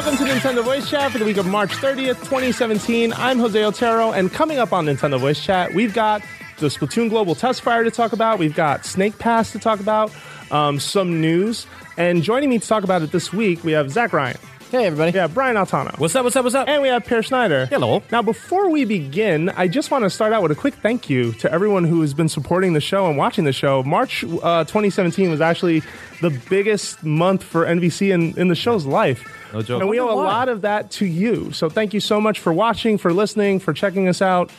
Welcome 0.00 0.26
to 0.26 0.32
Nintendo 0.32 0.64
Voice 0.64 0.88
Chat 0.88 1.12
for 1.12 1.18
the 1.18 1.26
week 1.26 1.36
of 1.36 1.44
March 1.44 1.72
30th, 1.72 2.20
2017. 2.20 3.12
I'm 3.12 3.38
Jose 3.38 3.62
Otero, 3.62 4.12
and 4.12 4.32
coming 4.32 4.56
up 4.56 4.72
on 4.72 4.86
Nintendo 4.86 5.20
Voice 5.20 5.38
Chat, 5.44 5.74
we've 5.74 5.92
got 5.92 6.22
the 6.56 6.68
Splatoon 6.68 7.10
Global 7.10 7.34
Test 7.34 7.60
Fire 7.60 7.84
to 7.84 7.90
talk 7.90 8.14
about, 8.14 8.38
we've 8.38 8.54
got 8.54 8.86
Snake 8.86 9.18
Pass 9.18 9.52
to 9.52 9.58
talk 9.58 9.78
about, 9.78 10.10
um, 10.50 10.80
some 10.80 11.20
news, 11.20 11.66
and 11.98 12.22
joining 12.22 12.48
me 12.48 12.58
to 12.58 12.66
talk 12.66 12.82
about 12.82 13.02
it 13.02 13.12
this 13.12 13.30
week, 13.30 13.62
we 13.62 13.72
have 13.72 13.90
Zach 13.90 14.14
Ryan. 14.14 14.38
Hey, 14.70 14.86
everybody. 14.86 15.12
Yeah, 15.12 15.26
Brian 15.26 15.56
Altano. 15.56 15.98
What's 15.98 16.16
up, 16.16 16.24
what's 16.24 16.34
up, 16.34 16.44
what's 16.44 16.54
up? 16.54 16.66
And 16.66 16.80
we 16.80 16.88
have 16.88 17.04
Peer 17.04 17.22
Schneider. 17.22 17.66
Hello. 17.66 18.02
Now, 18.10 18.22
before 18.22 18.70
we 18.70 18.86
begin, 18.86 19.50
I 19.50 19.68
just 19.68 19.90
want 19.90 20.04
to 20.04 20.10
start 20.10 20.32
out 20.32 20.40
with 20.40 20.50
a 20.50 20.54
quick 20.54 20.74
thank 20.76 21.10
you 21.10 21.32
to 21.34 21.52
everyone 21.52 21.84
who 21.84 22.00
has 22.00 22.14
been 22.14 22.30
supporting 22.30 22.72
the 22.72 22.80
show 22.80 23.06
and 23.06 23.18
watching 23.18 23.44
the 23.44 23.52
show. 23.52 23.82
March 23.82 24.24
uh, 24.24 24.64
2017 24.64 25.28
was 25.30 25.42
actually 25.42 25.82
the 26.22 26.30
biggest 26.48 27.04
month 27.04 27.44
for 27.44 27.66
NVC 27.66 28.14
in, 28.14 28.38
in 28.38 28.48
the 28.48 28.54
show's 28.54 28.86
life. 28.86 29.22
No 29.52 29.62
joke. 29.62 29.80
And 29.80 29.90
we 29.90 29.98
owe 30.00 30.10
a 30.10 30.14
lot 30.14 30.48
of 30.48 30.62
that 30.62 30.90
to 30.92 31.06
you. 31.06 31.52
So 31.52 31.68
thank 31.68 31.94
you 31.94 32.00
so 32.00 32.20
much 32.20 32.38
for 32.40 32.52
watching, 32.52 32.98
for 32.98 33.12
listening, 33.12 33.58
for 33.60 33.72
checking 33.72 34.08
us 34.08 34.22
out. 34.22 34.50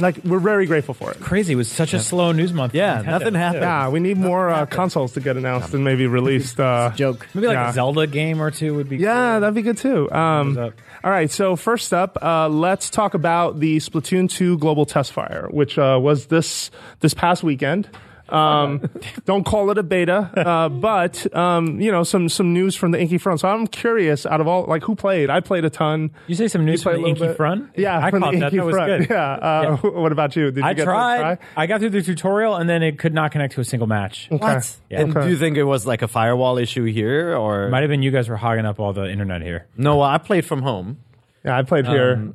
Like, 0.00 0.18
we're 0.24 0.38
very 0.38 0.66
grateful 0.66 0.94
for 0.94 1.10
it. 1.10 1.18
Crazy. 1.18 1.54
It 1.54 1.56
was 1.56 1.68
such 1.68 1.92
a 1.92 1.98
slow 1.98 2.30
news 2.30 2.52
month. 2.52 2.72
Yeah, 2.72 3.02
Nintendo. 3.02 3.06
nothing 3.06 3.34
happened. 3.34 3.62
Yeah, 3.64 3.88
we 3.88 3.98
need 3.98 4.16
more 4.16 4.48
uh, 4.48 4.64
consoles 4.66 5.14
to 5.14 5.20
get 5.20 5.36
announced 5.36 5.74
and 5.74 5.82
maybe 5.82 6.06
released. 6.20 6.60
Uh, 6.60 6.92
Joke. 6.94 7.26
Maybe 7.34 7.48
like 7.48 7.54
Yeah. 7.54 7.70
a 7.70 7.72
Zelda 7.72 8.06
game 8.06 8.40
or 8.40 8.52
two 8.52 8.74
would 8.76 8.88
be. 8.88 8.98
Yeah, 8.98 9.32
cool. 9.32 9.40
that'd 9.40 9.54
be 9.56 9.62
good 9.62 9.78
too. 9.78 10.08
Um, 10.12 10.56
all 11.02 11.10
right, 11.10 11.28
so 11.28 11.56
first 11.56 11.92
up, 11.92 12.16
uh, 12.22 12.48
let's 12.48 12.90
talk 12.90 13.14
about 13.14 13.58
the 13.58 13.78
Splatoon 13.78 14.30
2 14.30 14.58
Global 14.58 14.86
Test 14.86 15.12
Fire, 15.12 15.48
which 15.50 15.76
uh, 15.78 15.98
was 16.00 16.26
this 16.26 16.70
this 17.00 17.12
past 17.12 17.42
weekend. 17.42 17.88
Um, 18.30 18.88
don't 19.24 19.44
call 19.44 19.70
it 19.70 19.78
a 19.78 19.82
beta, 19.82 20.30
uh, 20.36 20.68
but 20.68 21.26
um, 21.34 21.80
you 21.80 21.90
know 21.90 22.02
some 22.02 22.28
some 22.28 22.52
news 22.52 22.76
from 22.76 22.90
the 22.92 23.00
Inky 23.00 23.18
front. 23.18 23.40
So 23.40 23.48
I'm 23.48 23.66
curious. 23.66 24.26
Out 24.26 24.40
of 24.40 24.46
all, 24.48 24.64
like 24.66 24.82
who 24.84 24.94
played? 24.94 25.30
I 25.30 25.40
played 25.40 25.64
a 25.64 25.70
ton. 25.70 26.10
You 26.26 26.34
say 26.34 26.48
some 26.48 26.64
news 26.64 26.82
from 26.82 27.00
the 27.02 27.08
Inky 27.08 27.20
bit? 27.28 27.36
front? 27.36 27.70
Yeah, 27.76 27.98
I 27.98 28.10
from 28.10 28.22
caught 28.22 28.32
the 28.34 28.40
that. 28.40 28.44
Inky 28.46 28.56
That 28.58 28.64
was 28.66 28.74
front. 28.74 29.00
good. 29.02 29.10
Yeah. 29.10 29.32
Uh, 29.32 29.76
What 29.98 30.12
about 30.12 30.36
you? 30.36 30.50
Did 30.50 30.58
you 30.58 30.64
I 30.64 30.74
get 30.74 30.82
to 30.82 30.84
tried. 30.86 31.18
try? 31.20 31.38
I 31.56 31.66
got 31.66 31.80
through 31.80 31.90
the 31.90 32.02
tutorial 32.02 32.56
and 32.56 32.68
then 32.68 32.82
it 32.82 32.98
could 32.98 33.14
not 33.14 33.32
connect 33.32 33.54
to 33.54 33.60
a 33.60 33.64
single 33.64 33.86
match. 33.88 34.26
What? 34.30 34.76
Yeah. 34.90 35.00
And 35.02 35.16
Okay. 35.16 35.26
do 35.26 35.30
you 35.32 35.36
think 35.38 35.56
it 35.56 35.64
was 35.64 35.86
like 35.86 36.02
a 36.02 36.08
firewall 36.08 36.58
issue 36.58 36.84
here, 36.84 37.36
or 37.36 37.68
Might 37.68 37.80
have 37.82 37.90
been 37.90 38.02
you 38.02 38.10
guys 38.10 38.28
were 38.28 38.36
hogging 38.36 38.66
up 38.66 38.78
all 38.80 38.92
the 38.92 39.10
internet 39.10 39.42
here. 39.42 39.66
no? 39.76 40.00
I 40.02 40.18
played 40.18 40.44
from 40.44 40.62
home. 40.62 40.98
Yeah, 41.44 41.56
I 41.56 41.62
played 41.62 41.86
here. 41.86 42.32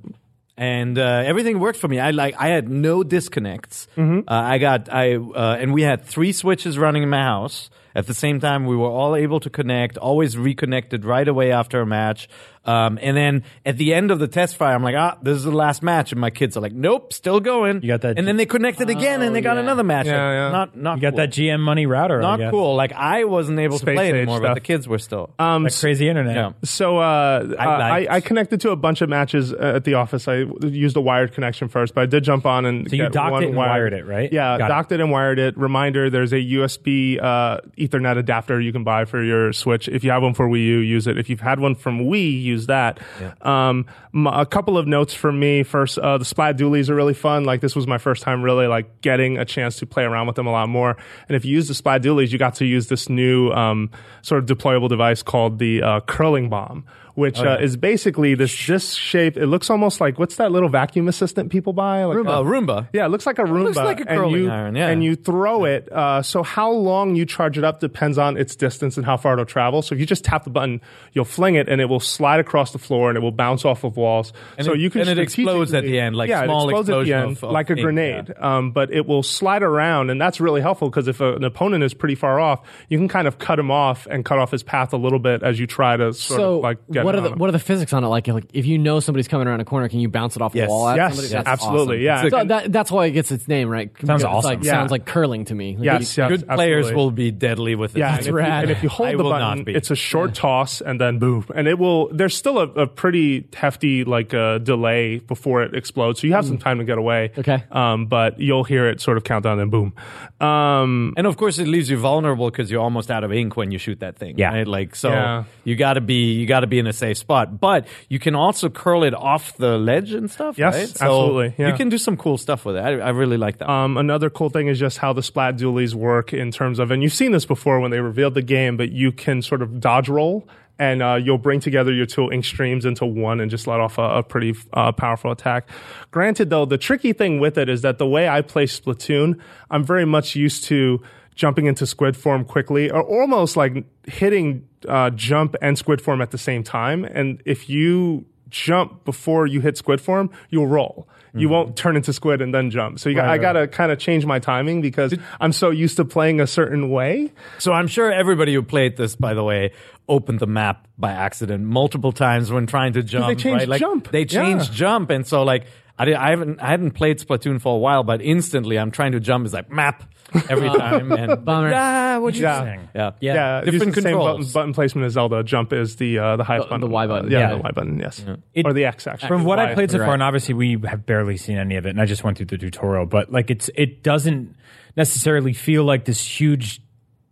And 0.55 0.99
uh, 0.99 1.23
everything 1.25 1.59
worked 1.59 1.79
for 1.79 1.87
me. 1.87 1.99
I 1.99 2.11
like 2.11 2.35
I 2.39 2.49
had 2.49 2.69
no 2.69 3.03
disconnects. 3.03 3.87
Mm-hmm. 3.97 4.27
Uh, 4.27 4.33
I 4.33 4.57
got 4.59 4.91
I 4.91 5.15
uh, 5.15 5.57
and 5.59 5.73
we 5.73 5.81
had 5.81 6.03
three 6.03 6.31
switches 6.31 6.77
running 6.77 7.01
in 7.01 7.09
my 7.09 7.23
house 7.23 7.69
at 7.95 8.07
the 8.07 8.13
same 8.13 8.39
time. 8.39 8.65
We 8.65 8.75
were 8.75 8.89
all 8.89 9.15
able 9.15 9.39
to 9.41 9.49
connect, 9.49 9.97
always 9.97 10.37
reconnected 10.37 11.05
right 11.05 11.27
away 11.27 11.51
after 11.51 11.81
a 11.81 11.85
match. 11.85 12.27
Um, 12.65 12.97
and 13.01 13.17
then 13.17 13.43
at 13.65 13.77
the 13.77 13.93
end 13.93 14.09
of 14.09 14.19
the 14.19 14.27
test 14.29 14.55
fire, 14.55 14.73
I'm 14.73 14.83
like, 14.83 14.95
ah, 14.95 15.17
this 15.21 15.35
is 15.35 15.43
the 15.43 15.51
last 15.51 15.83
match, 15.83 16.13
and 16.13 16.21
my 16.21 16.29
kids 16.29 16.55
are 16.55 16.61
like, 16.61 16.71
nope, 16.71 17.11
still 17.11 17.41
going. 17.41 17.81
You 17.81 17.89
got 17.89 18.01
that- 18.01 18.17
And 18.17 18.25
then 18.25 18.37
they 18.37 18.45
connected 18.45 18.89
again, 18.89 19.21
and 19.21 19.35
they 19.35 19.41
got 19.41 19.55
yeah. 19.57 19.63
another 19.63 19.83
match. 19.83 20.05
Yeah, 20.05 20.31
yeah. 20.45 20.49
Not 20.49 20.77
not 20.77 20.95
You 20.95 21.01
got 21.01 21.09
cool. 21.11 21.17
that 21.17 21.29
GM 21.31 21.59
money 21.59 21.85
router. 21.85 22.19
I 22.19 22.21
Not 22.21 22.39
guess. 22.39 22.51
cool. 22.51 22.75
Like 22.75 22.93
I 22.93 23.25
wasn't 23.25 23.59
able 23.59 23.79
to 23.79 23.81
Space 23.81 23.95
play 23.97 24.07
age 24.07 24.13
anymore, 24.15 24.39
but 24.39 24.45
stuff. 24.45 24.55
the 24.55 24.61
kids 24.61 24.87
were 24.87 24.97
still. 24.97 25.31
Um, 25.39 25.63
That 25.63 25.77
crazy 25.77 26.07
internet. 26.07 26.35
yeah. 26.37 26.51
So 26.63 26.99
uh, 26.99 27.53
I, 27.59 27.65
I, 27.65 28.07
I 28.09 28.21
connected 28.21 28.61
to 28.61 28.69
a 28.71 28.77
bunch 28.77 29.01
of 29.01 29.09
matches 29.09 29.51
uh, 29.51 29.73
at 29.75 29.83
the 29.83 29.95
office. 29.95 30.29
I 30.29 30.45
used 30.61 30.95
a 30.95 31.01
wired 31.01 31.33
connection 31.33 31.67
first, 31.67 31.93
but 31.93 32.01
I 32.03 32.05
did 32.05 32.23
jump 32.23 32.45
on 32.45 32.65
and 32.65 32.89
So 32.89 32.95
you 32.95 33.03
get 33.03 33.11
docked 33.11 33.31
one 33.33 33.43
it 33.43 33.47
and 33.47 33.57
wired 33.57 33.91
it, 33.91 34.05
right? 34.05 34.31
Yeah, 34.31 34.57
Got 34.57 34.65
it. 34.65 34.67
docked 34.69 34.91
it. 34.93 35.01
and 35.01 35.11
wired 35.11 35.37
it. 35.37 35.57
Reminder: 35.57 36.09
There's 36.09 36.31
a 36.31 36.37
USB 36.39 37.21
uh, 37.21 37.57
Ethernet 37.87 38.17
adapter 38.17 38.59
you 38.59 38.71
can 38.71 38.83
buy 38.83 39.05
for 39.05 39.23
your 39.23 39.53
Switch. 39.53 39.87
If 39.87 40.03
you 40.03 40.11
have 40.11 40.23
one 40.23 40.33
for 40.33 40.47
Wii 40.47 40.65
U, 40.65 40.77
use 40.79 41.07
it. 41.07 41.17
If 41.17 41.29
you've 41.29 41.39
had 41.39 41.59
one 41.59 41.75
from 41.75 41.99
Wii, 42.01 42.41
use 42.41 42.67
that. 42.67 42.99
Um, 43.41 43.85
m- 44.13 44.27
a 44.27 44.45
couple 44.45 44.77
of 44.77 44.87
notes 44.87 45.13
from 45.13 45.39
me. 45.39 45.63
First, 45.63 45.97
uh, 45.99 46.17
the 46.17 46.25
Splat 46.25 46.57
Dualies 46.57 46.89
are 46.89 46.95
really 46.95 47.13
fun. 47.13 47.43
Like 47.43 47.61
this 47.61 47.75
was 47.75 47.87
my 47.87 47.97
first 47.97 48.23
time 48.23 48.41
really 48.41 48.67
like 48.67 49.01
getting 49.01 49.37
a 49.37 49.45
chance 49.45 49.77
to 49.77 49.85
play 49.85 50.03
around 50.03 50.27
with 50.27 50.35
them 50.35 50.47
a 50.47 50.51
lot 50.51 50.69
more. 50.69 50.97
And 51.27 51.35
if 51.35 51.45
you 51.45 51.53
use 51.53 51.67
the 51.67 51.73
Splat 51.73 52.01
Dualies, 52.01 52.31
you 52.31 52.37
got 52.37 52.55
to 52.55 52.65
use 52.65 52.87
this 52.87 53.09
new 53.09 53.51
um, 53.51 53.89
sort 54.21 54.43
of 54.43 54.57
deployable 54.57 54.89
device 54.89 55.23
called 55.23 55.59
the 55.59 55.81
uh, 55.81 55.99
curling 56.01 56.49
bomb. 56.49 56.85
Which 57.15 57.37
uh, 57.39 57.57
is 57.61 57.77
basically 57.77 58.33
this 58.33 58.65
disc 58.65 58.97
shape. 58.97 59.37
It 59.37 59.45
looks 59.45 59.69
almost 59.69 60.01
like 60.01 60.17
what's 60.17 60.37
that 60.37 60.51
little 60.51 60.67
vacuum 60.69 61.07
assistant 61.07 61.51
people 61.51 61.71
buy? 61.71 62.03
Like 62.05 62.17
Uh, 62.25 62.41
Roomba. 62.41 62.87
yeah, 62.91 63.05
it 63.05 63.09
looks 63.09 63.27
like 63.27 63.37
a 63.37 63.43
Roomba. 63.43 63.65
looks 63.65 63.77
like 63.77 63.99
a 63.99 64.09
and 64.09 64.19
curling 64.19 64.43
you, 64.45 64.49
iron, 64.49 64.75
yeah. 64.75 64.87
And 64.87 65.03
you 65.03 65.15
throw 65.15 65.65
it. 65.65 65.91
Uh, 65.91 66.23
so 66.23 66.41
how 66.41 66.71
long 66.71 67.15
you 67.15 67.25
charge 67.27 67.57
it 67.57 67.63
up 67.63 67.79
depends 67.79 68.17
on 68.17 68.35
its 68.35 68.55
distance 68.55 68.97
and 68.97 69.05
how 69.05 69.17
far 69.17 69.33
it'll 69.33 69.45
travel. 69.45 69.83
So 69.83 69.93
if 69.93 69.99
you 70.01 70.07
just 70.07 70.23
tap 70.23 70.43
the 70.43 70.49
button, 70.49 70.81
you'll 71.11 71.23
fling 71.25 71.53
it 71.53 71.69
and 71.69 71.79
it 71.79 71.85
will 71.85 71.99
slide 71.99 72.39
across 72.39 72.71
the 72.71 72.79
floor 72.79 73.09
and 73.09 73.17
it 73.17 73.21
will 73.21 73.31
bounce 73.31 73.63
off 73.63 73.83
of 73.83 73.95
walls. 73.95 74.33
And 74.57 74.65
so 74.65 74.73
it- 74.73 74.79
you 74.79 74.89
can 74.89 75.01
and 75.01 75.09
it 75.11 75.19
explodes 75.19 75.71
at 75.75 75.83
the 75.83 75.99
end, 75.99 76.15
like 76.15 76.29
yeah, 76.29 76.45
small 76.45 76.67
it 76.67 76.71
explodes 76.71 76.89
at 76.89 77.05
the 77.05 77.13
end, 77.13 77.31
of- 77.37 77.43
of 77.43 77.51
like 77.51 77.69
a 77.69 77.73
ink, 77.73 77.81
grenade. 77.81 78.33
Um, 78.39 78.71
but 78.71 78.91
it 78.91 79.05
will 79.05 79.21
slide 79.21 79.61
around, 79.61 80.09
and 80.09 80.19
that's 80.19 80.41
really 80.41 80.61
helpful 80.61 80.89
because 80.89 81.07
if 81.07 81.21
a, 81.21 81.35
an 81.35 81.43
opponent 81.43 81.83
is 81.83 81.93
pretty 81.93 82.15
far 82.15 82.39
off, 82.39 82.61
you 82.89 82.97
can 82.97 83.07
kind 83.07 83.27
of 83.27 83.37
cut 83.37 83.59
him 83.59 83.69
off 83.69 84.07
and 84.09 84.25
cut 84.25 84.39
off 84.39 84.49
his 84.49 84.63
path 84.63 84.93
a 84.93 84.97
little 84.97 85.19
bit 85.19 85.43
as 85.43 85.59
you 85.59 85.67
try 85.67 85.95
to 85.95 86.11
sort 86.13 86.39
So, 86.39 86.55
of 86.55 86.61
like 86.63 86.77
get 86.91 87.02
what 87.05 87.15
are 87.15 87.21
the 87.21 87.31
what 87.31 87.47
are 87.49 87.51
the 87.51 87.59
physics 87.59 87.93
on 87.93 88.03
it? 88.03 88.07
Like, 88.07 88.27
like 88.27 88.45
if 88.53 88.65
you 88.65 88.77
know 88.77 88.99
somebody's 88.99 89.27
coming 89.27 89.47
around 89.47 89.59
a 89.61 89.65
corner, 89.65 89.89
can 89.89 89.99
you 89.99 90.09
bounce 90.09 90.35
it 90.35 90.41
off 90.41 90.55
Yes. 90.55 90.67
the 90.67 90.69
wall 90.71 90.87
at 90.89 90.97
Yes, 90.97 91.09
somebody? 91.11 91.27
yes, 91.27 91.43
That's 91.45 91.47
absolutely, 91.61 92.07
awesome. 92.09 92.25
yeah. 92.25 92.29
So 92.29 92.37
And- 92.37 92.49
that, 92.49 92.71
that's 92.71 92.91
why 92.91 93.05
it 93.07 93.11
gets 93.11 93.31
its 93.31 93.47
name, 93.47 93.69
right? 93.69 93.91
Sounds 94.05 94.23
awesome. 94.23 94.49
Like, 94.49 94.63
Yeah. 94.63 94.71
Sounds 94.71 94.91
like 94.91 95.05
curling 95.05 95.45
to 95.45 95.55
me. 95.55 95.75
Like, 95.75 95.85
Yes, 95.85 96.17
you- 96.17 96.23
yes, 96.23 96.29
Good 96.29 96.47
players 96.47 96.91
will 96.93 97.11
be 97.11 97.31
deadly 97.31 97.75
with 97.75 97.95
it. 97.95 97.99
Yeah, 97.99 98.11
That's 98.11 98.27
and 98.27 98.27
if, 98.27 98.31
you, 98.31 98.37
rad. 98.37 98.63
and 98.63 98.71
if 98.71 98.83
you 98.83 98.89
hold 98.89 99.09
I 99.09 99.15
the 99.15 99.23
button, 99.23 99.63
it's 99.67 99.91
a 99.91 99.95
short 99.95 100.33
toss 100.35 100.81
and 100.81 100.99
then 100.99 101.19
boom, 101.19 101.45
and 101.55 101.67
it 101.67 101.77
will. 101.79 102.09
There's 102.13 102.35
still 102.35 102.59
a, 102.59 102.67
a 102.67 102.87
pretty 102.87 103.47
hefty 103.53 104.03
like 104.03 104.33
uh, 104.33 104.57
delay 104.59 105.19
before 105.19 105.63
it 105.63 105.75
explodes, 105.75 106.21
so 106.21 106.27
you 106.27 106.33
have 106.33 106.45
some 106.45 106.57
time 106.57 106.77
to 106.79 106.83
get 106.85 106.97
away. 106.97 107.31
Okay. 107.37 107.63
um, 107.71 108.05
but 108.07 108.39
you'll 108.39 108.63
hear 108.63 108.87
it 108.89 109.01
sort 109.01 109.17
of 109.17 109.23
count 109.23 109.43
down 109.43 109.59
and 109.59 109.71
boom. 109.71 109.93
Um, 110.39 111.13
And 111.17 111.25
of 111.27 111.37
course, 111.37 111.59
it 111.59 111.67
leaves 111.67 111.89
you 111.89 111.97
vulnerable 111.97 112.49
because 112.49 112.69
you're 112.69 112.81
almost 112.81 113.09
out 113.11 113.23
of 113.23 113.31
ink 113.31 113.55
when 113.55 113.71
you 113.71 113.77
shoot 113.77 113.99
that 114.01 114.17
thing. 114.17 114.35
Yeah. 114.37 114.51
right? 114.53 114.67
like 114.67 114.95
so 114.95 115.09
Yeah. 115.09 115.43
you 115.63 115.75
got 115.75 115.93
to 115.93 116.01
be 116.01 116.33
you 116.33 116.45
got 116.45 116.61
to 116.61 116.67
be 116.67 116.79
in 116.79 116.87
a 116.87 116.92
safe 116.93 117.17
spot. 117.17 117.59
But 117.59 117.87
you 118.09 118.19
can 118.19 118.35
also 118.35 118.69
curl 118.69 119.03
it 119.03 119.13
off 119.13 119.57
the 119.57 119.77
ledge 119.77 120.13
and 120.13 120.29
stuff. 120.29 120.57
Yes, 120.57 120.75
right? 120.75 120.87
So 120.87 121.05
absolutely, 121.05 121.55
yeah. 121.57 121.71
You 121.71 121.77
can 121.77 121.89
do 121.89 121.97
some 121.97 122.17
cool 122.17 122.37
stuff 122.37 122.65
with 122.65 122.77
it. 122.77 122.79
I, 122.79 122.99
I 122.99 123.09
really 123.09 123.37
like 123.37 123.57
that. 123.57 123.69
Um, 123.69 123.97
another 123.97 124.29
cool 124.29 124.49
thing 124.49 124.67
is 124.67 124.79
just 124.79 124.97
how 124.97 125.13
the 125.13 125.23
splat 125.23 125.57
dualies 125.57 125.93
work 125.93 126.33
in 126.33 126.51
terms 126.51 126.79
of, 126.79 126.91
and 126.91 127.03
you've 127.03 127.13
seen 127.13 127.31
this 127.31 127.45
before 127.45 127.79
when 127.79 127.91
they 127.91 127.99
revealed 127.99 128.33
the 128.33 128.41
game, 128.41 128.77
but 128.77 128.91
you 128.91 129.11
can 129.11 129.41
sort 129.41 129.61
of 129.61 129.79
dodge 129.79 130.09
roll 130.09 130.47
and 130.79 131.03
uh, 131.03 131.15
you'll 131.15 131.37
bring 131.37 131.59
together 131.59 131.93
your 131.93 132.05
two 132.05 132.31
ink 132.31 132.45
streams 132.45 132.85
into 132.85 133.05
one 133.05 133.39
and 133.39 133.51
just 133.51 133.67
let 133.67 133.79
off 133.79 133.97
a, 133.97 134.17
a 134.17 134.23
pretty 134.23 134.55
uh, 134.73 134.91
powerful 134.91 135.31
attack. 135.31 135.69
Granted, 136.11 136.49
though, 136.49 136.65
the 136.65 136.77
tricky 136.77 137.13
thing 137.13 137.39
with 137.39 137.57
it 137.57 137.69
is 137.69 137.83
that 137.83 137.99
the 137.99 138.07
way 138.07 138.27
I 138.27 138.41
play 138.41 138.65
Splatoon, 138.65 139.39
I'm 139.69 139.83
very 139.83 140.05
much 140.05 140.35
used 140.35 140.65
to 140.65 141.01
jumping 141.35 141.65
into 141.65 141.85
squid 141.85 142.15
form 142.17 142.45
quickly 142.45 142.89
or 142.91 143.01
almost 143.01 143.57
like 143.57 143.85
hitting 144.05 144.67
uh, 144.87 145.09
jump 145.11 145.55
and 145.61 145.77
squid 145.77 146.01
form 146.01 146.21
at 146.21 146.31
the 146.31 146.37
same 146.37 146.63
time. 146.63 147.03
And 147.05 147.41
if 147.45 147.69
you 147.69 148.25
jump 148.49 149.03
before 149.03 149.47
you 149.47 149.61
hit 149.61 149.77
squid 149.77 149.99
form, 149.99 150.29
you'll 150.49 150.67
roll. 150.67 151.07
You 151.35 151.49
won't 151.49 151.75
turn 151.75 151.95
into 151.95 152.13
squid 152.13 152.43
and 152.43 152.53
then 152.53 152.69
jump. 152.69 152.99
So 152.99 153.09
you 153.09 153.15
got, 153.15 153.27
I 153.27 153.39
got 153.39 153.53
to 153.53 153.67
kind 153.67 153.91
of 153.91 153.97
change 153.97 154.23
my 154.23 154.37
timing 154.37 154.81
because 154.81 155.15
I'm 155.41 155.51
so 155.51 155.71
used 155.71 155.97
to 155.97 156.05
playing 156.05 156.39
a 156.39 156.45
certain 156.45 156.91
way. 156.91 157.31
So 157.57 157.73
I'm 157.73 157.87
sure 157.87 158.11
everybody 158.11 158.53
who 158.53 158.61
played 158.61 158.97
this, 158.97 159.15
by 159.15 159.33
the 159.33 159.43
way, 159.43 159.71
opened 160.07 160.39
the 160.39 160.45
map 160.45 160.87
by 160.95 161.11
accident 161.11 161.63
multiple 161.63 162.11
times 162.11 162.51
when 162.51 162.67
trying 162.67 162.93
to 162.93 163.01
jump. 163.01 163.35
changed 163.39 163.61
right? 163.61 163.67
Like, 163.67 163.79
jump. 163.79 164.11
They 164.11 164.25
changed 164.25 164.69
Yeah. 164.73 164.75
jump, 164.75 165.09
and 165.09 165.25
so 165.25 165.41
like 165.41 165.65
I, 165.97 166.05
did, 166.05 166.15
I 166.15 166.31
haven't 166.31 166.59
I 166.59 166.67
hadn't 166.69 166.91
played 166.91 167.19
Splatoon 167.19 167.61
for 167.61 167.75
a 167.75 167.77
while, 167.77 168.03
but 168.03 168.21
instantly 168.21 168.77
I'm 168.79 168.89
trying 168.91 169.11
to 169.11 169.19
jump. 169.19 169.45
It's 169.45 169.53
like 169.53 169.71
map 169.71 170.03
every 170.49 170.67
time, 170.77 171.11
and 171.11 171.45
Bummer. 171.45 171.71
Ah, 171.75 172.17
what 172.19 172.33
you 172.33 172.41
Yeah. 172.41 172.63
saying? 172.63 172.89
Yeah, 172.95 173.11
Yeah. 173.19 173.33
Yeah, 173.33 173.59
different 173.61 173.73
uses 173.73 173.95
the 173.95 174.01
same 174.01 174.17
button, 174.17 174.27
controls. 174.37 174.53
button 174.53 174.73
placement 174.73 175.05
as 175.05 175.13
Zelda. 175.13 175.43
Jump 175.43 175.71
is 175.71 175.95
the 175.97 176.17
uh, 176.17 176.35
the 176.37 176.43
highest 176.43 176.65
The- 176.65 176.69
button. 176.71 176.81
the 176.81 176.87
Y 176.87 177.07
button. 177.07 177.25
Uh, 177.27 177.29
yeah, 177.29 177.39
Yeah. 177.39 177.49
the 177.55 177.61
Y 177.61 177.71
button. 177.71 177.99
Yes, 177.99 178.25
It- 178.55 178.65
or 178.65 178.73
the 178.73 178.85
X 178.85 179.05
actually. 179.05 179.27
From 179.27 179.43
what 179.43 179.59
Y. 179.59 179.71
I 179.71 179.73
played 179.75 179.91
so 179.91 179.97
You're 179.97 180.05
far, 180.05 180.09
right. 180.09 180.13
and 180.15 180.23
obviously 180.23 180.55
we 180.55 180.77
have 180.87 181.05
barely 181.05 181.37
seen 181.37 181.57
any 181.57 181.75
of 181.75 181.85
it, 181.85 181.89
and 181.91 182.01
I 182.01 182.05
just 182.05 182.23
went 182.23 182.37
through 182.37 182.47
the 182.47 182.57
tutorial, 182.57 183.05
but 183.05 183.31
like 183.31 183.51
it's 183.51 183.69
it 183.75 184.01
doesn't 184.01 184.55
necessarily 184.97 185.53
feel 185.53 185.83
like 185.83 186.05
this 186.05 186.23
huge 186.39 186.81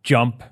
jump. 0.03 0.43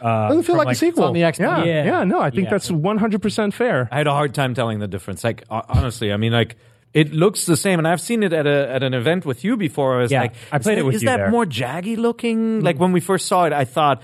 Uh, 0.00 0.28
doesn't 0.28 0.44
feel 0.44 0.54
from, 0.56 0.64
like, 0.64 0.74
a 0.74 0.78
sequel. 0.78 1.04
on 1.04 1.12
the 1.12 1.20
Xbox. 1.20 1.38
Yeah, 1.38 1.64
Yeah. 1.64 1.84
yeah, 1.84 2.04
no, 2.04 2.18
I 2.20 2.30
think 2.30 2.44
Yeah. 2.44 2.50
that's 2.52 2.70
100 2.70 3.20
percent 3.20 3.52
fair. 3.54 3.88
I 3.92 3.98
had 3.98 4.06
a 4.06 4.12
hard 4.12 4.34
time 4.34 4.54
telling 4.54 4.78
the 4.78 4.88
difference. 4.88 5.22
Like 5.24 5.42
honestly, 5.50 6.12
I 6.12 6.16
mean, 6.16 6.32
like 6.32 6.56
it 6.96 7.12
looks 7.12 7.44
the 7.44 7.58
same, 7.58 7.78
and 7.78 7.86
I've 7.86 8.00
seen 8.00 8.22
it 8.22 8.32
at 8.32 8.46
a 8.46 8.70
at 8.70 8.82
an 8.82 8.94
event 8.94 9.26
with 9.26 9.44
you 9.44 9.58
before. 9.58 9.98
I 9.98 10.02
was 10.02 10.10
Yeah, 10.10 10.22
like, 10.22 10.34
I 10.50 10.58
played 10.58 10.78
is 10.78 10.82
it 10.82 10.86
with 10.86 10.94
Is 10.96 11.02
you 11.02 11.08
that 11.08 11.18
there. 11.18 11.30
more 11.30 11.44
jaggy 11.44 11.96
looking? 11.98 12.38
Mm-hmm. 12.38 12.64
Like 12.64 12.78
when 12.78 12.92
we 12.92 13.00
first 13.00 13.26
saw 13.26 13.44
it, 13.44 13.52
I 13.52 13.64
thought. 13.64 14.02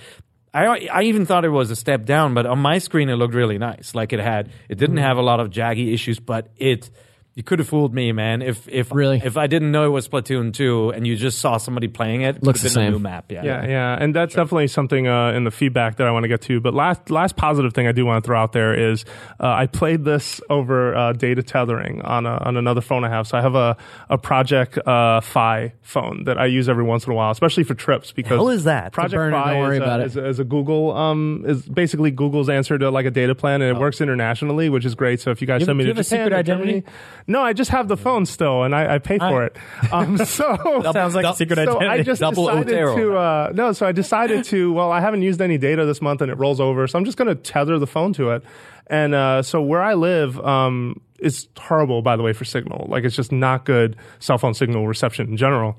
I, 0.54 0.86
I 0.92 1.02
even 1.04 1.24
thought 1.24 1.46
it 1.46 1.48
was 1.48 1.70
a 1.70 1.76
step 1.76 2.04
down, 2.04 2.34
but 2.34 2.44
on 2.44 2.58
my 2.58 2.76
screen 2.76 3.08
it 3.08 3.14
looked 3.14 3.32
really 3.32 3.56
nice. 3.56 3.94
Like 3.94 4.12
it 4.12 4.20
had, 4.20 4.50
it 4.68 4.76
didn't 4.76 4.96
mm-hmm. 4.96 5.04
have 5.06 5.16
a 5.16 5.22
lot 5.22 5.40
of 5.40 5.48
jaggy 5.48 5.94
issues, 5.94 6.20
but 6.20 6.48
it, 6.58 6.90
you 7.34 7.42
could 7.42 7.60
have 7.60 7.68
fooled 7.68 7.94
me, 7.94 8.12
man. 8.12 8.42
If 8.42 8.68
if 8.68 8.92
Really? 8.92 9.20
if 9.24 9.38
I 9.38 9.46
didn't 9.46 9.72
know 9.72 9.86
it 9.86 9.88
was 9.88 10.06
Splatoon 10.06 10.52
two 10.52 10.90
and 10.90 11.06
you 11.06 11.16
just 11.16 11.38
saw 11.38 11.56
somebody 11.56 11.88
playing 11.88 12.20
it, 12.22 12.36
it 12.36 12.42
Looks 12.42 12.60
could 12.60 12.64
have 12.68 12.74
the 12.74 12.78
been 12.80 12.82
a 12.82 12.86
same. 12.88 12.92
new 12.92 12.98
map. 12.98 13.32
Yeah, 13.32 13.42
Yeah, 13.44 13.66
yeah, 13.66 13.96
and 13.98 14.14
that's 14.14 14.34
definitely 14.34 14.66
something 14.68 15.08
uh, 15.08 15.32
in 15.32 15.44
the 15.44 15.50
feedback 15.50 15.96
that 15.96 16.06
I 16.06 16.10
want 16.10 16.24
to 16.24 16.28
get 16.28 16.42
to. 16.42 16.60
But 16.60 16.74
last 16.74 17.10
last 17.10 17.36
positive 17.36 17.72
thing 17.72 17.86
I 17.86 17.92
do 17.92 18.04
want 18.04 18.22
to 18.22 18.26
throw 18.26 18.38
out 18.38 18.52
there 18.52 18.74
is 18.74 19.04
uh, 19.40 19.46
I 19.48 19.66
played 19.66 20.04
this 20.04 20.40
over 20.50 20.94
uh, 20.94 21.12
data 21.14 21.42
tethering 21.42 22.02
on 22.02 22.26
a, 22.26 22.36
on 22.36 22.56
another 22.58 22.82
phone 22.82 23.02
I 23.04 23.08
have. 23.08 23.26
So 23.26 23.38
I 23.38 23.40
have 23.40 23.54
a 23.54 23.76
a 24.10 24.18
Project 24.18 24.76
uh, 24.86 25.20
Fi 25.22 25.72
phone 25.80 26.24
that 26.24 26.36
I 26.38 26.46
use 26.46 26.68
every 26.68 26.84
once 26.84 27.06
in 27.06 27.12
a 27.12 27.14
while, 27.14 27.30
especially 27.30 27.64
for 27.64 27.74
trips. 27.74 28.12
Because 28.12 28.36
hell 28.36 28.50
is 28.50 28.64
that? 28.64 28.92
Project 28.92 29.32
Fi 29.32 29.54
don't 29.54 29.72
is, 29.72 29.78
a, 29.78 29.82
about 29.82 30.00
it. 30.00 30.06
is, 30.06 30.16
a, 30.18 30.26
is 30.28 30.38
a 30.38 30.44
Google 30.44 30.92
um 30.94 31.44
is 31.46 31.62
basically 31.66 32.10
Google's 32.10 32.50
answer 32.50 32.76
to 32.76 32.90
like 32.90 33.06
a 33.06 33.10
data 33.10 33.34
plan, 33.34 33.62
and 33.62 33.74
it 33.74 33.80
works 33.80 34.02
internationally, 34.02 34.68
which 34.68 34.84
is 34.84 34.94
great. 34.94 35.18
So 35.20 35.30
if 35.30 35.40
you 35.40 35.46
guys 35.46 35.60
You 35.60 35.64
have- 35.64 35.66
send 35.68 35.78
me 35.78 35.84
do 35.84 35.88
you 35.88 35.94
to 35.94 35.98
have 36.00 36.06
a 36.06 36.08
Japan 36.10 36.26
secret 36.26 36.38
or 36.38 36.42
Germany- 36.42 36.70
identity? 36.72 36.92
No, 37.26 37.42
I 37.42 37.52
just 37.52 37.70
have 37.70 37.88
the 37.88 37.96
phone 37.96 38.26
still, 38.26 38.62
and 38.62 38.74
I, 38.74 38.94
I 38.94 38.98
pay 38.98 39.18
for 39.18 39.44
it. 39.44 39.56
Um, 39.92 40.16
so 40.16 40.82
Sounds 40.92 41.14
like 41.14 41.26
a 41.26 41.34
secret 41.34 41.56
so 41.56 41.76
identity. 41.76 41.86
I 41.86 42.02
just 42.02 42.20
Double 42.20 42.46
decided 42.46 42.74
Otero. 42.74 42.96
to 42.96 43.16
uh, 43.16 43.52
no. 43.54 43.72
So 43.72 43.86
I 43.86 43.92
decided 43.92 44.44
to. 44.46 44.72
Well, 44.72 44.90
I 44.90 45.00
haven't 45.00 45.22
used 45.22 45.40
any 45.42 45.58
data 45.58 45.84
this 45.84 46.00
month, 46.00 46.22
and 46.22 46.30
it 46.30 46.38
rolls 46.38 46.60
over. 46.60 46.86
So 46.86 46.98
I'm 46.98 47.04
just 47.04 47.18
going 47.18 47.28
to 47.28 47.34
tether 47.34 47.78
the 47.78 47.86
phone 47.86 48.12
to 48.14 48.30
it. 48.30 48.42
And 48.86 49.14
uh, 49.14 49.42
so 49.42 49.60
where 49.60 49.82
I 49.82 49.94
live 49.94 50.38
um, 50.40 51.00
is 51.18 51.48
horrible, 51.58 52.00
by 52.00 52.16
the 52.16 52.22
way, 52.22 52.32
for 52.32 52.44
signal. 52.44 52.86
Like 52.88 53.04
it's 53.04 53.16
just 53.16 53.32
not 53.32 53.64
good 53.64 53.96
cell 54.18 54.38
phone 54.38 54.54
signal 54.54 54.86
reception 54.86 55.28
in 55.28 55.36
general. 55.36 55.76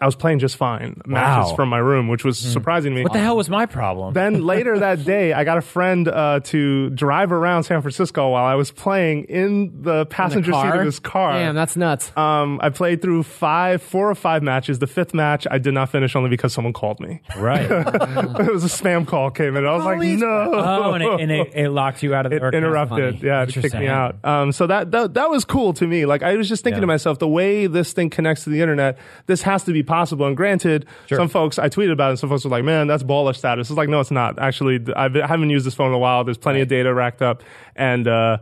I 0.00 0.06
was 0.06 0.16
playing 0.16 0.40
just 0.40 0.56
fine 0.56 1.00
matches 1.06 1.50
Wow. 1.50 1.54
from 1.56 1.68
my 1.68 1.78
room, 1.78 2.08
which 2.08 2.24
was 2.24 2.36
surprising 2.36 2.90
to 2.92 2.96
me. 2.96 3.02
What 3.04 3.12
the 3.12 3.20
hell 3.20 3.36
was 3.36 3.48
my 3.48 3.64
problem? 3.66 4.12
Then 4.12 4.42
later 4.44 4.80
that 4.80 5.04
day, 5.04 5.32
I 5.32 5.44
got 5.44 5.56
a 5.56 5.60
friend 5.62 6.08
uh, 6.08 6.40
to 6.44 6.90
drive 6.90 7.30
around 7.30 7.62
San 7.62 7.80
Francisco 7.80 8.28
while 8.30 8.44
I 8.44 8.56
was 8.56 8.72
playing 8.72 9.24
in 9.26 9.82
the 9.82 10.04
passenger 10.06 10.50
seat 10.52 10.66
of 10.74 10.84
his 10.84 10.98
car. 10.98 11.34
Damn, 11.34 11.54
that's 11.54 11.76
nuts. 11.76 12.10
um, 12.16 12.58
I 12.60 12.70
played 12.70 13.02
through 13.02 13.22
five, 13.22 13.82
four 13.82 14.10
or 14.10 14.16
five 14.16 14.42
matches. 14.42 14.80
The 14.80 14.88
fifth 14.88 15.14
match, 15.14 15.46
I 15.48 15.58
did 15.58 15.74
not 15.74 15.90
finish 15.90 16.16
only 16.16 16.28
because 16.28 16.52
someone 16.52 16.72
called 16.72 16.98
me. 16.98 17.20
right. 17.38 17.62
it 17.70 18.52
was 18.52 18.64
a 18.64 18.68
spam 18.68 19.06
call 19.06 19.30
came 19.30 19.56
in. 19.56 19.64
I 19.64 19.76
was 19.76 19.84
like, 19.84 20.00
no. 20.00 20.26
Oh, 20.54 20.92
and, 20.94 21.04
it, 21.04 21.20
and 21.20 21.30
it, 21.30 21.52
it 21.54 21.70
locked 21.70 22.02
you 22.02 22.16
out 22.16 22.26
of 22.26 22.30
the 22.30 22.38
it 22.38 22.42
or- 22.42 22.50
interrupted. 22.52 23.14
Funny. 23.20 23.26
Yeah, 23.28 23.42
it 23.42 23.46
kicked 23.46 23.56
Interesting. 23.58 23.80
me 23.82 23.86
out. 23.86 24.16
Um, 24.24 24.50
so 24.50 24.66
that, 24.66 24.90
that 24.90 25.14
that 25.14 25.30
was 25.30 25.44
cool 25.44 25.72
to 25.74 25.86
me. 25.86 26.04
Like 26.04 26.24
I 26.24 26.34
was 26.34 26.48
just 26.48 26.64
thinking 26.64 26.80
to 26.80 26.86
myself, 26.88 27.20
the 27.20 27.28
way 27.28 27.68
this 27.68 27.92
thing 27.92 28.10
connects 28.10 28.42
to 28.44 28.50
the 28.50 28.60
internet, 28.60 28.98
this 29.26 29.42
has 29.42 29.62
to 29.64 29.72
be 29.72 29.83
possible. 29.84 30.26
And 30.26 30.36
granted, 30.36 30.86
some 31.18 31.28
folks 31.28 31.58
I 31.58 31.68
tweeted 31.68 31.92
about 31.92 32.08
it. 32.08 32.10
and 32.10 32.18
Some 32.18 32.30
folks 32.30 32.44
were 32.44 32.50
like, 32.50 32.64
"Man, 32.64 32.86
that's 32.86 33.02
baller 33.02 33.34
status." 33.36 33.70
It's 33.70 33.76
like, 33.76 33.88
no, 33.88 34.00
it's 34.00 34.10
not. 34.10 34.38
Actually, 34.38 34.80
I've, 34.96 35.16
I 35.16 35.26
haven't 35.26 35.50
used 35.50 35.66
this 35.66 35.74
phone 35.74 35.88
in 35.88 35.94
a 35.94 35.98
while. 35.98 36.24
There's 36.24 36.38
plenty 36.38 36.60
of 36.60 36.68
data 36.68 36.92
racked 36.92 37.22
up, 37.22 37.42
and 37.76 38.08
uh, 38.08 38.38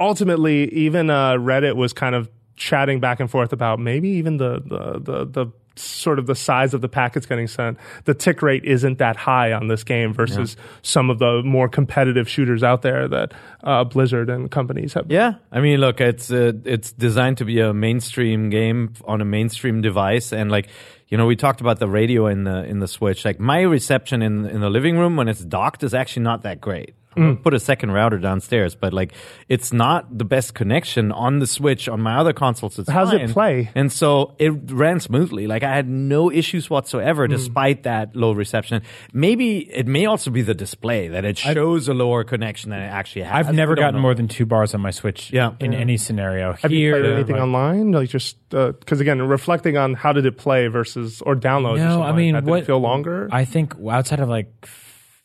ultimately, 0.00 0.72
even 0.72 1.10
uh, 1.10 1.32
Reddit 1.34 1.76
was 1.76 1.92
kind 1.92 2.14
of 2.14 2.30
chatting 2.56 3.00
back 3.00 3.20
and 3.20 3.30
forth 3.30 3.52
about 3.52 3.78
maybe 3.78 4.08
even 4.08 4.38
the 4.38 4.62
the 4.64 5.00
the, 5.00 5.24
the 5.26 5.52
sort 5.78 6.18
of 6.18 6.26
the 6.26 6.34
size 6.34 6.74
of 6.74 6.80
the 6.80 6.88
packets 6.88 7.26
getting 7.26 7.46
sent. 7.46 7.78
The 8.04 8.14
tick 8.14 8.42
rate 8.42 8.64
isn't 8.64 8.98
that 8.98 9.16
high 9.16 9.52
on 9.52 9.68
this 9.68 9.84
game 9.84 10.12
versus 10.12 10.56
some 10.82 11.10
of 11.10 11.18
the 11.18 11.42
more 11.44 11.68
competitive 11.68 12.28
shooters 12.28 12.62
out 12.62 12.82
there 12.82 13.08
that 13.08 13.34
uh, 13.62 13.84
Blizzard 13.84 14.30
and 14.30 14.50
companies 14.50 14.94
have. 14.94 15.10
Yeah, 15.10 15.34
I 15.52 15.60
mean, 15.60 15.80
look, 15.80 16.00
it's 16.00 16.30
uh, 16.30 16.52
it's 16.64 16.92
designed 16.92 17.38
to 17.38 17.44
be 17.44 17.60
a 17.60 17.72
mainstream 17.72 18.50
game 18.50 18.94
on 19.04 19.20
a 19.20 19.24
mainstream 19.24 19.82
device, 19.82 20.32
and 20.32 20.50
like 20.50 20.68
you 21.08 21.16
know, 21.16 21.26
we 21.26 21.36
talked 21.36 21.60
about 21.60 21.78
the 21.78 21.88
radio 21.88 22.26
in 22.26 22.44
the 22.44 22.64
in 22.64 22.80
the 22.80 22.88
Switch. 22.88 23.24
Like 23.24 23.38
my 23.38 23.60
reception 23.60 24.22
in 24.22 24.46
in 24.46 24.60
the 24.60 24.70
living 24.70 24.98
room 24.98 25.16
when 25.16 25.28
it's 25.28 25.44
docked 25.44 25.82
is 25.82 25.94
actually 25.94 26.24
not 26.24 26.42
that 26.42 26.60
great. 26.60 26.94
I'm 27.16 27.36
Put 27.38 27.54
a 27.54 27.60
second 27.60 27.92
router 27.92 28.18
downstairs, 28.18 28.74
but 28.74 28.92
like 28.92 29.12
it's 29.48 29.72
not 29.72 30.16
the 30.18 30.24
best 30.24 30.54
connection 30.54 31.12
on 31.12 31.38
the 31.38 31.46
Switch. 31.46 31.88
On 31.88 32.00
my 32.00 32.16
other 32.16 32.32
consoles, 32.32 32.78
it's 32.78 32.88
How's 32.90 33.12
it 33.12 33.30
play? 33.30 33.70
And 33.74 33.92
so 33.92 34.34
it 34.38 34.50
ran 34.70 35.00
smoothly. 35.00 35.46
Like 35.46 35.62
I 35.62 35.74
had 35.74 35.88
no 35.88 36.30
issues 36.30 36.68
whatsoever, 36.68 37.26
mm. 37.26 37.30
despite 37.30 37.84
that 37.84 38.14
low 38.16 38.32
reception. 38.32 38.82
Maybe 39.12 39.58
it 39.58 39.86
may 39.86 40.06
also 40.06 40.30
be 40.30 40.42
the 40.42 40.54
display 40.54 41.08
that 41.08 41.24
it 41.24 41.38
shows 41.38 41.88
a 41.88 41.94
lower 41.94 42.24
connection 42.24 42.70
than 42.70 42.80
it 42.80 42.86
actually 42.88 43.22
has. 43.22 43.46
I've 43.46 43.54
never 43.54 43.74
gotten 43.74 43.96
know. 43.96 44.00
more 44.02 44.14
than 44.14 44.28
two 44.28 44.46
bars 44.46 44.74
on 44.74 44.80
my 44.80 44.90
Switch 44.90 45.32
Yeah. 45.32 45.52
in 45.60 45.74
any 45.74 45.96
scenario. 45.96 46.54
Have 46.54 46.72
you 46.72 46.78
Here, 46.78 47.00
played 47.00 47.12
anything 47.12 47.36
like- 47.36 47.42
online? 47.42 47.92
Like 47.92 48.08
just 48.08 48.36
uh, 48.54 48.72
because 48.72 49.00
again, 49.00 49.22
reflecting 49.22 49.76
on 49.76 49.94
how 49.94 50.12
did 50.12 50.26
it 50.26 50.36
play 50.36 50.66
versus 50.68 51.22
or 51.22 51.34
downloads. 51.36 51.74
or 51.74 51.84
No, 51.84 51.90
something 51.90 52.02
I 52.02 52.12
mean, 52.12 52.34
that, 52.34 52.44
did 52.44 52.50
what 52.50 52.66
feel 52.66 52.78
longer? 52.78 53.28
I 53.32 53.44
think 53.44 53.74
outside 53.90 54.20
of 54.20 54.28
like 54.28 54.68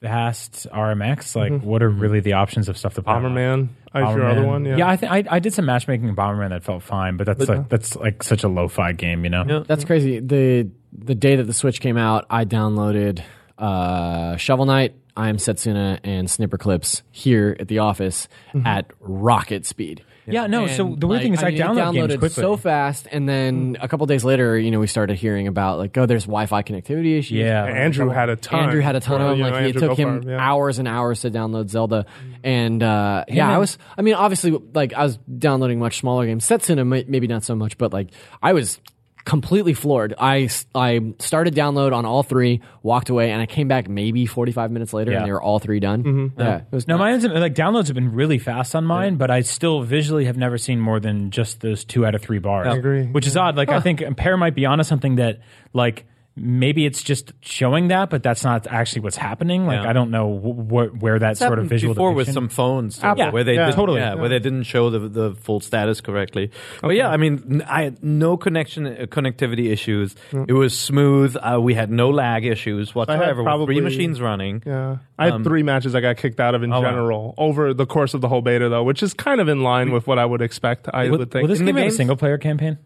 fast 0.01 0.67
RMX, 0.71 1.35
like 1.35 1.51
Mm-hmm. 1.51 1.65
what 1.65 1.83
are 1.83 1.89
really 1.89 2.19
the 2.19 2.33
options 2.33 2.67
of 2.69 2.77
stuff 2.77 2.95
to 2.95 3.03
play? 3.03 3.13
on? 3.13 3.23
Bomberman 3.23 3.63
is 3.95 4.15
your 4.15 4.25
other 4.27 4.45
one. 4.45 4.65
Yeah. 4.65 4.87
I 4.87 4.95
think 4.97 5.11
I, 5.11 5.23
I 5.29 5.39
did 5.39 5.53
some 5.53 5.65
matchmaking 5.65 6.07
in 6.07 6.15
Bomberman 6.15 6.49
that 6.49 6.63
felt 6.63 6.83
fine, 6.83 7.17
but 7.17 7.27
that's 7.27 7.47
like 7.47 7.69
that's 7.69 7.95
like 7.95 8.23
such 8.23 8.43
a 8.43 8.47
lo-fi 8.47 8.93
game, 8.93 9.23
you 9.23 9.29
know. 9.29 9.63
That's 9.67 9.85
crazy. 9.85 10.19
The 10.19 10.69
the 10.91 11.15
day 11.15 11.35
that 11.37 11.43
the 11.43 11.53
Switch 11.53 11.79
came 11.81 11.97
out, 11.97 12.25
I 12.29 12.45
downloaded 12.45 13.21
uh, 13.57 14.37
Shovel 14.37 14.65
Knight, 14.65 14.95
I 15.15 15.29
Am 15.29 15.37
Setsuna, 15.37 15.99
and 16.03 16.27
Snipperclips 16.27 17.01
here 17.11 17.55
at 17.59 17.67
the 17.67 17.79
office 17.79 18.27
at 18.65 18.89
rocket 18.99 19.65
speed. 19.65 20.03
Yeah, 20.27 20.47
no. 20.47 20.67
so 20.67 20.95
the 20.95 21.07
weird 21.07 21.19
like, 21.19 21.21
thing 21.23 21.33
is, 21.33 21.43
I, 21.43 21.47
mean, 21.47 21.55
it 21.55 21.63
download 21.63 21.93
games 21.93 22.13
downloaded 22.13 22.19
quickly. 22.19 22.41
so 22.41 22.57
fast, 22.57 23.07
and 23.11 23.27
then 23.27 23.77
a 23.81 23.87
couple 23.87 24.05
days 24.05 24.23
later, 24.23 24.57
you 24.57 24.71
know, 24.71 24.79
we 24.79 24.87
started 24.87 25.17
hearing 25.17 25.47
about 25.47 25.79
like, 25.79 25.97
oh, 25.97 26.05
there's 26.05 26.25
Wi-Fi 26.25 26.63
connectivity 26.63 27.17
issues. 27.17 27.39
Yeah. 27.39 27.65
And 27.65 27.77
Andrew 27.77 28.09
had 28.09 28.29
a 28.29 28.35
ton. 28.35 28.65
Andrew 28.65 28.81
had 28.81 28.95
a 28.95 28.99
ton 28.99 29.21
of 29.21 29.29
them. 29.29 29.39
Like 29.39 29.53
know, 29.53 29.59
it 29.67 29.73
took 29.77 29.97
him 29.97 30.21
for 30.23 30.29
yeah. 30.29 30.37
hours 30.39 30.79
and 30.79 30.87
hours 30.87 31.21
to 31.21 31.31
download 31.31 31.69
Zelda, 31.69 32.05
and 32.43 32.81
uh, 32.81 33.25
yeah, 33.27 33.53
I 33.53 33.57
was. 33.57 33.77
I 33.97 34.01
mean, 34.01 34.13
obviously, 34.13 34.51
like 34.51 34.93
I 34.93 35.03
was 35.03 35.17
downloading 35.17 35.79
much 35.79 35.99
smaller 35.99 36.25
games. 36.25 36.47
Setsuna 36.47 36.85
may- 36.85 37.05
maybe 37.07 37.27
not 37.27 37.43
so 37.43 37.55
much, 37.55 37.77
but 37.77 37.93
like 37.93 38.09
I 38.41 38.53
was 38.53 38.79
completely 39.25 39.73
floored. 39.73 40.13
I, 40.19 40.49
I 40.73 41.13
started 41.19 41.53
download 41.55 41.93
on 41.93 42.05
all 42.05 42.23
three, 42.23 42.61
walked 42.83 43.09
away, 43.09 43.31
and 43.31 43.41
I 43.41 43.45
came 43.45 43.67
back 43.67 43.87
maybe 43.87 44.25
45 44.25 44.71
minutes 44.71 44.93
later, 44.93 45.11
Yeah. 45.11 45.19
and 45.19 45.27
they 45.27 45.31
were 45.31 45.41
all 45.41 45.59
three 45.59 45.79
done. 45.79 46.03
Mm-hmm. 46.03 46.39
Yeah, 46.41 46.57
it 46.57 46.65
was 46.71 46.87
No, 46.87 46.97
nuts. 46.97 47.23
mine's 47.23 47.39
like 47.39 47.53
downloads 47.55 47.87
have 47.87 47.95
been 47.95 48.13
really 48.13 48.37
fast 48.39 48.75
on 48.75 48.85
mine, 48.85 49.15
but 49.17 49.29
I 49.31 49.41
still 49.41 49.81
visually 49.83 50.25
have 50.25 50.37
never 50.37 50.57
seen 50.57 50.79
more 50.79 50.99
than 50.99 51.31
just 51.31 51.61
those 51.61 51.85
two 51.85 52.05
out 52.05 52.15
of 52.15 52.21
three 52.21 52.39
bars. 52.39 52.67
I 52.67 52.75
agree. 52.77 53.03
Which 53.05 53.27
is 53.27 53.37
odd. 53.37 53.55
Like 53.57 53.69
I 53.69 53.79
think 53.79 54.03
Peer 54.17 54.37
might 54.37 54.55
be 54.55 54.65
onto 54.65 54.83
something 54.83 55.15
that 55.17 55.39
like 55.73 56.05
maybe 56.35 56.85
it's 56.85 57.03
just 57.03 57.33
showing 57.41 57.89
that, 57.89 58.09
but 58.09 58.23
that's 58.23 58.43
not 58.43 58.65
actually 58.67 59.01
what's 59.01 59.17
happening. 59.17 59.65
Like 59.65 59.83
Yeah. 59.83 59.89
I 59.89 59.93
don't 59.93 60.11
know 60.11 60.37
wh- 60.39 60.69
wh- 60.95 61.01
where 61.03 61.19
that 61.19 61.37
sort 61.37 61.51
of 61.53 61.57
happened 61.57 61.69
visual 61.69 61.93
before 61.93 62.13
with 62.13 62.31
some 62.31 62.47
phones 62.47 62.99
too, 62.99 63.05
Apple. 63.07 63.31
where 63.31 63.43
they 63.43 63.55
Yeah, 63.55 63.65
did, 63.67 63.75
totally. 63.75 63.99
yeah, 63.99 64.13
where 64.15 64.29
they 64.29 64.39
didn't 64.39 64.63
show 64.63 64.89
the 64.89 64.99
the 65.09 65.35
full 65.35 65.59
status 65.59 65.99
correctly. 65.99 66.49
But 66.81 66.95
yeah, 66.95 67.09
I 67.09 67.17
mean, 67.17 67.63
I 67.67 67.83
had 67.83 68.01
no 68.03 68.37
connection 68.37 68.87
uh, 68.87 68.91
connectivity 69.07 69.71
issues. 69.71 70.15
It 70.47 70.53
was 70.53 70.77
smooth. 70.77 71.35
Uh, 71.35 71.59
we 71.61 71.73
had 71.73 71.91
no 71.91 72.09
lag 72.09 72.45
issues 72.45 72.95
whatsoever. 72.95 73.41
with 73.43 73.45
probably- 73.45 73.75
three 73.75 73.81
machines 73.83 74.21
running. 74.21 74.63
Yeah. 74.65 74.97
I 75.19 75.29
had 75.29 75.43
three 75.43 75.63
matches 75.63 75.93
I 75.93 76.01
got 76.01 76.17
kicked 76.17 76.39
out 76.39 76.55
of 76.55 76.63
in 76.63 76.71
wow. 76.71 76.81
general 76.81 77.35
over 77.37 77.73
the 77.73 77.85
course 77.85 78.13
of 78.13 78.21
the 78.21 78.27
whole 78.27 78.41
beta, 78.41 78.69
though, 78.69 78.83
which 78.83 79.03
is 79.03 79.13
kind 79.13 79.39
of 79.39 79.47
in 79.49 79.61
line 79.61 79.91
with 79.91 80.07
what 80.07 80.17
I 80.17 80.25
would 80.25 80.41
expect. 80.41 80.87
I 80.91 81.09
Will, 81.09 81.19
would 81.19 81.31
think, 81.31 81.43
will 81.43 81.49
this 81.49 81.59
In 81.59 81.65
the 81.65 81.73
game 81.73 81.83
have 81.83 81.91
a 81.93 81.95
single 81.95 82.15
player 82.15 82.37
campaign? 82.39 82.79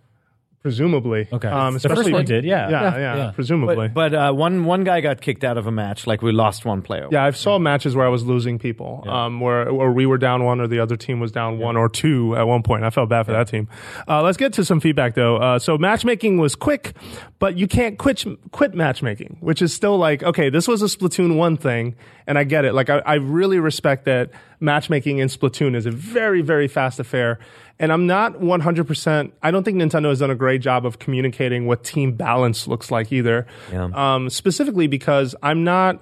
Presumably. 0.65 1.27
Okay. 1.31 1.47
Um, 1.47 1.75
The 1.75 1.79
first 1.79 1.85
especially 1.85 2.13
one 2.13 2.25
did, 2.25 2.43
yeah. 2.43 2.67
yeah, 2.67 2.81
Yeah, 2.81 2.97
yeah, 2.97 3.15
yeah. 3.17 3.31
presumably. 3.35 3.87
But, 3.89 4.11
but 4.11 4.13
uh, 4.15 4.33
one 4.33 4.65
one 4.65 4.83
guy 4.83 4.99
got 4.99 5.21
kicked 5.21 5.43
out 5.43 5.59
of 5.59 5.67
a 5.67 5.71
match. 5.71 6.07
Like 6.07 6.23
we 6.23 6.31
lost 6.31 6.65
one 6.65 6.81
player. 6.81 7.07
yeah, 7.11 7.23
I 7.23 7.29
saw 7.29 7.59
matches 7.59 7.95
where 7.95 8.03
I 8.03 8.09
was 8.09 8.23
losing 8.23 8.57
people, 8.57 9.03
um, 9.07 9.39
where 9.41 9.69
or 9.69 9.91
we 9.93 10.07
were 10.07 10.17
down 10.17 10.43
one 10.43 10.59
or 10.59 10.67
the 10.67 10.79
other 10.79 10.97
team 10.97 11.19
was 11.19 11.31
down 11.31 11.59
one 11.59 11.77
or 11.77 11.87
two 11.87 12.35
at 12.35 12.47
one 12.47 12.63
point. 12.63 12.83
I 12.83 12.89
felt 12.89 13.09
bad 13.09 13.27
for 13.27 13.33
that 13.33 13.47
team. 13.47 13.67
Uh, 14.07 14.23
let's 14.23 14.37
get 14.37 14.53
to 14.53 14.65
some 14.65 14.79
feedback 14.79 15.13
though. 15.13 15.37
Uh, 15.37 15.59
so 15.59 15.77
matchmaking 15.77 16.39
was 16.39 16.55
quick, 16.55 16.93
but 17.37 17.57
you 17.59 17.67
can't 17.67 17.99
quit 17.99 18.25
quit 18.51 18.73
matchmaking, 18.73 19.37
which 19.41 19.61
is 19.61 19.71
still 19.71 19.99
like 19.99 20.23
okay, 20.23 20.49
this 20.49 20.67
was 20.67 20.81
a 20.81 20.87
Splatoon 20.87 21.35
one 21.37 21.57
thing, 21.57 21.93
and 22.25 22.39
I 22.39 22.43
get 22.43 22.65
it. 22.65 22.73
Like 22.73 22.89
I, 22.89 22.97
I 23.05 23.15
really 23.15 23.59
respect 23.59 24.05
that 24.05 24.31
matchmaking 24.59 25.19
in 25.19 25.27
Splatoon 25.27 25.75
is 25.75 25.85
a 25.85 25.91
very 25.91 26.41
very 26.41 26.67
fast 26.67 26.99
affair. 26.99 27.37
And 27.79 27.91
I'm 27.91 28.07
not 28.07 28.35
100%. 28.35 29.31
I 29.43 29.51
don't 29.51 29.63
think 29.63 29.77
Nintendo 29.77 30.09
has 30.09 30.19
done 30.19 30.31
a 30.31 30.35
great 30.35 30.61
job 30.61 30.85
of 30.85 30.99
communicating 30.99 31.65
what 31.65 31.83
team 31.83 32.13
balance 32.13 32.67
looks 32.67 32.89
like 32.89 33.11
either. 33.11 33.45
Yeah. 33.71 33.89
Um, 33.93 34.29
specifically 34.29 34.87
because 34.87 35.35
I'm 35.43 35.63
not. 35.63 36.01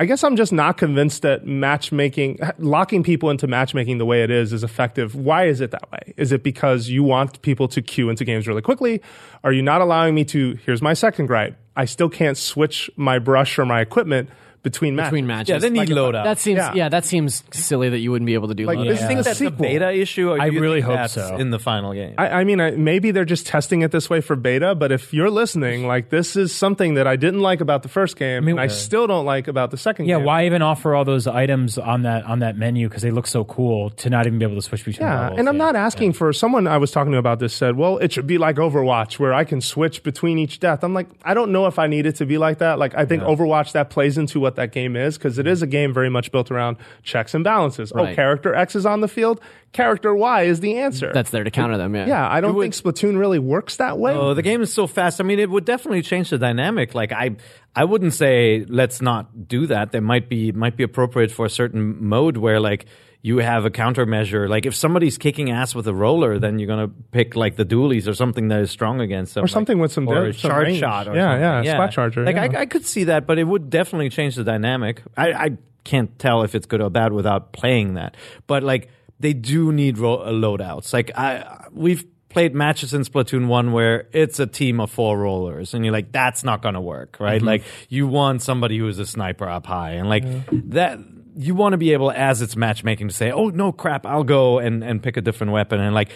I 0.00 0.04
guess 0.04 0.22
I'm 0.22 0.36
just 0.36 0.52
not 0.52 0.76
convinced 0.76 1.22
that 1.22 1.44
matchmaking, 1.44 2.38
locking 2.58 3.02
people 3.02 3.30
into 3.30 3.48
matchmaking 3.48 3.98
the 3.98 4.06
way 4.06 4.22
it 4.22 4.30
is, 4.30 4.52
is 4.52 4.62
effective. 4.62 5.16
Why 5.16 5.46
is 5.46 5.60
it 5.60 5.72
that 5.72 5.90
way? 5.90 6.14
Is 6.16 6.30
it 6.30 6.44
because 6.44 6.88
you 6.88 7.02
want 7.02 7.42
people 7.42 7.66
to 7.66 7.82
queue 7.82 8.08
into 8.08 8.24
games 8.24 8.46
really 8.46 8.62
quickly? 8.62 9.02
Are 9.42 9.50
you 9.50 9.60
not 9.60 9.80
allowing 9.80 10.14
me 10.14 10.24
to? 10.26 10.56
Here's 10.64 10.80
my 10.80 10.94
second 10.94 11.26
gripe. 11.26 11.56
I 11.74 11.84
still 11.84 12.08
can't 12.08 12.36
switch 12.36 12.88
my 12.94 13.18
brush 13.18 13.58
or 13.58 13.66
my 13.66 13.80
equipment 13.80 14.30
between 14.62 14.96
matches. 14.96 15.10
between 15.10 15.26
matches. 15.26 15.48
Yeah, 15.50 15.58
they 15.58 15.70
need 15.70 15.88
loadouts. 15.88 16.24
That 16.24 16.38
seems 16.38 16.58
Yeah. 16.58 16.72
yeah. 16.74 16.88
that 16.88 17.04
seems 17.04 17.42
silly 17.52 17.88
that 17.90 17.98
you 17.98 18.10
wouldn't 18.10 18.26
be 18.26 18.34
able 18.34 18.48
to 18.48 18.54
do. 18.54 18.66
Like, 18.66 18.78
loadouts. 18.78 18.88
this 18.88 18.98
Do 18.98 19.02
you 19.04 19.08
think 19.08 19.20
is 19.20 19.26
a 19.26 19.28
that's 19.30 19.40
a 19.40 19.50
beta 19.50 19.92
issue? 19.92 20.30
Or 20.30 20.40
I 20.40 20.46
really 20.46 20.80
hope 20.80 21.08
so. 21.08 21.36
In 21.36 21.50
the 21.50 21.58
final 21.58 21.92
game. 21.92 22.14
I, 22.18 22.28
I 22.40 22.44
mean, 22.44 22.60
I, 22.60 22.72
maybe 22.72 23.10
they're 23.10 23.24
just 23.24 23.46
testing 23.46 23.82
it 23.82 23.90
this 23.92 24.10
way 24.10 24.20
for 24.20 24.36
beta, 24.36 24.74
but 24.74 24.92
if 24.92 25.12
you're 25.14 25.30
listening, 25.30 25.86
like 25.86 26.10
this 26.10 26.36
is 26.36 26.54
something 26.54 26.94
that 26.94 27.06
I 27.06 27.16
didn't 27.16 27.40
like 27.40 27.60
about 27.60 27.82
the 27.82 27.88
first 27.88 28.16
game, 28.16 28.46
and 28.48 28.60
I 28.60 28.66
still 28.68 29.06
don't 29.06 29.24
like 29.26 29.48
about 29.48 29.70
the 29.70 29.76
second 29.76 30.06
Yeah, 30.06 30.16
game. 30.16 30.24
why 30.24 30.46
even 30.46 30.62
offer 30.62 30.94
all 30.94 31.04
those 31.04 31.26
items 31.26 31.78
on 31.78 32.02
that 32.02 32.24
on 32.24 32.40
that 32.40 32.56
menu 32.56 32.88
because 32.88 33.02
they 33.02 33.10
look 33.10 33.26
so 33.26 33.44
cool 33.44 33.90
to 33.90 34.10
not 34.10 34.26
even 34.26 34.38
be 34.38 34.44
able 34.44 34.56
to 34.56 34.62
switch 34.62 34.84
between 34.84 35.06
Yeah, 35.06 35.20
levels? 35.20 35.38
and 35.40 35.48
I'm 35.48 35.56
Yeah. 35.56 35.64
not 35.64 35.76
asking 35.76 36.12
for 36.14 36.32
someone 36.32 36.66
I 36.66 36.78
was 36.78 36.90
talking 36.90 37.12
to 37.12 37.18
about 37.18 37.38
this 37.38 37.54
said, 37.54 37.76
well, 37.76 37.98
it 37.98 38.12
should 38.12 38.26
be 38.26 38.38
like 38.38 38.56
Overwatch 38.56 39.18
where 39.18 39.32
I 39.32 39.44
can 39.44 39.60
switch 39.60 40.02
between 40.02 40.38
each 40.38 40.60
death. 40.60 40.82
I'm 40.82 40.94
like, 40.94 41.06
I 41.24 41.34
don't 41.34 41.52
know 41.52 41.66
if 41.66 41.78
I 41.78 41.86
need 41.86 42.06
it 42.06 42.16
to 42.16 42.26
be 42.26 42.38
like 42.38 42.58
that. 42.58 42.78
Like, 42.78 42.94
I 42.96 43.04
think 43.04 43.22
Overwatch 43.22 43.72
that 43.72 43.90
plays 43.90 44.18
into 44.18 44.40
what 44.40 44.47
that 44.56 44.72
game 44.72 44.96
is 44.96 45.18
because 45.18 45.38
it 45.38 45.46
is 45.46 45.62
a 45.62 45.66
game 45.66 45.92
very 45.92 46.10
much 46.10 46.32
built 46.32 46.50
around 46.50 46.76
checks 47.02 47.34
and 47.34 47.44
balances. 47.44 47.92
Oh, 47.94 48.14
character 48.14 48.54
X 48.54 48.74
is 48.76 48.86
on 48.86 49.00
the 49.00 49.08
field, 49.08 49.40
character 49.72 50.14
Y 50.14 50.42
is 50.42 50.60
the 50.60 50.78
answer. 50.78 51.12
That's 51.12 51.30
there 51.30 51.44
to 51.44 51.50
counter 51.50 51.76
them. 51.78 51.94
Yeah. 51.94 52.06
yeah, 52.06 52.28
I 52.28 52.40
don't 52.40 52.58
think 52.58 52.74
Splatoon 52.74 53.18
really 53.18 53.38
works 53.38 53.76
that 53.76 53.98
way. 53.98 54.14
Oh, 54.14 54.34
the 54.34 54.42
game 54.42 54.62
is 54.62 54.72
so 54.72 54.86
fast. 54.86 55.20
I 55.20 55.24
mean, 55.24 55.38
it 55.38 55.50
would 55.50 55.64
definitely 55.64 56.02
change 56.02 56.30
the 56.30 56.38
dynamic. 56.38 56.94
Like 56.94 57.12
I, 57.12 57.36
I 57.76 57.84
wouldn't 57.84 58.14
say 58.14 58.64
let's 58.68 59.00
not 59.00 59.46
do 59.48 59.66
that. 59.66 59.92
There 59.92 60.00
might 60.00 60.28
be 60.28 60.52
might 60.52 60.76
be 60.76 60.82
appropriate 60.82 61.30
for 61.30 61.46
a 61.46 61.50
certain 61.50 62.02
mode 62.04 62.36
where 62.36 62.58
like 62.60 62.86
you 63.22 63.38
have 63.38 63.64
a 63.64 63.70
countermeasure. 63.70 64.48
Like 64.48 64.66
if 64.66 64.74
somebody's 64.74 65.18
kicking 65.18 65.50
ass 65.50 65.74
with 65.74 65.86
a 65.86 65.94
roller, 65.94 66.38
then 66.38 66.58
you're 66.58 66.68
gonna 66.68 66.88
pick 66.88 67.36
like 67.36 67.56
the 67.56 67.64
dualies 67.64 68.06
or 68.08 68.14
something 68.14 68.48
that 68.48 68.60
is 68.60 68.70
strong 68.70 69.00
against 69.00 69.34
them, 69.34 69.44
Or 69.44 69.48
something 69.48 69.76
like- 69.78 69.82
with 69.82 69.92
some 69.92 70.08
or 70.08 70.26
a 70.26 70.32
some 70.34 70.50
charge 70.50 70.66
range. 70.68 70.78
shot. 70.80 71.08
Or 71.08 71.14
Yeah, 71.14 71.32
something. 71.32 71.64
yeah, 71.66 71.74
splat 71.74 71.92
charger, 71.92 72.24
Like 72.24 72.36
yeah. 72.36 72.58
I, 72.58 72.62
I 72.62 72.66
could 72.66 72.84
see 72.86 73.04
that, 73.04 73.26
but 73.26 73.38
it 73.38 73.44
would 73.44 73.70
definitely 73.70 74.08
change 74.10 74.34
the 74.36 74.44
dynamic. 74.44 75.02
I, 75.16 75.32
I 75.32 75.56
can't 75.84 76.16
tell 76.18 76.42
if 76.42 76.54
it's 76.54 76.66
good 76.66 76.80
or 76.80 76.90
bad 76.90 77.12
without 77.12 77.52
playing 77.52 77.94
that. 77.94 78.16
But 78.46 78.62
like 78.62 78.88
they 79.20 79.32
do 79.34 79.72
need 79.72 79.98
ro- 79.98 80.18
loadouts. 80.32 80.92
Like 80.92 81.10
I, 81.16 81.66
we've 81.72 82.04
played 82.28 82.54
matches 82.54 82.92
in 82.92 83.02
Splatoon 83.02 83.46
1 83.46 83.72
where 83.72 84.06
it's 84.12 84.38
a 84.38 84.46
team 84.46 84.80
of 84.80 84.90
four 84.90 85.18
rollers 85.18 85.74
and 85.74 85.84
you're 85.84 85.92
like 85.92 86.12
that's 86.12 86.44
not 86.44 86.62
going 86.62 86.74
to 86.74 86.80
work, 86.80 87.16
right? 87.20 87.40
Like 87.40 87.64
you 87.88 88.06
want 88.06 88.42
somebody 88.42 88.78
who's 88.78 88.98
a 88.98 89.06
sniper 89.06 89.48
up 89.48 89.66
high 89.66 89.92
and 89.92 90.08
like 90.08 90.24
that 90.70 90.98
you 91.40 91.54
want 91.54 91.72
to 91.72 91.78
be 91.78 91.92
able 91.92 92.10
as 92.10 92.42
it's 92.42 92.56
matchmaking 92.56 93.06
to 93.06 93.14
say, 93.14 93.30
"Oh 93.30 93.48
no 93.50 93.70
crap, 93.70 94.04
I'll 94.04 94.24
go 94.24 94.58
and 94.58 94.82
and 94.82 95.00
pick 95.00 95.16
a 95.16 95.20
different 95.20 95.52
weapon." 95.52 95.80
And 95.80 95.94
like 95.94 96.10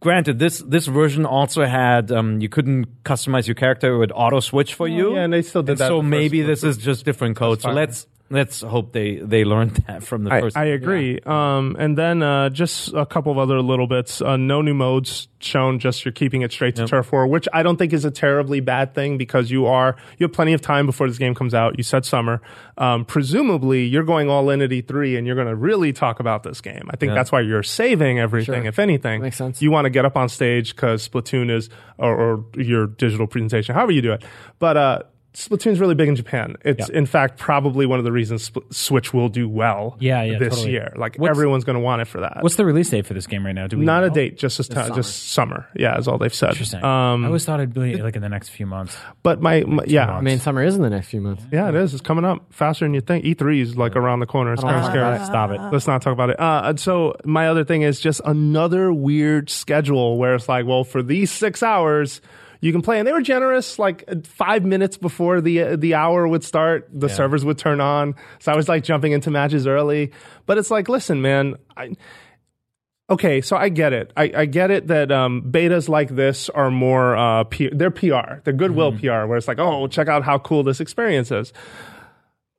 granted 0.00 0.40
this 0.40 0.58
this 0.58 0.86
version 0.86 1.24
also 1.24 1.64
had 1.64 2.10
um 2.10 2.40
you 2.40 2.48
couldn't 2.48 3.04
customize 3.04 3.46
your 3.46 3.54
character 3.54 3.94
it 3.94 3.98
would 3.98 4.12
auto 4.12 4.40
switch 4.40 4.74
for 4.74 4.88
you. 4.88 5.14
yeah, 5.14 5.22
and 5.22 5.32
they 5.32 5.42
still 5.42 5.62
did 5.62 5.72
And 5.72 5.78
that 5.80 5.88
So 5.88 6.00
in 6.00 6.10
the 6.10 6.16
first 6.16 6.20
maybe 6.20 6.42
this 6.42 6.64
is 6.64 6.76
just 6.76 7.04
different 7.04 7.36
code. 7.36 7.62
So 7.62 7.70
let's 7.70 8.08
let's 8.34 8.60
hope 8.60 8.92
they 8.92 9.16
they 9.16 9.44
learned 9.44 9.76
that 9.86 10.02
from 10.02 10.24
the 10.24 10.32
I, 10.32 10.40
first 10.40 10.56
I 10.56 10.66
agree. 10.66 11.20
Um, 11.24 11.76
and 11.78 11.96
then 11.96 12.22
uh, 12.22 12.50
just 12.50 12.92
a 12.92 13.06
couple 13.06 13.30
of 13.32 13.38
other 13.38 13.60
little 13.60 13.86
bits. 13.86 14.20
Uh, 14.20 14.36
no 14.36 14.60
new 14.60 14.74
modes 14.74 15.28
shown. 15.38 15.78
Just 15.78 16.04
you're 16.04 16.12
keeping 16.12 16.42
it 16.42 16.52
straight 16.52 16.76
to 16.76 16.86
turf 16.86 17.12
war, 17.12 17.26
which 17.26 17.48
I 17.52 17.62
don't 17.62 17.76
think 17.76 17.92
is 17.92 18.04
a 18.04 18.10
terribly 18.10 18.60
bad 18.60 18.94
thing 18.94 19.16
because 19.16 19.50
you 19.50 19.66
are 19.66 19.96
you 20.18 20.24
have 20.24 20.32
plenty 20.32 20.52
of 20.52 20.60
time 20.60 20.86
before 20.86 21.08
this 21.08 21.18
game 21.18 21.34
comes 21.34 21.54
out. 21.54 21.78
You 21.78 21.84
said 21.84 22.04
summer. 22.04 22.42
Um, 22.76 23.04
presumably, 23.04 23.84
you're 23.84 24.02
going 24.02 24.28
all 24.28 24.50
in 24.50 24.60
at 24.60 24.70
E3 24.70 25.16
and 25.16 25.26
you're 25.26 25.36
going 25.36 25.46
to 25.46 25.54
really 25.54 25.92
talk 25.92 26.18
about 26.18 26.42
this 26.42 26.60
game. 26.60 26.88
I 26.90 26.96
think 26.96 27.14
that's 27.14 27.30
why 27.30 27.40
you're 27.40 27.62
saving 27.62 28.18
everything. 28.18 28.62
Sure. 28.62 28.68
If 28.68 28.78
anything, 28.80 29.22
Makes 29.22 29.36
sense. 29.36 29.62
You 29.62 29.70
want 29.70 29.84
to 29.84 29.90
get 29.90 30.04
up 30.04 30.16
on 30.16 30.28
stage 30.28 30.74
because 30.74 31.08
Splatoon 31.08 31.50
is 31.50 31.70
or, 31.98 32.14
or 32.16 32.44
your 32.56 32.88
digital 32.88 33.28
presentation, 33.28 33.74
however 33.74 33.92
you 33.92 34.02
do 34.02 34.12
it. 34.12 34.24
But 34.58 34.76
uh, 34.76 35.02
Splatoon's 35.34 35.80
really 35.80 35.96
big 35.96 36.08
in 36.08 36.14
Japan. 36.14 36.56
It's 36.64 36.88
in 36.88 37.06
fact 37.06 37.38
probably 37.38 37.86
one 37.86 37.98
of 37.98 38.04
the 38.04 38.12
reasons 38.12 38.48
Spl- 38.50 38.72
Switch 38.72 39.12
will 39.12 39.28
do 39.28 39.48
well 39.48 39.96
Yeah, 39.98 40.22
yeah, 40.22 40.38
this 40.38 40.54
totally. 40.54 40.70
year. 40.72 40.92
Like 40.96 41.16
What's- 41.16 41.30
everyone's 41.30 41.64
going 41.64 41.74
to 41.74 41.80
want 41.80 42.02
it 42.02 42.04
for 42.06 42.20
that. 42.20 42.38
What's 42.40 42.54
the 42.54 42.64
release 42.64 42.88
date 42.90 43.04
for 43.04 43.14
this 43.14 43.26
game 43.26 43.44
right 43.44 43.52
now? 43.54 43.66
Do 43.66 43.76
we 43.76 43.84
Not 43.84 44.00
know? 44.02 44.06
a 44.06 44.10
date, 44.10 44.38
just 44.38 44.60
a 44.60 44.62
ti- 44.62 44.94
just 44.94 45.30
summer. 45.32 45.66
Yeah, 45.74 45.98
is 45.98 46.06
all 46.06 46.18
they've 46.18 46.32
said. 46.32 46.50
Interesting. 46.50 46.84
Um, 46.84 47.24
I 47.24 47.26
always 47.26 47.44
thought 47.44 47.58
it'd 47.58 47.74
be 47.74 47.96
like 48.00 48.14
in 48.14 48.22
the 48.22 48.28
next 48.28 48.50
few 48.50 48.64
months. 48.66 48.96
but 49.24 49.40
my, 49.42 49.62
my 49.64 49.82
yeah, 49.88 50.08
I 50.08 50.20
mean, 50.20 50.38
summer 50.38 50.62
is 50.62 50.76
in 50.76 50.82
the 50.82 50.90
next 50.90 51.08
few 51.08 51.20
months. 51.20 51.42
yeah, 51.52 51.68
it 51.68 51.74
is. 51.74 51.94
It's 51.94 52.00
coming 52.02 52.24
up 52.24 52.44
faster 52.52 52.84
than 52.84 52.94
you 52.94 53.00
think. 53.00 53.24
E3 53.24 53.60
is 53.60 53.76
like 53.76 53.96
around 53.96 54.20
the 54.20 54.26
corner. 54.26 54.52
It's 54.52 54.62
kind 54.62 54.76
of 54.76 54.84
scary. 54.84 55.16
it. 55.16 55.26
Stop 55.26 55.50
it. 55.50 55.60
Let's 55.72 55.88
not 55.88 56.00
talk 56.00 56.12
about 56.12 56.30
it. 56.30 56.38
Uh, 56.38 56.62
and 56.66 56.78
so 56.78 57.16
my 57.24 57.48
other 57.48 57.64
thing 57.64 57.82
is 57.82 57.98
just 57.98 58.20
another 58.24 58.92
weird 58.92 59.50
schedule 59.50 60.16
where 60.16 60.36
it's 60.36 60.48
like, 60.48 60.64
well, 60.64 60.84
for 60.84 61.02
these 61.02 61.32
six 61.32 61.60
hours, 61.62 62.20
you 62.64 62.72
can 62.72 62.80
play, 62.80 62.98
and 62.98 63.06
they 63.06 63.12
were 63.12 63.20
generous. 63.20 63.78
Like 63.78 64.04
uh, 64.08 64.14
five 64.24 64.64
minutes 64.64 64.96
before 64.96 65.42
the 65.42 65.60
uh, 65.60 65.76
the 65.76 65.96
hour 65.96 66.26
would 66.26 66.42
start, 66.42 66.88
the 66.90 67.10
servers 67.10 67.44
would 67.44 67.58
turn 67.58 67.78
on. 67.78 68.14
So 68.38 68.52
I 68.52 68.56
was 68.56 68.70
like 68.70 68.84
jumping 68.84 69.12
into 69.12 69.30
matches 69.30 69.66
early. 69.66 70.12
But 70.46 70.56
it's 70.56 70.70
like, 70.70 70.88
listen, 70.88 71.20
man, 71.20 71.56
I. 71.76 71.90
Okay, 73.10 73.42
so 73.42 73.54
I 73.54 73.68
get 73.68 73.92
it. 73.92 74.14
I, 74.16 74.32
I 74.34 74.46
get 74.46 74.70
it 74.70 74.86
that 74.86 75.12
um, 75.12 75.42
betas 75.42 75.90
like 75.90 76.08
this 76.08 76.48
are 76.48 76.70
more 76.70 77.14
uh, 77.14 77.44
P- 77.44 77.68
they're 77.70 77.90
PR, 77.90 78.40
they're 78.44 78.54
goodwill 78.54 78.92
PR, 78.98 79.26
where 79.26 79.36
it's 79.36 79.46
like, 79.46 79.58
oh, 79.58 79.86
check 79.86 80.08
out 80.08 80.24
how 80.24 80.38
cool 80.38 80.62
this 80.62 80.80
experience 80.80 81.30
is. 81.30 81.52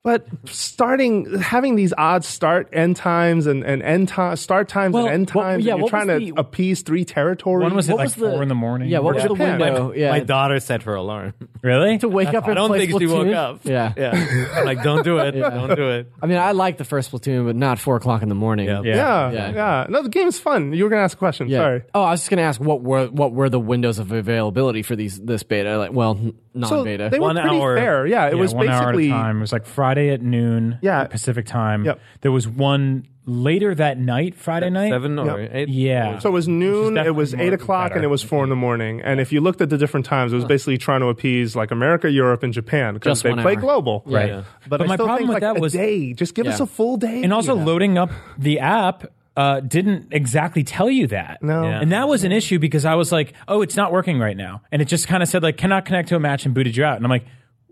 But 0.06 0.28
starting 0.46 1.40
having 1.40 1.76
these 1.76 1.92
odd 1.98 2.24
start 2.24 2.70
end 2.72 2.96
times 2.96 3.48
and, 3.48 3.64
and 3.64 3.82
end 3.82 4.08
time 4.08 4.36
start 4.36 4.70
times 4.70 4.94
Well, 4.94 5.06
and 5.06 5.14
end 5.14 5.30
what- 5.32 5.44
times, 5.44 5.66
yeah, 5.66 5.72
and 5.74 5.80
you're 5.82 5.90
trying 5.90 6.08
to 6.10 6.20
the- 6.20 6.34
appease 6.38 6.84
three 6.84 7.06
territories. 7.06 7.64
One 7.64 7.76
was 7.76 7.90
at 7.90 7.94
What 7.94 7.98
like 7.98 8.06
was 8.06 8.16
the- 8.16 8.30
four 8.32 8.44
in 8.44 8.48
the 8.50 8.54
morning. 8.54 8.88
Yeah, 8.90 9.00
what 9.00 9.16
was 9.16 9.24
the 9.24 9.30
Japan. 9.30 9.60
window? 9.60 9.94
Yeah, 9.96 10.12
My 10.12 10.20
daughter 10.20 10.60
set 10.60 10.84
her 10.84 10.94
alarm. 10.94 11.34
Really? 11.64 11.98
to 11.98 12.08
wake 12.08 12.28
up. 12.36 12.44
I 12.46 12.50
and 12.50 12.56
don't 12.56 12.68
play 12.70 12.86
think 12.86 13.00
she 13.02 13.08
woke 13.08 13.34
up. 13.34 13.62
Yeah. 13.64 13.94
Yeah. 13.98 14.50
I'm 14.56 14.66
like, 14.66 14.84
don't 14.84 15.04
do 15.04 15.18
it. 15.18 15.32
Don't 15.32 15.76
do 15.76 15.90
it. 15.90 16.12
I 16.22 16.28
mean, 16.28 16.38
I 16.38 16.52
like 16.52 16.78
the 16.78 16.84
first 16.86 17.12
Splatoon, 17.12 17.46
but 17.48 17.56
not 17.56 17.80
four 17.80 17.96
o'clock 17.96 18.22
in 18.22 18.30
the 18.30 18.36
morning. 18.36 18.68
Yeah. 18.68 18.82
yeah, 18.84 19.32
yeah, 19.32 19.52
Yeah. 19.52 19.86
No, 19.90 20.04
the 20.04 20.10
game's 20.10 20.38
fun. 20.38 20.72
You 20.74 20.84
were 20.84 20.90
gonna 20.92 21.02
ask 21.02 21.18
a 21.18 21.20
question. 21.20 21.48
Yeah. 21.50 21.58
Sorry. 21.60 21.82
Oh, 21.96 22.04
I 22.04 22.12
was 22.12 22.20
just 22.20 22.30
gonna 22.30 22.44
ask 22.44 22.62
what 22.62 22.84
were 22.84 23.08
what 23.08 23.32
were 23.34 23.50
the 23.50 23.60
windows 23.60 23.98
of 23.98 24.12
availability 24.12 24.84
for 24.84 24.96
these 24.96 25.20
this 25.20 25.42
beta? 25.42 25.78
Like, 25.80 25.94
well, 25.94 26.20
non-beta. 26.54 27.06
So 27.06 27.10
they 27.10 27.20
were 27.20 27.26
One 27.28 27.36
pretty 27.38 27.58
hour. 27.58 27.76
fair. 27.76 28.06
Yeah, 28.06 28.28
it 28.28 28.34
Yeah, 28.36 28.40
was 28.40 28.54
one 28.54 28.68
hour 28.70 28.76
at 28.76 28.80
basically 28.92 29.10
time. 29.10 29.38
It 29.38 29.42
was 29.42 29.52
like 29.54 29.66
Friday 29.66 29.95
at 29.98 30.22
noon. 30.22 30.78
Yeah. 30.82 31.06
Pacific 31.06 31.46
time. 31.46 31.86
Yep. 31.86 32.00
There 32.22 32.32
was 32.32 32.48
one 32.48 33.08
later 33.28 33.74
that 33.74 33.98
night, 33.98 34.36
Friday 34.36 34.70
night. 34.70 34.92
Seven 34.92 35.18
or 35.18 35.42
Yep. 35.42 35.50
eight? 35.54 35.70
Yeah. 35.70 36.20
So 36.20 36.30
it 36.30 36.34
was 36.34 36.48
noon, 36.48 36.96
it 36.98 37.16
was 37.16 37.34
eight 37.34 37.54
o'clock, 37.54 37.86
better. 37.90 37.96
and 37.96 38.04
it 38.06 38.08
was 38.10 38.22
four 38.22 38.44
in 38.44 38.50
the 38.52 38.56
morning. 38.56 39.02
And 39.02 39.20
if 39.20 39.32
you 39.34 39.42
looked 39.42 39.62
at 39.62 39.70
the 39.70 39.78
different 39.80 40.06
times, 40.06 40.32
it 40.32 40.36
was 40.36 40.46
basically 40.46 40.78
trying 40.78 41.00
to 41.02 41.08
appease 41.08 41.56
like 41.56 41.72
America, 41.72 42.10
Europe, 42.12 42.44
and 42.44 42.54
Japan 42.54 42.94
because 42.94 43.24
they 43.24 43.34
play 43.34 43.54
hour. 43.56 43.62
global. 43.62 44.04
Right. 44.06 44.28
Yeah. 44.30 44.44
But, 44.68 44.78
But 44.78 44.82
I 44.82 44.86
my 44.88 44.96
still 44.96 45.06
problem 45.08 45.18
think 45.28 45.30
with 45.30 45.44
like 45.44 45.54
that 45.54 45.58
a 45.58 45.62
was- 45.62 45.74
day. 45.74 46.14
Just 46.14 46.36
give 46.36 46.46
us 46.46 46.60
a 46.60 46.68
full 46.68 46.98
day. 46.98 47.24
and 47.24 47.34
also 47.34 47.56
Yeah. 47.58 47.64
loading 47.64 47.98
up 47.98 48.12
the 48.38 48.60
app 48.60 49.06
uh, 49.38 49.60
didn't 49.60 50.08
exactly 50.12 50.64
tell 50.64 50.90
you 50.90 51.08
that. 51.08 51.42
No. 51.44 51.64
Yeah. 51.64 51.82
And 51.82 51.92
that 51.92 52.08
was 52.08 52.24
an 52.24 52.32
issue 52.32 52.58
because 52.58 52.86
I 52.86 52.96
was 52.96 53.12
like, 53.12 53.34
oh, 53.50 53.62
it's 53.64 53.76
not 53.76 53.92
working 53.92 54.18
right 54.18 54.38
now. 54.38 54.62
And 54.72 54.82
it 54.82 54.86
just 54.86 55.10
kind 55.10 55.22
of 55.22 55.28
said, 55.28 55.44
like, 55.44 55.58
cannot 55.58 55.84
connect 55.84 56.08
to 56.10 56.16
a 56.16 56.22
match 56.22 56.46
and 56.46 56.54
booted 56.56 56.78
you 56.78 56.86
out. 56.86 56.96
And 56.96 57.04
I'm 57.06 57.10
like, 57.10 57.26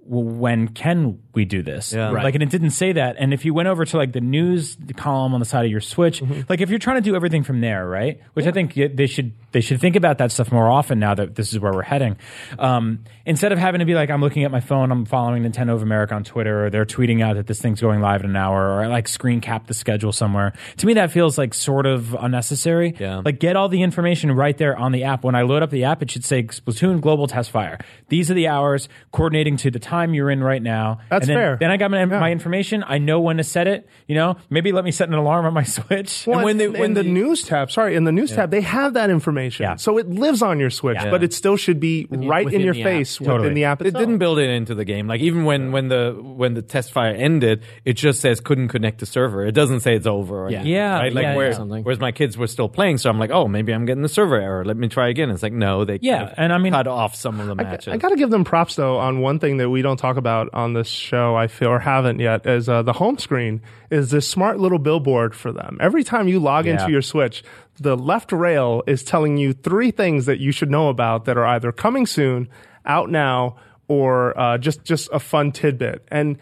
well, 0.05 0.23
when 0.23 0.67
can 0.67 1.19
we 1.33 1.45
do 1.45 1.61
this? 1.63 1.93
Yeah. 1.93 2.11
Right. 2.11 2.23
Like, 2.23 2.33
and 2.35 2.43
it 2.43 2.49
didn't 2.49 2.71
say 2.71 2.91
that. 2.93 3.15
And 3.17 3.33
if 3.33 3.45
you 3.45 3.53
went 3.53 3.67
over 3.69 3.85
to 3.85 3.97
like 3.97 4.11
the 4.11 4.21
news 4.21 4.77
column 4.97 5.33
on 5.33 5.39
the 5.39 5.45
side 5.45 5.65
of 5.65 5.71
your 5.71 5.81
Switch, 5.81 6.21
Mm-hmm. 6.21 6.41
like 6.49 6.61
if 6.61 6.69
you're 6.69 6.79
trying 6.79 6.97
to 6.97 7.01
do 7.09 7.15
everything 7.15 7.43
from 7.43 7.61
there, 7.61 7.87
right? 7.87 8.19
Which 8.33 8.45
I 8.45 8.51
think 8.51 8.73
they 8.75 9.07
should 9.07 9.31
they 9.51 9.61
should 9.61 9.79
think 9.79 9.95
about 9.95 10.17
that 10.17 10.31
stuff 10.31 10.51
more 10.51 10.69
often 10.69 10.99
now 10.99 11.13
that 11.15 11.35
this 11.35 11.53
is 11.53 11.59
where 11.59 11.71
we're 11.71 11.83
heading. 11.83 12.17
Um, 12.59 13.03
instead 13.25 13.51
of 13.51 13.59
having 13.59 13.79
to 13.79 13.85
be 13.85 13.93
like, 13.93 14.09
I'm 14.09 14.19
looking 14.21 14.43
at 14.43 14.51
my 14.51 14.59
phone, 14.59 14.91
I'm 14.91 15.05
following 15.05 15.43
Nintendo 15.43 15.73
of 15.75 15.81
America 15.83 16.15
on 16.15 16.23
Twitter, 16.23 16.65
or 16.65 16.69
they're 16.69 16.85
tweeting 16.85 17.21
out 17.23 17.35
that 17.35 17.47
this 17.47 17.61
thing's 17.61 17.79
going 17.79 18.01
live 18.01 18.23
in 18.23 18.29
an 18.31 18.35
hour, 18.35 18.73
or 18.73 18.81
I 18.83 18.87
like 18.87 19.07
screen 19.07 19.41
cap 19.41 19.67
the 19.67 19.73
schedule 19.73 20.11
somewhere. 20.11 20.53
To 20.77 20.85
me, 20.87 20.95
that 20.95 21.11
feels 21.11 21.37
like 21.37 21.53
sort 21.53 21.85
of 21.85 22.13
unnecessary. 22.15 22.95
Yeah. 22.99 23.21
Like 23.23 23.39
get 23.39 23.55
all 23.55 23.69
the 23.69 23.81
information 23.83 24.31
right 24.31 24.57
there 24.57 24.75
on 24.77 24.91
the 24.91 25.03
app. 25.03 25.23
When 25.23 25.35
I 25.35 25.43
load 25.43 25.61
up 25.63 25.69
the 25.69 25.83
app, 25.85 26.01
it 26.01 26.09
should 26.11 26.25
say 26.25 26.43
Splatoon 26.43 26.99
Global 26.99 27.27
Test 27.27 27.51
Fire. 27.51 27.79
These 28.09 28.29
are 28.31 28.33
the 28.33 28.47
hours 28.47 28.89
coordinating 29.11 29.55
to 29.57 29.71
the 29.71 29.79
time 29.79 29.92
you're 30.13 30.29
in 30.29 30.43
right 30.43 30.61
now. 30.61 30.99
That's 31.09 31.27
and 31.27 31.29
then, 31.29 31.37
fair. 31.37 31.57
Then 31.59 31.71
I 31.71 31.77
got 31.77 31.91
my, 31.91 31.99
Yeah. 31.99 32.05
my 32.19 32.31
information. 32.31 32.83
I 32.85 32.97
know 32.97 33.19
when 33.21 33.37
to 33.37 33.43
set 33.43 33.67
it. 33.67 33.87
You 34.07 34.15
know, 34.15 34.35
maybe 34.49 34.71
let 34.71 34.83
me 34.83 34.91
set 34.91 35.07
an 35.07 35.13
alarm 35.13 35.45
on 35.45 35.53
my 35.53 35.63
Switch. 35.77 36.25
Well, 36.27 36.39
And 36.39 36.45
when 36.45 36.57
they- 36.57 36.65
in 36.65 36.73
when 36.73 36.93
the 36.93 37.03
news 37.03 37.43
tab, 37.43 37.71
sorry, 37.71 37.95
in 37.95 38.03
the 38.03 38.11
news 38.11 38.31
tab, 38.31 38.51
they 38.51 38.61
have 38.61 38.93
that 38.95 39.09
information, 39.09 39.63
Yeah. 39.63 39.75
so 39.75 39.97
it 39.97 40.09
lives 40.09 40.41
on 40.41 40.59
your 40.59 40.69
Switch, 40.69 40.97
Yeah. 41.01 41.09
but 41.11 41.23
it 41.23 41.33
still 41.33 41.57
should 41.57 41.79
be 41.79 42.07
right 42.09 42.51
in 42.51 42.61
your 42.61 42.73
the 42.73 42.81
app. 42.81 42.85
face 42.85 43.17
Totally. 43.17 43.37
within 43.39 43.53
the 43.53 43.63
app. 43.65 43.81
It 43.81 43.93
didn't 43.93 44.17
build 44.17 44.39
it 44.39 44.49
into 44.49 44.75
the 44.75 44.85
game. 44.85 45.07
Like 45.07 45.21
even 45.21 45.45
when 45.45 45.71
when 45.71 45.87
the 45.89 46.17
when 46.21 46.53
the 46.55 46.61
test 46.61 46.91
fire 46.91 47.13
ended, 47.13 47.63
it 47.85 47.93
just 47.93 48.19
says 48.21 48.39
couldn't 48.39 48.69
connect 48.69 48.99
to 48.99 49.05
server. 49.05 49.45
It 49.45 49.51
doesn't 49.53 49.81
say 49.81 49.95
it's 49.95 50.07
over. 50.07 50.45
Or 50.45 50.49
Yeah. 50.49 50.57
anything, 50.59 50.73
Yeah, 50.73 50.99
right? 50.99 51.13
Like 51.13 51.23
yeah, 51.23 51.35
where, 51.35 51.47
yeah. 51.49 51.53
Something. 51.53 51.83
whereas 51.83 51.99
my 51.99 52.11
kids 52.11 52.37
were 52.37 52.47
still 52.47 52.69
playing, 52.69 52.97
so 52.97 53.09
I'm 53.09 53.19
like, 53.19 53.31
oh, 53.31 53.47
maybe 53.47 53.73
I'm 53.73 53.85
getting 53.85 54.01
the 54.01 54.09
server 54.09 54.35
error. 54.39 54.65
Let 54.65 54.77
me 54.77 54.87
try 54.87 55.09
again. 55.09 55.29
It's 55.29 55.43
like 55.43 55.53
no, 55.53 55.85
they 55.85 55.99
Yeah, 56.01 56.17
kind 56.19 56.29
of 56.29 56.33
and 56.37 56.53
I 56.53 56.57
mean- 56.57 56.73
cut 56.73 56.87
off 56.87 57.15
some 57.15 57.39
of 57.39 57.47
the 57.47 57.55
matches. 57.55 57.93
I 57.93 57.97
got 57.97 58.09
to 58.09 58.15
give 58.15 58.29
them 58.31 58.43
props 58.43 58.75
though 58.75 58.97
on 58.97 59.19
one 59.19 59.37
thing 59.39 59.57
that 59.57 59.69
we 59.69 59.81
don't 59.83 59.97
talk 59.97 60.17
about 60.17 60.49
on 60.53 60.73
this 60.73 60.87
show. 60.87 61.35
I 61.35 61.45
feel 61.47 61.69
or 61.69 61.79
haven't 61.79 62.19
yet 62.19 62.45
is 62.47 62.67
uh, 62.67 62.81
the 62.81 62.93
home 62.93 63.17
screen 63.19 63.61
is 63.91 64.09
this 64.09 64.27
smart 64.27 64.57
little 64.59 64.79
billboard 64.79 65.35
for 65.35 65.51
them. 65.51 65.77
Every 65.79 66.03
time 66.03 66.27
you 66.27 66.39
log 66.39 66.65
Yeah. 66.65 66.73
into 66.79 66.91
your 66.91 67.03
Switch, 67.03 67.43
the 67.79 67.95
left 67.95 68.31
rail 68.31 68.81
is 68.87 69.03
telling 69.03 69.37
you 69.37 69.53
three 69.53 69.91
things 69.91 70.25
that 70.25 70.39
you 70.39 70.51
should 70.51 70.71
know 70.71 70.89
about 70.89 71.25
that 71.25 71.37
are 71.37 71.45
either 71.45 71.71
coming 71.71 72.05
soon, 72.07 72.47
out 72.85 73.09
now, 73.11 73.57
or 73.87 74.37
uh, 74.39 74.57
just 74.57 74.83
just 74.83 75.09
a 75.13 75.19
fun 75.19 75.51
tidbit. 75.51 76.03
And 76.09 76.37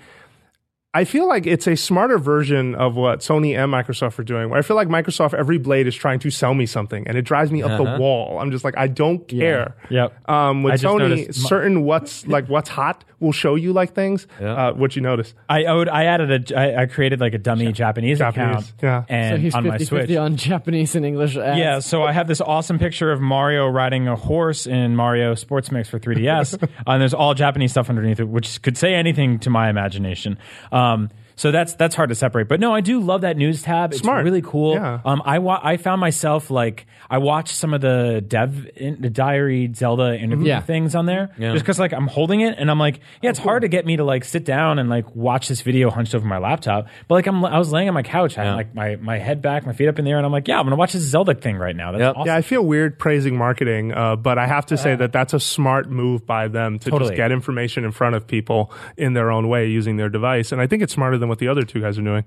I 0.94 1.06
feel 1.06 1.26
like 1.26 1.48
it's 1.48 1.68
a 1.68 1.78
smarter 1.78 2.18
version 2.18 2.76
of 2.76 2.98
what 2.98 3.20
Sony 3.20 3.58
and 3.58 3.72
Microsoft 3.72 4.20
are 4.20 4.24
doing. 4.24 4.50
Where 4.50 4.60
I 4.60 4.62
feel 4.62 4.76
like 4.76 4.90
Microsoft, 4.90 5.34
every 5.34 5.58
blade 5.58 5.88
is 5.88 5.96
trying 5.96 6.20
to 6.20 6.30
sell 6.30 6.54
me 6.54 6.66
something, 6.66 7.08
and 7.08 7.18
it 7.18 7.22
drives 7.22 7.50
me 7.50 7.64
up 7.64 7.78
the 7.78 7.98
wall. 7.98 8.40
I'm 8.40 8.52
just 8.52 8.66
like, 8.66 8.78
I 8.78 8.88
don't 8.88 9.26
care. 9.26 9.76
Yep. 9.90 10.30
Um, 10.30 10.64
with 10.64 10.82
Sony, 10.82 11.00
noticed 11.00 11.44
my- 11.44 11.50
certain 11.50 11.84
what's 11.84 12.28
like 12.36 12.48
what's 12.48 12.68
hot 12.70 13.06
will 13.22 13.32
show 13.32 13.56
you 13.56 13.72
like 13.72 13.94
things. 13.94 14.28
Uh, 14.40 14.74
what 14.74 14.96
you 14.96 15.02
notice? 15.02 15.34
I 15.48 15.66
owed, 15.66 15.88
I 15.88 16.06
added 16.06 16.52
a 16.52 16.60
I, 16.60 16.82
I 16.82 16.86
created 16.88 17.22
like 17.22 17.36
a 17.36 17.38
dummy 17.38 17.72
Japanese, 17.72 18.18
Japanese, 18.18 18.56
account. 18.58 18.74
yeah. 18.82 19.02
so 19.04 19.06
And 19.14 19.42
he's 19.42 19.56
on 19.56 19.68
my 19.68 19.78
Switch. 19.78 20.02
50 20.02 20.18
on 20.18 20.36
Japanese 20.36 20.96
and 20.96 21.06
English 21.06 21.38
ads. 21.38 21.58
Yeah, 21.60 21.80
so 21.80 22.04
I 22.04 22.12
have 22.12 22.28
this 22.28 22.42
awesome 22.42 22.80
picture 22.80 23.12
of 23.12 23.22
Mario 23.22 23.68
riding 23.68 24.08
a 24.10 24.16
horse 24.16 24.66
in 24.68 24.96
Mario 24.96 25.36
Sports 25.36 25.72
Mix 25.72 25.88
for 25.88 26.00
3DS, 26.00 26.68
and 26.88 27.02
there's 27.02 27.14
all 27.14 27.34
Japanese 27.34 27.72
stuff 27.72 27.90
underneath 27.90 28.20
it, 28.20 28.28
which 28.28 28.62
could 28.64 28.76
say 28.78 28.96
anything 28.96 29.38
to 29.40 29.50
my 29.52 29.70
imagination. 29.70 30.38
Um, 30.72 30.81
um, 30.82 31.10
so 31.42 31.50
that's 31.52 31.74
that's 31.74 31.96
hard 31.96 32.10
to 32.10 32.16
separate. 32.16 32.48
But 32.48 32.60
no, 32.60 32.72
I 32.72 32.82
do 32.82 33.00
love 33.00 33.22
that 33.22 33.36
news 33.36 33.64
tab. 33.64 33.94
It's 33.94 34.02
Smart. 34.02 34.24
really 34.24 34.44
cool. 34.44 34.76
Yeah. 34.76 35.00
Um, 35.04 35.24
I 35.26 35.40
wa- 35.40 35.60
I 35.64 35.78
found 35.78 36.00
myself 36.00 36.52
like 36.52 36.86
I 37.10 37.18
watched 37.18 37.56
some 37.56 37.74
of 37.74 37.82
the 37.82 38.24
dev 38.26 38.68
in, 38.76 39.02
the 39.02 39.10
diary 39.10 39.72
Zelda 39.76 40.16
interview 40.18 40.48
Yeah. 40.50 40.62
things 40.62 40.94
on 40.94 41.08
there 41.08 41.32
Yeah. 41.40 41.54
just 41.54 41.64
because 41.66 41.80
like 41.80 41.94
I'm 41.94 42.06
holding 42.06 42.42
it 42.42 42.56
and 42.60 42.70
I'm 42.70 42.78
like 42.80 43.00
yeah 43.24 43.32
it's 43.32 43.40
hard 43.40 43.64
to 43.64 43.68
get 43.70 43.88
me 43.88 43.98
to 43.98 44.04
like 44.04 44.24
sit 44.24 44.46
down 44.46 44.78
and 44.78 44.88
like 44.88 45.16
watch 45.16 45.48
this 45.48 45.62
video 45.62 45.90
hunched 45.90 46.14
over 46.14 46.28
my 46.28 46.38
laptop 46.38 46.88
but 47.08 47.16
like 47.16 47.26
I'm 47.28 47.44
I 47.44 47.58
was 47.58 47.72
laying 47.72 47.88
on 47.88 47.96
my 47.96 48.04
couch 48.04 48.38
I 48.38 48.44
had 48.44 48.50
Yeah. 48.52 48.56
like 48.56 48.76
my 48.76 48.96
my 48.98 49.18
head 49.18 49.42
back 49.42 49.66
my 49.66 49.74
feet 49.74 49.88
up 49.88 49.98
in 49.98 50.06
the 50.06 50.12
air 50.12 50.18
and 50.18 50.26
I'm 50.28 50.32
like 50.32 50.48
yeah 50.48 50.60
I'm 50.60 50.66
gonna 50.68 50.76
watch 50.76 50.94
this 50.94 51.02
Zelda 51.02 51.34
thing 51.34 51.58
right 51.58 51.76
now 51.76 51.92
that's 51.92 52.02
Yep. 52.02 52.16
awesome. 52.18 52.28
Yeah, 52.28 52.36
I 52.36 52.42
feel 52.44 52.64
weird 52.64 53.00
praising 53.00 53.36
marketing, 53.36 53.94
uh, 53.94 54.16
but 54.16 54.38
I 54.38 54.46
have 54.46 54.68
to 54.68 54.78
say 54.78 54.96
that 54.96 55.12
that's 55.12 55.34
a 55.34 55.40
smart 55.40 55.90
move 55.90 56.28
by 56.28 56.48
them 56.50 56.78
to 56.80 56.90
Totally. 56.92 57.10
just 57.12 57.18
get 57.18 57.32
information 57.32 57.84
in 57.84 57.92
front 57.92 58.16
of 58.16 58.28
people 58.28 58.72
in 58.96 59.14
their 59.14 59.32
own 59.32 59.48
way 59.50 59.68
using 59.68 59.98
their 59.98 60.10
device. 60.10 60.52
And 60.52 60.62
I 60.62 60.68
think 60.68 60.84
it's 60.84 60.94
smarter 60.94 61.18
than 61.18 61.30
what 61.32 61.40
the 61.40 61.48
other 61.48 61.64
two 61.64 61.82
guys 61.82 61.98
are 61.98 62.02
doing. 62.04 62.24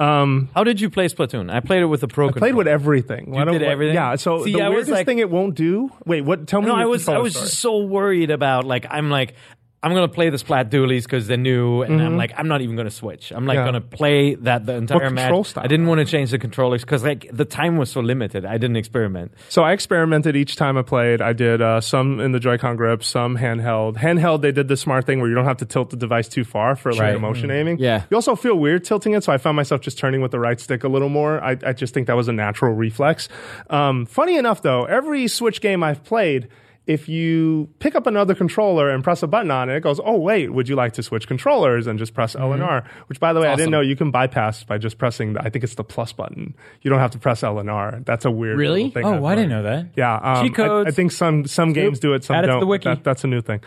Um, 0.00 0.48
How 0.54 0.64
did 0.64 0.80
you 0.80 0.90
play 0.90 1.06
Splatoon? 1.06 1.52
I 1.52 1.60
played 1.60 1.82
it 1.82 1.86
with 1.86 2.00
the 2.00 2.08
Pro. 2.08 2.28
I 2.28 2.32
played 2.32 2.54
with 2.54 2.68
everything. 2.68 3.34
You 3.34 3.44
did 3.44 3.62
everything? 3.62 3.94
Yeah. 3.94 4.16
So 4.16 4.44
See, 4.44 4.52
the 4.52 4.62
I 4.62 4.68
was 4.68 4.74
weirdest 4.86 4.90
like- 4.92 5.06
thing 5.06 5.18
it 5.18 5.28
won't 5.30 5.54
do. 5.54 5.90
Wait, 6.06 6.22
what? 6.22 6.46
Tell 6.46 6.60
me. 6.60 6.68
No, 6.68 6.74
your 6.74 6.82
I 6.82 6.86
was 6.86 7.08
I 7.08 7.18
was 7.18 7.32
story. 7.34 7.46
just 7.46 7.58
so 7.60 7.78
worried 7.84 8.30
about 8.30 8.64
like 8.64 8.86
I'm 8.90 9.10
like 9.10 9.34
I'm 9.80 9.94
gonna 9.94 10.08
play 10.08 10.28
the 10.28 10.38
Splat 10.38 10.70
Dualies 10.72 11.04
because 11.04 11.28
they're 11.28 11.36
new, 11.36 11.82
and 11.82 12.02
I'm 12.02 12.16
like 12.16 12.32
I'm 12.36 12.48
not 12.48 12.62
even 12.62 12.74
gonna 12.74 12.90
switch. 12.90 13.30
I'm 13.30 13.46
like 13.46 13.58
Mm-hmm. 13.58 13.60
Yeah. 13.60 13.64
gonna 13.72 13.80
play 13.80 14.34
that 14.34 14.66
the 14.66 14.72
entire 14.74 15.08
match. 15.10 15.46
style? 15.46 15.62
I 15.62 15.68
didn't 15.68 15.86
want 15.86 16.00
to 16.00 16.04
change 16.04 16.32
the 16.32 16.38
controllers 16.38 16.80
because 16.82 17.04
like 17.04 17.28
the 17.32 17.44
time 17.44 17.76
was 17.76 17.88
so 17.88 18.00
limited. 18.00 18.44
I 18.44 18.58
didn't 18.58 18.74
experiment. 18.76 19.32
So 19.48 19.62
I 19.62 19.72
experimented 19.72 20.34
each 20.34 20.56
time 20.56 20.76
I 20.76 20.82
played. 20.82 21.20
I 21.22 21.32
did 21.32 21.62
uh, 21.62 21.80
some 21.80 22.18
in 22.18 22.32
the 22.32 22.40
Joy-Con 22.40 22.74
grip, 22.74 23.04
some 23.04 23.36
handheld. 23.38 23.96
Handheld, 23.98 24.42
they 24.42 24.50
did 24.50 24.66
the 24.66 24.76
smart 24.76 25.06
thing 25.06 25.20
where 25.20 25.28
you 25.28 25.36
don't 25.36 25.44
have 25.44 25.58
to 25.58 25.64
tilt 25.64 25.90
the 25.90 25.96
device 25.96 26.28
too 26.28 26.42
far 26.44 26.74
for 26.74 26.90
like 26.92 27.00
Right. 27.00 27.20
motion 27.20 27.50
aiming. 27.52 27.78
Yeah. 27.78 28.02
You 28.10 28.16
also 28.16 28.34
feel 28.34 28.56
weird 28.56 28.82
tilting 28.84 29.12
it, 29.12 29.22
so 29.22 29.32
I 29.32 29.38
found 29.38 29.54
myself 29.54 29.80
just 29.80 29.96
turning 29.96 30.22
with 30.22 30.32
the 30.32 30.40
right 30.40 30.58
stick 30.58 30.82
a 30.82 30.88
little 30.88 31.08
more. 31.08 31.40
I, 31.40 31.56
I 31.64 31.72
just 31.72 31.94
think 31.94 32.08
that 32.08 32.16
was 32.16 32.26
a 32.26 32.32
natural 32.32 32.74
reflex. 32.74 33.28
Um, 33.70 34.06
funny 34.06 34.36
enough, 34.36 34.60
though, 34.60 34.86
every 34.86 35.28
Switch 35.28 35.60
game 35.60 35.84
I've 35.84 36.02
played. 36.02 36.48
If 36.88 37.06
you 37.08 37.68
pick 37.80 37.94
up 37.94 38.06
another 38.06 38.34
controller 38.34 38.88
and 38.88 39.04
press 39.04 39.22
a 39.22 39.26
button 39.26 39.50
on 39.50 39.68
it, 39.68 39.76
it 39.76 39.80
goes, 39.82 40.00
"Oh 40.02 40.16
wait, 40.18 40.52
would 40.54 40.68
you 40.70 40.74
like 40.74 40.94
to 40.94 41.02
switch 41.02 41.28
controllers?" 41.28 41.86
and 41.86 41.98
just 41.98 42.14
press 42.14 42.34
L 42.34 42.54
and 42.54 42.62
R. 42.62 42.82
Which, 43.08 43.20
by 43.20 43.34
the 43.34 43.40
way, 43.40 43.48
I 43.48 43.56
didn't 43.56 43.72
know 43.72 43.82
you 43.82 43.94
can 43.94 44.10
bypass 44.10 44.64
by 44.64 44.78
just 44.78 44.96
pressing. 44.96 45.34
The, 45.34 45.42
I 45.42 45.50
think 45.50 45.64
it's 45.64 45.74
the 45.74 45.84
plus 45.84 46.12
button. 46.14 46.54
You 46.80 46.90
don't 46.90 46.98
have 46.98 47.10
to 47.10 47.18
press 47.18 47.42
L 47.42 47.58
and 47.58 47.68
R. 47.68 48.00
That's 48.06 48.24
a 48.24 48.30
weird 48.30 48.56
Really? 48.56 48.88
thing. 48.88 49.04
Oh, 49.04 49.16
I've 49.18 49.24
I 49.24 49.34
didn't 49.34 49.50
know 49.50 49.62
that. 49.64 49.88
Yeah, 49.96 50.14
um, 50.16 50.46
Cheat 50.46 50.54
codes. 50.54 50.86
I, 50.86 50.88
I 50.88 50.92
think 50.92 51.12
some 51.12 51.46
some 51.46 51.74
games 51.74 52.00
do 52.00 52.14
it, 52.14 52.24
some 52.24 52.36
Add 52.36 52.44
it 52.44 52.46
to 52.46 52.52
don't. 52.54 52.60
the 52.60 52.66
wiki. 52.66 52.84
That, 52.88 53.04
that's 53.04 53.22
a 53.22 53.26
new 53.28 53.42
thing. 53.42 53.60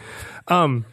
Um, 0.48 0.86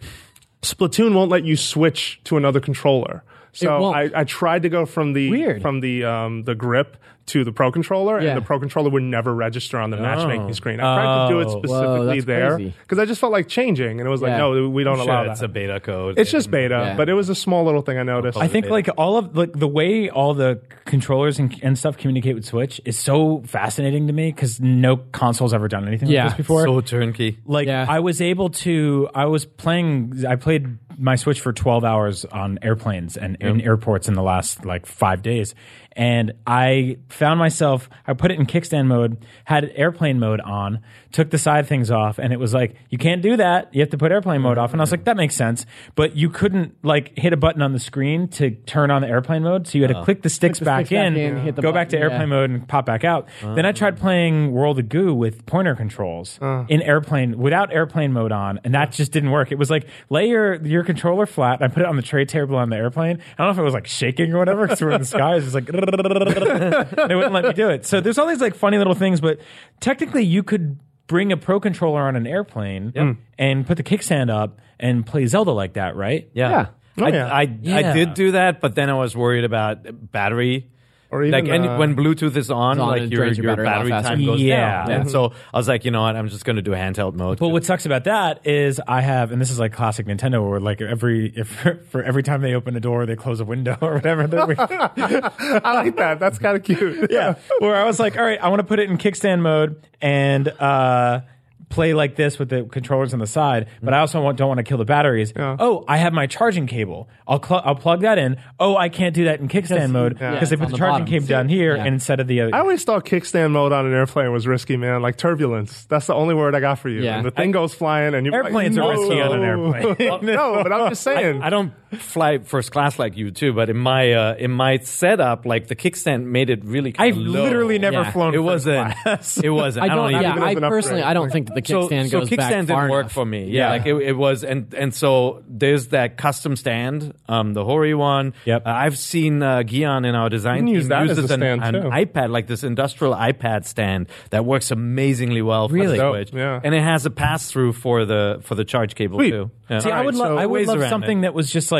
Splatoon 0.60 1.14
won't 1.14 1.30
let 1.30 1.44
you 1.44 1.56
switch 1.56 2.20
to 2.24 2.36
another 2.36 2.60
controller. 2.60 3.22
So. 3.58 3.84
I, 3.86 4.10
I 4.14 4.24
tried 4.24 4.62
to 4.62 4.68
go 4.68 4.86
from 4.86 5.12
the 5.12 5.30
Weird. 5.30 5.62
from 5.62 5.80
the 5.80 6.04
um, 6.04 6.44
the 6.44 6.54
grip 6.54 6.96
to 7.26 7.44
the 7.44 7.52
Pro 7.52 7.70
controller, 7.70 8.18
Yeah. 8.22 8.30
and 8.30 8.38
the 8.38 8.42
Pro 8.46 8.58
controller 8.58 8.88
would 8.88 9.02
never 9.02 9.34
register 9.34 9.78
on 9.78 9.90
the 9.90 9.98
matchmaking 9.98 10.50
screen. 10.54 10.80
I 10.80 10.94
tried 10.96 11.28
to 11.28 11.34
do 11.34 11.40
it 11.40 11.46
Oh. 11.48 11.58
specifically 11.58 12.06
that's 12.14 12.24
there 12.24 12.58
because 12.58 12.98
I 12.98 13.04
just 13.04 13.20
felt 13.20 13.32
like 13.32 13.48
changing, 13.48 14.00
and 14.00 14.06
it 14.06 14.10
was 14.10 14.22
like, 14.22 14.30
Yeah. 14.30 14.38
no, 14.38 14.70
we 14.70 14.82
don't 14.82 14.96
Sure, 14.96 15.04
allow 15.04 15.24
it's 15.30 15.40
that. 15.40 15.44
a 15.44 15.48
beta 15.48 15.78
code. 15.78 16.18
it's 16.18 16.30
just 16.30 16.50
beta, 16.50 16.74
Yeah. 16.86 16.96
but 16.96 17.10
it 17.10 17.12
was 17.12 17.28
a 17.28 17.34
small 17.34 17.64
little 17.66 17.82
thing 17.82 17.98
I 17.98 18.02
noticed. 18.02 18.38
I 18.38 18.48
think 18.48 18.70
like 18.70 18.88
all 18.96 19.18
of 19.18 19.36
like 19.36 19.52
the 19.52 19.68
way 19.68 20.08
all 20.08 20.32
the 20.32 20.62
controllers 20.86 21.38
and, 21.38 21.54
and 21.62 21.78
stuff 21.78 21.98
communicate 21.98 22.34
with 22.34 22.46
Switch 22.46 22.80
is 22.86 22.98
so 22.98 23.42
fascinating 23.44 24.06
to 24.06 24.14
me 24.14 24.32
because 24.32 24.58
no 24.58 24.96
console's 24.96 25.52
ever 25.52 25.68
done 25.68 25.86
anything 25.86 26.08
Yeah. 26.08 26.28
like 26.28 26.30
this 26.38 26.46
before. 26.46 26.64
so 26.64 26.80
turnkey. 26.80 27.40
like 27.44 27.66
Yeah. 27.66 27.84
I 27.86 28.00
was 28.00 28.22
able 28.22 28.48
to 28.64 29.08
I 29.14 29.26
was 29.26 29.44
playing 29.44 30.24
I 30.26 30.36
played 30.36 30.78
my 30.98 31.16
Switch 31.16 31.40
for 31.40 31.52
12 31.52 31.84
hours 31.84 32.24
on 32.24 32.58
airplanes 32.62 33.16
and 33.16 33.36
in 33.40 33.60
airports 33.60 34.08
in 34.08 34.14
the 34.14 34.22
last 34.22 34.64
like 34.64 34.84
5 34.84 35.22
days 35.22 35.54
and 35.98 36.32
I 36.46 36.96
found 37.10 37.38
myself 37.38 37.90
I 38.06 38.14
put 38.14 38.30
it 38.30 38.38
in 38.38 38.46
kickstand 38.46 38.86
mode 38.86 39.18
had 39.44 39.70
airplane 39.74 40.18
mode 40.18 40.40
on 40.40 40.80
took 41.12 41.30
the 41.30 41.38
side 41.38 41.66
things 41.66 41.90
off 41.90 42.18
and 42.18 42.32
it 42.32 42.38
was 42.38 42.54
like 42.54 42.76
you 42.88 42.96
can't 42.96 43.20
do 43.20 43.36
that 43.36 43.74
you 43.74 43.80
have 43.80 43.90
to 43.90 43.98
put 43.98 44.12
airplane 44.12 44.40
mode 44.40 44.56
off 44.56 44.72
and 44.72 44.80
I 44.80 44.84
was 44.84 44.90
like 44.90 45.04
that 45.04 45.16
makes 45.16 45.34
sense 45.34 45.66
but 45.94 46.16
you 46.16 46.30
couldn't 46.30 46.74
like 46.82 47.18
hit 47.18 47.34
a 47.34 47.36
button 47.36 47.60
on 47.60 47.72
the 47.72 47.78
screen 47.78 48.28
to 48.28 48.52
turn 48.52 48.90
on 48.90 49.02
the 49.02 49.08
airplane 49.08 49.42
mode 49.42 49.66
so 49.66 49.76
you 49.76 49.84
had 49.84 49.92
to 49.92 49.98
oh. 49.98 50.04
click 50.04 50.22
the 50.22 50.30
sticks, 50.30 50.58
the 50.58 50.64
back, 50.64 50.86
sticks 50.86 50.96
back 50.96 51.06
in, 51.06 51.16
in, 51.16 51.36
hit 51.42 51.56
the 51.56 51.62
go 51.62 51.72
back 51.72 51.90
to 51.90 51.98
airplane 51.98 52.20
yeah. 52.20 52.26
mode 52.26 52.50
and 52.50 52.66
pop 52.66 52.86
back 52.86 53.04
out 53.04 53.28
then 53.42 53.66
I 53.66 53.72
tried 53.72 53.98
playing 53.98 54.52
World 54.52 54.78
of 54.78 54.88
Goo 54.88 55.12
with 55.14 55.44
pointer 55.46 55.74
controls 55.74 56.38
uh. 56.40 56.64
in 56.68 56.80
airplane 56.82 57.38
without 57.38 57.72
airplane 57.72 58.12
mode 58.12 58.32
on, 58.32 58.60
and 58.64 58.74
that 58.74 58.92
just 58.92 59.12
didn't 59.12 59.30
work. 59.30 59.50
It 59.52 59.58
was 59.58 59.70
like 59.70 59.86
lay 60.10 60.28
your 60.28 60.54
your 60.64 60.84
controller 60.84 61.26
flat. 61.26 61.62
I 61.62 61.68
put 61.68 61.82
it 61.82 61.86
on 61.86 61.96
the 61.96 62.02
tray 62.02 62.24
table 62.24 62.56
on 62.56 62.70
the 62.70 62.76
airplane. 62.76 63.18
I 63.38 63.44
don't 63.44 63.46
know 63.46 63.50
if 63.50 63.58
it 63.58 63.62
was 63.62 63.74
like 63.74 63.86
shaking 63.86 64.32
or 64.32 64.38
whatever 64.38 64.66
because 64.66 64.80
we're 64.80 64.90
in 64.90 65.00
the 65.00 65.06
sky. 65.06 65.32
It 65.32 65.34
was 65.36 65.44
just 65.44 65.54
like 65.54 65.68
they 65.90 67.14
wouldn't 67.14 67.32
let 67.32 67.44
me 67.44 67.52
do 67.52 67.68
it. 67.70 67.86
So 67.86 68.00
there's 68.00 68.18
all 68.18 68.26
these 68.26 68.40
like 68.40 68.54
funny 68.54 68.78
little 68.78 68.94
things, 68.94 69.20
but 69.20 69.38
technically 69.80 70.24
you 70.24 70.42
could 70.42 70.78
bring 71.06 71.32
a 71.32 71.36
pro 71.36 71.58
controller 71.58 72.02
on 72.02 72.16
an 72.16 72.26
airplane 72.26 72.92
mm. 72.92 73.16
and 73.38 73.66
put 73.66 73.76
the 73.76 73.82
kickstand 73.82 74.30
up 74.30 74.60
and 74.78 75.04
play 75.04 75.26
Zelda 75.26 75.52
like 75.52 75.74
that, 75.74 75.96
right? 75.96 76.30
Yeah. 76.34 76.50
Yeah. 76.50 76.66
Oh, 76.98 77.04
I, 77.04 77.08
yeah. 77.08 77.26
I, 77.26 77.42
Yeah. 77.62 77.76
I 77.76 77.92
did 77.92 78.14
do 78.14 78.32
that, 78.32 78.60
but 78.60 78.74
then 78.74 78.90
I 78.90 78.94
was 78.94 79.16
worried 79.16 79.44
about 79.44 79.86
battery. 80.12 80.70
Or 81.10 81.22
even, 81.24 81.46
like 81.46 81.52
and 81.54 81.66
uh, 81.66 81.76
when 81.76 81.96
Bluetooth 81.96 82.36
is 82.36 82.50
on, 82.50 82.78
on, 82.78 82.88
like 82.88 83.02
it 83.02 83.10
your, 83.10 83.20
drains 83.22 83.38
your 83.38 83.46
your 83.46 83.56
battery 83.56 83.66
a 83.66 83.70
battery 83.70 83.90
faster. 83.90 84.08
time 84.10 84.24
goes 84.26 84.40
Yeah. 84.42 84.84
down. 84.86 84.90
And 85.00 85.10
so 85.10 85.32
I 85.54 85.56
was 85.56 85.66
like, 85.66 85.86
you 85.86 85.90
know 85.90 86.02
what, 86.02 86.14
I'm 86.16 86.28
just 86.28 86.44
going 86.44 86.56
to 86.56 86.62
do 86.62 86.74
a 86.74 86.76
handheld 86.76 87.14
mode. 87.14 87.38
But 87.38 87.48
what 87.48 87.64
sucks 87.64 87.86
about 87.86 88.04
that 88.04 88.46
is 88.46 88.78
I 88.86 89.00
have, 89.00 89.32
and 89.32 89.40
this 89.40 89.50
is 89.50 89.58
like 89.58 89.72
classic 89.72 90.04
Nintendo, 90.06 90.46
where 90.46 90.60
like 90.60 90.82
every 90.82 91.32
if 91.34 91.48
for 91.90 92.02
every 92.02 92.22
time 92.22 92.42
they 92.42 92.52
open 92.54 92.76
a 92.76 92.80
door, 92.80 93.06
they 93.06 93.16
close 93.16 93.40
a 93.40 93.44
window 93.46 93.78
or 93.82 93.94
whatever. 93.94 94.26
We- 94.26 94.54
I 94.58 95.72
like 95.74 95.96
that. 95.96 96.18
That's 96.20 96.38
kind 96.38 96.56
of 96.56 96.62
cute. 96.62 97.10
yeah, 97.10 97.36
where 97.60 97.74
I 97.76 97.84
was 97.84 97.98
like, 97.98 98.18
all 98.18 98.24
right, 98.24 98.38
I 98.42 98.48
want 98.48 98.60
to 98.60 98.64
put 98.66 98.78
it 98.78 98.90
in 98.90 98.98
kickstand 98.98 99.40
mode 99.40 99.82
and 100.02 100.46
uh, 100.48 101.20
play 101.68 101.92
like 101.94 102.16
this 102.16 102.38
with 102.38 102.48
the 102.48 102.64
controllers 102.64 103.12
on 103.12 103.20
the 103.20 103.26
side, 103.26 103.66
but 103.82 103.92
I 103.92 103.98
also 103.98 104.22
want, 104.22 104.38
don't 104.38 104.48
want 104.48 104.58
to 104.58 104.64
kill 104.64 104.78
the 104.78 104.84
batteries. 104.86 105.32
Yeah. 105.36 105.56
Oh, 105.58 105.84
I 105.86 105.98
have 105.98 106.12
my 106.12 106.26
charging 106.26 106.66
cable. 106.66 107.08
I'll 107.26 107.42
cl- 107.42 107.60
I'll 107.64 107.74
plug 107.74 108.00
that 108.02 108.16
in. 108.18 108.38
Oh, 108.58 108.76
I 108.76 108.88
can't 108.88 109.14
do 109.14 109.24
that 109.26 109.40
in 109.40 109.48
kickstand 109.48 109.90
mode 109.90 110.14
because 110.14 110.50
Yeah. 110.50 110.56
they 110.56 110.56
put 110.56 110.66
the 110.68 110.72
the 110.72 110.78
charging 110.78 111.04
bottom. 111.04 111.06
cable 111.06 111.26
down 111.26 111.48
here 111.48 111.76
Yeah. 111.76 111.84
instead 111.84 112.20
of 112.20 112.26
the 112.26 112.40
other. 112.40 112.54
I 112.54 112.60
always 112.60 112.84
thought 112.84 113.04
kickstand 113.04 113.50
mode 113.50 113.72
on 113.72 113.84
an 113.86 113.92
airplane 113.92 114.32
was 114.32 114.46
risky, 114.46 114.76
man. 114.78 115.02
Like 115.02 115.16
turbulence. 115.16 115.84
That's 115.84 116.06
the 116.06 116.14
only 116.14 116.34
word 116.34 116.54
I 116.54 116.60
got 116.60 116.78
for 116.78 116.88
you. 116.88 117.02
Yeah. 117.02 117.16
And 117.18 117.26
the 117.26 117.30
thing 117.30 117.50
goes 117.50 117.74
flying, 117.74 118.14
and 118.14 118.24
you 118.26 118.32
Airplanes 118.32 118.78
are 118.78 118.88
risky 118.90 119.20
on 119.20 119.32
an 119.38 119.44
airplane. 119.44 119.96
no, 120.24 120.62
but 120.62 120.72
I'm 120.72 120.88
just 120.88 121.02
saying. 121.02 121.42
I 121.42 121.50
don't 121.50 121.72
fly 121.96 122.38
first 122.38 122.72
class 122.72 122.98
like 122.98 123.16
you 123.16 123.30
too, 123.30 123.52
but 123.52 123.70
in 123.70 123.76
my 123.76 124.12
uh, 124.12 124.34
in 124.38 124.50
my 124.50 124.78
setup, 124.78 125.46
like 125.46 125.68
the 125.68 125.76
kickstand 125.76 126.24
made 126.24 126.50
it 126.50 126.64
really. 126.64 126.94
I've 126.98 127.16
low. 127.16 127.42
literally 127.44 127.78
never 127.78 127.98
Yeah. 128.02 128.10
flown. 128.10 128.34
It 128.34 128.38
first 128.38 128.44
wasn't. 128.44 128.94
class. 129.02 129.38
It 129.38 129.48
wasn't. 129.50 129.84
I 129.90 129.94
don't. 129.94 130.10
even- 130.10 130.22
yeah, 130.22 130.50
even 130.50 130.64
I 130.64 130.68
personally, 130.68 131.00
upgrade. 131.02 131.10
I 131.10 131.14
don't 131.14 131.30
think 131.32 131.46
that 131.48 131.54
the 131.62 131.68
so, 131.68 131.88
kickstand 131.88 132.10
so 132.10 132.20
goes 132.20 132.28
kickstand 132.30 132.36
back 132.38 132.50
didn't 132.50 132.68
far 132.68 132.90
work 132.90 133.04
enough. 133.04 133.12
for 133.12 133.24
me. 133.24 133.50
Yeah, 133.50 133.70
like 133.70 133.86
it, 133.86 133.94
it 133.94 134.12
was, 134.16 134.44
and 134.44 134.72
and 134.74 134.94
so 134.94 135.42
there's 135.48 135.88
that 135.88 136.16
custom 136.16 136.56
stand, 136.56 137.14
um, 137.28 137.54
the 137.54 137.64
Hori 137.64 137.94
one. 137.94 138.34
Yep. 138.44 138.66
Uh, 138.66 138.70
I've 138.70 138.98
seen 138.98 139.42
uh, 139.42 139.62
Gian 139.62 140.04
in 140.04 140.14
our 140.14 140.28
design 140.28 140.66
You 140.66 140.72
can 140.72 140.74
use 140.74 140.82
team 140.84 140.88
that 140.90 141.02
as 141.02 141.08
uses 141.18 141.30
a 141.30 141.34
an, 141.34 141.40
stand, 141.60 141.76
an 141.76 141.82
iPad, 141.90 142.30
like 142.30 142.46
this 142.46 142.64
industrial 142.64 143.14
iPad 143.14 143.64
stand 143.64 144.08
that 144.30 144.44
works 144.44 144.70
amazingly 144.70 145.42
well 145.42 145.68
for 145.68 145.74
Really? 145.74 145.96
the 145.96 146.02
Dope, 146.02 146.14
Switch. 146.16 146.30
yeah. 146.34 146.60
and 146.62 146.74
it 146.74 146.82
has 146.82 147.06
a 147.06 147.10
pass 147.10 147.50
through 147.50 147.72
for 147.72 148.04
the 148.04 148.40
for 148.42 148.54
the 148.54 148.64
charge 148.64 148.94
cable 148.94 149.18
Sweet. 149.18 149.30
too. 149.30 149.50
Yeah. 149.70 149.78
See, 149.80 149.90
I 149.90 150.02
would 150.04 150.14
love. 150.14 150.36
I 150.38 150.46
would 150.46 150.66
love 150.66 150.88
something 150.88 151.20
that 151.22 151.34
was 151.34 151.50
just 151.52 151.70
like 151.70 151.77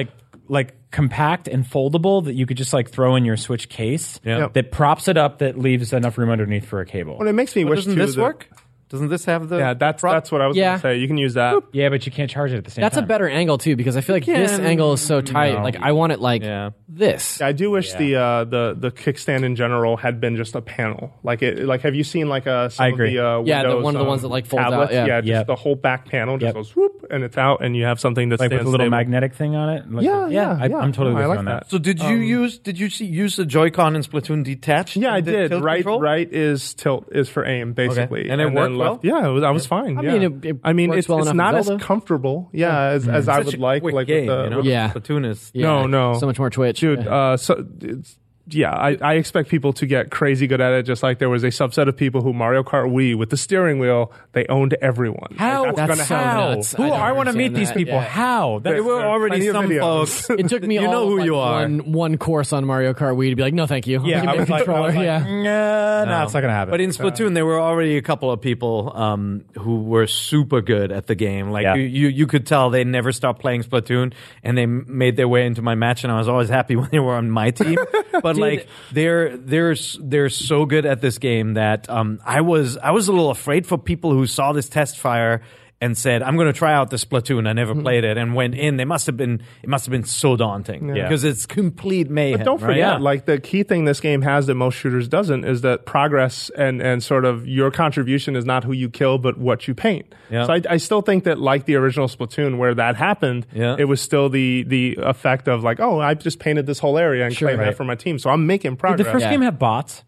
like 0.49 0.91
compact 0.91 1.49
and 1.49 1.65
foldable 1.65 2.25
that 2.25 2.35
you 2.35 2.47
could 2.47 2.57
just 2.57 2.73
like 2.73 2.91
throw 2.91 3.17
in 3.17 3.25
your 3.25 3.37
Switch 3.37 3.69
case. 3.69 4.19
Yeah. 4.25 4.39
Yep. 4.39 4.53
That 4.55 4.73
props 4.73 5.09
it 5.09 5.17
up 5.17 5.39
that 5.39 5.59
leaves 5.59 5.93
enough 5.93 6.19
room 6.19 6.31
underneath 6.31 6.65
for 6.67 6.81
a 6.81 6.87
cable. 6.87 7.19
Well, 7.19 7.29
it 7.29 7.33
makes 7.35 7.55
me 7.55 7.65
wish 7.65 7.81
Doesn't 7.81 7.95
too 7.95 8.07
this 8.07 8.15
that- 8.15 8.23
work? 8.23 8.49
Doesn't 8.89 9.09
this 9.09 9.25
have 9.27 9.49
the? 9.49 9.59
Yeah, 9.59 9.75
that's 9.75 10.01
prop? 10.01 10.15
that's 10.15 10.33
what 10.33 10.41
I 10.41 10.47
was 10.47 10.57
Yeah. 10.57 10.69
going 10.71 10.77
to 10.77 10.83
say. 10.83 10.97
You 10.99 11.07
can 11.07 11.19
use 11.19 11.35
that. 11.35 11.63
yeah, 11.73 11.89
but 11.91 12.07
you 12.07 12.13
can't 12.13 12.31
charge 12.31 12.53
it 12.53 12.57
at 12.57 12.65
the 12.65 12.71
same 12.71 12.83
time. 12.83 12.87
That's 12.87 12.95
time. 12.95 13.05
a 13.05 13.07
better 13.07 13.29
angle 13.29 13.59
too, 13.59 13.77
because 13.77 13.97
I 13.97 14.01
feel 14.01 14.17
like 14.17 14.25
this 14.25 14.59
angle 14.59 14.93
is 14.95 15.01
so 15.01 15.21
tight. 15.21 15.55
No. 15.55 15.63
Like 15.63 15.77
I 15.77 15.93
want 15.93 16.13
it 16.13 16.21
like 16.21 16.43
Yeah. 16.43 16.71
this. 16.89 17.41
I 17.43 17.53
do 17.53 17.71
wish 17.71 17.93
the 17.95 18.17
uh, 18.17 18.45
the 18.45 18.75
the 18.79 18.91
kickstand 18.91 19.43
in 19.45 19.57
general 19.57 19.97
had 19.97 20.21
been 20.21 20.37
just 20.37 20.55
a 20.55 20.61
panel. 20.63 21.13
Like 21.23 21.43
it, 21.43 21.65
like 21.65 21.83
have 21.83 21.95
you 21.95 22.05
seen 22.05 22.29
like 22.29 22.47
a 22.47 22.71
some 22.71 22.85
I 22.85 22.89
of 22.89 22.95
agree. 22.95 23.15
the 23.17 23.27
uh, 23.27 23.43
Yeah, 23.45 23.63
the- 23.63 23.69
Windows, 23.69 23.85
one 23.85 23.95
of 23.95 23.99
the 23.99 24.05
um, 24.05 24.09
ones 24.09 24.23
that, 24.23 24.29
like, 24.29 24.47
folds 24.47 24.65
out, 24.65 24.71
tablets? 24.71 24.93
yeah. 24.93 25.07
just 25.21 25.29
Yep. 25.29 25.47
the 25.47 25.55
whole 25.57 25.75
back 25.75 26.07
panel 26.07 26.39
just 26.39 26.47
Yep. 26.49 26.55
goes 26.55 26.75
whoop 26.77 27.07
and 27.11 27.25
it's 27.25 27.37
out, 27.39 27.63
and 27.63 27.77
you 27.77 27.85
have 27.85 28.01
something 28.01 28.29
that's 28.31 28.41
like 28.41 28.51
with 28.51 28.61
a 28.61 28.65
little 28.65 28.75
stable. 28.87 28.91
magnetic 28.91 29.35
thing 29.35 29.55
on 29.55 29.69
it. 29.71 29.91
Like- 29.91 30.05
Yeah, 30.05 30.29
yeah, 30.29 30.59
I, 30.61 30.67
yeah. 30.67 30.77
I'm 30.79 30.93
totally 30.93 31.15
with 31.15 31.21
I 31.23 31.25
you 31.25 31.29
like 31.29 31.39
on 31.41 31.45
that. 31.47 31.65
that. 31.65 31.71
So 31.71 31.79
did 31.79 32.01
you 32.03 32.17
use 32.17 32.59
did 32.59 32.79
you 32.79 32.89
see, 32.89 33.05
use 33.05 33.37
the 33.37 33.45
Joy-Con 33.45 33.97
in 33.97 34.03
Splatoon 34.03 34.45
detached? 34.45 34.97
Yeah, 34.97 35.13
I 35.13 35.19
in 35.19 35.25
the 35.27 35.33
did. 35.33 35.49
tilt 35.51 35.63
Right, 35.63 35.77
control? 35.79 36.01
right 36.01 36.29
is 36.33 36.73
tilt 36.75 37.09
is 37.13 37.29
for 37.29 37.45
aim 37.45 37.73
basically, 37.75 38.31
And 38.31 38.41
it 38.41 38.45
then 38.45 38.55
worked 38.79 39.05
left- 39.05 39.05
Yeah, 39.05 39.29
it 39.29 39.33
was, 39.33 39.43
I 39.45 39.51
was 39.51 39.67
fine. 39.67 39.99
I 39.99 40.03
yeah. 40.03 40.13
mean, 40.13 40.23
it- 40.23 40.45
it 40.51 40.57
I 40.65 40.73
mean, 40.73 40.91
works 40.91 41.01
it's, 41.01 41.09
well 41.09 41.19
it's 41.19 41.27
enough 41.27 41.37
not 41.37 41.55
in 41.55 41.61
as 41.61 41.67
Zelda. 41.67 41.85
comfortable, 41.85 42.49
yeah, 42.53 42.81
as, 42.91 43.09
as 43.09 43.29
I 43.29 43.37
Such 43.39 43.47
would 43.47 43.55
a 43.55 43.61
like. 43.61 43.83
quick 43.83 43.95
Like 43.95 44.07
game, 44.07 44.27
with 44.27 44.37
the, 44.37 44.45
you 44.45 44.51
know? 44.51 44.57
with- 44.59 44.67
Yeah. 44.67 44.91
Splatoon 44.93 45.27
is. 45.27 45.51
Yeah. 45.55 45.63
No, 45.67 45.87
no. 45.87 46.15
So 46.19 46.27
much 46.27 46.39
more 46.39 46.51
Twitch, 46.51 46.81
dude. 46.81 47.03
Yeah. 47.05 47.15
Uh, 47.15 47.37
so 47.37 47.65
it's, 47.81 48.19
yeah, 48.51 48.73
I, 48.73 48.97
I 49.01 49.15
expect 49.15 49.49
people 49.49 49.73
to 49.75 49.87
get 49.87 50.11
crazy 50.11 50.47
good 50.47 50.61
at 50.61 50.73
it. 50.73 50.85
Just 50.85 51.03
like 51.03 51.19
there 51.19 51.29
was 51.29 51.45
a 51.45 51.49
subset 51.49 51.89
of 51.89 51.97
people 51.97 52.23
who 52.23 52.33
Mario 52.33 52.63
Kart 52.63 52.91
Wii 52.91 53.17
with 53.17 53.31
the 53.31 53.37
steering 53.37 53.79
wheel, 53.79 54.13
they 54.33 54.47
owned 54.49 54.75
everyone. 54.81 55.35
How? 55.37 55.65
Like, 55.67 55.77
That's 55.77 55.89
gonna 55.91 56.05
so 56.05 56.15
happen. 56.17 56.55
nuts. 56.57 56.73
Who 56.75 56.83
I 56.85 57.09
I 57.09 57.13
want 57.13 57.29
to 57.29 57.35
meet 57.35 57.47
understand 57.47 57.67
these 57.77 57.85
people. 57.85 57.95
Yeah. 58.01 58.09
How? 58.09 58.59
That, 58.61 58.71
There 58.71 58.83
were 58.83 59.03
already 59.05 59.51
some 59.51 59.69
folks. 59.79 60.31
It 60.31 60.49
took 60.49 60.63
me 60.63 60.77
You 60.77 60.87
all 60.87 60.93
know 60.93 61.03
of, 61.05 61.09
who 61.11 61.17
like, 61.19 61.25
you 61.27 61.37
are. 61.37 61.63
One, 61.63 61.93
one 61.93 62.19
course 62.19 62.53
on 62.53 62.65
Mario 62.65 62.93
Kart 62.95 63.17
Wii 63.17 63.31
to 63.31 63.37
be 63.37 63.43
like, 63.43 63.55
no, 63.55 63.67
thank 63.67 63.87
you. 63.87 64.01
yeah, 64.07 64.31
I 64.31 64.37
was 64.37 64.49
like, 64.49 64.69
I 64.69 64.81
was 64.81 64.95
like, 64.95 65.05
yeah. 65.05 65.19
"Nah, 65.19 66.05
no, 66.05 66.23
it's 66.25 66.35
not 66.35 66.41
gonna 66.41 66.53
happen. 66.53 66.71
But 66.71 66.81
in 66.81 66.91
Splatoon, 66.91 67.35
there 67.35 67.47
were 67.47 67.61
already 67.61 67.97
a 67.97 68.03
couple 68.03 68.31
of 68.31 68.41
people 68.41 68.93
um, 68.97 69.45
who 69.59 69.83
were 69.83 70.07
super 70.07 70.61
good 70.61 70.93
at 70.93 71.07
the 71.07 71.15
game. 71.15 71.51
Like 71.51 71.65
Yeah. 71.65 71.75
you, 71.75 71.83
you, 71.83 72.09
you 72.09 72.27
could 72.27 72.47
tell 72.47 72.71
they 72.71 72.85
never 72.85 73.13
stopped 73.13 73.41
playing 73.41 73.63
Splatoon, 73.63 74.13
and 74.43 74.57
they 74.57 74.67
made 74.67 75.17
their 75.17 75.29
way 75.29 75.47
into 75.47 75.63
my 75.63 75.75
match. 75.75 76.05
And 76.05 76.13
I 76.13 76.19
was 76.19 76.29
always 76.29 76.49
happy 76.49 76.77
when 76.81 76.89
they 76.91 76.99
were 77.01 77.15
on 77.15 77.31
my 77.31 77.51
team. 77.51 77.79
But 78.21 78.37
like 78.39 78.69
they're 78.93 79.37
they're 79.37 79.77
they're 80.01 80.29
so 80.29 80.67
good 80.67 80.87
at 80.87 81.01
this 81.01 81.19
game 81.19 81.55
that 81.55 81.89
um, 81.91 82.21
I 82.25 82.41
was 82.41 82.77
I 82.77 82.93
was 82.93 83.09
a 83.09 83.13
little 83.13 83.31
afraid 83.31 83.67
for 83.67 83.79
people 83.79 84.13
who 84.13 84.27
saw 84.27 84.53
this 84.53 84.69
test 84.69 84.99
fire 84.99 85.43
and 85.81 85.97
said, 85.97 86.23
"I'm 86.23 86.35
going 86.35 86.49
to 86.49 86.53
try 86.53 86.73
out 86.75 86.91
the 86.91 86.97
Splatoon. 86.97 87.47
I 87.47 87.53
never 87.53 87.73
mm-hmm. 87.73 87.83
played 87.83 88.03
it," 88.05 88.17
and 88.19 88.35
went 88.35 88.55
in. 88.57 88.77
They 88.79 88.85
must 88.85 89.07
have 89.07 89.17
been 89.17 89.41
it 89.63 89.69
must 89.69 89.87
have 89.87 89.93
been 89.93 90.03
so 90.05 90.37
daunting 90.37 90.95
Yeah. 90.95 91.05
because 91.05 91.23
it's 91.23 91.47
complete 91.47 92.11
mayhem. 92.11 92.39
But 92.39 92.45
don't 92.45 92.61
right? 92.61 92.75
forget, 92.75 93.01
like 93.01 93.27
the 93.27 93.39
key 93.39 93.63
thing 93.63 93.85
this 93.85 94.01
game 94.01 94.23
has 94.23 94.47
that 94.49 94.57
most 94.57 94.75
shooters 94.75 95.07
doesn't 95.07 95.45
is 95.45 95.61
that 95.61 95.87
progress 95.87 96.51
and 96.57 96.83
and 96.83 97.03
sort 97.03 97.25
of 97.25 97.47
your 97.47 97.71
contribution 97.71 98.35
is 98.35 98.45
not 98.45 98.65
who 98.65 98.73
you 98.73 98.91
kill, 98.91 99.19
but 99.19 99.39
what 99.39 99.69
you 99.69 99.75
paint. 99.75 100.13
Yeah. 100.31 100.47
So 100.47 100.55
I, 100.55 100.63
I 100.69 100.77
still 100.79 101.01
think 101.03 101.25
that 101.25 101.39
like 101.39 101.65
the 101.67 101.77
original 101.77 102.09
Splatoon, 102.09 102.59
where 102.59 102.75
that 102.75 102.97
happened, 102.97 103.47
Yeah. 103.55 103.77
it 103.79 103.85
was 103.85 104.01
still 104.01 104.29
the 104.29 104.65
the 104.65 104.99
effect 105.01 105.47
of 105.47 105.63
like, 105.63 105.79
oh, 105.79 106.01
I 106.01 106.15
just 106.15 106.41
painted 106.41 106.67
this 106.67 106.81
whole 106.81 106.99
area 106.99 107.25
and 107.25 107.37
claimed 107.37 107.61
Right. 107.61 107.67
that 107.67 107.77
for 107.77 107.85
my 107.85 107.95
team, 107.95 108.19
so 108.19 108.31
I'm 108.31 108.47
making 108.47 108.73
Did 108.73 108.79
progress. 108.81 109.07
the 109.07 109.13
first 109.13 109.25
Yeah. 109.25 109.31
game 109.31 109.43
have 109.43 109.59
bots? 109.61 110.03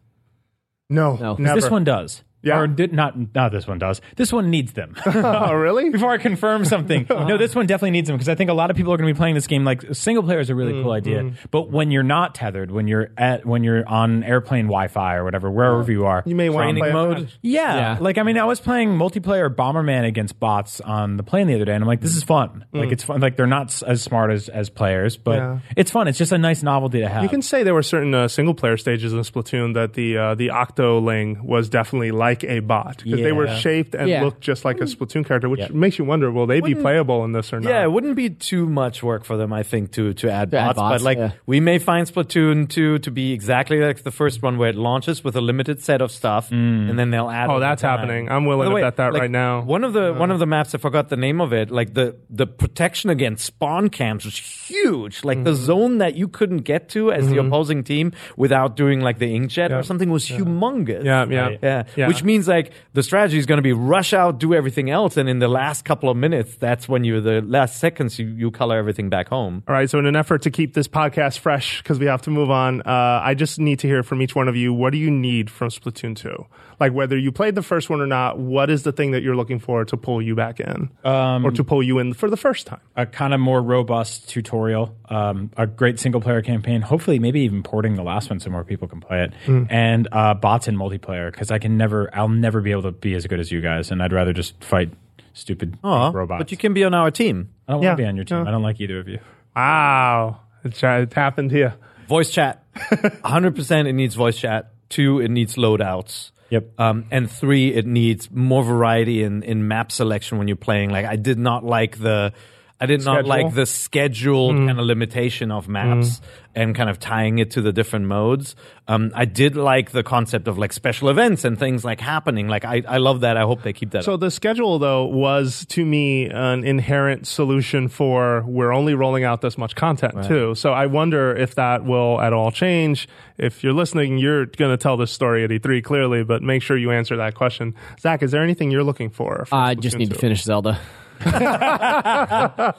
no, 0.88 1.12
No. 1.14 1.36
'Cause 1.36 1.38
never. 1.38 1.60
This 1.60 1.70
one 1.70 1.84
does. 1.84 2.24
Yeah. 2.42 2.58
Or 2.60 2.66
did 2.66 2.92
not 2.92 3.34
not 3.34 3.52
this 3.52 3.66
one 3.66 3.78
does. 3.78 4.00
This 4.16 4.32
one 4.32 4.50
needs 4.50 4.72
them. 4.72 4.94
oh, 5.06 5.52
really? 5.52 5.90
Before 5.90 6.10
I 6.10 6.18
confirm 6.18 6.64
something. 6.64 7.06
no, 7.10 7.36
this 7.36 7.54
one 7.54 7.66
definitely 7.66 7.90
needs 7.92 8.08
them 8.08 8.16
because 8.16 8.28
I 8.28 8.34
think 8.34 8.48
a 8.50 8.54
lot 8.54 8.70
of 8.70 8.76
people 8.76 8.92
are 8.92 8.96
going 8.96 9.08
to 9.08 9.14
be 9.14 9.18
playing 9.18 9.34
this 9.34 9.46
game 9.46 9.64
like 9.64 9.82
single 9.94 10.22
player 10.24 10.40
is 10.40 10.48
a 10.50 10.54
really 10.54 10.72
cool 10.82 10.92
idea. 10.92 11.32
But 11.50 11.70
when 11.70 11.90
you're 11.90 12.02
not 12.02 12.34
tethered, 12.34 12.70
when 12.70 12.88
you're 12.88 13.10
at 13.18 13.44
when 13.44 13.62
you're 13.64 13.86
on 13.88 14.22
airplane 14.24 14.66
Wi-Fi 14.66 15.16
or 15.16 15.24
whatever, 15.24 15.50
wherever 15.50 15.90
you 15.92 16.06
are, 16.06 16.22
You 16.26 16.34
may 16.34 16.48
want 16.48 16.62
to 16.62 16.80
Training 16.80 16.82
play 16.82 16.90
a 16.90 16.92
mode. 16.92 17.18
match. 17.24 17.38
yeah. 17.42 17.76
Yeah. 17.76 17.98
Like, 18.00 18.18
I 18.18 18.22
mean, 18.22 18.38
I 18.38 18.44
was 18.44 18.60
playing 18.60 18.90
multiplayer 18.90 19.54
Bomberman 19.54 20.06
against 20.06 20.38
bots 20.40 20.80
on 20.80 21.16
the 21.16 21.22
plane 21.22 21.46
the 21.46 21.54
other 21.54 21.64
day, 21.64 21.74
and 21.74 21.82
I'm 21.84 21.88
like, 21.88 22.00
this 22.00 22.16
is 22.16 22.22
fun. 22.22 22.64
Like, 22.72 22.92
it's 22.92 23.04
fun. 23.04 23.20
Like, 23.20 23.36
they're 23.36 23.46
not 23.46 23.82
as 23.82 24.02
smart 24.02 24.30
as, 24.30 24.48
as 24.48 24.70
players, 24.70 25.16
but 25.16 25.36
Yeah. 25.36 25.58
it's 25.76 25.90
fun. 25.90 26.08
It's 26.08 26.18
just 26.18 26.32
a 26.32 26.38
nice 26.38 26.62
novelty 26.62 27.00
to 27.00 27.08
have. 27.08 27.22
You 27.22 27.28
can 27.28 27.42
say 27.42 27.62
there 27.64 27.74
were 27.74 27.82
certain 27.82 28.14
uh, 28.14 28.28
single 28.28 28.54
player 28.54 28.76
stages 28.76 29.12
in 29.12 29.18
Splatoon 29.20 29.74
that 29.74 29.92
the 29.94 30.16
uh, 30.16 30.34
the 30.34 30.48
Octoling 30.48 31.42
was 31.42 31.68
definitely 31.68 32.10
like 32.12 32.29
a 32.44 32.60
bot 32.60 33.02
because 33.04 33.20
they 33.20 33.32
were 33.32 33.48
shaped 33.56 33.94
and 33.94 34.08
Yeah. 34.08 34.22
looked 34.24 34.40
just 34.40 34.64
like 34.64 34.78
a 34.80 34.84
Splatoon 34.84 35.24
character, 35.26 35.48
which 35.48 35.60
Yeah. 35.60 35.68
makes 35.72 35.98
you 35.98 36.04
wonder: 36.04 36.30
will 36.30 36.46
they 36.46 36.60
be 36.60 36.74
playable 36.74 37.24
in 37.24 37.32
this 37.32 37.52
or 37.52 37.60
not? 37.60 37.68
Yeah, 37.68 37.82
it 37.82 37.92
wouldn't 37.92 38.16
be 38.16 38.30
too 38.30 38.66
much 38.66 39.02
work 39.02 39.24
for 39.24 39.36
them, 39.36 39.52
I 39.52 39.62
think, 39.62 39.92
to 39.92 40.12
to 40.14 40.30
add 40.30 40.50
To 40.50 40.58
add 40.58 40.66
bots. 40.68 40.76
bots, 40.76 40.94
but 40.94 41.04
like, 41.04 41.18
yeah. 41.18 41.30
we 41.46 41.60
may 41.60 41.78
find 41.78 42.06
Splatoon 42.06 42.68
two 42.68 42.98
to 43.00 43.10
be 43.10 43.32
exactly 43.32 43.80
like 43.80 44.02
the 44.02 44.10
first 44.10 44.42
one, 44.42 44.56
where 44.58 44.70
it 44.70 44.76
launches 44.76 45.22
with 45.24 45.36
a 45.36 45.40
limited 45.40 45.82
set 45.82 46.00
of 46.02 46.10
stuff, 46.10 46.50
and 46.50 46.98
then 46.98 47.10
they'll 47.10 47.30
add. 47.30 47.50
Oh, 47.50 47.60
that's 47.60 47.82
happening. 47.82 48.28
I'm 48.30 48.44
willing 48.46 48.66
By 48.66 48.70
to 48.70 48.74
way, 48.74 48.80
bet 48.82 48.96
that 48.96 49.12
like, 49.12 49.22
right 49.22 49.30
now. 49.30 49.62
One 49.62 49.84
of 49.84 49.92
the 49.92 50.12
one 50.14 50.30
of 50.30 50.38
the 50.38 50.46
maps, 50.46 50.74
I 50.74 50.78
forgot 50.78 51.08
the 51.08 51.16
name 51.16 51.40
of 51.40 51.52
it. 51.52 51.70
Like 51.70 51.94
the 51.94 52.16
the 52.28 52.46
protection 52.46 53.10
against 53.10 53.44
spawn 53.44 53.88
camps 53.88 54.24
was 54.24 54.36
huge. 54.36 55.24
Like 55.24 55.38
Mm-hmm. 55.38 55.44
the 55.44 55.54
zone 55.54 55.98
that 55.98 56.16
you 56.16 56.28
couldn't 56.28 56.64
get 56.64 56.88
to 56.90 57.12
as 57.12 57.28
the 57.28 57.38
opposing 57.38 57.82
team 57.84 58.12
without 58.36 58.76
doing 58.76 59.00
like 59.00 59.18
the 59.18 59.32
inkjet 59.38 59.70
or 59.76 59.82
something 59.82 60.10
was 60.10 60.26
humongous. 60.28 61.04
Yeah, 61.04 61.24
yeah. 61.28 61.56
Yeah. 61.62 61.82
Yeah. 61.96 62.08
Which 62.08 62.19
means 62.22 62.48
like 62.48 62.72
the 62.92 63.02
strategy 63.02 63.38
is 63.38 63.46
going 63.46 63.58
to 63.58 63.62
be 63.62 63.72
rush 63.72 64.12
out, 64.12 64.38
do 64.38 64.54
everything 64.54 64.90
else, 64.90 65.16
and 65.16 65.28
in 65.28 65.38
the 65.38 65.48
last 65.48 65.84
couple 65.84 66.08
of 66.08 66.16
minutes, 66.16 66.56
that's 66.56 66.88
when 66.88 67.04
you 67.04 67.20
the 67.20 67.42
last 67.42 67.78
seconds 67.78 68.18
you, 68.18 68.26
you 68.26 68.50
color 68.50 68.76
everything 68.76 69.08
back 69.08 69.28
home. 69.28 69.62
All 69.68 69.74
right. 69.74 69.88
So, 69.88 69.98
in 69.98 70.06
an 70.06 70.16
effort 70.16 70.42
to 70.42 70.50
keep 70.50 70.74
this 70.74 70.88
podcast 70.88 71.38
fresh, 71.38 71.82
because 71.82 71.98
we 71.98 72.06
have 72.06 72.22
to 72.22 72.30
move 72.30 72.50
on, 72.50 72.82
uh, 72.82 73.20
I 73.22 73.34
just 73.34 73.58
need 73.58 73.78
to 73.80 73.86
hear 73.86 74.02
from 74.02 74.22
each 74.22 74.34
one 74.34 74.48
of 74.48 74.56
you. 74.56 74.72
What 74.72 74.90
do 74.92 74.98
you 74.98 75.10
need 75.10 75.50
from 75.50 75.68
Splatoon 75.68 76.16
2? 76.16 76.46
Like, 76.80 76.92
whether 76.94 77.16
you 77.16 77.30
played 77.30 77.54
the 77.54 77.62
first 77.62 77.90
one 77.90 78.00
or 78.00 78.06
not, 78.06 78.38
what 78.38 78.70
is 78.70 78.82
the 78.84 78.90
thing 78.92 79.10
that 79.10 79.22
you're 79.22 79.36
looking 79.36 79.58
for 79.58 79.84
to 79.84 79.96
pull 79.98 80.22
you 80.22 80.34
back 80.34 80.60
in, 80.60 80.88
Um, 81.04 81.44
or 81.44 81.50
to 81.50 81.62
pull 81.62 81.82
you 81.82 81.98
in 81.98 82.14
for 82.14 82.30
the 82.30 82.38
first 82.38 82.66
time? 82.66 82.80
a 82.96 83.04
kind 83.04 83.34
of 83.34 83.40
more 83.40 83.60
robust 83.62 84.28
tutorial, 84.30 84.96
um, 85.10 85.50
a 85.58 85.66
great 85.66 85.98
single 86.00 86.20
player 86.22 86.40
campaign. 86.40 86.80
Hopefully, 86.80 87.18
maybe 87.18 87.40
even 87.42 87.62
porting 87.62 87.96
the 87.96 88.02
last 88.02 88.30
one 88.30 88.40
so 88.40 88.48
more 88.50 88.64
people 88.64 88.88
can 88.88 89.00
play 89.00 89.24
it, 89.24 89.32
and 89.70 90.08
uh, 90.10 90.32
bots 90.34 90.68
in 90.68 90.76
multiplayer 90.76 91.30
because 91.30 91.50
I 91.50 91.58
can 91.58 91.76
never, 91.76 92.08
I'll 92.14 92.28
never 92.28 92.60
be 92.62 92.70
able 92.70 92.82
to 92.82 92.92
be 92.92 93.14
as 93.14 93.26
good 93.26 93.40
as 93.40 93.52
you 93.52 93.60
guys, 93.60 93.90
and 93.90 94.02
I'd 94.02 94.12
rather 94.14 94.32
just 94.32 94.62
fight 94.64 94.90
stupid 95.34 95.76
Aw, 95.84 96.10
robots. 96.12 96.40
But 96.40 96.50
you 96.50 96.56
can 96.56 96.72
be 96.72 96.82
on 96.84 96.94
our 96.94 97.10
team. 97.10 97.50
I 97.68 97.72
don't 97.72 97.82
Yeah. 97.82 97.90
want 97.90 97.98
to 97.98 98.02
be 98.04 98.08
on 98.08 98.16
your 98.16 98.24
team. 98.24 98.38
Yeah. 98.38 98.48
I 98.48 98.50
don't 98.50 98.62
like 98.62 98.80
either 98.80 98.98
of 98.98 99.06
you. 99.06 99.18
Wow. 99.54 100.40
It's, 100.64 100.82
it 100.82 101.12
happened 101.12 101.50
here. 101.50 101.74
Voice 102.08 102.30
chat. 102.30 102.64
100% 102.74 103.86
it 103.86 103.92
needs 103.92 104.14
voice 104.14 104.36
chat. 104.38 104.72
Two, 104.88 105.20
it 105.20 105.30
needs 105.30 105.56
loadouts. 105.56 106.30
Yep. 106.50 106.78
Um, 106.78 107.06
and 107.10 107.30
three, 107.30 107.72
it 107.72 107.86
needs 107.86 108.30
more 108.30 108.62
variety 108.62 109.22
in, 109.22 109.42
in 109.42 109.66
map 109.66 109.90
selection 109.90 110.38
when 110.38 110.48
you're 110.48 110.56
playing. 110.56 110.90
Like, 110.90 111.06
I 111.06 111.16
did 111.16 111.38
not 111.38 111.64
like 111.64 111.98
the. 111.98 112.32
I 112.80 112.86
did 112.86 113.04
not 113.04 113.26
like 113.26 113.54
the 113.54 113.66
scheduled 113.66 114.56
kind 114.56 114.80
of 114.80 114.86
limitation 114.86 115.50
of 115.50 115.68
maps 115.68 116.20
and 116.54 116.74
kind 116.74 116.90
of 116.90 116.98
tying 116.98 117.38
it 117.38 117.52
to 117.52 117.62
the 117.62 117.72
different 117.72 118.06
modes. 118.06 118.56
Um, 118.88 119.12
I 119.14 119.24
did 119.24 119.54
like 119.54 119.92
the 119.92 120.02
concept 120.02 120.48
of 120.48 120.58
like 120.58 120.72
special 120.72 121.08
events 121.08 121.44
and 121.44 121.58
things 121.58 121.84
like 121.84 122.00
happening. 122.00 122.48
Like 122.48 122.64
I, 122.64 122.82
I 122.88 122.96
love 122.96 123.20
that. 123.20 123.36
I 123.36 123.42
hope 123.42 123.62
they 123.62 123.72
keep 123.72 123.90
that. 123.92 124.04
So 124.04 124.14
up. 124.14 124.20
the 124.20 124.30
schedule, 124.30 124.78
though, 124.80 125.04
was 125.04 125.64
to 125.70 125.84
me 125.84 126.28
an 126.28 126.64
inherent 126.64 127.26
solution 127.26 127.88
for 127.88 128.42
we're 128.46 128.72
only 128.72 128.94
rolling 128.94 129.22
out 129.22 129.42
this 129.42 129.56
much 129.56 129.76
content 129.76 130.26
too. 130.26 130.54
So 130.56 130.72
I 130.72 130.86
wonder 130.86 131.36
if 131.36 131.54
that 131.54 131.84
will 131.84 132.20
at 132.20 132.32
all 132.32 132.50
change. 132.50 133.08
If 133.38 133.62
you're 133.62 133.72
listening, 133.72 134.18
you're 134.18 134.46
going 134.46 134.72
to 134.72 134.76
tell 134.76 134.96
this 134.96 135.12
story 135.12 135.44
at 135.44 135.50
E3 135.50 135.84
clearly, 135.84 136.24
but 136.24 136.42
make 136.42 136.62
sure 136.62 136.76
you 136.76 136.90
answer 136.90 137.16
that 137.18 137.34
question. 137.34 137.74
Zach, 138.00 138.22
is 138.22 138.32
there 138.32 138.42
anything 138.42 138.70
you're 138.70 138.84
looking 138.84 139.10
for? 139.10 139.44
for 139.44 139.46
I 139.54 139.74
just 139.74 139.96
need 139.96 140.10
to 140.10 140.18
finish 140.18 140.42
Zelda. 140.42 140.80
Uh, 141.26 142.72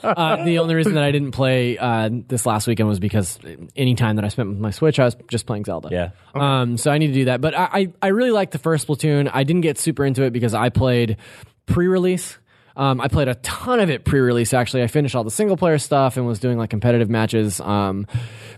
the 0.43 0.59
only 0.59 0.75
reason 0.75 0.93
that 0.95 1.03
I 1.03 1.11
didn't 1.11 1.31
play 1.31 1.77
uh, 1.77 2.09
this 2.11 2.45
last 2.45 2.67
weekend 2.67 2.89
was 2.89 2.99
because 2.99 3.39
any 3.75 3.95
time 3.95 4.15
that 4.17 4.25
I 4.25 4.29
spent 4.29 4.49
with 4.49 4.59
my 4.59 4.71
Switch, 4.71 4.99
I 4.99 5.05
was 5.05 5.15
just 5.29 5.45
playing 5.45 5.65
Zelda. 5.65 5.89
Yeah. 5.91 6.09
Um, 6.33 6.77
so 6.77 6.91
I 6.91 6.97
need 6.97 7.07
to 7.07 7.13
do 7.13 7.25
that. 7.25 7.41
But 7.41 7.53
I, 7.55 7.69
I, 7.71 7.93
I 8.01 8.07
really 8.07 8.31
liked 8.31 8.51
the 8.51 8.59
first 8.59 8.87
Splatoon. 8.87 9.29
I 9.33 9.43
didn't 9.43 9.61
get 9.61 9.77
super 9.77 10.05
into 10.05 10.23
it 10.23 10.31
because 10.31 10.53
I 10.53 10.69
played 10.69 11.17
pre-release. 11.65 12.37
Um, 12.75 13.01
I 13.01 13.07
played 13.07 13.27
a 13.27 13.35
ton 13.35 13.79
of 13.79 13.89
it 13.89 14.05
pre-release. 14.05 14.53
Actually, 14.53 14.83
I 14.83 14.87
finished 14.87 15.15
all 15.15 15.23
the 15.23 15.31
single 15.31 15.57
player 15.57 15.77
stuff 15.77 16.17
and 16.17 16.25
was 16.25 16.39
doing 16.39 16.57
like 16.57 16.69
competitive 16.69 17.09
matches 17.09 17.59
um, 17.59 18.07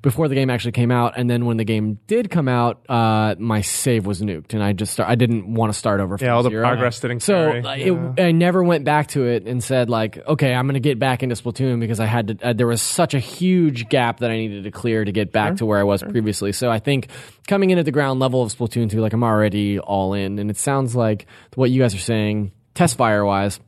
before 0.01 0.27
the 0.27 0.35
game 0.35 0.49
actually 0.49 0.73
came 0.73 0.91
out. 0.91 1.13
And 1.17 1.29
then 1.29 1.45
when 1.45 1.57
the 1.57 1.63
game 1.63 1.99
did 2.07 2.29
come 2.29 2.47
out, 2.47 2.87
uh, 2.89 3.35
my 3.39 3.61
save 3.61 4.05
was 4.05 4.21
nuked, 4.21 4.53
and 4.53 4.61
I 4.63 4.73
just 4.73 4.93
start, 4.93 5.09
I 5.09 5.15
didn't 5.15 5.53
want 5.53 5.73
to 5.73 5.77
start 5.79 5.99
over. 5.99 6.17
From 6.17 6.25
Yeah, 6.25 6.33
all 6.35 6.43
the 6.43 6.49
zero. 6.49 6.63
progress 6.67 6.99
didn't 6.99 7.21
So 7.21 7.61
carry. 7.61 7.83
it, 7.83 8.19
I 8.19 8.31
never 8.31 8.63
went 8.63 8.85
back 8.85 9.07
to 9.09 9.25
it 9.25 9.45
and 9.47 9.63
said 9.63 9.89
like, 9.89 10.17
okay, 10.27 10.53
I'm 10.53 10.65
going 10.67 10.73
to 10.75 10.79
get 10.79 10.99
back 10.99 11.23
into 11.23 11.35
Splatoon 11.35 11.79
because 11.79 11.99
I 11.99 12.05
had 12.05 12.27
to. 12.39 12.49
Uh, 12.49 12.53
there 12.53 12.67
was 12.67 12.81
such 12.81 13.13
a 13.13 13.19
huge 13.19 13.89
gap 13.89 14.19
that 14.19 14.29
I 14.31 14.37
needed 14.37 14.63
to 14.65 14.71
clear 14.71 15.03
to 15.03 15.11
get 15.11 15.31
back 15.31 15.55
to 15.57 15.65
where 15.65 15.79
I 15.79 15.83
was 15.83 16.03
previously. 16.03 16.51
So 16.51 16.69
I 16.69 16.79
think 16.79 17.07
coming 17.47 17.71
in 17.71 17.77
at 17.79 17.85
the 17.85 17.91
ground 17.91 18.19
level 18.19 18.41
of 18.43 18.51
Splatoon 18.53 18.89
2, 18.91 19.01
like 19.01 19.13
I'm 19.13 19.23
already 19.23 19.79
all 19.79 20.13
in, 20.13 20.37
and 20.39 20.49
it 20.49 20.57
sounds 20.57 20.95
like 20.95 21.25
what 21.55 21.71
you 21.71 21.81
guys 21.81 21.95
are 21.95 21.99
saying, 21.99 22.51
test 22.75 22.97
fire 22.97 23.25
wise. 23.25 23.59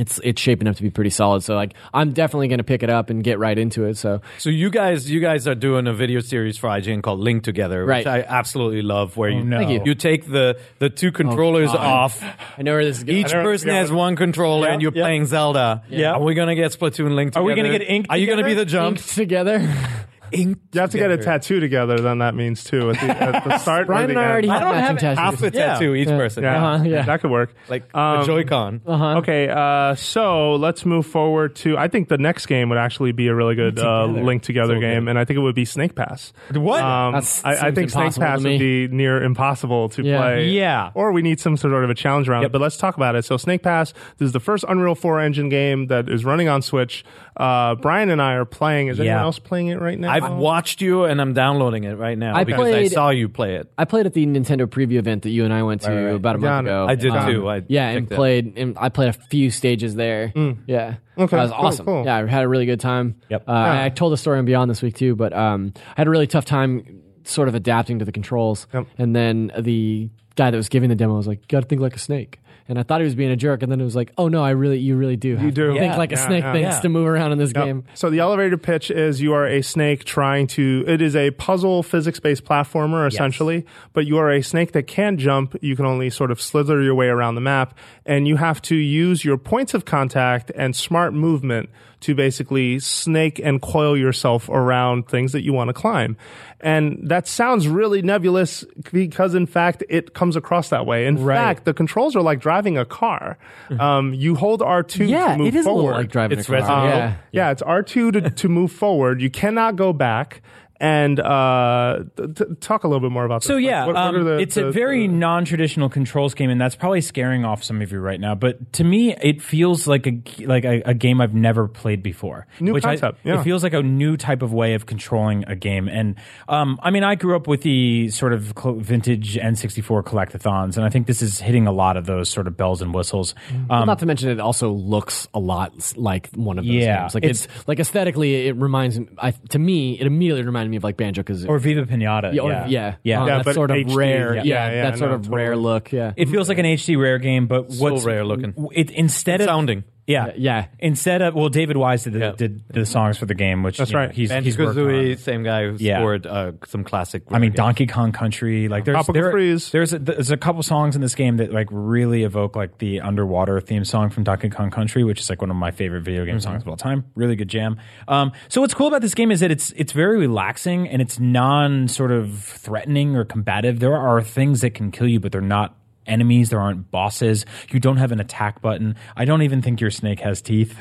It's 0.00 0.18
it's 0.24 0.40
shaping 0.40 0.66
up 0.66 0.76
to 0.76 0.82
be 0.82 0.90
pretty 0.90 1.10
solid. 1.10 1.42
So 1.42 1.54
like 1.54 1.74
I'm 1.92 2.12
definitely 2.12 2.48
going 2.48 2.58
to 2.58 2.64
pick 2.64 2.82
it 2.82 2.90
up 2.90 3.10
and 3.10 3.22
get 3.22 3.38
right 3.38 3.58
into 3.58 3.84
it. 3.84 3.96
So 3.96 4.22
So 4.38 4.50
you 4.50 4.70
guys, 4.70 5.10
you 5.10 5.20
guys 5.20 5.46
are 5.46 5.54
doing 5.54 5.86
a 5.86 5.92
video 5.92 6.20
series 6.20 6.56
for 6.56 6.68
IGN 6.68 7.02
called 7.02 7.20
Link 7.20 7.44
Together, 7.44 7.84
which 7.84 7.90
Right. 7.90 8.06
I 8.06 8.22
absolutely 8.22 8.82
love. 8.82 9.16
Where 9.16 9.30
oh, 9.30 9.34
you 9.36 9.44
no. 9.44 9.58
Thank 9.58 9.70
you. 9.70 9.82
you 9.84 9.94
take 9.94 10.26
the 10.26 10.58
the 10.78 10.88
two 10.88 11.08
oh, 11.08 11.12
controllers 11.12 11.72
God. 11.72 11.78
off. 11.78 12.22
I 12.58 12.62
know 12.62 12.72
where 12.72 12.84
this 12.84 12.98
is 12.98 13.04
going. 13.04 13.18
Each 13.18 13.32
person 13.32 13.68
has 13.68 13.92
one 13.92 14.16
controller, 14.16 14.68
and 14.68 14.80
you're 14.80 14.92
yeah. 14.94 15.02
playing 15.02 15.26
Zelda. 15.26 15.82
Yeah. 15.88 16.12
Are 16.12 16.22
we 16.22 16.34
gonna 16.34 16.54
get 16.54 16.72
Splatoon 16.72 17.14
Link? 17.14 17.36
Are 17.36 17.42
we 17.42 17.54
gonna 17.54 17.70
get 17.70 17.82
Ink 17.82 18.06
Are 18.08 18.16
you 18.16 18.26
gonna 18.26 18.44
be 18.44 18.54
the 18.54 18.64
together? 18.64 18.96
jump? 18.96 18.98
together. 19.14 20.06
Ink. 20.32 20.58
You 20.72 20.80
have 20.80 20.90
to 20.90 20.98
get 20.98 21.10
a 21.10 21.16
together. 21.16 21.38
tattoo 21.38 21.60
together. 21.60 21.98
Then 21.98 22.18
that 22.18 22.34
means 22.34 22.64
too 22.64 22.90
at 22.90 23.00
the, 23.00 23.06
at 23.22 23.44
the 23.44 23.58
start. 23.58 23.82
or 23.82 23.86
Brian 23.86 24.10
and 24.10 24.18
I 24.18 24.22
end. 24.22 24.30
already 24.32 24.48
I 24.48 24.52
have 24.54 24.62
don't 24.62 24.74
matching 24.74 25.08
have 25.08 25.18
half 25.18 25.34
tattoos. 25.34 25.48
a 25.48 25.50
tattoo 25.50 25.94
each 25.94 26.08
person. 26.08 26.42
Yeah, 26.44 26.64
Uh-huh, 26.74 26.84
yeah. 26.84 27.02
that 27.02 27.20
could 27.20 27.30
work. 27.30 27.54
Like 27.68 27.94
Um, 27.94 28.20
a 28.20 28.24
Joy-Con. 28.26 28.80
Uh-huh. 28.86 29.18
Okay, 29.18 29.48
uh, 29.48 29.94
so 29.96 30.54
let's 30.54 30.84
move 30.86 31.06
forward 31.06 31.56
to. 31.56 31.76
I 31.76 31.88
think 31.88 32.08
the 32.08 32.18
next 32.18 32.46
game 32.46 32.68
would 32.68 32.78
actually 32.78 33.12
be 33.12 33.28
a 33.28 33.34
really 33.34 33.54
good 33.54 33.78
uh, 33.78 34.06
Together. 34.06 34.24
link 34.24 34.42
together 34.42 34.74
So 34.76 34.80
game, 34.80 35.04
good. 35.04 35.10
and 35.10 35.18
I 35.18 35.24
think 35.24 35.38
it 35.38 35.40
would 35.42 35.54
be 35.54 35.64
Snake 35.64 35.94
Pass. 35.94 36.32
What? 36.52 36.82
Um, 36.82 37.12
That's- 37.14 37.42
I, 37.44 37.50
I 37.50 37.54
seems 37.54 37.74
think 37.74 37.90
Snake 37.90 38.02
impossible 38.06 38.26
Pass 38.26 38.38
to 38.42 38.44
would 38.48 38.60
me. 38.60 38.86
be 38.86 38.94
near 38.96 39.22
impossible 39.22 39.88
to 39.90 40.02
Yeah. 40.02 40.18
play. 40.20 40.48
Yeah. 40.48 40.90
Or 40.94 41.12
we 41.12 41.22
need 41.22 41.40
some 41.40 41.56
sort 41.56 41.82
of 41.84 41.90
a 41.90 41.94
challenge 41.94 42.28
around 42.28 42.44
it. 42.44 42.52
But 42.52 42.60
let's 42.60 42.76
talk 42.76 42.96
about 42.96 43.14
it. 43.16 43.24
So 43.24 43.36
Snake 43.36 43.62
Pass, 43.62 43.92
this 44.18 44.26
is 44.26 44.32
the 44.32 44.40
first 44.40 44.64
Unreal 44.68 44.94
4 44.94 45.20
engine 45.20 45.48
game 45.48 45.86
that 45.88 46.08
is 46.08 46.24
running 46.24 46.48
on 46.48 46.62
Switch. 46.62 47.04
Uh, 47.36 47.74
Brian 47.76 48.10
and 48.10 48.20
I 48.20 48.34
are 48.34 48.44
playing. 48.44 48.88
Is 48.88 48.98
anyone 49.00 49.16
Yeah. 49.16 49.22
else 49.22 49.38
playing 49.38 49.68
it 49.68 49.80
right 49.80 49.98
now? 49.98 50.10
I've 50.10 50.32
watched 50.34 50.80
you, 50.80 51.04
and 51.04 51.20
I'm 51.20 51.32
downloading 51.32 51.84
it 51.84 51.96
right 51.96 52.18
now 52.18 52.36
I 52.36 52.44
because 52.44 52.66
I 52.66 52.70
played- 52.70 52.92
saw 52.92 53.10
you 53.10 53.28
play 53.28 53.54
it. 53.56 53.70
I 53.78 53.84
played 53.84 54.06
at 54.06 54.14
the 54.14 54.26
Nintendo 54.26 54.66
preview 54.66 54.98
event 54.98 55.22
that 55.22 55.30
you 55.30 55.44
and 55.44 55.52
I 55.54 55.62
went 55.62 55.82
to 55.82 55.90
Right, 55.90 56.04
right. 56.06 56.14
about 56.16 56.36
a 56.36 56.38
Got 56.40 56.64
month 56.64 56.66
it. 56.66 56.70
ago. 56.70 56.86
I 56.88 56.94
did 56.96 57.10
Um, 57.14 57.32
too. 57.32 57.48
I 57.48 57.62
yeah, 57.68 57.88
and 57.88 58.06
checked 58.06 58.12
it. 58.12 58.14
played. 58.16 58.52
And 58.56 58.76
I 58.78 58.88
played 58.88 59.08
a 59.08 59.12
few 59.12 59.50
stages 59.50 59.94
there. 59.94 60.32
Yeah, 60.66 60.94
Okay, 61.18 61.36
that 61.36 61.42
was 61.42 61.50
cool, 61.52 61.66
awesome. 61.66 61.86
cool. 61.86 62.04
Yeah, 62.04 62.16
I 62.16 62.26
had 62.26 62.44
a 62.44 62.48
really 62.48 62.66
good 62.66 62.80
time. 62.80 63.14
Yep. 63.28 63.44
Uh, 63.48 63.52
I, 63.52 63.84
I 63.86 63.88
told 63.90 64.12
the 64.12 64.16
story 64.16 64.38
on 64.38 64.44
Beyond 64.44 64.70
this 64.70 64.82
week 64.82 64.96
too, 64.96 65.14
but 65.14 65.32
um, 65.32 65.72
I 65.96 66.00
had 66.00 66.06
a 66.06 66.10
really 66.10 66.26
tough 66.26 66.44
time 66.44 67.02
sort 67.24 67.48
of 67.48 67.54
adapting 67.54 67.98
to 68.00 68.04
the 68.04 68.12
controls, 68.12 68.66
Yep. 68.74 68.86
and 68.98 69.14
then 69.14 69.52
the 69.58 70.10
guy 70.36 70.50
that 70.50 70.56
was 70.56 70.68
giving 70.68 70.88
the 70.88 70.94
demo 70.96 71.16
was 71.16 71.26
like, 71.28 71.38
"You 71.38 71.46
got 71.48 71.60
to 71.60 71.66
think 71.66 71.80
like 71.80 71.94
a 71.94 71.98
snake." 71.98 72.38
And 72.70 72.78
I 72.78 72.82
thought 72.84 73.00
he 73.00 73.04
was 73.04 73.14
being 73.16 73.30
a 73.30 73.36
jerk, 73.36 73.62
and 73.62 73.70
then 73.70 73.80
it 73.80 73.84
was 73.84 73.96
like, 73.96 74.12
"Oh 74.16 74.28
no, 74.28 74.42
I 74.42 74.50
really, 74.50 74.78
you 74.78 74.96
really 74.96 75.16
do. 75.16 75.36
Have 75.36 75.52
do. 75.54 75.66
to 75.66 75.72
think 75.78 75.92
Yeah. 75.92 75.98
like 75.98 76.12
a 76.12 76.14
Yeah, 76.14 76.26
snake 76.26 76.44
yeah. 76.44 76.52
thinks 76.52 76.78
to 76.78 76.88
move 76.88 77.06
around 77.06 77.32
in 77.32 77.38
this 77.38 77.52
Yep. 77.54 77.64
game." 77.64 77.84
So 77.94 78.08
the 78.10 78.20
elevator 78.20 78.56
pitch 78.56 78.90
is 78.90 79.20
you 79.20 79.32
are 79.34 79.46
a 79.46 79.60
snake 79.62 80.04
trying 80.04 80.46
to. 80.48 80.84
It 80.86 81.02
is 81.02 81.14
a 81.16 81.32
puzzle 81.32 81.82
physics-based 81.82 82.44
platformer 82.44 83.06
essentially, 83.06 83.66
but 83.92 84.06
you 84.06 84.16
are 84.18 84.30
a 84.30 84.40
snake 84.42 84.72
that 84.72 84.86
can't 84.86 85.18
jump. 85.18 85.56
You 85.60 85.74
can 85.76 85.84
only 85.84 86.08
sort 86.10 86.30
of 86.30 86.40
slither 86.40 86.80
your 86.80 86.94
way 86.94 87.08
around 87.08 87.34
the 87.34 87.40
map, 87.40 87.76
and 88.06 88.28
you 88.28 88.36
have 88.36 88.62
to 88.62 88.76
use 88.76 89.24
your 89.24 89.36
points 89.36 89.74
of 89.74 89.84
contact 89.84 90.52
and 90.54 90.74
smart 90.76 91.12
movement 91.12 91.68
to 92.00 92.14
basically 92.14 92.78
snake 92.78 93.38
and 93.42 93.60
coil 93.60 93.96
yourself 93.96 94.48
around 94.48 95.08
things 95.08 95.32
that 95.32 95.42
you 95.44 95.52
want 95.52 95.68
to 95.68 95.74
climb. 95.74 96.16
And 96.62 96.98
that 97.04 97.26
sounds 97.26 97.66
really 97.68 98.02
nebulous 98.02 98.64
because, 98.92 99.34
in 99.34 99.46
fact, 99.46 99.82
it 99.88 100.12
comes 100.14 100.36
across 100.36 100.68
that 100.70 100.84
way. 100.86 101.06
In 101.06 101.22
Right. 101.24 101.36
fact, 101.36 101.64
the 101.64 101.72
controls 101.74 102.14
are 102.16 102.22
like 102.22 102.40
driving 102.40 102.76
a 102.76 102.84
car. 102.84 103.38
Um, 103.78 104.12
you 104.14 104.34
hold 104.34 104.60
R2 104.60 105.08
Yeah, 105.08 105.32
to 105.32 105.38
move 105.38 105.46
it 105.48 105.54
is 105.54 105.64
forward. 105.64 105.80
a 105.80 105.84
little 105.84 106.00
like 106.00 106.10
driving 106.10 106.38
It's 106.38 106.48
a 106.48 106.52
car. 106.52 106.60
Resident 106.60 106.94
Yeah. 106.94 107.14
Yeah, 107.32 107.50
it's 107.50 107.62
R 107.62 107.82
two 107.82 108.10
to 108.12 108.30
to 108.30 108.48
move 108.48 108.72
forward. 108.72 109.22
You 109.22 109.30
cannot 109.30 109.76
go 109.76 109.92
back. 109.92 110.42
And 110.82 111.20
uh, 111.20 112.04
th- 112.16 112.34
th- 112.36 112.50
talk 112.60 112.84
a 112.84 112.88
little 112.88 113.00
bit 113.06 113.12
more 113.12 113.26
about. 113.26 113.42
So 113.42 113.56
yeah, 113.58 113.84
What- 113.84 113.96
what 113.96 114.02
um, 114.02 114.16
are 114.16 114.24
the- 114.24 114.38
it's 114.38 114.54
the- 114.54 114.68
a 114.68 114.72
very 114.72 115.06
the- 115.06 115.12
non-traditional 115.12 115.90
controls 115.90 116.32
game, 116.32 116.48
and 116.48 116.58
that's 116.58 116.74
probably 116.74 117.02
scaring 117.02 117.44
off 117.44 117.62
some 117.62 117.82
of 117.82 117.92
you 117.92 117.98
right 118.00 118.18
now. 118.18 118.34
But 118.34 118.72
to 118.74 118.84
me, 118.84 119.14
it 119.14 119.42
feels 119.42 119.86
like 119.86 120.06
a 120.06 120.22
like 120.46 120.64
a, 120.64 120.80
a 120.86 120.94
game 120.94 121.20
I've 121.20 121.34
never 121.34 121.68
played 121.68 122.02
before. 122.02 122.46
New 122.60 122.72
which 122.72 122.86
I- 122.86 122.94
yeah. 123.24 123.40
It 123.40 123.44
feels 123.44 123.62
like 123.62 123.74
a 123.74 123.82
new 123.82 124.16
type 124.16 124.40
of 124.40 124.54
way 124.54 124.72
of 124.72 124.86
controlling 124.86 125.44
a 125.46 125.54
game. 125.54 125.86
And 125.86 126.14
um, 126.48 126.78
I 126.82 126.90
mean, 126.90 127.04
I 127.04 127.14
grew 127.14 127.36
up 127.36 127.46
with 127.46 127.60
the 127.60 128.08
sort 128.08 128.32
of 128.32 128.54
cl- 128.58 128.76
vintage 128.76 129.36
N64 129.36 130.02
collectathons, 130.04 130.76
and 130.78 130.86
I 130.86 130.88
think 130.88 131.06
this 131.06 131.20
is 131.20 131.40
hitting 131.40 131.66
a 131.66 131.72
lot 131.72 131.98
of 131.98 132.06
those 132.06 132.30
sort 132.30 132.46
of 132.46 132.56
bells 132.56 132.80
and 132.80 132.94
whistles. 132.94 133.34
Well, 133.68 133.80
Um, 133.82 133.86
not 133.86 133.98
to 133.98 134.06
mention, 134.06 134.30
it 134.30 134.40
also 134.40 134.70
looks 134.70 135.28
a 135.34 135.38
lot 135.40 135.92
like 135.96 136.30
one 136.34 136.58
of 136.58 136.64
those 136.64 136.72
Yeah, 136.74 137.00
games. 137.02 137.14
Like 137.14 137.24
it's- 137.24 137.44
it's, 137.44 137.68
like 137.68 137.80
aesthetically, 137.80 138.46
it 138.48 138.56
reminds 138.56 138.98
I, 139.18 139.32
to 139.50 139.58
me, 139.58 140.00
it 140.00 140.06
immediately 140.06 140.42
reminded 140.70 140.72
me 140.72 140.76
of 140.78 140.84
like 140.84 140.96
Banjo 140.96 141.22
Kazooie. 141.22 141.48
or 141.48 141.58
Viva 141.58 141.82
Pinata. 141.84 142.32
yeah, 142.32 142.42
or- 142.42 142.50
yeah, 142.50 142.66
yeah, 142.68 142.94
yeah. 143.02 143.22
Uh, 143.22 143.26
Yeah, 143.26 143.42
that 143.42 143.54
sort 143.54 143.70
of 143.70 143.76
HD, 143.76 143.94
rare, 143.96 144.34
yeah. 144.36 144.42
yeah, 144.42 144.44
Yeah, 144.68 144.72
yeah, 144.74 144.82
that 144.90 144.98
sort 144.98 145.10
no, 145.10 145.14
of 145.16 145.22
totally. 145.22 145.36
rare 145.42 145.56
look, 145.56 145.92
yeah. 145.92 146.12
It 146.16 146.28
feels 146.28 146.48
like 146.48 146.58
an 146.58 146.66
HD 146.66 146.96
rare 147.00 147.18
game, 147.18 147.46
but 147.46 147.72
So 147.72 147.82
what's 147.82 148.04
rare 148.04 148.24
looking. 148.24 148.54
It 148.72 148.90
instead 148.90 149.40
of 149.40 149.46
Sounding. 149.46 149.84
Yeah, 150.10 150.32
Yeah. 150.36 150.66
Instead 150.78 151.22
of 151.22 151.34
well, 151.34 151.48
David 151.48 151.76
Wise 151.76 152.04
did 152.04 152.14
the, 152.14 152.18
Yeah. 152.18 152.32
did 152.36 152.62
the 152.68 152.84
songs 152.84 153.16
for 153.16 153.26
the 153.26 153.34
game, 153.34 153.62
which 153.62 153.78
That's 153.78 153.90
you 153.90 153.96
know, 153.96 154.04
right. 154.06 154.10
he's 154.14 154.28
Banjo 154.30 154.44
he's 154.44 154.58
worked 154.58 154.76
Kazooie, 154.76 155.12
on. 155.12 155.16
same 155.18 155.42
guy 155.42 155.68
who 155.68 155.76
Yeah. 155.78 155.98
scored 155.98 156.26
uh, 156.26 156.52
some 156.66 156.84
classic. 156.84 157.22
I 157.30 157.38
mean, 157.38 157.50
games. 157.50 157.56
Donkey 157.56 157.86
Kong 157.86 158.12
Country. 158.12 158.68
Like, 158.68 158.84
there's 158.84 158.94
Tropical 158.96 159.14
there- 159.14 159.30
Freeze. 159.30 159.70
there's 159.70 159.92
a, 159.92 159.98
there's 159.98 160.30
a 160.30 160.36
couple 160.36 160.62
songs 160.62 160.96
in 160.96 161.00
this 161.02 161.14
game 161.14 161.36
that 161.36 161.52
like 161.52 161.68
really 161.70 162.24
evoke 162.24 162.56
like 162.56 162.78
the 162.78 163.00
underwater 163.00 163.60
theme 163.60 163.84
song 163.84 164.10
from 164.10 164.24
Donkey 164.24 164.48
Kong 164.50 164.70
Country, 164.70 165.04
which 165.04 165.20
is 165.20 165.30
like 165.30 165.40
one 165.40 165.50
of 165.50 165.56
my 165.56 165.70
favorite 165.70 166.02
video 166.02 166.24
game 166.24 166.40
songs 166.40 166.62
of 166.62 166.68
all 166.68 166.76
time. 166.76 167.04
Really 167.14 167.36
good 167.36 167.48
jam. 167.48 167.76
Um, 168.08 168.32
so 168.48 168.60
what's 168.60 168.74
cool 168.74 168.88
about 168.88 169.02
this 169.02 169.14
game 169.14 169.30
is 169.30 169.40
that 169.40 169.50
it's 169.50 169.70
it's 169.72 169.92
very 169.92 170.18
relaxing 170.18 170.88
and 170.88 171.00
it's 171.00 171.20
non 171.20 171.86
sort 171.88 172.10
of 172.10 172.36
threatening 172.38 173.16
or 173.16 173.24
combative. 173.24 173.78
There 173.80 173.96
are 173.96 174.22
things 174.22 174.60
that 174.62 174.74
can 174.74 174.90
kill 174.90 175.06
you, 175.08 175.20
but 175.20 175.30
they're 175.32 175.40
not 175.40 175.76
enemies 176.10 176.50
there 176.50 176.60
aren't 176.60 176.90
bosses 176.90 177.46
you 177.70 177.78
don't 177.80 177.96
have 177.98 178.12
an 178.12 178.20
attack 178.20 178.60
button 178.60 178.96
i 179.16 179.24
don't 179.24 179.42
even 179.42 179.62
think 179.62 179.80
your 179.80 179.90
snake 179.90 180.20
has 180.20 180.42
teeth 180.42 180.76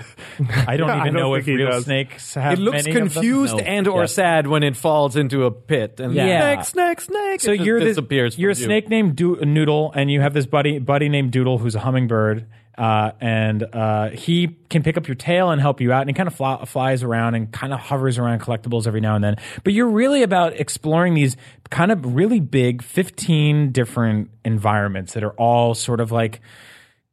i 0.68 0.76
don't 0.76 0.90
I 0.90 1.02
even 1.02 1.14
don't 1.14 1.22
know 1.22 1.36
if 1.36 1.46
real 1.48 1.70
does. 1.70 1.86
snakes 1.86 2.34
have 2.34 2.54
It 2.54 2.60
looks 2.60 2.86
many 2.86 2.90
of 2.90 2.96
them. 2.96 3.10
confused 3.10 3.56
No. 3.58 3.64
and 3.64 3.88
or 3.88 4.02
Yeah. 4.02 4.06
sad 4.08 4.48
when 4.48 4.64
it 4.64 4.76
falls 4.76 5.16
into 5.16 5.46
a 5.46 5.52
pit 5.52 6.00
and 6.00 6.14
Yeah. 6.14 6.62
snake, 6.64 6.66
snake, 6.66 7.02
snake. 7.02 7.42
So 7.42 7.52
you're 7.52 7.80
this, 7.80 7.90
disappears. 7.90 8.38
You're 8.40 8.52
a 8.52 8.56
you. 8.56 8.64
snake 8.66 8.90
named 8.90 9.16
Do- 9.16 9.38
Noodle, 9.46 9.92
and 9.96 10.10
you 10.12 10.22
have 10.22 10.34
this 10.34 10.46
buddy 10.46 10.80
buddy 10.80 11.10
named 11.10 11.32
Doodle 11.32 11.58
who's 11.60 11.76
a 11.76 11.80
hummingbird, 11.80 12.46
uh, 12.80 13.12
and 13.20 13.62
uh, 13.62 14.10
he 14.12 14.48
can 14.70 14.84
pick 14.84 14.96
up 14.96 15.06
your 15.08 15.16
tail 15.16 15.52
and 15.52 15.60
help 15.60 15.82
you 15.82 15.92
out, 15.92 16.02
and 16.02 16.10
he 16.10 16.14
kind 16.14 16.28
of 16.28 16.34
fly, 16.34 16.64
flies 16.64 17.04
around 17.04 17.36
and 17.36 17.52
kind 17.52 17.74
of 17.74 17.80
hovers 17.80 18.18
around 18.18 18.40
collectibles 18.40 18.88
every 18.88 19.02
now 19.02 19.16
and 19.16 19.24
then. 19.24 19.36
But 19.66 19.74
you're 19.74 19.90
really 19.90 20.24
about 20.24 20.54
exploring 20.54 21.14
these 21.14 21.36
kind 21.70 21.92
of 21.92 22.16
really 22.16 22.40
big, 22.40 22.82
15 22.82 23.74
different 23.74 24.30
environments 24.46 25.14
that 25.14 25.26
are 25.26 25.34
all 25.34 25.76
sort 25.76 26.00
of 26.00 26.14
like 26.14 26.40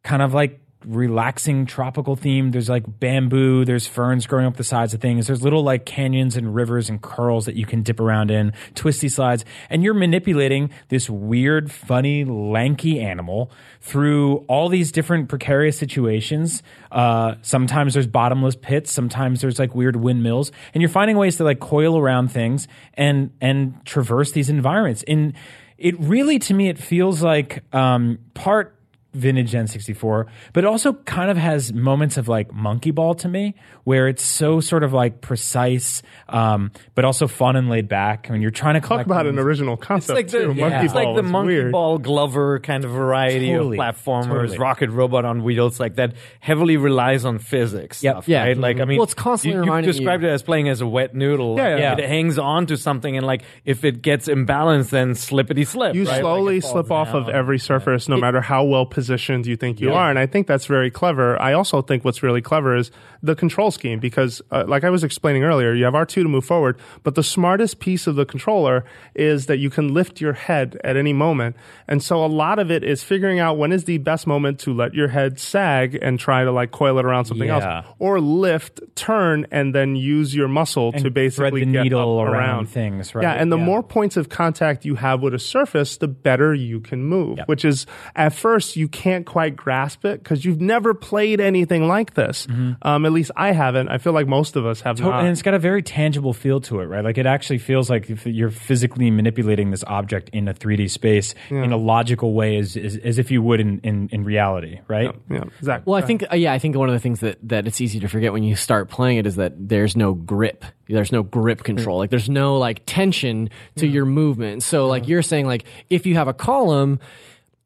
kind 0.05 0.23
of 0.23 0.33
like 0.33 0.61
relaxing 0.87 1.67
tropical 1.67 2.17
theme. 2.17 2.53
There's 2.53 2.69
like 2.69 2.85
bamboo, 3.01 3.65
there's 3.65 3.87
ferns 3.87 4.27
growing 4.27 4.47
up 4.47 4.57
the 4.57 4.65
sides 4.65 4.95
of 4.95 5.01
things. 5.01 5.27
There's 5.27 5.43
little 5.43 5.63
like 5.63 5.85
canyons 5.85 6.37
and 6.37 6.55
rivers 6.55 6.89
and 6.89 7.03
curls 7.03 7.47
that 7.47 7.57
you 7.57 7.67
can 7.67 7.83
dip 7.83 8.01
around 8.01 8.31
in, 8.31 8.53
twisty 8.75 9.09
slides, 9.09 9.45
and 9.69 9.83
you're 9.83 9.95
manipulating 9.95 10.71
this 10.89 11.11
weird, 11.11 11.71
funny, 11.71 12.25
lanky 12.25 13.01
animal 13.01 13.51
through 13.81 14.39
all 14.49 14.69
these 14.69 14.93
different 14.93 15.29
precarious 15.29 15.79
situations. 15.79 16.63
Uh, 16.93 17.35
sometimes 17.43 17.95
there's 17.95 18.07
bottomless 18.07 18.57
pits, 18.57 18.93
sometimes 18.93 19.41
there's 19.41 19.59
like 19.59 19.75
weird 19.75 19.97
windmills, 19.97 20.53
and 20.73 20.83
you're 20.83 20.89
finding 20.89 21.17
ways 21.17 21.37
to 21.37 21.45
like 21.45 21.61
coil 21.61 21.99
around 21.99 22.31
things 22.31 22.69
and 22.95 23.31
and 23.41 23.85
traverse 23.85 24.33
these 24.33 24.49
environments. 24.49 25.03
In 25.03 25.35
it 25.79 25.99
really 26.01 26.39
to 26.39 26.55
me 26.55 26.69
it 26.69 26.79
feels 26.79 27.23
like 27.23 27.63
um, 27.75 28.19
part 28.35 28.76
vintage 29.17 29.53
N64, 29.53 30.27
but 30.53 30.65
it 30.65 30.67
also 30.67 30.93
kind 30.93 31.31
of 31.31 31.37
has 31.37 31.73
moments 31.73 32.17
of 32.17 32.29
like 32.29 32.53
Monkey 32.53 32.91
Ball 32.91 33.15
to 33.17 33.29
me, 33.29 33.55
where 33.85 34.09
it's 34.09 34.23
so 34.23 34.61
sort 34.61 34.83
of 34.85 34.93
like 34.93 35.21
precise, 35.21 36.03
um, 36.29 36.71
but 36.95 37.05
also 37.05 37.27
fun 37.27 37.57
and 37.57 37.69
laid 37.69 37.89
back. 37.89 38.27
When 38.29 38.41
you're 38.43 38.51
trying 38.51 38.75
to 38.75 38.81
Talk 38.81 38.89
collect 38.89 39.07
about 39.07 39.27
an 39.27 39.37
things. 39.37 39.47
original 39.47 39.75
It's 39.75 39.87
concept 39.87 40.17
like 40.17 40.29
the, 40.29 40.39
too. 40.41 40.55
Monkey 40.55 40.85
it's 40.87 40.95
like 40.95 41.05
ball 41.07 41.15
the 41.15 41.23
monkey 41.23 41.47
weird. 41.55 41.73
ball 41.73 41.99
Glover 41.99 42.59
kind 42.61 42.85
of 42.85 42.91
variety 42.91 43.51
Totally. 43.53 43.79
of 43.79 43.85
platformers, 43.97 44.27
Totally. 44.29 44.59
rocket 44.59 44.91
robot 44.91 45.25
on 45.25 45.43
wheels, 45.43 45.81
like 45.81 45.97
that 45.97 46.15
heavily 46.41 46.77
relies 46.77 47.25
on 47.25 47.39
physics. 47.39 48.03
Yep. 48.03 48.15
Stuff, 48.15 48.29
Yeah. 48.29 48.43
right? 48.45 48.57
Like 48.57 48.81
I 48.81 48.85
mean, 48.85 48.99
Well, 48.99 49.05
it's 49.05 49.15
constantly 49.15 49.67
you, 49.67 49.75
you 49.77 49.83
described 49.83 50.23
you- 50.23 50.29
it 50.29 50.33
as 50.33 50.43
playing 50.43 50.69
as 50.69 50.81
a 50.81 50.87
wet 50.87 51.15
noodle. 51.15 51.57
Yeah, 51.57 51.69
Like, 51.71 51.79
yeah. 51.81 51.93
It 51.99 52.09
hangs 52.09 52.39
on 52.39 52.67
to 52.67 52.77
something, 52.77 53.17
and 53.17 53.27
like 53.27 53.43
if 53.65 53.85
it 53.85 54.03
gets 54.03 54.29
imbalanced, 54.29 54.91
then 54.91 55.15
slippity 55.15 55.65
slip. 55.65 55.95
You 55.95 56.05
right? 56.05 56.21
Slowly 56.21 56.59
it 56.59 56.61
falls 56.63 56.73
slip 56.73 56.91
off 56.91 57.15
of 57.15 57.29
every 57.29 57.59
surface, 57.59 58.09
no 58.09 58.17
matter 58.17 58.41
how 58.41 58.65
well 58.65 58.85
positioned 58.87 59.06
you 59.09 59.57
think 59.57 59.81
you 59.81 59.93
are. 59.93 60.11
And 60.11 60.19
I 60.19 60.27
think 60.27 60.47
that's 60.47 60.67
very 60.67 60.91
clever. 60.91 61.41
I 61.41 61.53
also 61.53 61.83
think 61.83 62.05
what's 62.05 62.23
really 62.23 62.43
clever 62.43 62.77
is 62.77 62.91
the 63.23 63.35
control 63.35 63.71
scheme 63.71 63.99
because, 63.99 64.43
uh, 64.51 64.65
like 64.67 64.85
I 64.85 64.91
was 64.91 65.03
explaining 65.05 65.43
earlier, 65.45 65.73
you 65.75 65.85
have 65.85 65.95
R2 65.95 66.23
to 66.23 66.25
move 66.29 66.45
forward, 66.45 66.79
but 67.03 67.15
the 67.15 67.23
smartest 67.23 67.81
piece 67.81 68.07
of 68.07 68.15
the 68.17 68.25
controller 68.25 68.85
is 69.15 69.47
that 69.47 69.59
you 69.59 69.71
can 69.71 69.93
lift 69.95 70.21
your 70.21 70.33
head 70.35 70.79
at 70.85 70.97
any 70.97 71.13
moment. 71.13 71.57
And 71.89 72.03
so 72.03 72.25
a 72.25 72.27
lot 72.27 72.59
of 72.59 72.71
it 72.71 72.85
is 72.85 73.03
figuring 73.03 73.39
out 73.39 73.57
when 73.59 73.73
is 73.73 73.85
the 73.85 73.99
best 73.99 74.27
moment 74.27 74.61
to 74.61 74.73
let 74.73 74.95
your 74.95 75.09
head 75.09 75.39
sag 75.41 75.99
and 76.01 76.19
try 76.19 76.45
to 76.45 76.53
like 76.53 76.71
coil 76.71 76.99
it 76.99 77.05
around 77.05 77.25
something 77.25 77.49
Yeah. 77.49 77.77
else, 77.79 77.87
or 77.99 78.21
lift, 78.21 78.81
turn, 78.95 79.47
and 79.51 79.75
then 79.75 79.97
use 79.97 80.35
your 80.35 80.49
muscle 80.49 80.93
to 80.93 81.11
basically 81.11 81.65
the 81.65 81.73
get 81.73 81.83
needle 81.85 82.21
up 82.21 82.29
around 82.29 82.69
things, 82.69 83.15
right? 83.15 83.23
Yeah, 83.23 83.33
and 83.33 83.51
the 83.51 83.59
Yeah. 83.59 83.65
more 83.65 83.83
points 83.83 84.17
of 84.17 84.29
contact 84.29 84.85
you 84.85 84.97
have 84.97 85.23
with 85.23 85.35
a 85.35 85.39
surface, 85.39 85.97
the 85.97 86.09
better 86.09 86.55
you 86.55 86.81
can 86.81 87.05
move. 87.05 87.39
Which 87.47 87.65
is 87.65 87.87
at 88.15 88.33
first 88.33 88.77
you 88.77 88.89
can't 88.97 89.27
quite 89.27 89.55
grasp 89.57 90.05
it 90.07 90.23
because 90.23 90.45
you've 90.45 90.61
never 90.61 90.95
played 90.95 91.39
anything 91.41 91.87
like 91.87 92.15
this. 92.15 92.47
Um, 92.83 93.05
at 93.05 93.13
least 93.13 93.31
I 93.37 93.53
haven't. 93.53 93.89
I 93.89 93.99
feel 93.99 94.15
like 94.15 94.27
most 94.27 94.57
of 94.57 94.65
us 94.65 94.81
have 94.81 94.97
To- 94.97 95.03
not. 95.03 95.21
and 95.21 95.29
it's 95.29 95.43
got 95.43 95.53
a 95.55 95.59
very 95.59 95.83
tangible 95.83 96.33
feel 96.33 96.61
to 96.63 96.81
it, 96.81 96.85
right? 96.87 97.05
Like 97.05 97.19
it 97.19 97.27
actually 97.27 97.59
feels 97.59 97.91
like 97.91 98.09
you're 98.25 98.51
physically 98.51 99.11
manipulating 99.11 99.71
this 99.71 99.85
object 99.87 100.31
in 100.31 100.49
a 100.49 100.55
3D 100.55 100.89
space 100.91 101.35
in 101.51 101.73
a 101.73 101.77
logical 101.77 102.33
way, 102.33 102.57
as, 102.57 102.77
as, 102.77 102.97
as 102.97 103.19
if 103.19 103.31
you 103.31 103.43
would 103.43 103.61
in, 103.61 103.81
in, 103.81 104.09
in 104.13 104.25
reality, 104.25 104.81
right? 104.89 105.15
yeah, 105.31 105.45
exactly. 105.59 105.91
Well, 105.91 106.03
I 106.03 106.07
think 106.07 106.25
uh, 106.33 106.37
yeah, 106.37 106.53
I 106.55 106.59
think 106.59 106.75
one 106.77 106.89
of 106.89 106.95
the 106.95 107.01
things 107.01 107.21
that 107.21 107.39
that 107.49 107.67
it's 107.67 107.81
easy 107.83 108.01
to 108.01 108.09
forget 108.09 108.33
when 108.33 108.43
you 108.45 108.57
start 108.57 108.89
playing 108.89 109.19
it 109.19 109.27
is 109.27 109.37
that 109.37 109.53
there's 109.57 109.95
no 109.97 110.15
grip. 110.15 110.65
There's 110.89 111.13
no 111.13 111.23
grip 111.23 111.65
control. 111.65 111.99
Like 111.99 112.11
there's 112.11 112.31
no 112.31 112.57
like 112.59 112.83
tension 112.87 113.51
to 113.77 113.87
your 113.87 114.07
movement. 114.07 114.63
So 114.63 114.87
like 114.87 115.07
you're 115.09 115.21
saying 115.23 115.47
like 115.47 115.65
if 115.91 116.07
you 116.07 116.15
have 116.15 116.29
a 116.29 116.33
column 116.35 117.01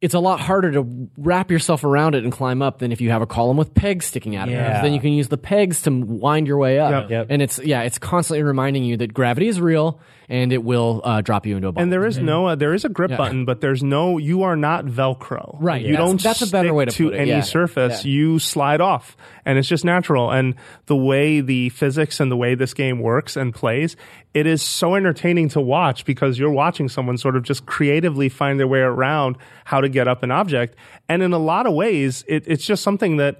it's 0.00 0.14
a 0.14 0.18
lot 0.18 0.40
harder 0.40 0.72
to 0.72 1.10
wrap 1.18 1.50
yourself 1.50 1.84
around 1.84 2.14
it 2.14 2.24
and 2.24 2.32
climb 2.32 2.62
up 2.62 2.78
than 2.78 2.90
if 2.90 3.00
you 3.00 3.10
have 3.10 3.20
a 3.20 3.26
column 3.26 3.58
with 3.58 3.74
pegs 3.74 4.06
sticking 4.06 4.34
out 4.34 4.48
of 4.48 4.54
it. 4.54 4.82
Then 4.82 4.94
you 4.94 5.00
can 5.00 5.12
use 5.12 5.28
the 5.28 5.36
pegs 5.36 5.82
to 5.82 5.90
wind 5.90 6.46
your 6.46 6.56
way 6.56 6.78
up. 6.78 7.02
Yep. 7.02 7.10
Yep. 7.10 7.26
And 7.28 7.42
it's 7.42 7.58
yeah, 7.58 7.82
it's 7.82 7.98
constantly 7.98 8.42
reminding 8.42 8.84
you 8.84 8.96
that 8.98 9.12
gravity 9.12 9.48
is 9.48 9.60
real 9.60 10.00
and 10.30 10.52
it 10.52 10.64
will 10.64 11.02
uh, 11.04 11.20
drop 11.20 11.44
you 11.44 11.56
into 11.56 11.68
a 11.68 11.72
bottom. 11.72 11.82
and 11.82 11.92
there 11.92 12.06
is 12.06 12.16
no, 12.18 12.46
uh, 12.46 12.54
there 12.54 12.72
is 12.72 12.86
a 12.86 12.88
grip 12.88 13.10
Yeah. 13.10 13.18
button, 13.18 13.44
but 13.44 13.60
there's 13.60 13.82
no. 13.82 14.16
You 14.16 14.44
are 14.44 14.56
not 14.56 14.86
Velcro. 14.86 15.56
Right, 15.60 15.82
You 15.82 15.92
yeah. 15.92 15.98
don't. 15.98 16.22
That's 16.22 16.40
a 16.40 16.46
better 16.46 16.68
stick 16.68 16.74
way 16.76 16.84
to 16.86 16.90
to 16.92 17.04
put 17.10 17.14
it, 17.14 17.18
any 17.18 17.30
yeah. 17.30 17.40
surface. 17.42 18.04
Yeah. 18.04 18.10
You 18.12 18.38
slide 18.38 18.80
off, 18.80 19.16
and 19.44 19.58
it's 19.58 19.68
just 19.68 19.84
natural. 19.84 20.30
And 20.30 20.54
the 20.86 20.96
way 20.96 21.40
the 21.42 21.68
physics 21.68 22.20
and 22.20 22.30
the 22.32 22.36
way 22.36 22.54
this 22.54 22.72
game 22.72 23.00
works 23.00 23.36
and 23.36 23.52
plays, 23.54 23.96
it 24.32 24.46
is 24.46 24.62
so 24.62 24.94
entertaining 24.94 25.48
to 25.50 25.60
watch 25.60 26.04
because 26.06 26.38
you're 26.38 26.50
watching 26.52 26.88
someone 26.88 27.18
sort 27.18 27.34
of 27.36 27.42
just 27.42 27.66
creatively 27.66 28.28
find 28.28 28.58
their 28.60 28.68
way 28.68 28.78
around 28.80 29.36
how 29.64 29.80
to 29.80 29.88
get 29.88 30.06
up 30.08 30.22
an 30.22 30.30
object. 30.30 30.76
And 31.08 31.22
in 31.22 31.32
a 31.32 31.38
lot 31.38 31.66
of 31.66 31.74
ways, 31.74 32.24
it, 32.28 32.44
it's 32.46 32.64
just 32.64 32.84
something 32.84 33.16
that 33.16 33.38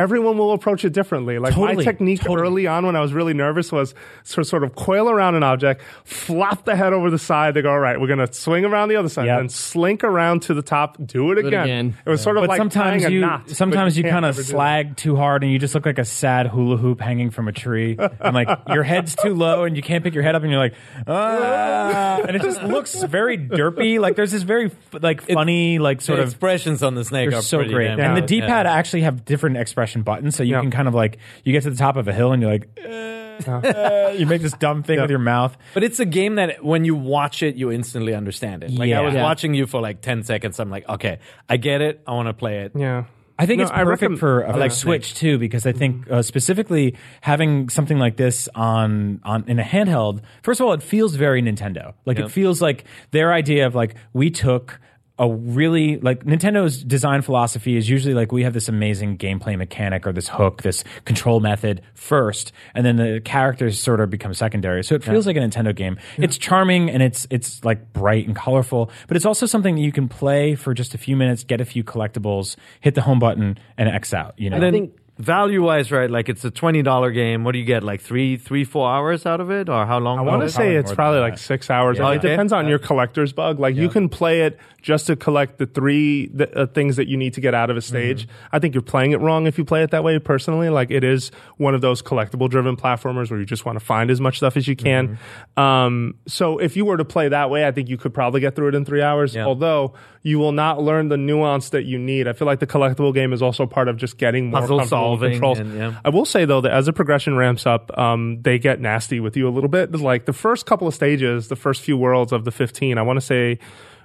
everyone 0.00 0.38
will 0.38 0.52
approach 0.52 0.84
it 0.84 0.92
differently. 0.92 1.38
Like 1.38 1.56
my 1.56 1.74
technique 1.76 2.20
totally. 2.20 2.40
early 2.40 2.66
on 2.66 2.86
when 2.86 2.96
I 2.96 3.00
was 3.00 3.12
really 3.12 3.34
nervous 3.34 3.70
was 3.70 3.94
sort 4.24 4.46
sort 4.46 4.64
of 4.64 4.74
coil 4.74 5.10
around 5.10 5.34
an 5.34 5.42
object, 5.42 5.82
flop 6.04 6.64
the 6.64 6.74
head 6.74 6.92
over 6.92 7.10
the 7.10 7.18
side. 7.18 7.54
They 7.54 7.62
go, 7.62 7.70
all 7.70 7.78
right, 7.78 8.00
we're 8.00 8.06
gonna 8.08 8.32
swing 8.32 8.64
around 8.64 8.88
the 8.88 8.96
other 8.96 9.08
side, 9.08 9.26
Yep. 9.26 9.40
and 9.40 9.52
slink 9.52 10.02
around 10.04 10.42
to 10.42 10.54
the 10.54 10.62
top. 10.62 10.96
Do 11.04 11.30
it 11.32 11.38
it 11.38 11.46
again. 11.46 11.62
again. 11.64 11.96
It 12.06 12.10
was 12.10 12.22
sort 12.22 12.36
of 12.36 12.42
But 12.42 12.50
like 12.50 12.58
sometimes 12.58 13.02
tying 13.02 13.12
a 13.12 13.14
you 13.14 13.20
knot, 13.20 13.46
but 13.46 13.56
sometimes 13.56 13.96
you 13.96 14.02
can't 14.04 14.12
kind 14.14 14.24
of 14.24 14.30
ever 14.30 14.42
do 14.42 14.46
that. 14.46 14.50
slag 14.52 14.96
too 14.96 15.16
hard 15.16 15.42
and 15.44 15.52
you 15.52 15.58
just 15.58 15.74
look 15.74 15.86
like 15.86 15.98
a 15.98 16.04
sad 16.04 16.46
hula 16.46 16.76
hoop 16.76 17.00
hanging 17.00 17.30
from 17.30 17.46
a 17.48 17.52
tree. 17.52 17.96
And 17.98 18.34
like 18.34 18.48
your 18.68 18.82
head's 18.82 19.14
too 19.14 19.34
low 19.34 19.64
and 19.64 19.76
you 19.76 19.82
can't 19.82 20.02
pick 20.02 20.14
your 20.14 20.22
head 20.22 20.34
up 20.34 20.42
and 20.42 20.50
you're 20.50 20.60
like, 20.60 20.74
ah, 21.06 22.20
and 22.26 22.36
it 22.36 22.42
just 22.42 22.62
looks 22.62 23.02
very 23.02 23.36
derpy. 23.38 24.00
Like 24.00 24.16
there's 24.16 24.32
this 24.32 24.42
very 24.42 24.66
f- 24.66 25.02
like 25.02 25.22
funny 25.22 25.78
like 25.78 26.00
sort 26.00 26.16
the 26.18 26.22
of 26.24 26.28
expressions 26.30 26.82
on 26.82 26.94
the 26.94 27.04
snake 27.04 27.30
they're 27.30 27.42
so 27.42 27.62
great. 27.64 27.88
damn 27.88 28.00
And 28.00 28.16
the. 28.16 28.30
D-pad 28.30 28.66
Yeah. 28.66 28.72
actually 28.72 29.02
have 29.02 29.24
different 29.24 29.56
expression 29.90 30.02
buttons, 30.02 30.36
so 30.36 30.42
you 30.42 30.54
Yeah. 30.54 30.60
can 30.60 30.70
kind 30.70 30.88
of 30.88 30.94
like 30.94 31.18
you 31.44 31.52
get 31.52 31.62
to 31.64 31.70
the 31.70 31.76
top 31.76 31.96
of 31.96 32.06
a 32.08 32.12
hill 32.12 32.32
and 32.32 32.42
you're 32.42 32.50
like, 32.52 32.68
uh, 32.84 33.50
uh, 33.50 34.14
you 34.16 34.26
make 34.26 34.42
this 34.42 34.52
dumb 34.52 34.82
thing 34.82 34.96
Yeah. 34.96 35.02
with 35.02 35.10
your 35.10 35.18
mouth. 35.18 35.56
But 35.74 35.82
it's 35.82 35.98
a 36.00 36.04
game 36.04 36.34
that 36.36 36.62
when 36.64 36.84
you 36.84 36.94
watch 36.94 37.42
it, 37.42 37.56
you 37.56 37.70
instantly 37.72 38.14
understand 38.14 38.62
it. 38.64 38.70
Like 38.72 38.92
I 38.92 39.00
was 39.00 39.14
Yeah. 39.14 39.22
watching 39.22 39.54
you 39.54 39.66
for 39.66 39.80
like 39.80 40.00
ten 40.02 40.22
seconds. 40.22 40.60
I'm 40.60 40.70
like, 40.70 40.88
okay, 40.88 41.18
I 41.48 41.56
get 41.56 41.80
it. 41.80 42.00
I 42.06 42.12
want 42.12 42.28
to 42.28 42.34
play 42.34 42.60
it. 42.60 42.72
Yeah. 42.74 43.04
I 43.38 43.46
think 43.46 43.56
No, 43.58 43.62
it's 43.62 43.70
perfect 43.72 43.88
recommend- 43.88 44.20
for 44.20 44.44
uh, 44.46 44.50
like 44.50 44.60
like 44.60 44.72
Switch 44.72 45.14
too, 45.14 45.38
because 45.38 45.64
I 45.66 45.72
think 45.72 46.10
uh, 46.10 46.20
specifically 46.20 46.94
having 47.22 47.70
something 47.70 47.98
like 47.98 48.16
this 48.18 48.50
on 48.54 49.20
on 49.24 49.44
in 49.46 49.58
a 49.58 49.62
handheld. 49.62 50.20
First 50.42 50.60
of 50.60 50.66
all, 50.66 50.74
it 50.74 50.82
feels 50.82 51.14
very 51.16 51.40
Nintendo. 51.42 51.94
Like 52.04 52.18
Yeah. 52.18 52.26
it 52.26 52.30
feels 52.30 52.60
like 52.60 52.84
their 53.12 53.32
idea 53.32 53.66
of 53.66 53.74
like 53.74 53.94
we 54.12 54.28
took 54.30 54.78
a 55.20 55.30
really 55.30 55.98
like 55.98 56.24
Nintendo's 56.24 56.82
design 56.82 57.20
philosophy 57.20 57.76
is 57.76 57.88
usually 57.90 58.14
like 58.14 58.32
we 58.32 58.42
have 58.42 58.54
this 58.54 58.70
amazing 58.70 59.18
gameplay 59.18 59.56
mechanic 59.56 60.06
or 60.06 60.12
this 60.12 60.28
hook, 60.28 60.62
this 60.62 60.82
control 61.04 61.40
method 61.40 61.82
first, 61.92 62.52
and 62.74 62.86
then 62.86 62.96
the 62.96 63.20
characters 63.22 63.78
sort 63.78 64.00
of 64.00 64.08
become 64.08 64.32
secondary. 64.32 64.82
So 64.82 64.94
it 64.94 65.04
feels 65.04 65.26
like 65.26 65.36
a 65.36 65.40
Nintendo 65.40 65.76
game. 65.76 65.98
It's 66.16 66.38
charming 66.38 66.88
and 66.90 67.02
it's 67.02 67.26
it's 67.28 67.62
like 67.66 67.92
bright 67.92 68.26
and 68.26 68.34
colorful, 68.34 68.90
but 69.08 69.16
it's 69.16 69.26
also 69.26 69.44
something 69.44 69.74
that 69.74 69.82
you 69.82 69.92
can 69.92 70.08
play 70.08 70.54
for 70.54 70.72
just 70.72 70.94
a 70.94 70.98
few 70.98 71.16
minutes, 71.18 71.44
get 71.44 71.60
a 71.60 71.66
few 71.66 71.84
collectibles, 71.84 72.56
hit 72.80 72.94
the 72.94 73.02
home 73.02 73.18
button, 73.18 73.58
and 73.76 73.90
X 73.90 74.14
out. 74.14 74.32
You 74.38 74.48
know, 74.48 74.56
And 74.56 74.62
then 74.64 74.72
think- 74.72 74.99
value 75.20 75.62
wise, 75.62 75.92
right? 75.92 76.10
Like 76.10 76.28
it's 76.28 76.44
a 76.44 76.50
twenty 76.50 76.82
dollar 76.82 77.10
game. 77.10 77.44
What 77.44 77.52
do 77.52 77.58
you 77.58 77.64
get? 77.64 77.82
Like 77.84 78.00
three, 78.00 78.36
three, 78.36 78.64
four 78.64 78.90
hours 78.90 79.26
out 79.26 79.40
of 79.40 79.50
it, 79.50 79.68
or 79.68 79.86
how 79.86 79.98
long? 79.98 80.18
I 80.18 80.22
want 80.22 80.42
to 80.42 80.50
say 80.50 80.76
it's 80.76 80.92
probably 80.92 81.20
like 81.20 81.34
that. 81.34 81.40
six 81.40 81.70
hours. 81.70 81.98
Yeah. 81.98 82.10
It 82.12 82.22
depends 82.22 82.52
on 82.52 82.64
Yeah. 82.64 82.70
your 82.70 82.78
collector's 82.78 83.32
bug. 83.32 83.58
Like 83.60 83.76
you 83.76 83.88
can 83.88 84.08
play 84.08 84.42
it 84.42 84.58
just 84.82 85.06
to 85.08 85.14
collect 85.16 85.58
the 85.58 85.66
three 85.66 86.28
th- 86.28 86.50
uh, 86.56 86.66
things 86.68 86.96
that 86.96 87.06
you 87.06 87.16
need 87.18 87.34
to 87.34 87.40
get 87.42 87.54
out 87.54 87.68
of 87.70 87.76
a 87.76 87.82
stage. 87.82 88.26
I 88.50 88.58
think 88.58 88.74
you're 88.74 88.80
playing 88.82 89.12
it 89.12 89.20
wrong 89.20 89.46
if 89.46 89.58
you 89.58 89.64
play 89.64 89.82
it 89.82 89.90
that 89.90 90.02
way. 90.02 90.18
Personally, 90.18 90.70
like 90.70 90.90
it 90.90 91.04
is 91.04 91.30
one 91.58 91.74
of 91.74 91.82
those 91.82 92.00
collectible 92.02 92.48
driven 92.48 92.76
platformers 92.76 93.30
where 93.30 93.38
you 93.38 93.44
just 93.46 93.66
want 93.66 93.78
to 93.78 93.84
find 93.84 94.10
as 94.10 94.20
much 94.20 94.38
stuff 94.38 94.56
as 94.56 94.66
you 94.66 94.76
can. 94.76 95.18
Um, 95.56 96.14
so 96.26 96.58
if 96.58 96.76
you 96.76 96.84
were 96.86 96.96
to 96.96 97.04
play 97.04 97.28
that 97.28 97.50
way, 97.50 97.66
I 97.66 97.72
think 97.72 97.88
you 97.88 97.98
could 97.98 98.14
probably 98.14 98.40
get 98.40 98.56
through 98.56 98.68
it 98.68 98.74
in 98.74 98.84
three 98.86 99.02
hours. 99.02 99.34
Yeah. 99.34 99.44
Although 99.44 99.92
you 100.22 100.38
will 100.38 100.52
not 100.52 100.82
learn 100.82 101.08
the 101.08 101.16
nuance 101.16 101.70
that 101.70 101.84
you 101.84 101.98
need. 101.98 102.28
I 102.28 102.34
feel 102.34 102.46
like 102.46 102.60
the 102.60 102.66
collectible 102.66 103.14
game 103.14 103.32
is 103.32 103.40
also 103.40 103.66
part 103.66 103.88
of 103.88 103.96
just 103.96 104.18
getting 104.18 104.50
more 104.50 104.60
Puzzle 104.60 104.84
solving 104.84 105.32
controls. 105.32 105.58
and, 105.58 105.74
yeah. 105.74 106.00
I 106.04 106.10
will 106.10 106.26
say 106.26 106.44
though 106.44 106.60
that 106.60 106.72
as 106.72 106.86
the 106.86 106.92
progression 106.92 107.36
ramps 107.36 107.66
up, 107.66 107.96
um, 107.96 108.42
they 108.42 108.58
get 108.58 108.80
nasty 108.80 109.18
with 109.20 109.36
you 109.36 109.48
a 109.48 109.50
little 109.50 109.70
bit. 109.70 109.92
Like 109.92 110.26
the 110.26 110.32
first 110.32 110.66
couple 110.66 110.86
of 110.86 110.94
stages, 110.94 111.48
the 111.48 111.56
first 111.56 111.80
few 111.82 111.96
worlds 111.96 112.32
of 112.32 112.44
the 112.44 112.50
15, 112.50 112.98
I 112.98 113.02
want 113.02 113.16
to 113.16 113.24
say 113.24 113.58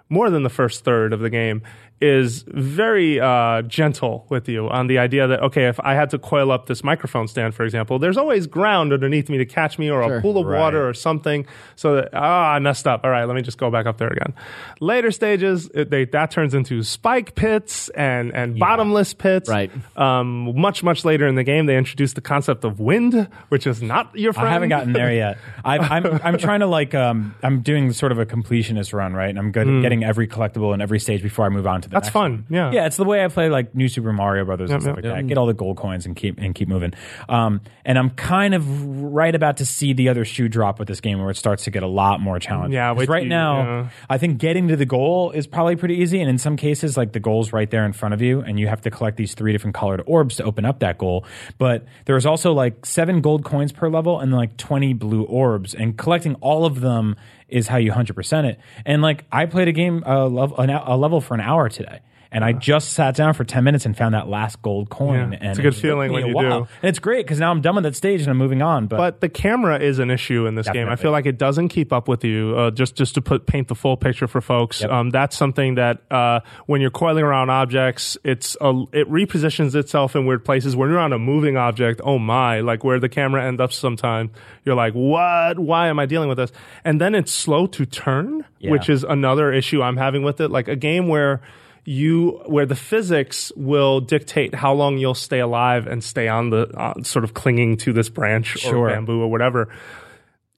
more 0.10 0.30
than 0.30 0.44
the 0.44 0.50
first 0.50 0.84
third 0.84 1.14
of 1.14 1.20
the 1.20 1.30
game 1.30 1.64
is 2.02 2.44
very 2.48 3.20
uh, 3.22 3.62
gentle 3.64 4.26
with 4.30 4.50
you 4.50 4.68
on 4.68 4.88
the 4.88 4.98
idea 4.98 5.28
that 5.28 5.42
okay, 5.42 5.68
if 5.68 5.80
I 5.80 5.94
had 5.94 6.10
to 6.10 6.20
coil 6.20 6.52
up 6.52 6.66
this 6.66 6.84
microphone 6.84 7.28
stand, 7.28 7.56
for 7.56 7.64
example, 7.64 8.00
there's 8.00 8.18
always 8.18 8.48
ground 8.48 8.92
underneath 8.92 9.30
me 9.30 9.38
to 9.38 9.46
catch 9.46 9.80
me, 9.80 9.90
or 9.90 10.02
a 10.02 10.22
pool 10.22 10.38
of 10.38 10.46
water, 10.46 10.88
or 10.88 10.94
something, 10.94 11.48
so 11.76 11.96
that 11.96 12.10
ah, 12.14 12.52
I 12.52 12.60
messed 12.60 12.86
up. 12.86 13.06
All 13.06 13.10
right, 13.10 13.24
let 13.24 13.36
me 13.36 13.42
just 13.42 13.58
go 13.58 13.72
back 13.72 13.86
up 13.86 13.98
there 13.98 14.10
again. 14.10 14.34
Later 14.82 15.10
stages, 15.12 15.70
it, 15.74 15.90
they, 15.90 16.06
that 16.06 16.32
turns 16.32 16.54
into 16.54 16.84
spike 16.84 17.34
pits 17.36 17.88
and 17.90 18.34
and 18.36 18.60
bottomless 18.60 19.14
pits. 19.14 19.50
Right. 19.50 19.72
Um, 19.96 20.60
much 20.60 20.84
much 20.84 21.06
later 21.06 21.28
in 21.28 21.36
the 21.36 21.44
game, 21.44 21.66
they 21.66 21.78
introduced 21.78 22.16
the 22.16 22.22
concept 22.22 22.66
of 22.66 22.82
wind, 22.82 23.30
which 23.48 23.66
is 23.66 23.82
not 23.82 24.18
your 24.18 24.34
friend. 24.34 24.50
I 24.50 24.52
haven't 24.52 24.70
gotten 24.70 24.92
there 24.92 25.14
yet. 25.14 25.38
I, 25.66 25.78
I'm 25.78 26.06
I'm 26.24 26.38
trying 26.38 26.60
to 26.60 26.68
like 26.68 26.94
um 26.94 27.36
I'm 27.42 27.62
doing 27.62 27.94
sort 27.94 28.12
of 28.12 28.20
a 28.20 28.26
completionist 28.26 28.94
run, 28.94 29.14
right? 29.14 29.30
And 29.30 29.40
I'm 29.40 29.54
good 29.54 29.68
at 29.68 29.82
getting 29.82 30.04
every 30.04 30.28
collectible 30.28 30.74
in 30.74 30.82
every 30.82 31.00
stage 31.00 31.24
before 31.24 31.46
I 31.46 31.50
move 31.50 31.66
on 31.66 31.85
to 31.86 31.90
the. 31.90 31.94
That's 31.94 32.06
next 32.08 32.14
fun, 32.14 32.32
one. 32.32 32.46
yeah. 32.50 32.72
yeah. 32.72 32.86
It's 32.86 32.98
the 32.98 33.04
way 33.06 33.24
I 33.24 33.28
play 33.30 33.50
like 33.50 33.74
New 33.74 33.88
Super 33.88 34.12
Mario 34.14 34.46
Brothers 34.46 34.70
and 34.72 34.82
stuff 34.82 34.98
yep, 34.98 35.06
like 35.06 35.14
that. 35.16 35.28
Get 35.28 35.38
all 35.38 35.46
the 35.48 35.54
gold 35.54 35.78
coins 35.78 36.06
and 36.06 36.16
keep 36.16 36.38
and 36.40 36.54
keep 36.54 36.68
moving. 36.68 36.94
Um, 37.30 37.62
and 37.86 37.98
I'm 37.98 38.10
kind 38.12 38.54
of 38.54 38.84
right 39.04 39.34
about 39.34 39.58
to 39.58 39.66
see 39.66 39.94
the 39.94 40.10
other 40.10 40.26
shoe 40.26 40.48
drop 40.50 40.78
with 40.80 40.88
this 40.88 41.00
game, 41.02 41.20
where 41.22 41.32
it 41.32 41.38
starts 41.38 41.64
to 41.66 41.72
get 41.72 41.84
a 41.84 41.88
lot 41.88 42.20
more 42.20 42.38
challenging. 42.40 42.74
Yeah, 42.74 42.90
'Cause 42.90 42.98
wait 43.00 43.10
right 43.10 43.24
you- 43.24 43.30
now 43.30 43.58
yeah. 43.64 43.90
I 44.10 44.18
think 44.18 44.38
getting 44.40 44.68
to 44.68 44.76
the 44.76 44.86
goal 44.86 45.32
is 45.32 45.48
probably 45.48 45.76
pretty 45.76 45.96
easy, 45.96 46.20
and 46.20 46.30
in 46.30 46.38
some 46.38 46.58
cases, 46.58 46.98
like 46.98 47.14
the 47.14 47.20
goal's 47.20 47.54
right 47.54 47.70
there 47.70 47.86
in 47.86 47.94
front 47.94 48.14
of 48.14 48.22
you, 48.22 48.42
and 48.42 48.60
you 48.60 48.68
have 48.68 48.82
to 48.82 48.92
collect 48.92 49.18
these 49.18 49.34
three 49.34 49.52
different 49.52 49.76
colored 49.76 50.02
orbs 50.06 50.36
to 50.38 50.44
open 50.44 50.66
up 50.66 50.80
that 50.80 50.98
goal. 50.98 51.26
But 51.58 51.86
there's 52.06 52.26
also 52.26 52.54
like 52.54 52.86
seven 52.86 53.22
gold 53.22 53.44
coins 53.46 53.72
per 53.72 53.88
level 53.90 54.20
and 54.20 54.34
like 54.34 54.58
20 54.58 54.94
blue 54.94 55.24
orbs, 55.24 55.74
and 55.76 55.98
collecting 55.98 56.36
all 56.36 56.66
of 56.66 56.82
them 56.82 57.16
is 57.50 57.68
how 57.68 57.78
you 57.78 57.92
100% 57.92 58.46
it. 58.46 58.60
And 58.86 59.02
like 59.02 59.26
I 59.32 59.46
played 59.46 59.68
a 59.68 59.72
game, 59.72 60.04
uh, 60.06 60.28
level, 60.28 60.58
a 60.60 60.98
level 60.98 61.22
for 61.22 61.34
an 61.34 61.42
hour 61.42 61.70
today. 61.70 62.00
And 62.36 62.44
I 62.44 62.52
just 62.52 62.92
sat 62.92 63.16
down 63.16 63.34
for 63.34 63.46
10 63.46 63.64
minutes 63.64 63.86
and 63.86 63.96
found 63.96 64.14
that 64.14 64.28
last 64.28 64.62
gold 64.62 64.90
coin. 64.90 65.32
Yeah, 65.32 65.38
and 65.40 65.50
it's 65.52 65.60
a 65.60 65.62
good 65.62 65.74
it 65.74 65.78
feeling 65.78 66.12
when 66.12 66.28
you 66.28 66.34
do. 66.34 66.52
And 66.52 66.68
it's 66.84 67.00
great 67.00 67.26
because 67.26 67.40
now 67.40 67.50
I'm 67.50 67.62
done 67.62 67.76
with 67.76 67.86
that 67.86 67.96
stage 67.96 68.20
and 68.22 68.30
I'm 68.30 68.38
moving 68.38 68.62
on. 68.62 68.88
But, 68.88 68.98
But 68.98 69.22
the 69.22 69.30
camera 69.30 69.80
is 69.80 70.00
an 70.00 70.12
issue 70.12 70.46
in 70.46 70.56
this 70.56 70.68
game. 70.70 70.90
I 70.90 70.98
feel 70.98 71.12
like 71.12 71.26
it 71.26 71.38
doesn't 71.38 71.70
keep 71.70 71.94
up 71.94 72.10
with 72.10 72.26
you. 72.26 72.54
Uh, 72.58 72.72
just 72.72 72.96
just 72.96 73.16
to 73.16 73.22
put 73.22 73.46
paint 73.48 73.70
the 73.70 73.76
full 73.76 73.96
picture 73.96 74.28
for 74.28 74.42
folks, 74.42 74.82
Yep. 74.82 74.92
um, 74.92 75.10
that's 75.12 75.38
something 75.38 75.76
that 75.76 76.02
uh, 76.12 76.42
when 76.66 76.82
you're 76.82 76.92
coiling 76.92 77.24
around 77.24 77.50
objects, 77.52 78.18
it's 78.26 78.58
a, 78.60 78.84
it 78.92 79.10
repositions 79.10 79.74
itself 79.74 80.14
in 80.16 80.26
weird 80.26 80.44
places. 80.44 80.76
When 80.76 80.90
you're 80.90 81.00
on 81.00 81.14
a 81.14 81.20
moving 81.20 81.56
object, 81.56 82.02
oh 82.04 82.20
my, 82.20 82.60
like 82.60 82.84
where 82.84 83.00
the 83.00 83.08
camera 83.08 83.46
ends 83.46 83.62
up 83.62 83.72
sometime, 83.72 84.30
you're 84.66 84.76
like, 84.76 84.94
what? 84.94 85.58
Why 85.58 85.88
am 85.88 86.00
I 86.00 86.06
dealing 86.06 86.28
with 86.28 86.38
this? 86.38 86.52
And 86.84 87.00
then 87.00 87.16
it's 87.16 87.32
slow 87.32 87.66
to 87.68 87.86
turn, 87.86 88.44
Yeah. 88.60 88.72
which 88.72 88.90
is 88.90 89.06
another 89.06 89.54
issue 89.54 89.82
I'm 89.82 89.96
having 89.96 90.22
with 90.24 90.42
it. 90.42 90.50
Like 90.52 90.68
a 90.68 90.76
game 90.76 91.08
where 91.08 91.40
you 91.86 92.42
where 92.48 92.66
the 92.66 92.76
physics 92.76 93.52
will 93.56 94.02
dictate 94.02 94.56
how 94.56 94.74
long 94.74 94.98
you'll 94.98 95.14
stay 95.14 95.40
alive 95.40 95.86
and 95.88 96.04
stay 96.04 96.28
on 96.28 96.50
the 96.50 96.68
uh, 96.76 97.02
sort 97.04 97.24
of 97.24 97.34
clinging 97.34 97.78
to 97.78 97.94
this 97.94 98.10
branch 98.10 98.58
Sure. 98.58 98.78
or 98.78 98.90
bamboo 98.90 99.22
or 99.22 99.30
whatever. 99.30 99.70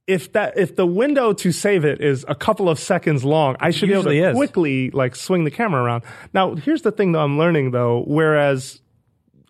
If 0.07 0.32
that 0.34 0.57
if 0.57 0.78
the 0.78 0.86
window 0.86 1.34
to 1.34 1.51
save 1.51 1.84
it 1.84 1.99
is 1.99 2.23
a 2.30 2.36
couple 2.36 2.69
of 2.69 2.80
seconds 2.80 3.25
long, 3.25 3.57
I 3.59 3.71
should 3.71 3.89
be 3.89 3.93
able 3.93 4.05
to 4.05 4.30
is. 4.30 4.36
quickly 4.36 4.89
like 4.91 5.17
swing 5.17 5.43
the 5.43 5.51
camera 5.51 5.84
around. 5.84 6.03
Now, 6.34 6.55
here's 6.55 6.82
the 6.82 6.93
thing 6.93 7.11
that 7.11 7.19
I'm 7.19 7.38
learning 7.38 7.71
though, 7.71 8.03
whereas 8.07 8.80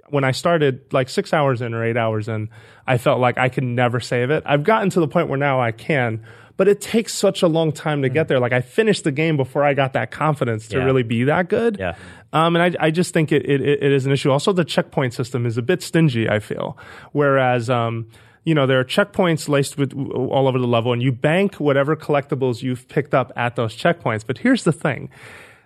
when 0.09 0.23
I 0.23 0.32
started 0.32 0.91
like 0.91 1.09
six 1.09 1.32
hours 1.32 1.61
in 1.61 1.75
or 1.75 1.86
eight 1.86 1.97
hours 1.97 2.28
in, 2.28 2.49
I 2.88 2.97
felt 2.97 3.19
like 3.19 3.38
I 3.38 3.49
could 3.49 3.65
never 3.65 3.99
save 3.99 4.32
it. 4.32 4.41
I've 4.47 4.63
gotten 4.63 4.89
to 4.91 4.99
the 4.99 5.07
point 5.07 5.28
where 5.28 5.38
now 5.38 5.61
I 5.61 5.71
can, 5.71 6.25
but 6.57 6.67
it 6.67 6.81
takes 6.81 7.13
such 7.13 7.41
a 7.43 7.47
long 7.47 7.71
time 7.71 8.01
to 8.01 8.09
get 8.09 8.27
there. 8.27 8.39
Like 8.39 8.51
I 8.53 8.61
finished 8.61 9.03
the 9.03 9.11
game 9.11 9.37
before 9.37 9.63
I 9.63 9.73
got 9.73 9.93
that 9.93 10.11
confidence 10.11 10.67
to 10.69 10.77
Yeah. 10.77 10.83
really 10.85 11.03
be 11.03 11.23
that 11.25 11.47
good. 11.49 11.77
Yeah. 11.79 11.95
Um, 12.33 12.55
and 12.55 12.75
I, 12.77 12.87
I 12.87 12.91
just 12.91 13.13
think 13.13 13.31
it, 13.31 13.49
it, 13.49 13.61
it 13.61 13.91
is 13.91 14.05
an 14.05 14.11
issue. 14.11 14.31
Also, 14.31 14.51
the 14.51 14.65
checkpoint 14.65 15.13
system 15.13 15.45
is 15.45 15.57
a 15.57 15.61
bit 15.61 15.81
stingy, 15.81 16.27
I 16.29 16.39
feel. 16.39 16.77
Whereas, 17.13 17.69
um, 17.69 18.07
you 18.43 18.53
know, 18.55 18.65
there 18.65 18.79
are 18.79 18.83
checkpoints 18.85 19.47
laced 19.47 19.77
with 19.77 19.93
all 19.93 20.47
over 20.47 20.57
the 20.59 20.67
level, 20.67 20.93
and 20.93 21.01
you 21.01 21.11
bank 21.11 21.55
whatever 21.55 21.95
collectibles 21.95 22.61
you've 22.63 22.87
picked 22.87 23.13
up 23.13 23.31
at 23.35 23.55
those 23.55 23.75
checkpoints. 23.75 24.25
But 24.25 24.39
here's 24.39 24.63
the 24.63 24.71
thing 24.73 25.09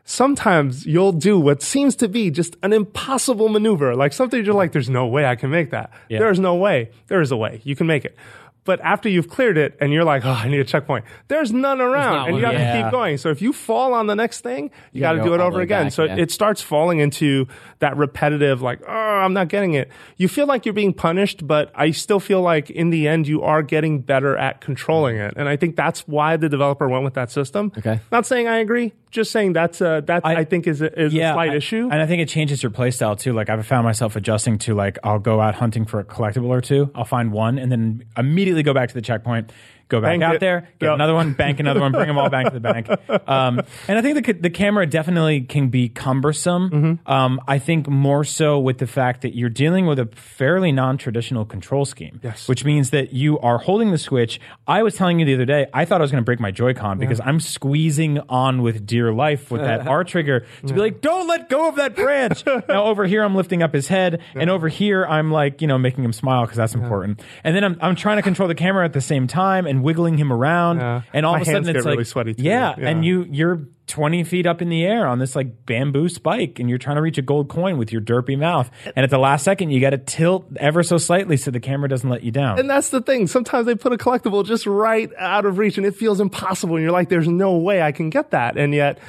sometimes 0.04 0.86
you'll 0.86 1.12
do 1.12 1.40
what 1.40 1.62
seems 1.62 1.96
to 1.96 2.08
be 2.08 2.32
just 2.32 2.56
an 2.64 2.74
impossible 2.74 3.50
maneuver, 3.50 3.96
like 3.96 4.14
something 4.14 4.44
you're 4.44 4.54
like, 4.54 4.72
there's 4.72 4.90
no 4.90 5.06
way 5.08 5.26
I 5.26 5.36
can 5.36 5.50
make 5.52 5.72
that. 5.72 5.92
Yeah. 6.10 6.20
There's 6.20 6.40
no 6.40 6.56
way. 6.56 6.90
There 7.08 7.22
is 7.22 7.32
a 7.32 7.38
way. 7.38 7.62
You 7.64 7.76
can 7.76 7.88
make 7.88 8.04
it. 8.04 8.16
But 8.64 8.80
after 8.82 9.10
you've 9.10 9.28
cleared 9.28 9.58
it 9.58 9.76
and 9.82 9.92
you're 9.92 10.04
like, 10.04 10.24
oh, 10.24 10.30
I 10.30 10.48
need 10.48 10.60
a 10.60 10.64
checkpoint, 10.64 11.06
there's 11.30 11.52
none 11.52 11.82
around 11.82 12.28
and 12.30 12.38
you 12.38 12.44
one. 12.44 12.56
have 12.56 12.76
to 12.76 12.84
keep 12.84 12.92
going. 12.92 13.18
So 13.18 13.30
if 13.30 13.42
you 13.42 13.54
fall 13.54 13.94
on 13.94 14.06
the 14.06 14.16
next 14.16 14.42
thing, 14.42 14.70
you, 14.92 15.02
got 15.02 15.16
gotta 15.16 15.30
go 15.30 15.36
do 15.38 15.42
it 15.42 15.46
over 15.46 15.62
again. 15.62 15.86
back, 15.86 15.94
so 15.94 16.04
yeah. 16.04 16.14
it, 16.14 16.20
it 16.20 16.32
starts 16.32 16.62
falling 16.62 17.00
into 17.00 17.48
that 17.80 17.98
repetitive, 17.98 18.62
like, 18.62 18.82
oh, 18.88 18.92
I'm 18.92 19.34
not 19.34 19.48
getting 19.48 19.74
it. 19.74 19.90
You 20.18 20.28
feel 20.28 20.46
like 20.46 20.66
you're 20.66 20.74
being 20.74 20.94
punished, 20.94 21.48
but 21.48 21.72
I 21.74 21.90
still 21.90 22.20
feel 22.20 22.42
like 22.42 22.70
in 22.70 22.92
the 22.92 23.08
end, 23.08 23.28
you 23.28 23.42
are 23.42 23.64
getting 23.64 24.02
better 24.02 24.38
at 24.38 24.62
controlling 24.62 25.18
it. 25.18 25.34
And 25.38 25.50
I 25.50 25.56
think 25.56 25.76
that's 25.76 26.08
why 26.08 26.38
the 26.38 26.48
developer 26.48 26.88
went 26.88 27.04
with 27.04 27.16
that 27.16 27.32
system. 27.32 27.72
Okay. 27.80 28.00
Not 28.12 28.28
saying 28.28 28.48
I 28.48 28.58
agree, 28.58 28.94
just 29.10 29.32
saying 29.32 29.54
that's 29.54 29.82
uh, 29.82 30.02
that 30.02 30.24
I, 30.24 30.36
I- 30.36 30.46
think 30.46 30.68
is 30.68 30.82
a, 30.82 31.00
is 31.00 31.14
a 31.14 31.18
slight 31.18 31.52
I- 31.52 31.56
issue. 31.56 31.90
And 31.92 32.02
I 32.02 32.06
think 32.06 32.22
it 32.22 32.30
changes 32.30 32.62
your 32.62 32.70
play 32.70 32.92
style 32.92 33.16
too. 33.16 33.34
Like 33.34 33.50
I've 33.50 33.66
found 33.66 33.86
myself 33.86 34.16
adjusting 34.16 34.60
to 34.60 34.76
like 34.76 35.00
I'll 35.04 35.20
go 35.20 35.42
out 35.42 35.56
hunting 35.56 35.86
for 35.86 36.00
a 36.00 36.04
collectible 36.04 36.50
or 36.50 36.62
two. 36.62 36.92
I'll 36.94 37.06
find 37.06 37.32
one 37.32 37.58
and 37.58 37.72
then 37.72 38.04
immediately 38.18 38.51
go 38.64 38.74
back 38.74 38.90
to 38.90 38.96
the 38.96 39.02
checkpoint, 39.02 39.52
go 39.92 40.02
back 40.02 40.12
Bank 40.12 40.24
out 40.24 40.36
it. 40.36 40.40
there, 40.40 40.62
get 40.80 40.88
Yep. 40.88 40.96
another 40.96 41.14
one, 41.14 41.34
bank 41.34 41.60
another 41.60 41.80
one, 41.80 41.92
bring 41.92 42.08
them 42.08 42.18
all 42.18 42.30
back 42.30 42.46
to 42.46 42.52
the 42.52 42.60
bank. 42.60 42.88
Um, 43.28 43.62
and 43.88 43.98
I 43.98 44.02
think 44.02 44.26
the, 44.26 44.34
the 44.34 44.50
camera 44.50 44.86
definitely 44.88 45.42
can 45.42 45.70
be 45.70 45.90
cumbersome. 45.90 46.70
Mm-hmm. 46.70 47.12
Um, 47.12 47.40
I 47.48 47.60
think 47.60 47.88
more 47.88 48.24
so 48.24 48.60
with 48.60 48.78
the 48.80 48.88
fact 48.88 49.22
that 49.22 49.36
you're 49.36 49.50
dealing 49.50 49.86
with 49.86 50.00
a 50.00 50.06
fairly 50.08 50.72
non-traditional 50.72 51.46
control 51.46 51.86
scheme, 51.86 52.20
Yes. 52.24 52.48
which 52.48 52.66
means 52.66 52.90
that 52.90 53.14
you 53.14 53.40
are 53.40 53.58
holding 53.60 53.92
the 53.92 53.98
switch. 53.98 54.40
I 54.68 54.84
was 54.84 54.96
telling 54.96 55.20
you 55.20 55.26
the 55.26 55.36
other 55.36 55.46
day, 55.46 55.68
I 55.74 55.86
thought 55.86 56.02
I 56.02 56.04
was 56.04 56.12
going 56.12 56.22
to 56.22 56.26
break 56.26 56.40
my 56.40 56.52
Joy-Con 56.52 56.98
because 57.00 57.22
I'm 57.24 57.40
squeezing 57.40 58.20
on 58.30 58.62
with 58.64 58.86
dear 58.86 59.14
life 59.14 59.52
with 59.52 59.62
that 59.62 59.88
R 59.88 60.04
trigger 60.04 60.46
to 60.66 60.74
be 60.74 60.80
like, 60.80 61.02
don't 61.02 61.28
let 61.28 61.50
go 61.50 61.68
of 61.70 61.76
that 61.76 61.96
branch. 61.96 62.44
now 62.68 62.86
over 62.86 63.06
here, 63.06 63.24
I'm 63.24 63.36
lifting 63.36 63.62
up 63.62 63.74
his 63.74 63.88
head, 63.88 64.22
and 64.36 64.50
over 64.50 64.68
here, 64.68 65.06
I'm 65.06 65.32
like, 65.32 65.62
you 65.62 65.68
know, 65.68 65.78
making 65.78 66.04
him 66.04 66.14
smile 66.14 66.42
because 66.44 66.58
that's 66.58 66.76
important. 66.76 67.22
And 67.44 67.56
then 67.56 67.64
I'm, 67.64 67.78
I'm 67.82 67.96
trying 67.96 68.18
to 68.18 68.24
control 68.24 68.48
the 68.48 68.56
camera 68.56 68.84
at 68.86 68.94
the 68.94 69.02
same 69.02 69.28
time 69.28 69.66
and 69.68 69.81
wiggling 69.84 70.18
him 70.18 70.32
around, 70.32 70.78
Yeah. 70.80 71.02
and 71.14 71.26
all 71.26 71.34
My 71.34 71.42
of 71.42 71.48
a 71.48 71.52
sudden 71.52 71.76
it's 71.76 71.86
like, 71.86 71.94
really 71.94 72.04
sweaty, 72.04 72.36
yeah, 72.38 72.76
Yeah. 72.78 72.90
and 72.90 73.04
you 73.06 73.26
you're 73.30 73.62
20 73.88 74.24
feet 74.24 74.46
up 74.46 74.62
in 74.62 74.70
the 74.70 74.86
air 74.86 75.06
on 75.06 75.20
this 75.20 75.36
like 75.36 75.66
bamboo 75.66 76.08
spike, 76.08 76.60
and 76.60 76.70
you're 76.70 76.78
trying 76.78 76.96
to 76.96 77.02
reach 77.02 77.18
a 77.18 77.22
gold 77.22 77.50
coin 77.50 77.78
with 77.78 77.92
your 77.92 78.02
derpy 78.02 78.38
mouth, 78.38 78.72
and 78.96 79.04
at 79.04 79.10
the 79.10 79.18
last 79.18 79.44
second, 79.44 79.72
you 79.72 79.82
got 79.82 79.90
to 79.90 79.98
tilt 79.98 80.46
ever 80.58 80.82
so 80.84 80.98
slightly 80.98 81.36
so 81.36 81.52
the 81.52 81.60
camera 81.60 81.90
doesn't 81.90 82.10
let 82.10 82.24
you 82.24 82.32
down. 82.32 82.58
And 82.60 82.70
that's 82.70 82.90
the 82.90 83.02
thing. 83.02 83.28
Sometimes 83.28 83.66
they 83.66 83.76
put 83.76 83.92
a 83.92 83.98
collectible 83.98 84.46
just 84.46 84.66
right 84.66 85.10
out 85.18 85.46
of 85.46 85.58
reach 85.58 85.78
and 85.78 85.86
it 85.86 85.96
feels 85.96 86.20
impossible. 86.22 86.76
And 86.76 86.84
you're 86.84 86.92
like, 86.94 87.10
there's 87.10 87.28
no 87.28 87.58
way 87.58 87.82
I 87.82 87.92
can 87.92 88.10
get 88.10 88.32
that. 88.32 88.58
And 88.58 88.74
yet, 88.74 89.00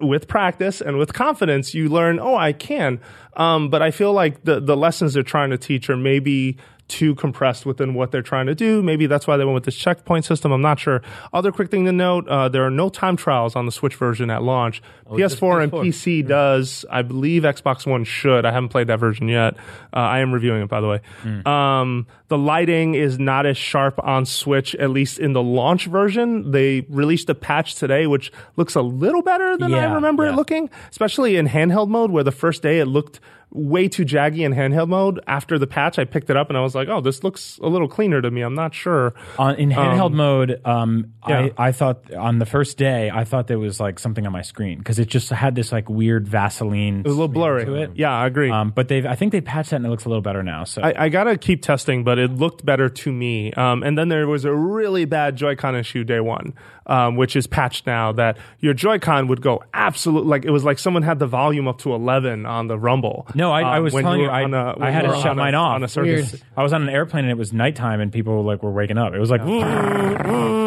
with 0.00 0.28
practice 0.28 0.80
and 0.80 0.96
with 0.98 1.12
confidence, 1.12 1.74
you 1.74 1.88
learn, 1.88 2.20
oh, 2.20 2.36
I 2.36 2.52
can. 2.52 3.00
Um, 3.36 3.68
but 3.70 3.82
I 3.82 3.90
feel 3.90 4.12
like 4.12 4.44
the, 4.44 4.60
the 4.60 4.76
lessons 4.76 5.14
they're 5.14 5.24
trying 5.24 5.50
to 5.50 5.58
teach 5.58 5.90
are 5.90 5.96
maybe 5.96 6.58
too 6.88 7.14
compressed 7.14 7.66
within 7.66 7.94
what 7.94 8.10
they're 8.10 8.22
trying 8.22 8.46
to 8.46 8.54
do. 8.54 8.82
Maybe 8.82 9.06
that's 9.06 9.26
why 9.26 9.36
they 9.36 9.44
went 9.44 9.54
with 9.54 9.64
this 9.64 9.76
checkpoint 9.76 10.24
system. 10.24 10.50
I'm 10.52 10.62
not 10.62 10.78
sure. 10.80 11.02
Other 11.32 11.52
quick 11.52 11.70
thing 11.70 11.84
to 11.84 11.92
note, 11.92 12.26
uh, 12.28 12.48
there 12.48 12.64
are 12.64 12.70
no 12.70 12.88
time 12.88 13.16
trials 13.16 13.54
on 13.56 13.66
the 13.66 13.72
Switch 13.72 13.94
version 13.94 14.30
at 14.30 14.42
launch. 14.42 14.82
PS4 15.08 15.62
and 15.64 15.72
PC 15.72 16.26
does. 16.26 16.84
I 16.90 17.02
believe 17.02 17.42
Xbox 17.42 17.86
One 17.86 18.04
should. 18.04 18.44
I 18.44 18.52
haven't 18.52 18.70
played 18.70 18.86
that 18.88 18.98
version 18.98 19.28
yet. 19.28 19.54
Uh, 19.92 19.96
I 19.96 20.20
am 20.20 20.32
reviewing 20.32 20.62
it, 20.62 20.68
by 20.68 20.80
the 20.80 20.88
way. 20.88 21.00
Um, 21.46 22.06
the 22.28 22.38
lighting 22.38 22.94
is 22.94 23.18
not 23.18 23.46
as 23.46 23.56
sharp 23.56 23.98
on 24.02 24.26
Switch, 24.26 24.74
at 24.74 24.90
least 24.90 25.18
in 25.18 25.32
the 25.32 25.42
launch 25.42 25.86
version. 25.86 26.50
They 26.50 26.82
released 26.88 27.30
a 27.30 27.34
patch 27.34 27.74
today, 27.76 28.06
which 28.06 28.32
looks 28.56 28.74
a 28.74 28.82
little 28.82 29.22
better 29.22 29.56
than 29.56 29.72
I 29.72 29.78
Yeah, 29.78 29.94
remember 29.94 30.26
it 30.26 30.32
looking, 30.34 30.68
especially 30.90 31.36
in 31.36 31.48
handheld 31.48 31.88
mode, 31.88 32.10
where 32.10 32.24
the 32.24 32.32
first 32.32 32.62
day 32.62 32.80
it 32.80 32.86
looked 32.86 33.20
way 33.50 33.88
too 33.88 34.04
jaggy 34.04 34.44
in 34.44 34.52
handheld 34.52 34.88
mode. 34.88 35.20
After 35.26 35.58
the 35.58 35.66
patch, 35.66 35.98
I 35.98 36.04
picked 36.04 36.30
it 36.30 36.36
up 36.36 36.48
and 36.48 36.56
I 36.58 36.60
was 36.60 36.74
like, 36.74 36.88
oh, 36.88 37.00
this 37.00 37.24
looks 37.24 37.58
a 37.62 37.68
little 37.68 37.88
cleaner 37.88 38.20
to 38.20 38.30
me. 38.30 38.42
I'm 38.42 38.54
not 38.54 38.74
sure. 38.74 39.14
on, 39.38 39.56
in 39.56 39.70
handheld 39.70 40.12
mode, 40.12 40.60
um, 40.64 41.14
yeah. 41.28 41.48
I, 41.56 41.68
I 41.68 41.72
thought 41.72 42.12
on 42.14 42.38
the 42.38 42.46
first 42.46 42.76
day, 42.76 43.10
I 43.10 43.24
thought 43.24 43.46
there 43.46 43.58
was 43.58 43.80
like 43.80 43.98
something 43.98 44.26
on 44.26 44.32
my 44.32 44.42
screen 44.42 44.78
because 44.78 44.98
it 44.98 45.08
just 45.08 45.30
had 45.30 45.54
this 45.54 45.72
like 45.72 45.88
weird 45.88 46.28
Vaseline. 46.28 47.00
It 47.00 47.04
was 47.04 47.14
a 47.14 47.16
little 47.16 47.28
blurry. 47.28 47.64
to 47.64 47.74
it. 47.74 47.92
Yeah, 47.94 48.12
I 48.12 48.26
agree. 48.26 48.50
Um, 48.50 48.70
but 48.70 48.88
they've, 48.88 49.06
I 49.06 49.14
think 49.14 49.32
they 49.32 49.40
patched 49.40 49.70
that 49.70 49.76
and 49.76 49.86
it 49.86 49.88
looks 49.88 50.04
a 50.04 50.08
little 50.08 50.22
better 50.22 50.42
now. 50.42 50.64
So 50.64 50.82
I, 50.82 51.04
I 51.04 51.08
gotta 51.08 51.36
keep 51.36 51.62
testing, 51.62 52.04
but 52.04 52.18
it 52.18 52.30
looked 52.32 52.64
better 52.64 52.88
to 52.88 53.12
me. 53.12 53.52
Um, 53.52 53.82
and 53.82 53.96
then 53.96 54.08
there 54.08 54.26
was 54.26 54.44
a 54.44 54.54
really 54.54 55.04
bad 55.04 55.36
Joy-Con 55.36 55.74
issue 55.76 56.04
day 56.04 56.20
one, 56.20 56.54
um, 56.88 57.16
which 57.16 57.36
is 57.36 57.46
patched 57.46 57.86
now. 57.86 58.12
That 58.12 58.38
your 58.60 58.74
Joy-Con 58.74 59.28
would 59.28 59.40
go 59.42 59.62
absolute 59.74 60.26
like 60.26 60.44
it 60.44 60.50
was 60.50 60.64
like 60.64 60.78
someone 60.78 61.02
had 61.02 61.18
the 61.18 61.26
volume 61.26 61.68
up 61.68 61.78
to 61.80 61.94
eleven 61.94 62.46
on 62.46 62.66
the 62.68 62.78
Rumble. 62.78 63.26
No, 63.34 63.52
I, 63.52 63.60
I 63.62 63.76
um, 63.78 63.84
was 63.84 63.92
when 63.94 64.04
telling 64.04 64.20
you, 64.20 64.26
were 64.26 64.32
I, 64.32 64.44
on 64.44 64.54
a- 64.54 64.70
I 64.70 64.78
when 64.78 64.92
had 64.92 65.02
to 65.02 65.12
shut 65.16 65.26
on 65.26 65.32
a- 65.38 65.42
mine 65.42 65.54
off. 65.54 65.74
on 65.76 65.84
a 65.84 65.88
circus. 65.88 66.32
Weird. 66.32 66.42
I 66.56 66.62
was 66.62 66.72
on 66.72 66.82
an 66.82 66.88
airplane 66.88 67.24
and 67.24 67.30
it 67.30 67.38
was 67.38 67.52
nighttime 67.52 68.00
and 68.00 68.12
people 68.12 68.42
like 68.42 68.62
were 68.62 68.72
waking 68.72 68.98
up. 68.98 69.14
It 69.14 69.18
was 69.20 69.30
like, 69.30 69.40
Yeah, 69.42 70.22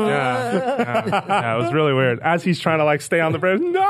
yeah, 0.07 1.23
yeah, 1.27 1.55
it 1.55 1.61
was 1.61 1.73
really 1.73 1.93
weird. 1.93 2.19
As 2.21 2.43
he's 2.43 2.59
trying 2.59 2.79
to 2.79 2.85
like 2.85 3.01
stay 3.01 3.19
on 3.19 3.31
the 3.31 3.39
bridge, 3.39 3.61
no. 3.61 3.85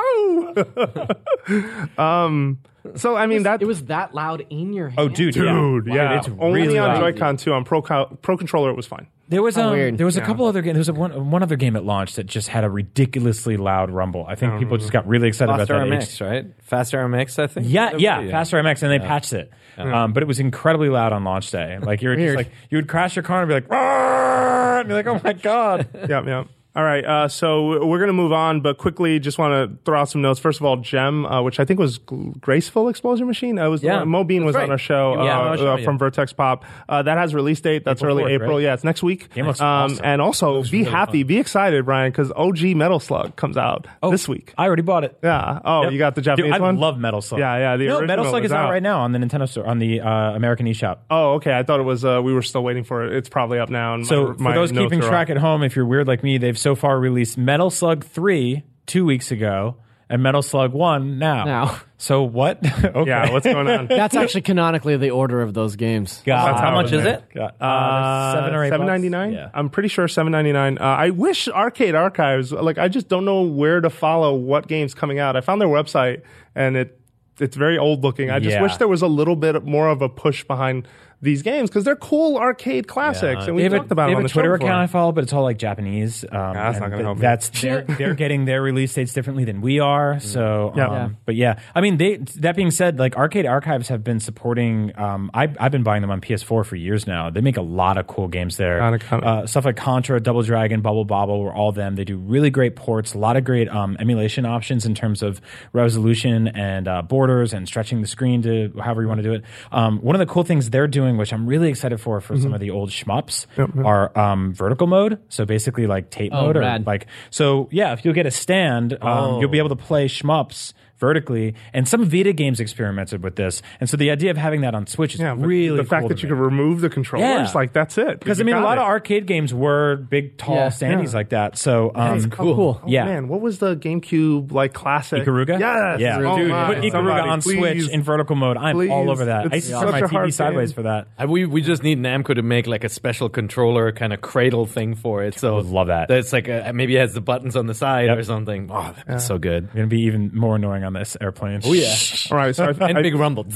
um. 2.03 2.59
So 2.95 3.15
I 3.15 3.27
mean 3.27 3.43
that 3.43 3.61
It 3.61 3.65
was 3.65 3.86
that 3.86 4.13
loud 4.13 4.45
in 4.49 4.73
your 4.73 4.89
hand. 4.89 4.99
oh, 4.99 5.07
dude, 5.07 5.34
dude, 5.34 5.88
yeah, 5.88 5.93
yeah, 5.93 6.17
it's 6.17 6.29
only 6.39 6.61
really 6.61 6.77
on 6.77 6.89
loud. 6.89 6.99
Joy-Con 6.99 7.38
too. 7.38 7.53
On 7.53 7.63
Pro 7.63 7.82
Pro 7.82 8.38
Controller, 8.38 8.69
it 8.69 8.75
was 8.75 8.88
fine. 8.88 9.07
There 9.29 9.41
was 9.41 9.57
um, 9.57 9.71
weird. 9.71 9.97
there 9.97 10.05
was 10.05 10.17
a 10.17 10.21
couple 10.21 10.45
other 10.45 10.61
games. 10.61 10.75
There 10.75 10.79
was 10.82 10.89
a 10.89 10.93
one 10.93 11.32
one 11.32 11.41
other 11.41 11.55
game 11.55 11.75
at 11.75 11.86
launch 11.86 12.15
that 12.15 12.25
just 12.25 12.49
had 12.49 12.63
a 12.65 12.69
ridiculously 12.69 13.55
loud 13.55 13.89
rumble. 13.89 14.25
I 14.27 14.36
think 14.36 14.59
people 14.59 14.77
just 14.77 14.91
got 14.91 15.07
really 15.07 15.29
excited 15.29 15.55
Faster 15.55 15.75
about 15.75 15.89
that. 15.89 16.01
MX, 16.01 16.29
right? 16.29 16.45
Fast 16.63 16.93
RMX, 16.93 17.39
I 17.39 17.47
think. 17.47 17.67
Yeah, 17.69 17.95
yeah, 17.97 18.19
Yeah. 18.21 18.32
Fast 18.32 18.51
RMX, 18.51 18.84
and 18.84 18.91
they 18.91 18.99
patched 18.99 19.34
it. 19.34 19.51
Um, 19.77 20.13
but 20.13 20.21
it 20.21 20.25
was 20.25 20.39
incredibly 20.39 20.89
loud 20.89 21.13
on 21.13 21.23
launch 21.23 21.49
day. 21.49 21.77
Like 21.82 22.01
you're 22.01 22.15
just 22.15 22.36
like 22.36 22.51
you 22.69 22.77
would 22.77 22.89
crash 22.89 23.15
your 23.15 23.23
car 23.23 23.41
and 23.41 23.47
be 23.47 23.53
like, 23.53 23.69
"Roar!" 23.69 24.79
and 24.82 24.88
be 24.89 24.93
like, 24.93 25.07
oh 25.07 25.21
my 25.23 25.34
god. 25.34 25.88
yep, 26.09 26.25
yep. 26.25 26.47
All 26.74 26.84
right, 26.84 27.03
uh, 27.03 27.28
so 27.28 27.86
we're 27.86 27.97
going 27.97 28.07
to 28.07 28.13
move 28.13 28.32
on, 28.32 28.61
but 28.61 28.78
quickly, 28.78 29.19
just 29.19 29.38
want 29.38 29.51
to 29.72 29.78
throw 29.84 29.99
out 29.99 30.09
some 30.09 30.22
notes. 30.22 30.39
First 30.39 30.61
of 30.61 30.65
all, 30.65 30.78
Gem, 30.78 31.26
uh, 31.26 31.41
which 31.41 31.59
I 31.59 31.65
think 31.65 31.82
was 31.82 31.97
Graceful 31.97 32.88
Explosion 32.88 33.28
Machine. 33.28 33.59
Uh, 33.59 33.69
was 33.69 33.84
Yeah, 33.84 34.05
Mo 34.05 34.24
Bean 34.24 34.45
was 34.45 34.55
on 34.55 34.72
our 34.72 34.78
show, 34.78 35.22
Yeah, 35.22 35.39
uh, 35.41 35.57
show, 35.57 35.67
uh, 35.74 35.78
from 35.84 35.97
Vertex 35.97 36.32
Pop. 36.32 36.63
Uh, 36.88 37.01
that 37.03 37.17
has 37.17 37.36
release 37.36 37.59
date. 37.59 37.84
That's 37.84 38.01
April 38.01 38.19
early 38.19 38.32
4th, 38.32 38.36
April. 38.36 38.55
right? 38.55 38.63
Yeah, 38.63 38.74
it's 38.76 38.86
next 38.86 39.03
week. 39.03 39.38
Um, 39.38 39.49
awesome. 39.59 39.99
And 40.01 40.22
also, 40.22 40.63
be 40.63 40.69
really 40.80 40.91
happy, 40.91 41.24
be 41.24 41.39
excited, 41.39 41.84
Brian, 41.84 42.09
because 42.09 42.32
OG 42.34 42.61
Metal 42.76 43.01
Slug 43.01 43.36
comes 43.36 43.57
out 43.57 43.88
this 44.09 44.30
week. 44.30 44.53
I 44.57 44.65
already 44.65 44.84
bought 44.84 45.03
it. 45.03 45.17
Yeah. 45.22 45.59
Oh, 45.65 45.84
Yep. 45.84 45.91
you 45.91 45.97
got 45.99 46.15
the 46.15 46.22
Japanese 46.22 46.53
Dude, 46.53 46.61
I 46.61 46.63
one? 46.63 46.78
love 46.78 46.97
Metal 46.97 47.22
Slug. 47.22 47.39
Yeah, 47.41 47.57
yeah, 47.57 47.76
the 47.76 47.88
no, 47.88 48.01
Metal 48.05 48.24
Slug 48.24 48.45
is 48.45 48.53
out. 48.53 48.69
right 48.69 48.82
now 48.82 49.01
on 49.01 49.11
the 49.11 49.19
Nintendo 49.19 49.49
store 49.49 49.65
on 49.67 49.80
the 49.80 49.99
uh, 49.99 50.09
American 50.36 50.67
eShop. 50.67 50.99
Oh, 51.09 51.34
okay. 51.34 51.51
I 51.53 51.63
thought 51.63 51.82
it 51.82 51.84
was, 51.84 52.05
uh, 52.05 52.22
we 52.24 52.34
were 52.34 52.41
still 52.41 52.63
waiting 52.63 52.86
for 52.86 53.03
it. 53.05 53.13
It's 53.13 53.28
probably 53.28 53.59
up 53.59 53.69
now. 53.69 53.95
And 53.95 54.07
So 54.07 54.36
my, 54.39 54.51
for 54.51 54.55
those 54.59 54.72
keeping 54.72 55.01
track 55.01 55.30
at 55.30 55.36
home, 55.38 55.63
if 55.63 55.76
you're 55.76 55.86
weird 55.86 56.07
like 56.07 56.24
me, 56.24 56.38
they've 56.38 56.57
so 56.62 56.76
far 56.76 56.99
released 56.99 57.38
Metal 57.38 57.70
Slug 57.70 58.03
3 58.05 58.64
two 58.86 59.05
weeks 59.05 59.32
ago 59.32 59.78
and 60.09 60.22
Metal 60.22 60.41
Slug 60.41 60.74
1 60.74 61.18
now. 61.20 61.45
Now. 61.45 61.80
So 61.97 62.24
what? 62.24 62.57
okay. 62.84 63.09
Yeah, 63.09 63.32
what's 63.32 63.45
going 63.45 63.68
on? 63.70 63.88
That's 63.89 64.16
actually 64.16 64.41
canonically 64.41 64.97
the 64.97 65.12
order 65.12 65.41
of 65.41 65.53
those 65.53 65.76
games. 65.76 66.22
God. 66.26 66.47
That's 66.47 66.59
how 66.59 66.70
How 66.72 66.76
much 66.76 66.88
is 66.88 67.01
is. 67.01 67.05
it? 67.05 67.24
God. 67.34 67.53
Uh, 67.62 67.64
Uh, 67.64 68.34
seven 68.36 68.55
or 68.55 68.64
eight 68.66 68.70
seven 68.70 68.86
bucks? 68.88 68.91
ninety 68.93 69.09
nine. 69.09 69.34
Yeah. 69.34 69.49
I'm 69.53 69.70
pretty 69.70 69.89
sure 69.89 70.07
seven 70.07 70.32
ninety 70.32 70.51
nine. 70.51 70.78
Uh, 70.80 70.84
I 70.84 71.12
wish 71.12 71.47
Arcade 71.47 71.95
Archives 71.95 72.51
like 72.51 72.78
I 72.78 72.88
just 72.88 73.07
don't 73.07 73.26
know 73.26 73.43
where 73.43 73.80
to 73.82 73.89
follow 73.89 74.34
what 74.36 74.68
games 74.68 74.93
coming 74.93 75.20
out. 75.20 75.36
I 75.36 75.41
found 75.41 75.62
their 75.62 75.68
website 75.70 76.24
and 76.55 76.76
it 76.76 76.99
it's 77.39 77.55
very 77.55 77.78
old 77.78 78.03
looking. 78.03 78.30
I 78.30 78.39
just 78.39 78.55
Yeah. 78.55 78.62
wish 78.62 78.78
there 78.78 78.88
was 78.88 79.01
a 79.01 79.07
little 79.07 79.36
bit 79.36 79.64
more 79.64 79.89
of 79.89 80.01
a 80.01 80.09
push 80.09 80.43
behind 80.43 80.88
these 81.22 81.41
games 81.43 81.69
because 81.69 81.84
they're 81.84 81.95
cool 81.95 82.38
arcade 82.38 82.88
classics, 82.88 83.45
and 83.45 83.55
we 83.55 83.63
have, 83.63 83.74
a, 83.74 83.78
talked 83.78 83.91
about 83.91 84.07
they 84.07 84.13
them 84.13 84.15
have 84.15 84.19
on 84.22 84.26
a 84.26 84.28
the 84.28 84.34
Twitter 84.34 84.53
account. 84.55 84.72
I 84.72 84.88
follow, 84.88 85.11
but 85.11 85.24
it's 85.24 85.34
all 85.34 85.43
like 85.43 85.57
Japanese. 85.57 86.24
Um, 86.24 86.53
that's 86.53 86.80
not 86.80 86.89
gonna 86.89 87.03
help 87.03 87.17
me. 87.17 87.22
That's 87.22 87.49
they're, 87.61 87.84
they're 87.84 88.13
getting 88.15 88.45
their 88.45 88.61
release 88.61 88.93
dates 88.93 89.13
differently 89.13 89.43
than 89.45 89.61
we 89.61 89.80
are. 89.80 90.19
So, 90.19 90.74
Yeah. 90.76 90.88
um, 90.88 90.93
Yeah. 90.93 91.09
but 91.26 91.36
yeah, 91.36 91.59
I 91.76 91.82
mean, 91.82 91.97
they. 91.97 92.17
That 92.17 92.55
being 92.55 92.72
said, 92.72 92.97
like 92.99 93.15
Arcade 93.15 93.45
Archives 93.45 93.89
have 93.89 94.03
been 94.03 94.19
supporting. 94.19 94.91
Um, 94.97 95.30
I, 95.34 95.47
I've 95.59 95.72
been 95.72 95.84
buying 95.84 96.01
them 96.01 96.11
on 96.11 96.22
PS4 96.22 96.65
for 96.65 96.76
years 96.76 97.05
now. 97.05 97.30
They 97.30 97.41
make 97.41 97.57
a 97.57 97.61
lot 97.61 97.97
of 97.97 98.07
cool 98.07 98.28
games 98.28 98.57
there. 98.57 98.80
Kinda, 98.80 98.99
kinda. 98.99 99.26
Uh, 99.28 99.45
stuff 99.47 99.65
like 99.65 99.76
Contra, 99.76 100.19
Double 100.19 100.41
Dragon, 100.41 100.82
Bubble 100.82 101.05
Bobble, 101.05 101.41
were 101.43 101.53
all 101.53 101.72
them. 101.72 101.95
They 101.95 102.03
do 102.03 102.17
really 102.17 102.49
great 102.49 102.76
ports. 102.76 103.13
A 103.13 103.17
lot 103.19 103.38
of 103.38 103.43
great 103.43 103.69
um, 103.69 103.95
emulation 103.99 104.45
options 104.45 104.86
in 104.86 104.95
terms 104.95 105.22
of 105.22 105.39
resolution 105.74 106.47
and 106.49 106.88
uh, 106.88 107.01
borders 107.01 107.53
and 107.53 107.67
stretching 107.67 108.01
the 108.01 108.07
screen 108.07 108.41
to 108.43 108.72
however 108.80 109.01
you 109.01 109.07
want 109.07 109.19
to 109.19 109.24
do 109.24 109.34
it. 109.34 109.43
Um, 109.72 109.99
one 109.99 110.15
of 110.15 110.19
the 110.19 110.26
cool 110.32 110.43
things 110.43 110.69
they're 110.69 110.88
doing, 110.88 111.11
which 111.18 111.34
I'm 111.34 111.45
really 111.47 111.70
excited 111.70 111.99
for 111.99 112.20
for 112.22 112.34
Mm-hmm. 112.34 112.43
some 112.43 112.53
of 112.53 112.59
the 112.59 112.72
old 112.72 112.89
shmups, 112.89 113.45
are 113.86 114.18
um, 114.18 114.53
vertical 114.53 114.88
mode. 114.88 115.20
So 115.30 115.45
basically, 115.45 115.88
like 115.88 116.09
tape 116.09 116.32
Oh, 116.34 116.47
mode 116.47 116.57
or 116.57 116.62
like 116.86 117.07
so. 117.30 117.68
Yeah, 117.72 117.93
if 117.93 118.03
you 118.05 118.14
get 118.14 118.26
a 118.26 118.32
stand, 118.32 118.97
um, 119.01 119.39
you'll 119.39 119.49
be 119.49 119.57
able 119.59 119.70
to 119.70 119.76
play 119.76 120.07
shmups 120.07 120.74
vertically. 121.02 121.56
And 121.74 121.86
some 121.88 122.06
Vita 122.06 122.32
games 122.32 122.62
experimented 122.62 123.24
with 123.24 123.36
this. 123.36 123.62
And 123.82 123.89
so 123.89 123.97
the 123.97 124.12
idea 124.12 124.32
of 124.32 124.38
having 124.38 124.62
that 124.62 124.74
on 124.76 124.88
Switch 124.88 125.16
is 125.16 125.20
Yeah, 125.20 125.34
but 125.36 125.45
really 125.45 125.76
the 125.78 125.84
fact 125.84 126.04
cool 126.04 126.10
that 126.10 126.20
to 126.20 126.28
you 126.28 126.34
me. 126.34 126.38
could 126.39 126.43
remove 126.45 126.80
the 126.80 126.89
controllers, 126.89 127.28
Yeah. 127.49 127.52
like 127.54 127.74
that's 127.74 127.97
it. 127.97 128.20
because 128.20 128.39
I 128.39 128.43
mean, 128.43 128.56
a 128.56 128.62
lot 128.62 128.78
it. 128.78 128.82
of 128.82 128.88
arcade 128.88 129.26
games 129.26 129.54
were 129.54 129.97
big, 129.97 130.38
tall 130.38 130.56
Yeah. 130.56 130.68
standees 130.68 131.12
Yeah. 131.12 131.18
like 131.18 131.30
that. 131.30 131.58
So 131.58 131.91
um, 131.95 132.30
cool. 132.30 132.80
Oh, 132.82 132.88
Yeah. 132.88 133.06
man, 133.06 133.28
what 133.28 133.41
was 133.41 133.58
the 133.60 133.76
GameCube 133.76 134.52
like 134.52 134.74
classic? 134.74 135.24
Ikaruga? 135.26 135.60
Yes. 135.60 135.99
Yeah. 135.99 136.20
Oh, 136.22 136.38
Dude, 136.38 136.49
my. 136.49 136.66
put 136.68 136.78
Ikaruga 136.84 136.91
Somebody, 136.91 137.30
on 137.30 137.41
please. 137.41 137.58
Switch 137.86 137.89
in 137.93 138.04
vertical 138.04 138.36
mode. 138.36 138.58
I'm 138.58 138.76
Please. 138.76 138.91
all 138.91 139.10
over 139.10 139.26
that. 139.26 139.45
I 139.52 139.56
It's 139.58 139.68
used 139.70 139.82
to 139.82 139.91
turn 139.91 139.91
my 139.91 140.02
TV 140.02 140.32
sideways 140.32 140.70
game. 140.70 140.76
for 140.76 140.82
that. 140.84 141.08
Uh, 141.20 141.26
we 141.28 141.45
we 141.45 141.62
just 141.62 141.82
need 141.84 141.99
Namco 141.99 142.36
to 142.36 142.41
make 142.43 142.68
like 142.68 142.84
a 142.84 142.89
special 142.89 143.28
controller 143.30 143.91
kind 143.91 144.14
of 144.14 144.22
cradle 144.22 144.66
thing 144.68 144.93
for 144.95 145.24
it. 145.24 145.34
So 145.39 145.56
Would 145.56 145.66
love 145.66 145.88
that. 145.88 146.08
That's 146.08 146.32
like 146.32 146.47
a, 146.47 146.72
maybe 146.74 146.95
it 146.95 146.99
has 146.99 147.14
the 147.16 147.22
buttons 147.22 147.56
on 147.56 147.66
the 147.66 147.74
side 147.74 148.06
Yep. 148.08 148.18
or 148.20 148.24
something. 148.24 148.70
Oh, 148.72 148.93
that'd 149.08 149.22
so 149.22 149.38
good. 149.39 149.68
Going 149.74 149.88
to 149.89 149.95
be 149.95 150.02
even 150.04 150.32
more 150.34 150.56
annoying 150.58 150.84
on 150.84 150.91
this 150.94 151.16
airplane. 151.22 151.62
Oh 151.64 151.74
yeah, 151.74 151.96
All 152.32 152.38
right, 152.38 152.56
so 152.56 152.66
I, 152.66 152.70
and 152.89 152.98
I- 152.98 153.02
big 153.02 153.16
rumble. 153.16 153.46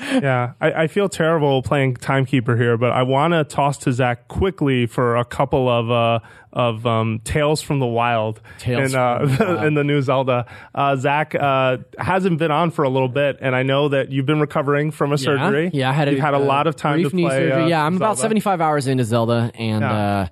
Yeah, 0.00 0.52
I, 0.60 0.72
I 0.84 0.86
feel 0.86 1.08
terrible 1.08 1.60
playing 1.62 1.96
timekeeper 1.96 2.56
here, 2.56 2.76
but 2.78 2.92
I 2.92 3.02
want 3.02 3.32
to 3.34 3.42
toss 3.42 3.78
to 3.78 3.92
Zach 3.92 4.28
quickly 4.28 4.86
for 4.86 5.16
a 5.16 5.24
couple 5.24 5.68
of 5.68 5.90
uh, 5.90 6.20
of 6.52 6.86
um, 6.86 7.20
tales 7.24 7.60
from 7.60 7.78
the 7.80 7.86
wild 7.86 8.40
Tales 8.58 8.92
in, 8.94 8.98
uh, 8.98 9.26
the 9.26 9.44
Wild. 9.44 9.64
in 9.64 9.74
the 9.74 9.82
new 9.84 10.00
Zelda. 10.00 10.46
Uh, 10.74 10.94
Zach 10.96 11.34
uh, 11.34 11.78
hasn't 11.98 12.38
been 12.38 12.50
on 12.52 12.70
for 12.70 12.84
a 12.84 12.88
little 12.88 13.08
bit, 13.08 13.38
and 13.40 13.56
I 13.56 13.64
know 13.64 13.88
that 13.88 14.10
you've 14.12 14.24
been 14.26 14.40
recovering 14.40 14.92
from 14.92 15.12
a 15.12 15.18
surgery. 15.18 15.70
Yeah, 15.74 15.90
I 15.90 15.92
had. 15.92 16.10
You've 16.10 16.20
had 16.20 16.34
a 16.34 16.38
uh, 16.38 16.40
lot 16.40 16.68
of 16.68 16.76
time 16.76 17.02
to 17.02 17.10
play. 17.10 17.50
uh, 17.50 17.66
yeah, 17.66 17.84
I'm 17.84 17.96
about 17.96 18.18
75 18.18 18.60
hours 18.60 18.86
into 18.86 19.04
Zelda, 19.04 19.50
and 19.54 19.80
Yeah. 19.82 20.28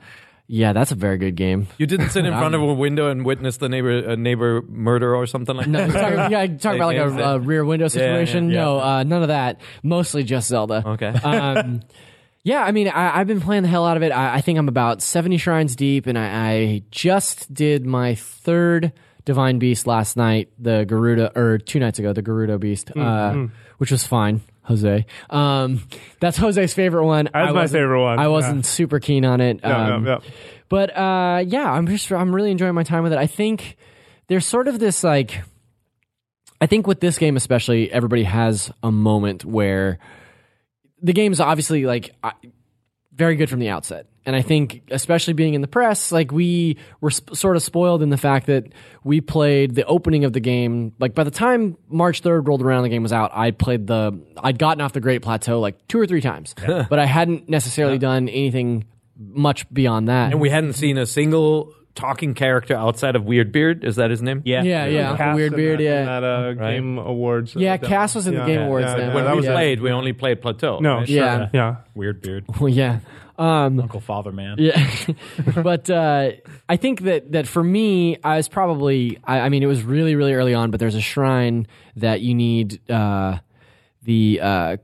Yeah, 0.48 0.72
that's 0.72 0.92
a 0.92 0.94
very 0.94 1.18
good 1.18 1.34
game. 1.34 1.66
You 1.76 1.86
didn't 1.86 2.10
sit 2.10 2.24
in 2.24 2.32
front 2.38 2.54
of 2.54 2.62
a 2.62 2.72
window 2.74 3.10
and 3.10 3.24
witness 3.24 3.56
the 3.56 3.68
neighbor 3.68 3.90
a 3.98 4.16
neighbor 4.16 4.62
murder 4.68 5.14
or 5.14 5.26
something 5.26 5.56
like 5.56 5.66
No, 5.66 5.86
that. 5.86 5.92
you're 5.92 6.00
talking, 6.02 6.32
yeah, 6.32 6.42
you're 6.42 6.74
about 6.76 6.86
like 6.86 7.24
a, 7.26 7.34
a 7.34 7.38
rear 7.40 7.64
window 7.64 7.88
situation. 7.88 8.50
yeah, 8.50 8.60
No, 8.60 8.78
uh, 8.80 9.02
none 9.02 9.22
of 9.22 9.28
that. 9.28 9.60
Mostly 9.82 10.22
just 10.22 10.48
Zelda. 10.48 10.82
Okay. 10.86 11.08
um, 11.24 11.82
yeah, 12.44 12.62
I 12.62 12.70
mean, 12.70 12.86
I, 12.88 13.18
I've 13.18 13.26
been 13.26 13.40
playing 13.40 13.64
the 13.64 13.68
hell 13.68 13.84
out 13.84 13.96
of 13.96 14.04
it. 14.04 14.12
I, 14.12 14.36
I 14.36 14.40
think 14.40 14.58
I'm 14.58 14.68
about 14.68 15.02
70 15.02 15.36
shrines 15.38 15.74
deep, 15.74 16.06
and 16.06 16.16
I, 16.16 16.50
I 16.50 16.82
just 16.92 17.52
did 17.52 17.84
my 17.84 18.14
third 18.14 18.92
Divine 19.24 19.58
Beast 19.58 19.88
last 19.88 20.16
night, 20.16 20.50
the 20.56 20.84
Garuda, 20.84 21.32
or 21.36 21.58
two 21.58 21.80
nights 21.80 21.98
ago, 21.98 22.12
the 22.12 22.22
Garuda 22.22 22.56
Beast, 22.60 22.96
uh, 22.96 23.48
which 23.78 23.90
was 23.90 24.06
fine. 24.06 24.42
Jose, 24.66 25.06
um, 25.30 25.82
that's 26.20 26.36
Jose's 26.36 26.74
favorite 26.74 27.06
one. 27.06 27.26
That's 27.32 27.50
I 27.50 27.52
my 27.52 27.66
favorite 27.66 28.02
one, 28.02 28.18
I 28.18 28.28
wasn't 28.28 28.66
super 28.66 29.00
keen 29.00 29.24
on 29.24 29.40
it. 29.40 29.60
Yeah, 29.62 29.94
um, 29.94 30.06
yeah, 30.06 30.18
yeah. 30.22 30.30
But 30.68 30.96
uh, 30.96 31.44
yeah, 31.46 31.70
I'm 31.70 31.86
just 31.86 32.10
I'm 32.12 32.34
really 32.34 32.50
enjoying 32.50 32.74
my 32.74 32.82
time 32.82 33.02
with 33.02 33.12
it. 33.12 33.18
I 33.18 33.26
think 33.26 33.76
there's 34.26 34.44
sort 34.46 34.68
of 34.68 34.78
this 34.78 35.04
like 35.04 35.42
I 36.60 36.66
think 36.66 36.86
with 36.86 37.00
this 37.00 37.18
game 37.18 37.36
especially, 37.36 37.90
everybody 37.92 38.24
has 38.24 38.70
a 38.82 38.90
moment 38.90 39.44
where 39.44 39.98
the 41.00 41.12
game's 41.12 41.40
obviously 41.40 41.84
like 41.84 42.14
very 43.12 43.36
good 43.36 43.50
from 43.50 43.60
the 43.60 43.68
outset. 43.68 44.06
And 44.26 44.34
I 44.34 44.42
think, 44.42 44.82
especially 44.90 45.34
being 45.34 45.54
in 45.54 45.60
the 45.60 45.68
press, 45.68 46.10
like 46.10 46.32
we 46.32 46.78
were 47.00 47.12
sp- 47.14 47.34
sort 47.34 47.54
of 47.54 47.62
spoiled 47.62 48.02
in 48.02 48.10
the 48.10 48.16
fact 48.16 48.46
that 48.46 48.64
we 49.04 49.20
played 49.20 49.76
the 49.76 49.84
opening 49.86 50.24
of 50.24 50.32
the 50.32 50.40
game. 50.40 50.92
Like 50.98 51.14
by 51.14 51.22
the 51.22 51.30
time 51.30 51.78
March 51.88 52.22
3rd 52.22 52.48
rolled 52.48 52.60
around, 52.60 52.82
the 52.82 52.88
game 52.88 53.04
was 53.04 53.12
out. 53.12 53.30
I 53.32 53.52
played 53.52 53.86
the, 53.86 54.20
I'd 54.36 54.58
gotten 54.58 54.80
off 54.80 54.92
the 54.92 55.00
Great 55.00 55.22
Plateau 55.22 55.60
like 55.60 55.86
two 55.86 56.00
or 56.00 56.06
three 56.06 56.20
times, 56.20 56.56
but 56.66 56.98
I 56.98 57.06
hadn't 57.06 57.48
necessarily 57.48 57.98
done 57.98 58.28
anything 58.28 58.86
much 59.16 59.72
beyond 59.72 60.08
that. 60.08 60.32
and 60.32 60.40
we 60.40 60.50
hadn't 60.50 60.74
seen 60.74 60.98
a 60.98 61.06
single 61.06 61.72
talking 61.96 62.34
character 62.34 62.76
outside 62.76 63.16
of 63.16 63.24
Weird 63.24 63.50
Beard. 63.50 63.82
Is 63.82 63.96
that 63.96 64.10
his 64.10 64.22
name? 64.22 64.42
Yeah. 64.44 64.62
yeah, 64.62 64.86
yeah, 64.86 65.16
Kass 65.16 65.34
weird 65.34 65.56
beard, 65.56 65.80
that, 65.80 65.84
yeah. 65.84 66.04
that 66.04 66.24
uh, 66.24 66.52
game 66.52 66.98
awards. 66.98 67.56
Yeah, 67.56 67.74
uh, 67.74 67.78
Kass 67.78 68.14
was 68.14 68.26
in 68.26 68.34
the 68.34 68.44
Game 68.44 68.62
Awards 68.62 68.86
then. 68.86 69.14
When 69.14 69.24
that 69.24 69.32
we 69.32 69.36
was 69.38 69.46
yeah. 69.46 69.52
played, 69.52 69.80
we 69.80 69.90
only 69.90 70.12
played 70.12 70.40
Plateau. 70.40 70.78
No, 70.78 70.98
right? 70.98 71.08
sure. 71.08 71.16
Yeah. 71.16 71.48
yeah. 71.52 71.76
Weird 71.94 72.20
beard. 72.22 72.44
Well, 72.60 72.68
yeah. 72.68 73.00
Um, 73.38 73.78
Uncle 73.80 74.00
Father 74.00 74.32
Man. 74.32 74.56
Yeah, 74.58 74.90
but 75.62 75.88
uh, 75.90 76.30
I 76.68 76.76
think 76.76 77.02
that 77.02 77.32
that 77.32 77.46
for 77.46 77.62
me, 77.62 78.16
I 78.24 78.36
was 78.36 78.48
probably. 78.48 79.18
I, 79.24 79.40
I 79.40 79.48
mean, 79.48 79.62
it 79.62 79.66
was 79.66 79.82
really 79.82 80.14
really 80.14 80.34
early 80.34 80.54
on, 80.54 80.70
but 80.70 80.80
there's 80.80 80.94
a 80.94 81.00
shrine 81.00 81.66
that 81.96 82.20
you 82.22 82.34
need. 82.34 82.80
Uh, 82.90 83.38
the 84.02 84.40
uh, 84.42 84.76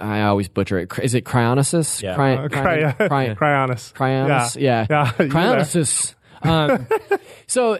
I 0.00 0.22
always 0.22 0.48
butcher 0.48 0.78
it. 0.80 0.90
Is 1.02 1.14
it 1.14 1.24
Cryonosis? 1.24 2.02
Yeah. 2.02 2.14
Cry, 2.14 2.34
Uh, 2.34 2.48
cry, 2.48 2.92
Cry- 2.92 3.06
cry, 3.06 3.34
Cryonis. 3.34 3.92
Cryonis. 3.94 4.60
Yeah, 4.60 4.86
Yeah. 4.90 5.12
you 5.18 5.28
there. 6.42 6.50
Um, 6.52 6.86
so 7.46 7.78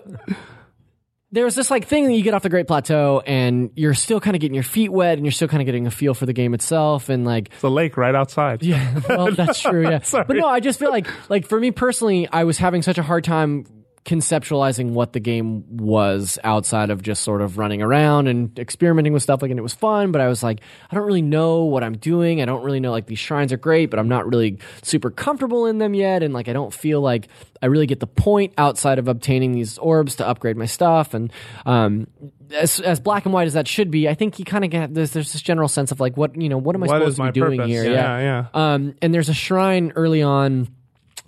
there's 1.31 1.55
this 1.55 1.71
like 1.71 1.87
thing 1.87 2.07
that 2.07 2.15
you 2.15 2.23
get 2.23 2.35
off 2.35 2.43
the 2.43 2.49
Great 2.49 2.67
Plateau, 2.67 3.23
and 3.27 3.71
you're 3.75 3.95
still 3.95 4.21
kind 4.21 4.35
of 4.35 4.41
getting 4.41 4.55
your 4.55 4.65
feet 4.65 4.91
wet, 4.91 5.19
and 5.19 5.27
you're 5.27 5.33
still 5.33 5.49
kind 5.49 5.61
of 5.61 5.67
getting 5.67 5.87
a 5.87 5.91
feel 5.91 6.15
for 6.15 6.27
the 6.27 6.33
game 6.33 6.55
itself, 6.55 7.09
and 7.09 7.25
like 7.25 7.51
It's 7.53 7.63
a 7.63 7.69
lake 7.69 7.97
right 7.97 8.15
outside. 8.15 8.63
yeah, 8.63 9.01
well, 9.09 9.33
that's 9.33 9.61
true. 9.61 9.83
Yeah, 9.89 10.01
but 10.13 10.37
no, 10.37 10.47
I 10.49 10.61
just 10.61 10.79
feel 10.79 10.91
like, 10.91 11.07
like 11.29 11.47
for 11.47 11.61
me 11.61 11.71
personally, 11.71 12.29
I 12.31 12.45
was 12.45 12.59
having 12.59 12.83
such 12.83 12.99
a 12.99 13.03
hard 13.03 13.25
time 13.25 13.65
conceptualizing 14.05 14.91
what 14.91 15.13
the 15.13 15.21
game 15.21 15.77
was 15.77 16.39
outside 16.45 16.91
of 16.91 17.03
just 17.03 17.23
sort 17.23 17.43
of 17.43 17.59
running 17.59 17.83
around 17.83 18.27
and 18.27 18.59
experimenting 18.59 19.13
with 19.13 19.23
stuff. 19.23 19.43
Like, 19.43 19.51
and 19.51 19.59
it 19.59 19.63
was 19.63 19.75
fun, 19.75 20.13
but 20.13 20.21
I 20.21 20.29
was 20.29 20.43
like, 20.43 20.61
I 20.91 20.95
don't 20.95 21.07
really 21.07 21.23
know 21.23 21.65
what 21.65 21.85
I'm 21.85 21.97
doing. 21.97 22.41
I 22.41 22.45
don't 22.45 22.65
really 22.65 22.81
know. 22.81 22.91
Like, 22.91 23.07
these 23.07 23.19
shrines 23.19 23.53
are 23.53 23.57
great, 23.59 23.91
but 23.91 23.99
I'm 23.99 24.09
not 24.09 24.27
really 24.27 24.59
super 24.83 25.11
comfortable 25.11 25.67
in 25.67 25.79
them 25.79 25.95
yet, 25.95 26.23
and 26.23 26.33
like, 26.33 26.49
I 26.49 26.53
don't 26.53 26.73
feel 26.73 27.01
like 27.01 27.29
I 27.61 27.67
really 27.67 27.87
get 27.87 28.01
the 28.01 28.07
point 28.07 28.55
outside 28.57 28.99
of 28.99 29.09
obtaining 29.09 29.53
these 29.53 29.79
orbs 29.79 30.17
to 30.17 30.27
upgrade 30.27 30.57
my 30.57 30.67
stuff. 30.67 31.13
And 31.13 31.33
um, 31.67 32.07
as 32.55 32.81
as 32.81 33.01
black 33.01 33.25
and 33.25 33.35
white 33.35 33.49
as 33.49 33.55
that 33.55 33.67
should 33.67 33.91
be, 33.91 34.09
I 34.09 34.15
think 34.15 34.39
you 34.39 34.45
kind 34.45 34.65
of 34.65 34.71
get 34.71 34.95
there's 34.95 35.11
there's 35.11 35.33
this 35.33 35.43
general 35.43 35.69
sense 35.69 35.91
of 35.91 35.99
like, 36.01 36.17
what 36.17 36.41
you 36.41 36.49
know, 36.49 36.57
what 36.57 36.77
am 36.77 36.85
I 36.85 36.87
What 36.87 37.01
supposed 37.01 37.17
to 37.17 37.25
be 37.25 37.31
doing 37.33 37.59
purpose? 37.59 37.71
here? 37.71 37.85
Yeah, 37.85 38.19
yeah. 38.21 38.47
Um, 38.55 38.95
and 39.03 39.13
there's 39.13 39.29
a 39.29 39.35
shrine 39.35 39.93
early 39.97 40.23
on, 40.23 40.69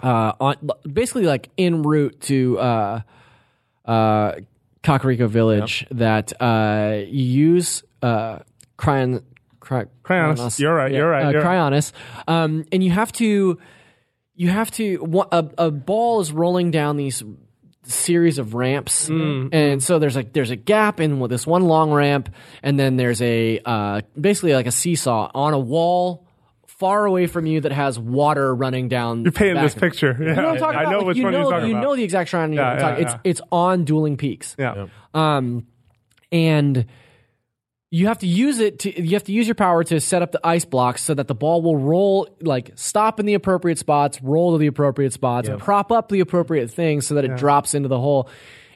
uh, 0.02 0.32
on 0.40 0.56
basically 0.90 1.24
like 1.24 1.48
en 1.58 1.82
route 1.82 2.20
to 2.22 2.58
uh, 2.58 3.00
uh, 3.84 4.32
Kakariko 4.82 5.28
Village 5.28 5.86
that 5.90 6.32
uh, 6.40 7.00
you 7.06 7.24
use 7.54 7.82
uh, 8.02 8.38
cryon. 8.78 9.22
Cry, 9.60 9.84
Cryonis. 10.02 10.58
You're 10.58 10.74
right, 10.74 10.90
you're 10.90 11.08
right, 11.08 11.26
Uh, 11.26 11.30
you're 11.30 11.42
right. 11.42 11.72
Cryonis, 11.72 11.92
um, 12.26 12.64
and 12.72 12.82
you 12.82 12.90
have 12.90 13.12
to, 13.12 13.56
you 14.34 14.48
have 14.48 14.70
to. 14.72 15.24
A, 15.30 15.48
a 15.58 15.70
ball 15.70 16.20
is 16.20 16.32
rolling 16.32 16.70
down 16.72 16.96
these 16.96 17.22
series 17.84 18.38
of 18.38 18.54
ramps, 18.54 19.08
Mm. 19.08 19.50
and 19.52 19.82
so 19.82 19.98
there's 20.00 20.16
like 20.16 20.32
there's 20.32 20.50
a 20.50 20.56
gap 20.56 20.98
in 20.98 21.20
this 21.28 21.46
one 21.46 21.62
long 21.64 21.92
ramp, 21.92 22.30
and 22.64 22.80
then 22.80 22.96
there's 22.96 23.22
a 23.22 23.60
uh, 23.64 24.00
basically 24.20 24.54
like 24.54 24.66
a 24.66 24.72
seesaw 24.72 25.30
on 25.34 25.52
a 25.52 25.58
wall 25.58 26.26
far 26.80 27.04
away 27.04 27.28
from 27.28 27.46
you 27.46 27.60
that 27.60 27.72
has 27.72 27.98
water 27.98 28.52
running 28.52 28.88
down. 28.88 29.22
You're 29.22 29.30
painting 29.32 29.62
this 29.62 29.74
picture. 29.74 30.16
Yeah. 30.18 30.28
You 30.30 30.34
know 30.34 30.42
what 30.42 30.52
I'm 30.54 30.58
talking 30.58 30.78
I 30.78 30.82
about? 30.82 30.90
know 30.90 30.98
Like, 30.98 31.06
which 31.08 31.16
you 31.18 31.22
one 31.24 31.32
know, 31.32 31.40
you're 31.42 31.50
talking 31.50 31.68
you 31.68 31.74
about. 31.76 31.82
know 31.84 31.96
the 31.96 32.02
exact 32.04 32.30
shrine. 32.30 32.52
Yeah, 32.52 32.70
you're 32.72 32.74
yeah, 32.80 32.88
talking. 32.88 33.04
yeah. 33.04 33.18
It's 33.24 33.40
it's 33.40 33.48
on 33.52 33.84
Dueling 33.84 34.16
Peaks. 34.16 34.56
yeah. 34.58 34.86
Um, 35.14 35.66
and 36.32 36.86
you 37.92 38.06
have 38.06 38.18
to 38.20 38.26
use 38.26 38.60
it 38.60 38.78
to 38.80 39.02
you 39.02 39.10
have 39.14 39.24
to 39.24 39.32
use 39.32 39.46
your 39.48 39.56
power 39.56 39.82
to 39.84 40.00
set 40.00 40.22
up 40.22 40.30
the 40.32 40.40
ice 40.44 40.64
blocks 40.64 41.02
so 41.02 41.12
that 41.14 41.26
the 41.28 41.34
ball 41.34 41.60
will 41.60 41.76
roll 41.76 42.28
like 42.40 42.70
stop 42.76 43.20
in 43.20 43.26
the 43.26 43.34
appropriate 43.34 43.78
spots, 43.78 44.22
roll 44.22 44.52
to 44.52 44.58
the 44.58 44.68
appropriate 44.68 45.12
spots, 45.12 45.48
prop 45.58 45.90
up 45.92 46.08
the 46.08 46.20
appropriate 46.20 46.70
things 46.70 47.06
so 47.06 47.14
that 47.16 47.24
it 47.24 47.36
drops 47.36 47.74
into 47.74 47.88
the 47.88 47.98
hole. 47.98 48.28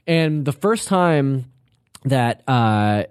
And 0.07 0.45
the 0.45 0.53
first 0.53 0.89
time 0.89 1.47
that 2.05 2.43
uh 2.49 3.05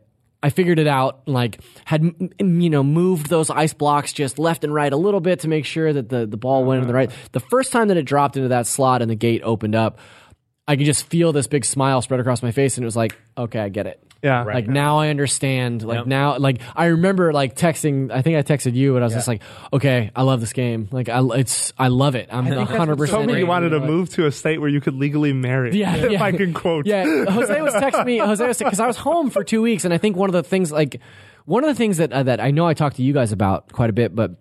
I 0.43 0.49
figured 0.49 0.77
it 0.77 0.87
out, 0.87 1.25
like 1.25 1.61
had 1.85 2.03
you 2.03 2.69
know 2.69 2.83
moved 2.83 3.29
those 3.29 3.49
ice 3.49 3.73
blocks 3.73 4.11
just 4.11 4.37
left 4.37 4.65
and 4.65 4.73
right 4.73 4.91
a 4.91 4.97
little 4.97 5.21
bit 5.21 5.39
to 5.39 5.47
make 5.47 5.65
sure 5.65 5.91
that 5.91 6.09
the 6.09 6.25
the 6.27 6.37
ball 6.37 6.65
went 6.65 6.81
in 6.81 6.87
the 6.87 6.93
right. 6.93 7.09
The 7.31 7.39
first 7.39 7.71
time 7.71 7.87
that 7.87 7.97
it 7.97 8.03
dropped 8.03 8.35
into 8.35 8.49
that 8.49 8.67
slot 8.67 9.01
and 9.01 9.09
the 9.09 9.15
gate 9.15 9.41
opened 9.43 9.73
up, 9.73 9.99
I 10.67 10.75
could 10.75 10.85
just 10.85 11.07
feel 11.07 11.31
this 11.31 11.47
big 11.47 11.63
smile 11.63 12.01
spread 12.01 12.19
across 12.19 12.43
my 12.43 12.51
face, 12.51 12.77
and 12.77 12.83
it 12.83 12.85
was 12.85 12.97
like, 12.97 13.17
okay, 13.37 13.59
I 13.59 13.69
get 13.69 13.87
it. 13.87 14.03
Yeah. 14.23 14.45
Right 14.45 14.55
Like 14.55 14.67
now 14.67 14.99
I 14.99 15.09
understand. 15.09 15.83
Like 15.83 16.07
now, 16.07 16.37
like 16.37 16.61
I 16.75 16.85
remember 16.85 17.33
like 17.33 17.55
texting. 17.55 18.09
I 18.09 18.21
think 18.21 18.37
I 18.37 18.41
texted 18.41 18.73
you, 18.73 18.95
and 18.95 19.03
I 19.03 19.07
was 19.07 19.13
just 19.13 19.27
like, 19.27 19.41
"Okay, 19.73 20.11
I 20.15 20.23
love 20.23 20.39
this 20.39 20.53
game. 20.53 20.87
Like 20.91 21.09
I, 21.09 21.21
it's 21.35 21.73
I 21.77 21.89
love 21.89 22.15
it. 22.15 22.29
I'm 22.31 22.45
100 22.45 22.91
You 22.91 22.95
percent." 22.95 23.15
told 23.15 23.27
me 23.27 23.37
you 23.37 23.45
wanted 23.45 23.69
to 23.69 23.81
move 23.81 24.09
to 24.11 24.25
a 24.25 24.31
state 24.31 24.61
where 24.61 24.69
you 24.69 24.79
could 24.79 24.95
legally 24.95 25.33
marry. 25.33 25.77
Yeah, 25.77 25.95
if 25.97 26.11
yeah. 26.13 26.23
I 26.23 26.31
can 26.31 26.53
quote. 26.53 26.85
Yeah, 26.85 27.25
Jose 27.25 27.61
was 27.61 27.73
texting 27.73 28.05
me. 28.05 28.17
Jose 28.19 28.47
was 28.47 28.57
because 28.57 28.79
I 28.79 28.87
was 28.87 28.95
home 28.97 29.29
for 29.29 29.43
two 29.43 29.61
weeks, 29.61 29.83
and 29.83 29.93
I 29.93 29.97
think 29.97 30.15
one 30.15 30.29
of 30.29 30.33
the 30.33 30.43
things 30.43 30.71
like 30.71 31.01
one 31.43 31.65
of 31.65 31.67
the 31.67 31.75
things 31.75 31.97
that 31.97 32.13
uh, 32.13 32.23
that 32.23 32.39
I 32.39 32.51
know 32.51 32.65
I 32.65 32.73
talked 32.73 32.95
to 32.95 33.03
you 33.03 33.11
guys 33.11 33.33
about 33.33 33.73
quite 33.73 33.89
a 33.89 33.93
bit, 33.93 34.15
but 34.15 34.31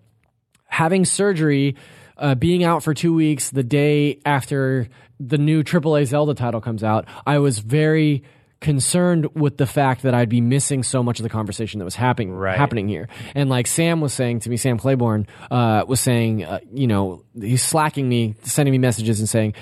having 0.65 1.03
surgery, 1.03 1.75
uh, 2.17 2.35
being 2.35 2.63
out 2.63 2.83
for 2.83 2.93
two 2.93 3.13
weeks, 3.13 3.51
the 3.51 3.63
day 3.63 4.19
after 4.25 4.87
the 5.19 5.37
new 5.37 5.61
AAA 5.63 6.05
Zelda 6.05 6.33
title 6.33 6.61
comes 6.61 6.83
out, 6.85 7.05
I 7.25 7.39
was 7.39 7.59
very 7.59 8.23
concerned 8.63 9.35
with 9.35 9.57
the 9.57 9.67
fact 9.67 10.01
that 10.01 10.15
I'd 10.15 10.29
be 10.29 10.41
missing 10.41 10.81
so 10.81 11.03
much 11.03 11.19
of 11.19 11.23
the 11.23 11.29
conversation 11.29 11.77
that 11.79 11.85
was 11.85 11.95
happening 11.95 12.35
happening 12.57 12.87
here. 12.87 13.07
And 13.35 13.49
like 13.49 13.67
Sam 13.67 14.01
was 14.01 14.13
saying 14.13 14.39
to 14.41 14.49
me, 14.49 14.57
Sam 14.57 14.79
Claiborne 14.79 15.27
uh, 15.51 15.83
was 15.87 15.99
saying, 15.99 16.43
uh, 16.43 16.59
you 16.73 16.87
know, 16.87 17.23
he's 17.39 17.61
slacking 17.63 18.09
me, 18.09 18.33
sending 18.41 18.71
me 18.71 18.79
messages 18.79 19.19
and 19.19 19.29
saying. 19.29 19.53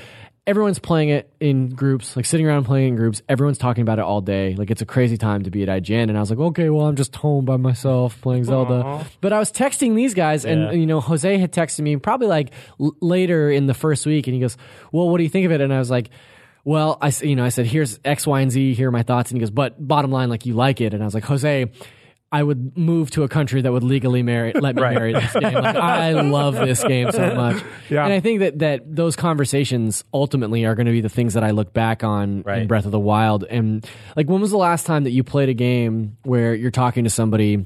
Everyone's 0.48 0.80
playing 0.80 1.10
it 1.10 1.32
in 1.40 1.70
groups, 1.70 2.16
like 2.16 2.26
sitting 2.26 2.48
around 2.48 2.64
playing 2.66 2.90
in 2.90 2.96
groups. 2.96 3.22
Everyone's 3.30 3.60
talking 3.60 3.84
about 3.84 4.00
it 4.00 4.06
all 4.06 4.22
day. 4.22 4.56
Like 4.56 4.72
it's 4.72 4.82
a 4.82 4.88
crazy 4.88 5.16
time 5.16 5.44
to 5.44 5.52
be 5.52 5.62
at 5.62 5.70
IGN. 5.70 6.10
And 6.10 6.18
I 6.18 6.20
was 6.20 6.32
like, 6.32 6.40
okay, 6.40 6.70
well, 6.72 6.88
I'm 6.88 6.96
just 6.96 7.16
home 7.16 7.46
by 7.46 7.58
myself 7.58 8.20
playing 8.22 8.46
Zelda. 8.46 9.06
But 9.22 9.34
I 9.34 9.40
was 9.40 9.52
texting 9.52 9.96
these 9.96 10.16
guys, 10.16 10.44
and 10.44 10.80
you 10.80 10.88
know, 10.88 11.00
Jose 11.00 11.38
had 11.38 11.52
texted 11.54 11.82
me 11.82 11.96
probably 11.98 12.26
like 12.28 12.52
l- 12.80 12.96
later 13.02 13.52
in 13.52 13.68
the 13.68 13.76
first 13.76 14.06
week, 14.08 14.26
and 14.26 14.34
he 14.34 14.42
goes, 14.42 14.58
"Well, 14.92 15.10
what 15.10 15.18
do 15.20 15.24
you 15.24 15.30
think 15.30 15.46
of 15.46 15.52
it?" 15.52 15.62
And 15.62 15.72
I 15.72 15.78
was 15.78 15.92
like, 15.92 16.10
"Well, 16.64 16.98
I 17.02 17.12
you 17.22 17.36
know, 17.36 17.44
I 17.46 17.50
said 17.50 17.66
here's 17.66 18.00
X, 18.06 18.26
Y, 18.28 18.42
and 18.42 18.52
Z. 18.52 18.74
Here 18.74 18.90
are 18.90 18.92
my 18.92 19.04
thoughts." 19.04 19.32
And 19.32 19.38
he 19.38 19.40
goes, 19.40 19.52
"But 19.52 19.76
bottom 19.86 20.12
line, 20.12 20.30
like 20.30 20.46
you 20.46 20.54
like 20.54 20.82
it." 20.82 20.94
And 20.94 21.02
I 21.04 21.06
was 21.06 21.14
like, 21.14 21.26
Jose. 21.26 21.72
I 22.34 22.42
would 22.42 22.78
move 22.78 23.12
to 23.12 23.24
a 23.24 23.28
country 23.28 23.62
that 23.62 23.74
would 23.74 23.84
legally 23.84 24.24
marry, 24.24 24.54
let 24.54 24.74
me 24.78 24.82
marry 24.82 25.12
this 25.12 25.34
game. 25.34 25.54
Like, 25.54 25.76
I 25.76 26.14
love 26.14 26.54
this 26.56 26.82
game 26.82 27.12
so 27.12 27.36
much, 27.36 27.62
Yeah. 27.90 28.06
and 28.06 28.14
I 28.14 28.22
think 28.22 28.40
that 28.40 28.60
that 28.60 28.96
those 28.96 29.18
conversations 29.18 30.06
ultimately 30.14 30.64
are 30.64 30.74
going 30.74 30.86
to 30.86 30.94
be 30.94 31.02
the 31.02 31.10
things 31.10 31.34
that 31.34 31.44
I 31.44 31.52
look 31.52 31.74
back 31.74 32.06
on 32.06 32.44
in 32.48 32.68
Breath 32.68 32.86
of 32.86 32.92
the 32.94 33.00
Wild. 33.02 33.44
And 33.44 33.86
like, 34.16 34.30
when 34.30 34.40
was 34.40 34.52
the 34.52 34.58
last 34.58 34.86
time 34.86 35.04
that 35.04 35.12
you 35.12 35.26
played 35.26 35.50
a 35.50 35.54
game 35.54 36.16
where 36.24 36.56
you're 36.56 36.72
talking 36.72 37.04
to 37.04 37.10
somebody 37.10 37.66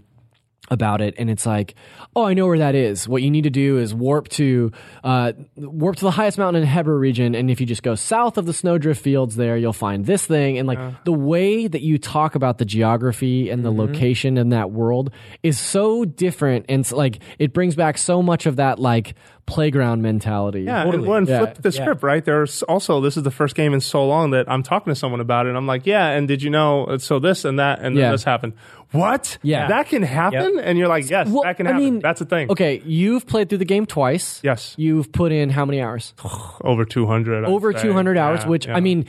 about 0.71 0.99
it 0.99 1.13
and 1.19 1.29
it's 1.29 1.45
like 1.45 1.75
oh 2.15 2.23
i 2.25 2.33
know 2.33 2.47
where 2.47 2.57
that 2.57 2.73
is 2.73 3.07
what 3.07 3.21
you 3.21 3.29
need 3.29 3.43
to 3.43 3.49
do 3.51 3.77
is 3.77 3.93
warp 3.93 4.27
to 4.29 4.71
uh, 5.03 5.31
warp 5.57 5.95
to 5.95 6.03
the 6.05 6.09
highest 6.11 6.37
mountain 6.39 6.63
in 6.63 6.67
Hebra 6.67 6.99
region 6.99 7.35
and 7.35 7.51
if 7.51 7.59
you 7.61 7.67
just 7.67 7.83
go 7.83 7.93
south 7.93 8.37
of 8.39 8.47
the 8.47 8.53
snowdrift 8.53 8.99
fields 8.99 9.35
there 9.35 9.57
you'll 9.57 9.73
find 9.73 10.05
this 10.07 10.25
thing 10.25 10.57
and 10.57 10.67
like 10.67 10.79
the 11.05 11.13
way 11.13 11.67
that 11.67 11.81
you 11.81 11.99
talk 11.99 12.33
about 12.33 12.57
the 12.57 12.65
geography 12.65 13.49
and 13.51 13.63
the 13.63 13.71
location 13.71 14.37
in 14.37 14.49
that 14.49 14.71
world 14.71 15.11
is 15.43 15.59
so 15.59 16.03
different 16.03 16.65
and 16.67 16.79
it's 16.81 16.91
like 16.91 17.19
it 17.37 17.53
brings 17.53 17.75
back 17.75 17.97
so 17.97 18.23
much 18.23 18.47
of 18.47 18.55
that 18.55 18.79
like 18.79 19.13
playground 19.45 20.01
mentality 20.01 20.63
Yeah, 20.63 20.81
and 20.89 21.05
one 21.05 21.27
Yeah. 21.27 21.37
flip 21.45 21.61
the 21.61 21.71
script, 21.71 22.01
right? 22.01 22.25
There's 22.25 22.63
also 22.63 22.99
this 22.99 23.15
is 23.15 23.21
the 23.21 23.29
first 23.29 23.53
game 23.55 23.75
in 23.75 23.79
so 23.81 24.03
long 24.07 24.31
that 24.31 24.49
I'm 24.49 24.63
talking 24.63 24.89
to 24.89 24.95
someone 24.95 25.19
about 25.21 25.45
it. 25.45 25.49
and 25.49 25.57
I'm 25.59 25.67
like, 25.67 25.85
yeah, 25.85 26.07
and 26.09 26.27
did 26.27 26.41
you 26.41 26.49
know? 26.49 26.85
uh, 26.85 26.97
So 26.97 27.19
this 27.19 27.45
and 27.45 27.59
that 27.59 27.79
and 27.79 27.95
Yeah. 27.95 28.09
this 28.09 28.23
happened. 28.23 28.53
What? 28.95 29.37
Yeah. 29.43 29.67
that 29.67 29.87
can 29.87 30.01
happen, 30.03 30.59
and 30.59 30.77
you're 30.77 30.87
like, 30.87 31.09
yes, 31.09 31.27
Well, 31.29 31.43
that 31.43 31.57
can 31.57 31.67
I 31.67 31.71
happen. 31.71 31.83
mean, 31.85 31.99
That's 31.99 32.21
a 32.21 32.25
thing. 32.25 32.49
okay 32.51 32.81
you've 32.85 33.27
played 33.27 33.49
through 33.49 33.59
the 33.59 33.65
game 33.65 33.85
twice 33.85 34.39
Yes. 34.43 34.73
you've 34.77 35.11
put 35.11 35.31
in 35.31 35.49
how 35.49 35.65
many 35.65 35.81
hours 35.81 36.13
over 36.61 36.85
200. 36.85 37.45
Over 37.45 37.73
200 37.73 38.17
hours, 38.17 38.41
Yeah, 38.43 38.47
which 38.49 38.67
yeah. 38.67 38.77
I 38.77 38.79
mean, 38.79 39.05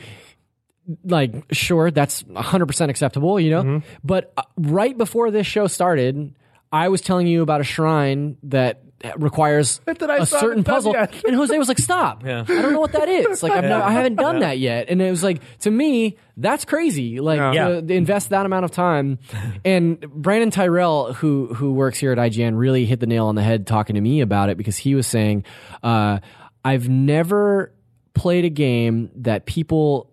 like, 1.03 1.33
sure, 1.51 1.91
that's 1.91 2.23
100% 2.23 2.89
acceptable, 2.89 3.39
you 3.39 3.49
know? 3.51 3.63
Mm-hmm. 3.63 3.87
But 4.03 4.31
uh, 4.37 4.43
right 4.57 4.97
before 4.97 5.31
this 5.31 5.45
show 5.45 5.67
started, 5.67 6.33
I 6.71 6.87
was 6.89 7.01
telling 7.01 7.27
you 7.27 7.41
about 7.41 7.59
a 7.61 7.65
shrine 7.65 8.37
that 8.43 8.83
requires 9.17 9.79
That 9.85 10.09
I 10.09 10.17
a 10.17 10.25
still 10.25 10.39
certain 10.39 10.63
haven't 10.63 10.93
puzzle. 10.93 10.95
And 10.95 11.35
Jose 11.35 11.57
was 11.57 11.67
like, 11.67 11.77
stop. 11.77 12.25
Yeah. 12.25 12.41
I 12.47 12.61
don't 12.61 12.73
know 12.73 12.79
what 12.79 12.93
that 12.93 13.07
is. 13.07 13.43
Like, 13.43 13.51
I've 13.51 13.63
no, 13.63 13.81
I 13.81 13.91
haven't 13.91 14.15
done 14.15 14.39
that 14.39 14.57
yet. 14.57 14.89
And 14.89 15.01
it 15.01 15.09
was 15.09 15.23
like, 15.23 15.41
to 15.59 15.71
me, 15.71 16.17
that's 16.35 16.65
crazy. 16.65 17.19
Like, 17.19 17.37
Yeah. 17.53 17.67
to, 17.67 17.81
to 17.81 17.93
invest 17.93 18.29
that 18.29 18.45
amount 18.45 18.65
of 18.65 18.71
time. 18.71 19.19
And 19.65 19.99
Brandin 19.99 20.51
Tyrrel, 20.51 21.13
who, 21.13 21.53
who 21.53 21.73
works 21.73 21.99
here 21.99 22.11
at 22.11 22.17
IGN, 22.17 22.57
really 22.57 22.85
hit 22.85 22.99
the 22.99 23.05
nail 23.07 23.27
on 23.27 23.35
the 23.35 23.43
head 23.43 23.67
talking 23.67 23.95
to 23.95 24.01
me 24.01 24.21
about 24.21 24.49
it 24.49 24.57
because 24.57 24.77
he 24.77 24.95
was 24.95 25.05
saying, 25.07 25.43
uh, 25.83 26.19
I've 26.63 26.87
never 26.89 27.73
played 28.13 28.45
a 28.45 28.49
game 28.49 29.11
that 29.17 29.45
people 29.45 30.11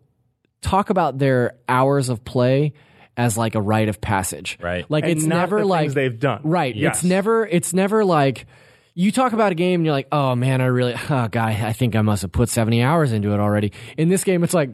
talk 0.60 0.90
about 0.90 1.18
their 1.18 1.54
hours 1.68 2.08
of 2.08 2.24
play 2.24 2.72
as 3.16 3.38
like 3.38 3.54
a 3.54 3.60
rite 3.60 3.88
of 3.88 4.00
passage. 4.00 4.58
Right. 4.60 4.84
Like 4.90 5.04
And 5.04 5.12
it's 5.12 5.24
not 5.24 5.36
never 5.36 5.60
the 5.60 5.66
like 5.66 5.92
they've 5.92 6.18
done. 6.18 6.40
Right. 6.42 6.74
Yes. 6.74 6.96
It's 6.96 7.04
never 7.04 7.46
it's 7.46 7.72
never 7.72 8.04
like 8.04 8.46
you 8.94 9.10
talk 9.12 9.32
about 9.32 9.52
a 9.52 9.54
game 9.54 9.80
and 9.80 9.86
you're 9.86 9.94
like, 9.94 10.08
oh 10.12 10.34
man, 10.34 10.60
I 10.60 10.66
really, 10.66 10.94
oh 11.10 11.28
god, 11.28 11.36
I 11.36 11.72
think 11.72 11.96
I 11.96 12.02
must 12.02 12.22
have 12.22 12.32
put 12.32 12.48
70 12.48 12.82
hours 12.82 13.12
into 13.12 13.32
it 13.32 13.40
already. 13.40 13.72
In 13.96 14.08
this 14.08 14.24
game, 14.24 14.44
it's 14.44 14.54
like, 14.54 14.70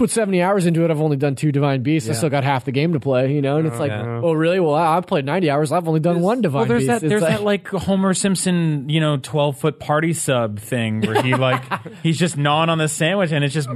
put 0.00 0.10
70 0.10 0.40
hours 0.40 0.64
into 0.64 0.82
it. 0.82 0.90
I've 0.90 1.00
only 1.00 1.18
done 1.18 1.34
two 1.34 1.52
Divine 1.52 1.82
Beasts. 1.82 2.08
I 2.08 2.14
still 2.14 2.30
got 2.30 2.42
half 2.42 2.64
the 2.64 2.72
game 2.72 2.94
to 2.94 3.00
play, 3.00 3.34
you 3.34 3.42
know? 3.42 3.58
And 3.58 3.66
it's 3.66 3.76
oh, 3.76 3.80
like, 3.80 3.92
oh 3.92 4.32
really? 4.32 4.58
Well, 4.58 4.74
I- 4.74 4.96
I've 4.96 5.06
played 5.06 5.26
90 5.26 5.50
hours. 5.50 5.72
I've 5.72 5.86
only 5.86 6.00
done 6.00 6.20
one 6.20 6.40
Divine 6.40 6.60
Well, 6.60 6.68
there's 6.68 6.82
Beast. 6.84 6.88
that 6.88 7.02
It's 7.02 7.10
there's 7.10 7.22
like- 7.22 7.36
that 7.36 7.42
like 7.42 7.68
Homer 7.68 8.14
Simpson, 8.14 8.88
you 8.88 8.98
know, 8.98 9.18
twelve 9.18 9.58
foot 9.58 9.78
party 9.78 10.14
sub 10.14 10.58
thing 10.58 11.02
where 11.02 11.22
he 11.22 11.34
like 11.48 11.62
he's 12.02 12.18
just 12.18 12.38
gnawing 12.38 12.70
on 12.70 12.78
the 12.78 12.88
sandwich 12.88 13.30
and 13.30 13.44
it's 13.44 13.52
just 13.52 13.68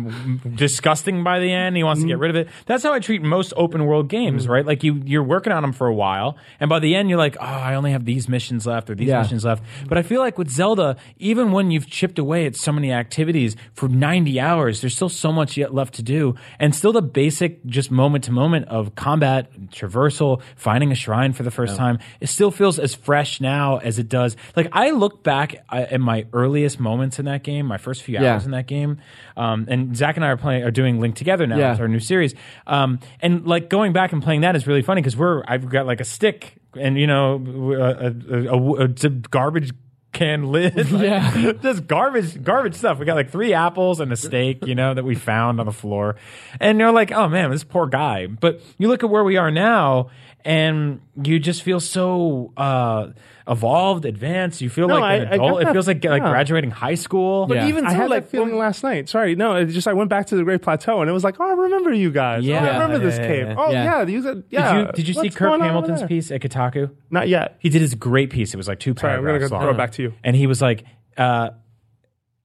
disgusting 0.54 1.22
by 1.24 1.40
the 1.40 1.52
end. 1.52 1.76
He 1.76 1.82
wants 1.82 2.00
to 2.00 2.08
get 2.08 2.16
mm. 2.16 2.22
rid 2.22 2.30
of 2.30 2.36
it. 2.36 2.48
That's 2.64 2.82
how 2.82 2.94
I 2.94 3.00
treat 3.00 3.22
most 3.22 3.52
open 3.56 3.84
world 3.84 4.08
games, 4.08 4.46
mm. 4.46 4.50
right? 4.50 4.64
Like 4.64 4.82
you 4.82 5.02
you're 5.04 5.22
working 5.22 5.52
on 5.52 5.62
them 5.62 5.72
for 5.72 5.86
a 5.86 5.94
while, 5.94 6.38
and 6.58 6.70
by 6.70 6.78
the 6.78 6.94
end 6.94 7.10
you're 7.10 7.18
like, 7.18 7.36
oh, 7.38 7.44
I 7.44 7.74
only 7.74 7.92
have 7.92 8.06
these 8.06 8.30
missions 8.30 8.66
left 8.66 8.88
or 8.88 8.94
these 8.94 9.08
Yeah. 9.08 9.20
missions 9.20 9.44
left. 9.44 9.62
But 9.86 9.98
I 9.98 10.02
feel 10.02 10.20
like 10.20 10.38
with 10.38 10.48
Zelda, 10.48 10.96
even 11.18 11.52
when 11.52 11.70
you've 11.70 11.86
chipped 11.86 12.18
away 12.18 12.46
at 12.46 12.56
so 12.56 12.72
many 12.72 12.92
activities 12.92 13.56
for 13.74 13.88
90 13.88 14.40
hours, 14.40 14.80
there's 14.80 14.96
still 14.96 15.10
so 15.10 15.30
much 15.30 15.58
yet 15.58 15.74
left 15.74 15.94
to 15.94 16.02
do, 16.02 16.13
and 16.58 16.74
still 16.74 16.92
the 16.92 17.02
basic 17.02 17.64
just 17.66 17.90
moment 17.90 18.24
to 18.24 18.32
moment 18.32 18.68
of 18.68 18.94
combat, 18.94 19.50
traversal, 19.70 20.40
finding 20.56 20.92
a 20.92 20.94
shrine 20.94 21.32
for 21.32 21.42
the 21.42 21.50
first 21.50 21.76
time, 21.76 21.98
it 22.20 22.28
still 22.28 22.50
feels 22.50 22.78
as 22.78 22.94
fresh 22.94 23.40
now 23.40 23.78
as 23.78 23.98
it 23.98 24.08
does. 24.08 24.36
Like 24.56 24.68
I 24.72 24.90
look 24.90 25.22
back 25.22 25.56
at 25.70 26.00
my 26.00 26.26
earliest 26.32 26.78
moments 26.80 27.18
in 27.18 27.24
that 27.26 27.42
game, 27.42 27.66
my 27.66 27.78
first 27.78 28.02
few 28.02 28.14
Yeah. 28.18 28.34
hours 28.34 28.44
in 28.44 28.52
that 28.52 28.66
game, 28.66 28.98
um, 29.36 29.66
and 29.68 29.96
Zach 29.96 30.16
and 30.16 30.24
I 30.24 30.28
are 30.28 30.36
playing 30.36 30.62
are 30.62 30.70
doing 30.70 31.00
Link 31.00 31.14
Together 31.16 31.46
now. 31.46 31.56
Yeah. 31.58 31.72
It's 31.72 31.80
our 31.80 31.88
new 31.88 32.00
series, 32.00 32.34
um, 32.66 33.00
and 33.20 33.46
like 33.46 33.68
going 33.68 33.92
back 33.92 34.12
and 34.12 34.22
playing 34.22 34.42
that 34.42 34.56
is 34.56 34.66
really 34.66 34.82
funny 34.82 35.00
because 35.00 35.16
we're 35.16 35.42
I've 35.46 35.68
got 35.68 35.86
like 35.86 36.00
a 36.00 36.04
stick 36.04 36.54
and 36.76 36.98
you 36.98 37.06
know 37.06 37.36
a, 37.72 38.06
a, 38.06 38.54
a, 38.54 38.84
a 38.84 38.88
garbage 39.30 39.70
can 40.14 40.44
lid. 40.50 40.74
Like, 40.90 41.02
Yeah. 41.02 41.52
just 41.62 41.86
garbage, 41.86 42.42
garbage 42.42 42.74
stuff. 42.74 42.98
We 42.98 43.04
got 43.04 43.16
like 43.16 43.30
three 43.30 43.52
apples 43.52 44.00
and 44.00 44.12
a 44.12 44.16
steak, 44.16 44.66
you 44.66 44.74
know, 44.74 44.94
that 44.94 45.04
we 45.04 45.14
found 45.14 45.60
on 45.60 45.66
the 45.66 45.72
floor. 45.72 46.16
And 46.60 46.78
you're 46.78 46.92
like, 46.92 47.12
oh 47.12 47.28
man, 47.28 47.50
this 47.50 47.64
poor 47.64 47.86
guy. 47.86 48.26
But 48.26 48.60
you 48.78 48.88
look 48.88 49.02
at 49.04 49.10
where 49.10 49.24
we 49.24 49.36
are 49.36 49.50
now 49.50 50.10
and 50.44 51.00
you 51.22 51.38
just 51.38 51.62
feel 51.62 51.80
so 51.80 52.52
uh, 52.56 53.08
evolved, 53.48 54.04
advanced. 54.04 54.60
You 54.60 54.68
feel 54.68 54.88
No, 54.88 54.98
like 54.98 55.22
an 55.22 55.26
I- 55.28 55.30
I 55.30 55.34
adult. 55.36 55.52
got 55.52 55.62
it 55.62 55.64
that- 55.66 55.72
feels 55.72 55.86
like, 55.86 56.04
like 56.04 56.22
graduating 56.22 56.70
high 56.70 56.94
school. 56.96 57.46
Yeah. 57.50 57.66
Even 57.68 57.86
I 57.86 57.92
had 57.92 58.10
like 58.10 58.24
that 58.24 58.30
feeling 58.30 58.58
last 58.58 58.82
night. 58.82 59.08
Sorry, 59.08 59.34
no, 59.36 59.54
it 59.56 59.66
just 59.66 59.88
I 59.88 59.92
went 59.94 60.10
back 60.10 60.26
to 60.28 60.36
the 60.36 60.44
Great 60.44 60.60
Plateau 60.62 61.00
and 61.00 61.08
it 61.08 61.12
was 61.12 61.24
like, 61.24 61.40
oh, 61.40 61.44
I 61.48 61.52
remember 61.54 61.92
you 61.92 62.10
guys. 62.10 62.44
Yeah. 62.44 62.62
oh, 62.62 62.68
I 62.68 62.72
remember 62.82 62.98
this 62.98 63.18
Yeah, 63.18 63.26
cave. 63.26 63.46
yeah, 63.48 63.54
Oh 63.58 63.70
yeah. 63.70 63.84
yeah, 63.84 64.04
these 64.04 64.26
are, 64.26 64.42
yeah. 64.50 64.72
Did 64.74 64.86
you, 64.86 64.92
did 64.92 65.08
you 65.08 65.14
see 65.14 65.20
What's 65.20 65.36
Kirk 65.36 65.48
going 65.48 65.62
on 65.62 65.68
over 65.70 65.86
Hamilton's 65.86 66.08
piece 66.08 66.30
at 66.30 66.40
Kotaku? 66.42 66.90
Not 67.10 67.28
yet. 67.28 67.56
He 67.60 67.68
did 67.70 67.80
his 67.80 67.94
great 67.94 68.30
piece. 68.30 68.52
It 68.52 68.56
was 68.56 68.68
like 68.68 68.80
two 68.80 68.94
Sorry, 68.98 69.14
I'm 69.14 69.24
gonna 69.24 69.38
go 69.38 69.46
long. 69.46 69.62
throw 69.62 69.70
it 69.70 69.76
back 69.76 69.92
to 69.92 70.02
you. 70.02 70.12
And 70.22 70.36
he 70.36 70.46
was 70.46 70.60
like, 70.60 70.84
uh, 71.16 71.50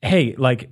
"Hey, 0.01 0.35
like, 0.37 0.69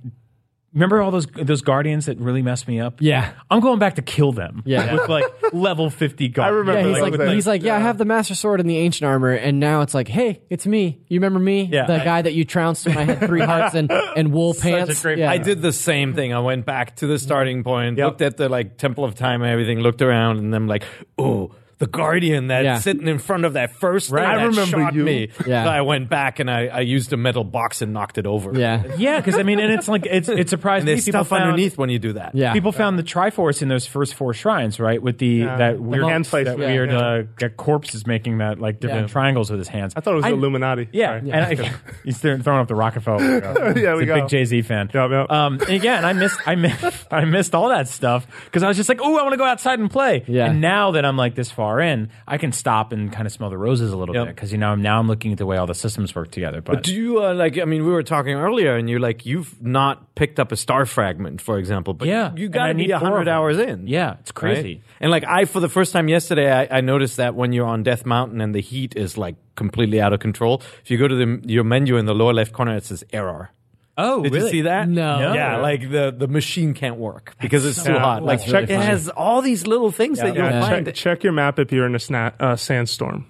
remember 0.74 1.00
all 1.00 1.10
those 1.10 1.26
those 1.26 1.62
guardians 1.62 2.06
that 2.06 2.18
really 2.18 2.42
messed 2.42 2.68
me 2.68 2.80
up? 2.80 3.00
Yeah. 3.00 3.32
I'm 3.50 3.60
going 3.60 3.78
back 3.78 3.94
to 3.96 4.02
kill 4.02 4.32
them. 4.32 4.62
Yeah. 4.66 4.92
with 4.94 5.08
like 5.08 5.24
level 5.52 5.90
50 5.90 6.28
guardians. 6.28 6.58
remember 6.66 6.80
yeah, 6.80 6.86
he's 6.88 6.96
that 6.96 7.02
like, 7.10 7.18
was 7.20 7.32
he's 7.32 7.46
like, 7.46 7.62
yeah, 7.62 7.76
I 7.76 7.80
have 7.80 7.98
the 7.98 8.04
master 8.04 8.34
sword 8.34 8.60
and 8.60 8.68
the 8.68 8.76
ancient 8.76 9.08
armor, 9.08 9.32
and 9.32 9.58
now 9.60 9.80
it's 9.82 9.94
like, 9.94 10.08
hey, 10.08 10.42
it's 10.50 10.66
me. 10.66 11.00
You 11.08 11.18
remember 11.20 11.38
me, 11.38 11.62
Yeah. 11.64 11.86
the 11.86 11.98
guy 11.98 12.22
that 12.22 12.34
you 12.34 12.44
trounced 12.44 12.86
when 12.86 12.96
I 12.98 13.02
had 13.04 13.20
three 13.20 13.40
hearts 13.40 13.74
and, 13.74 13.90
and 13.90 14.32
wool 14.32 14.54
pants. 14.54 15.02
great- 15.02 15.18
yeah. 15.18 15.30
I 15.30 15.38
did 15.38 15.62
the 15.62 15.72
same 15.72 16.14
thing. 16.14 16.32
I 16.34 16.40
went 16.40 16.66
back 16.66 16.96
to 16.96 17.06
the 17.06 17.18
starting 17.18 17.64
point, 17.64 17.96
looked 17.98 18.22
at 18.22 18.36
the 18.36 18.48
like 18.48 18.76
Temple 18.76 19.04
of 19.04 19.14
Time 19.14 19.42
and 19.42 19.50
everything, 19.50 19.80
looked 19.80 20.02
around, 20.02 20.38
and 20.38 20.54
I'm 20.54 20.66
like, 20.66 20.84
oh, 21.18 21.52
the 21.78 21.86
Guardian 21.86 22.48
that's 22.48 22.64
Yeah. 22.64 22.78
sitting 22.78 23.06
in 23.08 23.18
front 23.18 23.44
of 23.44 23.52
that 23.54 23.72
first 23.72 24.10
thing 24.10 24.18
I 24.18 24.36
that 24.36 24.46
remember 24.48 24.78
shot 24.78 24.94
you. 24.94 25.04
me. 25.04 25.28
Yeah. 25.46 25.64
So 25.64 25.70
I 25.70 25.80
went 25.82 26.08
back 26.08 26.38
and 26.40 26.50
I, 26.50 26.66
I 26.66 26.80
used 26.80 27.12
a 27.12 27.16
metal 27.16 27.44
box 27.44 27.82
and 27.82 27.92
knocked 27.92 28.18
it 28.18 28.26
over. 28.26 28.52
Yeah, 28.58 28.82
Yeah, 28.96 29.18
because 29.20 29.38
I 29.38 29.42
mean, 29.44 29.60
and 29.60 29.72
it's 29.72 29.88
like 29.88 30.04
it's 30.06 30.28
it 30.28 30.48
surprised 30.48 30.80
And 30.82 30.86
me. 30.86 30.92
there's 30.94 31.04
People 31.04 31.20
stuff 31.24 31.28
found, 31.28 31.44
underneath 31.44 31.78
when 31.78 31.88
you 31.90 31.98
do 31.98 32.14
that. 32.14 32.34
yeah. 32.34 32.52
People 32.52 32.72
found 32.72 32.98
the 32.98 33.02
Triforce 33.04 33.62
in 33.62 33.68
those 33.68 33.86
first 33.86 34.14
four 34.14 34.34
shrines, 34.34 34.80
right? 34.80 35.00
With 35.02 35.18
the 35.18 35.42
that 35.44 35.78
weird, 35.80 36.04
hand 36.04 36.24
that 36.24 36.30
placement. 36.30 36.58
weird 36.58 36.90
Yeah. 36.90 36.98
uh, 36.98 37.22
that 37.40 37.56
corpse 37.56 37.94
is 37.94 38.06
making 38.06 38.38
that 38.38 38.58
like 38.58 38.80
different 38.80 39.08
Yeah. 39.08 39.12
triangles 39.12 39.50
with 39.50 39.58
his 39.60 39.68
hands. 39.68 39.92
I 39.96 40.00
thought 40.00 40.12
it 40.12 40.16
was 40.16 40.24
the 40.24 40.30
Illuminati. 40.32 40.88
Yeah, 40.92 41.20
Sorry. 41.20 41.30
and 41.30 41.60
I, 41.60 41.72
he's 42.04 42.18
throwing 42.18 42.42
throwing 42.42 42.60
up 42.60 42.68
the 42.68 42.74
Rockefeller. 42.74 43.18
logo. 43.18 43.74
Yeah, 43.78 43.94
we 43.94 44.00
he's 44.00 44.02
a 44.02 44.06
go. 44.06 44.14
big 44.22 44.28
Jay 44.28 44.44
Z 44.44 44.62
fan. 44.62 44.90
Yep, 44.92 45.10
yep. 45.10 45.30
Um, 45.30 45.54
and 45.60 45.70
again, 45.70 46.04
I 46.04 46.12
missed, 46.12 46.40
I 46.46 46.54
missed, 46.56 47.06
I 47.12 47.24
missed 47.24 47.54
all 47.54 47.68
that 47.68 47.86
stuff 47.88 48.26
because 48.46 48.62
I 48.62 48.68
was 48.68 48.76
just 48.76 48.88
like, 48.88 49.00
oh, 49.00 49.16
I 49.18 49.22
want 49.22 49.32
to 49.32 49.36
go 49.38 49.44
outside 49.44 49.78
and 49.78 49.90
play. 49.90 50.24
Yeah. 50.26 50.46
And 50.50 50.60
now 50.60 50.92
that 50.92 51.04
I'm 51.04 51.16
like 51.16 51.34
this 51.34 51.50
far 51.50 51.67
in, 51.80 52.08
I 52.26 52.38
can 52.38 52.52
stop 52.52 52.92
and 52.92 53.12
kind 53.12 53.26
of 53.26 53.32
smell 53.32 53.50
the 53.50 53.58
roses 53.58 53.92
a 53.92 53.96
little 53.96 54.14
Yep. 54.14 54.26
bit 54.26 54.34
because 54.34 54.52
you 54.52 54.58
know 54.58 54.74
now 54.74 54.98
I'm 54.98 55.06
looking 55.08 55.32
at 55.32 55.38
the 55.38 55.46
way 55.46 55.56
all 55.58 55.66
the 55.66 55.74
systems 55.74 56.14
work 56.14 56.30
together. 56.30 56.60
But, 56.62 56.74
But 56.76 56.84
do 56.84 56.94
you 56.94 57.22
uh, 57.22 57.34
like? 57.34 57.58
I 57.58 57.64
mean, 57.64 57.84
we 57.84 57.92
were 57.92 58.02
talking 58.02 58.34
earlier, 58.34 58.76
and 58.76 58.88
you're 58.88 59.00
like, 59.00 59.26
you've 59.26 59.60
not 59.62 60.14
picked 60.14 60.40
up 60.40 60.50
a 60.52 60.56
star 60.56 60.86
fragment, 60.86 61.40
for 61.40 61.58
example. 61.58 61.92
But 61.94 62.08
Yeah, 62.08 62.32
you 62.34 62.48
got 62.48 62.68
to 62.68 62.74
be 62.74 62.90
hundred 62.90 63.28
hours 63.28 63.58
in. 63.58 63.86
Yeah, 63.86 64.16
it's 64.20 64.30
right? 64.30 64.54
crazy. 64.54 64.82
And 65.00 65.10
like 65.10 65.24
I, 65.24 65.44
for 65.44 65.60
the 65.60 65.68
first 65.68 65.92
time 65.92 66.08
yesterday, 66.08 66.50
I, 66.50 66.78
I 66.78 66.80
noticed 66.80 67.16
that 67.18 67.34
when 67.34 67.52
you're 67.52 67.66
on 67.66 67.82
Death 67.82 68.06
Mountain 68.06 68.40
and 68.40 68.54
the 68.54 68.60
heat 68.62 68.96
is 68.96 69.18
like 69.18 69.36
completely 69.54 70.00
out 70.00 70.12
of 70.12 70.20
control, 70.20 70.62
if 70.82 70.90
you 70.90 70.98
go 70.98 71.08
to 71.08 71.14
the 71.14 71.40
your 71.46 71.64
menu 71.64 71.96
in 71.96 72.06
the 72.06 72.14
lower 72.14 72.32
left 72.32 72.52
corner, 72.52 72.76
it 72.76 72.84
says 72.84 73.04
error. 73.12 73.50
Oh, 73.98 74.22
Did 74.22 74.32
you 74.32 74.48
see 74.48 74.60
that? 74.62 74.88
No. 74.88 75.18
No. 75.20 75.34
Yeah, 75.34 75.58
like 75.58 75.90
the, 75.90 76.14
the 76.16 76.28
machine 76.28 76.72
can't 76.72 76.96
work 76.96 77.34
because 77.40 77.66
it's 77.66 77.82
too 77.84 77.92
Yeah. 77.92 77.98
hot. 77.98 78.22
Like 78.22 78.38
That's 78.40 78.52
really 78.52 78.66
check, 78.68 78.76
it 78.78 78.80
has 78.82 79.08
all 79.10 79.42
these 79.42 79.66
little 79.66 79.90
things 79.92 80.18
that 80.20 80.34
you'll 80.34 80.44
Yeah. 80.46 80.60
find. 80.62 80.86
Check, 80.86 80.94
check 80.94 81.22
your 81.24 81.32
map 81.34 81.58
if 81.58 81.72
you're 81.72 81.86
in 81.86 81.94
a 81.94 81.98
sna- 81.98 82.32
uh, 82.40 82.56
sandstorm. 82.56 83.26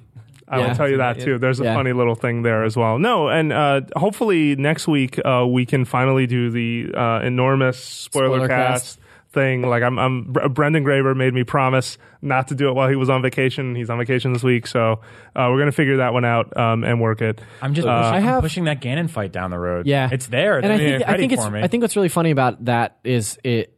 I 0.50 0.58
Yeah. 0.60 0.68
will 0.68 0.74
tell 0.76 0.88
you 0.88 0.96
that 0.98 1.20
too. 1.20 1.38
There's 1.38 1.60
a 1.60 1.64
Yeah. 1.64 1.74
funny 1.74 1.92
little 1.92 2.14
thing 2.14 2.42
there 2.42 2.64
as 2.64 2.76
well. 2.76 2.98
No, 2.98 3.28
and 3.28 3.52
uh, 3.52 3.80
hopefully 3.96 4.56
next 4.56 4.86
week 4.88 5.18
uh, 5.24 5.44
we 5.46 5.66
can 5.66 5.84
finally 5.84 6.26
do 6.26 6.50
the 6.50 6.94
uh, 6.96 7.20
enormous 7.22 7.78
spoiler, 7.82 8.28
Spoiler 8.28 8.48
cast. 8.48 8.96
cast. 8.96 9.00
Thing 9.38 9.62
like 9.62 9.82
I'm, 9.84 9.98
I'm. 9.98 10.24
Brendan 10.32 10.84
Graeber 10.84 11.16
made 11.16 11.32
me 11.32 11.44
promise 11.44 11.96
not 12.22 12.48
to 12.48 12.54
do 12.56 12.68
it 12.68 12.72
while 12.74 12.88
he 12.88 12.96
was 12.96 13.08
on 13.08 13.22
vacation. 13.22 13.74
He's 13.76 13.88
on 13.88 13.98
vacation 13.98 14.32
this 14.32 14.42
week, 14.42 14.66
so 14.66 15.00
uh, 15.36 15.48
we're 15.50 15.58
gonna 15.60 15.70
figure 15.70 15.98
that 15.98 16.12
one 16.12 16.24
out 16.24 16.56
um, 16.56 16.82
and 16.82 17.00
work 17.00 17.22
it. 17.22 17.40
I'm 17.62 17.74
just 17.74 17.86
Uh, 17.86 18.00
pushing, 18.00 18.14
I 18.14 18.16
I'm 18.16 18.22
have- 18.24 18.42
pushing 18.42 18.64
that 18.64 18.80
Ganon 18.80 19.08
fight 19.08 19.30
down 19.30 19.50
the 19.50 19.58
road. 19.58 19.86
Yeah, 19.86 20.08
it's 20.10 20.26
there. 20.26 20.58
and 20.58 20.72
I 20.72 20.76
think 20.78 21.08
I 21.08 21.16
think 21.16 21.32
it's 21.32 21.48
me. 21.50 21.60
I 21.62 21.68
think 21.68 21.82
what's 21.82 21.94
really 21.94 22.08
funny 22.08 22.30
about 22.32 22.64
that 22.64 22.98
is 23.04 23.38
it. 23.44 23.74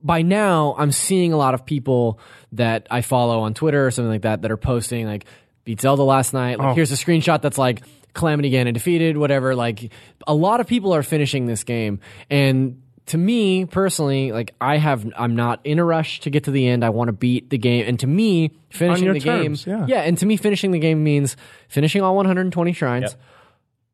By 0.00 0.22
now, 0.22 0.76
I'm 0.78 0.92
seeing 0.92 1.32
a 1.32 1.36
lot 1.36 1.54
of 1.54 1.66
people 1.66 2.20
that 2.52 2.86
I 2.90 3.00
follow 3.00 3.40
on 3.40 3.54
Twitter 3.54 3.84
or 3.84 3.90
something 3.90 4.10
like 4.12 4.22
that 4.22 4.42
that 4.42 4.50
are 4.52 4.56
posting 4.56 5.06
like 5.06 5.24
beat 5.64 5.80
Zelda 5.80 6.04
last 6.04 6.32
night. 6.32 6.58
Like 6.60 6.68
Oh. 6.68 6.74
here's 6.74 6.92
a 6.92 6.94
screenshot 6.94 7.42
that's 7.42 7.58
like 7.58 7.82
Calamity 8.14 8.52
Ganon 8.52 8.74
defeated, 8.74 9.16
whatever. 9.16 9.56
Like 9.56 9.92
a 10.26 10.34
lot 10.34 10.60
of 10.60 10.68
people 10.68 10.94
are 10.94 11.02
finishing 11.02 11.46
this 11.46 11.64
game 11.64 11.98
and. 12.30 12.82
To 13.08 13.18
me 13.18 13.64
personally, 13.64 14.32
like 14.32 14.54
I 14.60 14.76
have, 14.76 15.06
I'm 15.16 15.34
not 15.34 15.60
in 15.64 15.78
a 15.78 15.84
rush 15.84 16.20
to 16.20 16.30
get 16.30 16.44
to 16.44 16.50
the 16.50 16.66
end. 16.66 16.84
I 16.84 16.90
want 16.90 17.08
to 17.08 17.12
beat 17.12 17.50
the 17.50 17.58
game, 17.58 17.86
and 17.86 17.98
to 18.00 18.06
me, 18.06 18.52
finishing 18.70 19.12
the 19.12 19.20
terms, 19.20 19.64
game, 19.64 19.86
yeah. 19.88 20.00
and 20.00 20.16
to 20.18 20.26
me, 20.26 20.36
finishing 20.36 20.70
the 20.70 20.78
game 20.78 21.02
means 21.02 21.36
finishing 21.68 22.02
all 22.02 22.14
120 22.16 22.72
shrines, 22.72 23.16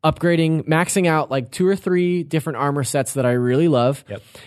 upgrading, 0.03 0.67
maxing 0.67 1.07
out 1.07 1.31
like 1.31 1.51
two 1.51 1.67
or 1.67 1.75
three 1.75 2.23
different 2.23 2.57
armor 2.57 2.83
sets 2.83 3.13
that 3.13 3.25
I 3.25 3.31
really 3.31 3.67
love, 3.67 4.03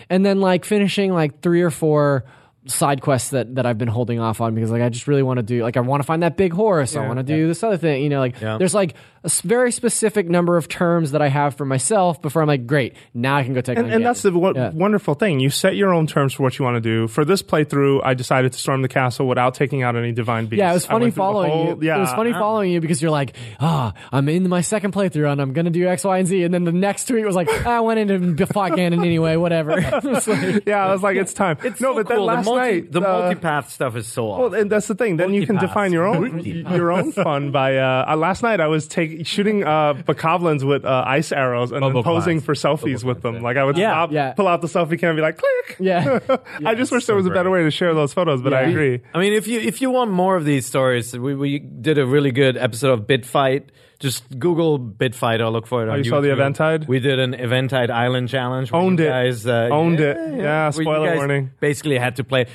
and 0.09 0.25
then 0.25 0.39
like 0.39 0.65
finishing 0.65 1.13
like 1.13 1.41
three 1.41 1.61
or 1.61 1.71
four 1.71 2.25
side 2.69 3.01
quests 3.01 3.31
that, 3.31 3.55
that 3.55 3.65
I've 3.65 3.77
been 3.77 3.87
holding 3.87 4.19
off 4.19 4.41
on 4.41 4.53
because 4.55 4.71
like 4.71 4.81
I 4.81 4.89
just 4.89 5.07
really 5.07 5.23
want 5.23 5.37
to 5.37 5.43
do 5.43 5.63
like 5.63 5.75
I 5.75 5.79
want 5.81 6.01
to 6.01 6.05
find 6.05 6.23
that 6.23 6.37
big 6.37 6.53
horse 6.53 6.95
I 6.95 7.05
want 7.05 7.17
to 7.17 7.23
do 7.23 7.47
this 7.47 7.63
other 7.63 7.77
thing 7.77 8.03
you 8.03 8.09
know 8.09 8.19
like 8.19 8.39
there's 8.39 8.73
like 8.75 8.93
a 9.23 9.29
very 9.43 9.71
specific 9.71 10.29
number 10.29 10.55
of 10.55 10.67
terms 10.69 11.11
that 11.11 11.21
I 11.21 11.27
have 11.27 11.55
for 11.55 11.65
myself 11.65 12.21
before 12.21 12.41
I'm 12.41 12.47
like 12.47 12.67
great 12.67 12.95
now 13.13 13.35
I 13.35 13.43
can 13.43 13.53
go 13.53 13.61
take 13.61 13.77
and, 13.77 13.91
and 13.91 14.05
that's 14.05 14.21
the 14.21 14.31
wo- 14.31 14.53
Yeah. 14.55 14.69
wonderful 14.69 15.13
thing. 15.15 15.39
You 15.39 15.49
set 15.49 15.75
your 15.75 15.93
own 15.93 16.07
terms 16.07 16.33
for 16.33 16.43
what 16.43 16.57
you 16.57 16.63
want 16.65 16.75
to 16.75 16.81
do. 16.81 17.07
For 17.07 17.25
this 17.25 17.41
playthrough, 17.43 18.01
I 18.03 18.13
decided 18.13 18.53
to 18.53 18.59
storm 18.59 18.81
the 18.81 18.87
castle 18.87 19.27
without 19.27 19.55
taking 19.55 19.83
out 19.83 19.95
any 19.95 20.11
divine 20.11 20.45
beasts. 20.45 20.59
Yeah, 20.59 20.71
it 20.71 20.73
was 20.75 20.85
funny 20.85 21.05
went 21.05 21.13
through 21.15 21.21
the 21.23 21.25
following 21.25 21.51
whole- 21.51 21.65
you. 21.67 21.79
Yeah, 21.81 21.97
It 21.97 22.01
was 22.01 22.11
funny 22.13 22.31
following 22.33 22.71
you 22.71 22.81
because 22.81 23.01
you're 23.01 23.11
like, 23.11 23.35
ah, 23.59 23.93
I'm 24.11 24.29
in 24.29 24.47
my 24.47 24.61
second 24.61 24.93
playthrough 24.93 25.31
and 25.31 25.41
I'm 25.41 25.53
gonna 25.53 25.69
do 25.69 25.87
X, 25.87 26.03
Y, 26.03 26.17
and 26.19 26.27
Z, 26.27 26.43
and 26.43 26.53
then 26.53 26.63
the 26.63 26.71
next 26.71 27.05
tweet 27.07 27.25
was 27.25 27.35
like, 27.35 27.49
I 27.65 27.81
went 27.81 27.99
in 27.99 28.09
and 28.09 28.37
fought 28.49 28.71
Ganon 28.71 28.99
anyway, 29.05 29.35
whatever. 29.35 29.71
Like- 30.03 30.65
Yeah, 30.65 30.85
I 30.85 30.91
was 30.91 31.03
like, 31.03 31.17
it's 31.17 31.33
time. 31.33 31.57
It's 31.63 31.79
no, 31.81 31.91
so 31.91 31.95
but 31.95 32.07
then 32.07 32.17
cool. 32.17 32.25
last 32.25 32.45
the 32.59 32.65
multi, 32.65 32.81
night, 32.81 32.91
the 32.91 33.01
uh, 33.01 33.33
multipath 33.33 33.69
stuff 33.69 33.95
is 33.95 34.07
so 34.07 34.29
awesome. 34.31 34.51
Well, 34.51 34.61
and 34.61 34.71
that's 34.71 34.87
the 34.87 34.95
thing. 34.95 35.17
Then 35.17 35.33
you 35.33 35.45
can 35.45 35.57
define 35.57 35.91
your 35.91 36.05
own 36.05 36.39
your 36.39 36.91
own 36.91 37.11
fun 37.11 37.51
by. 37.51 37.77
Uh, 37.77 38.05
uh, 38.09 38.15
last 38.15 38.43
night 38.43 38.59
I 38.59 38.67
was 38.67 38.87
take, 38.87 39.25
shooting 39.25 39.63
uh, 39.63 39.93
bokoblins 39.93 40.67
with 40.67 40.85
uh, 40.85 41.03
ice 41.05 41.31
arrows 41.31 41.71
and 41.71 41.81
then 41.83 41.89
Bubble 41.93 42.03
posing 42.03 42.41
class. 42.41 42.45
for 42.45 42.53
selfies 42.53 43.03
with 43.03 43.21
them. 43.21 43.41
Like 43.41 43.57
I 43.57 43.63
would 43.63 43.77
Yeah, 43.77 43.91
stop, 43.91 44.11
yeah. 44.11 44.33
pull 44.33 44.47
out 44.47 44.61
the 44.61 44.67
selfie 44.67 44.99
cam, 44.99 45.09
and 45.11 45.17
be 45.17 45.21
like, 45.21 45.37
click. 45.37 45.77
Yeah. 45.79 46.19
I 46.65 46.75
just 46.75 46.91
wish 46.91 47.05
there 47.05 47.15
was 47.15 47.25
a 47.25 47.31
better 47.31 47.49
way 47.49 47.63
to 47.63 47.71
share 47.71 47.93
those 47.93 48.13
photos, 48.13 48.41
but 48.41 48.53
I 48.53 48.61
agree. 48.61 49.01
I 49.13 49.19
mean, 49.19 49.33
if 49.33 49.47
you 49.47 49.59
if 49.59 49.81
you 49.81 49.89
want 49.91 50.11
more 50.11 50.35
of 50.35 50.45
these 50.45 50.65
stories, 50.65 51.17
we, 51.17 51.35
we 51.35 51.59
did 51.59 51.97
a 51.97 52.05
really 52.05 52.31
good 52.31 52.57
episode 52.57 52.91
of 52.91 53.07
Bit 53.07 53.25
Fight. 53.25 53.69
Just 53.99 54.39
Google 54.39 54.77
Bit 54.77 55.13
Fight 55.13 55.41
or 55.41 55.49
look 55.49 55.67
for 55.67 55.83
it 55.83 55.89
on 55.89 55.95
Oh, 55.95 55.97
you 55.97 56.05
saw 56.05 56.21
the 56.21 56.31
Eventide? 56.31 56.87
We 56.87 56.99
did 57.01 57.19
an 57.19 57.33
Eventide 57.33 57.91
Island 57.91 58.29
challenge. 58.29 58.71
Owned 58.71 58.99
you 58.99 59.05
it. 59.05 59.09
Guys, 59.09 59.45
uh, 59.45 59.67
Owned 59.69 59.99
it. 59.99 60.15
Yeah, 60.37 60.63
where 60.63 60.71
spoiler 60.71 60.99
you 61.03 61.09
guys 61.09 61.17
warning. 61.17 61.51
Basically, 61.59 61.97
had 61.97 62.15
to 62.15 62.23
play. 62.23 62.45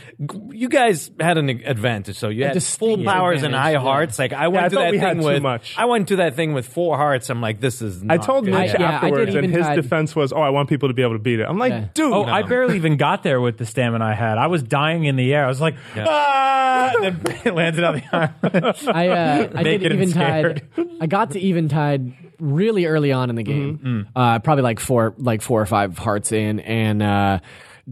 You 0.51 0.71
guys 0.71 1.11
had 1.21 1.37
an 1.37 1.51
advantage, 1.51 2.17
so 2.17 2.31
you 2.31 2.45
had 2.45 2.53
full 2.53 2.97
distinct 2.97 3.05
powers 3.05 3.43
and 3.43 3.55
high 3.55 3.73
yeah. 3.73 3.79
hearts. 3.81 4.19
Like 4.19 4.33
I 4.33 4.49
went 4.49 4.65
I 4.65 4.69
to 4.71 4.75
thought 4.75 4.81
that 4.85 4.91
we 4.93 4.99
had 4.99 5.13
thing 5.17 5.21
too 5.21 5.27
with. 5.27 5.43
much. 5.43 5.75
I 5.77 5.85
went 5.85 6.09
to 6.09 6.17
that 6.17 6.35
thing 6.35 6.55
with 6.55 6.67
four 6.67 6.97
hearts. 6.97 7.29
I'm 7.29 7.43
like, 7.43 7.61
this 7.61 7.83
is. 7.83 8.03
I 8.09 8.17
told 8.17 8.47
good. 8.47 8.55
Mitch 8.55 8.75
I- 8.75 8.81
yeah, 8.81 8.91
afterwards, 8.93 9.35
and 9.35 9.45
his 9.45 9.57
Eventide. 9.57 9.83
defense 9.83 10.17
was, 10.17 10.33
"Oh, 10.33 10.41
I 10.41 10.49
want 10.49 10.71
people 10.71 10.89
to 10.89 10.95
be 10.95 11.03
able 11.03 11.13
to 11.13 11.19
beat 11.19 11.41
it." 11.41 11.47
I'm 11.47 11.59
like, 11.59 11.73
Yeah. 11.73 11.89
dude, 11.93 12.11
Oh, 12.11 12.25
I 12.25 12.41
barely 12.41 12.77
even 12.77 12.97
got 12.97 13.23
there 13.23 13.39
with 13.43 13.59
the 13.59 13.67
stamina 13.67 14.03
I 14.03 14.15
had. 14.15 14.39
I 14.39 14.47
was 14.47 14.63
dying 14.63 15.05
in 15.05 15.17
the 15.17 15.35
air. 15.35 15.45
I 15.45 15.49
was 15.49 15.61
like, 15.61 15.75
ah, 15.95 16.93
and 16.95 17.05
then 17.21 17.37
it 17.45 17.55
landed 17.55 17.85
on 17.85 17.95
the 17.97 18.03
island. 18.17 18.77
I 18.89 19.09
uh, 19.09 19.49
I 19.55 19.63
did 19.63 19.83
Naked 19.83 19.93
and 19.93 20.01
Eventide. 20.03 20.63
I 21.03 21.07
got 21.07 21.34
to 21.35 21.41
Eventide 21.41 22.13
really 22.41 22.87
early 22.87 23.13
on 23.13 23.31
in 23.31 23.37
the 23.37 23.43
game. 23.43 23.79
Mm-hmm. 23.79 24.19
Uh, 24.19 24.39
probably 24.41 24.63
like 24.63 24.81
four, 24.81 25.15
like 25.19 25.43
four 25.43 25.61
or 25.61 25.67
five 25.67 25.97
hearts 25.99 26.33
in, 26.33 26.61
and 26.61 27.03
uh, 27.03 27.39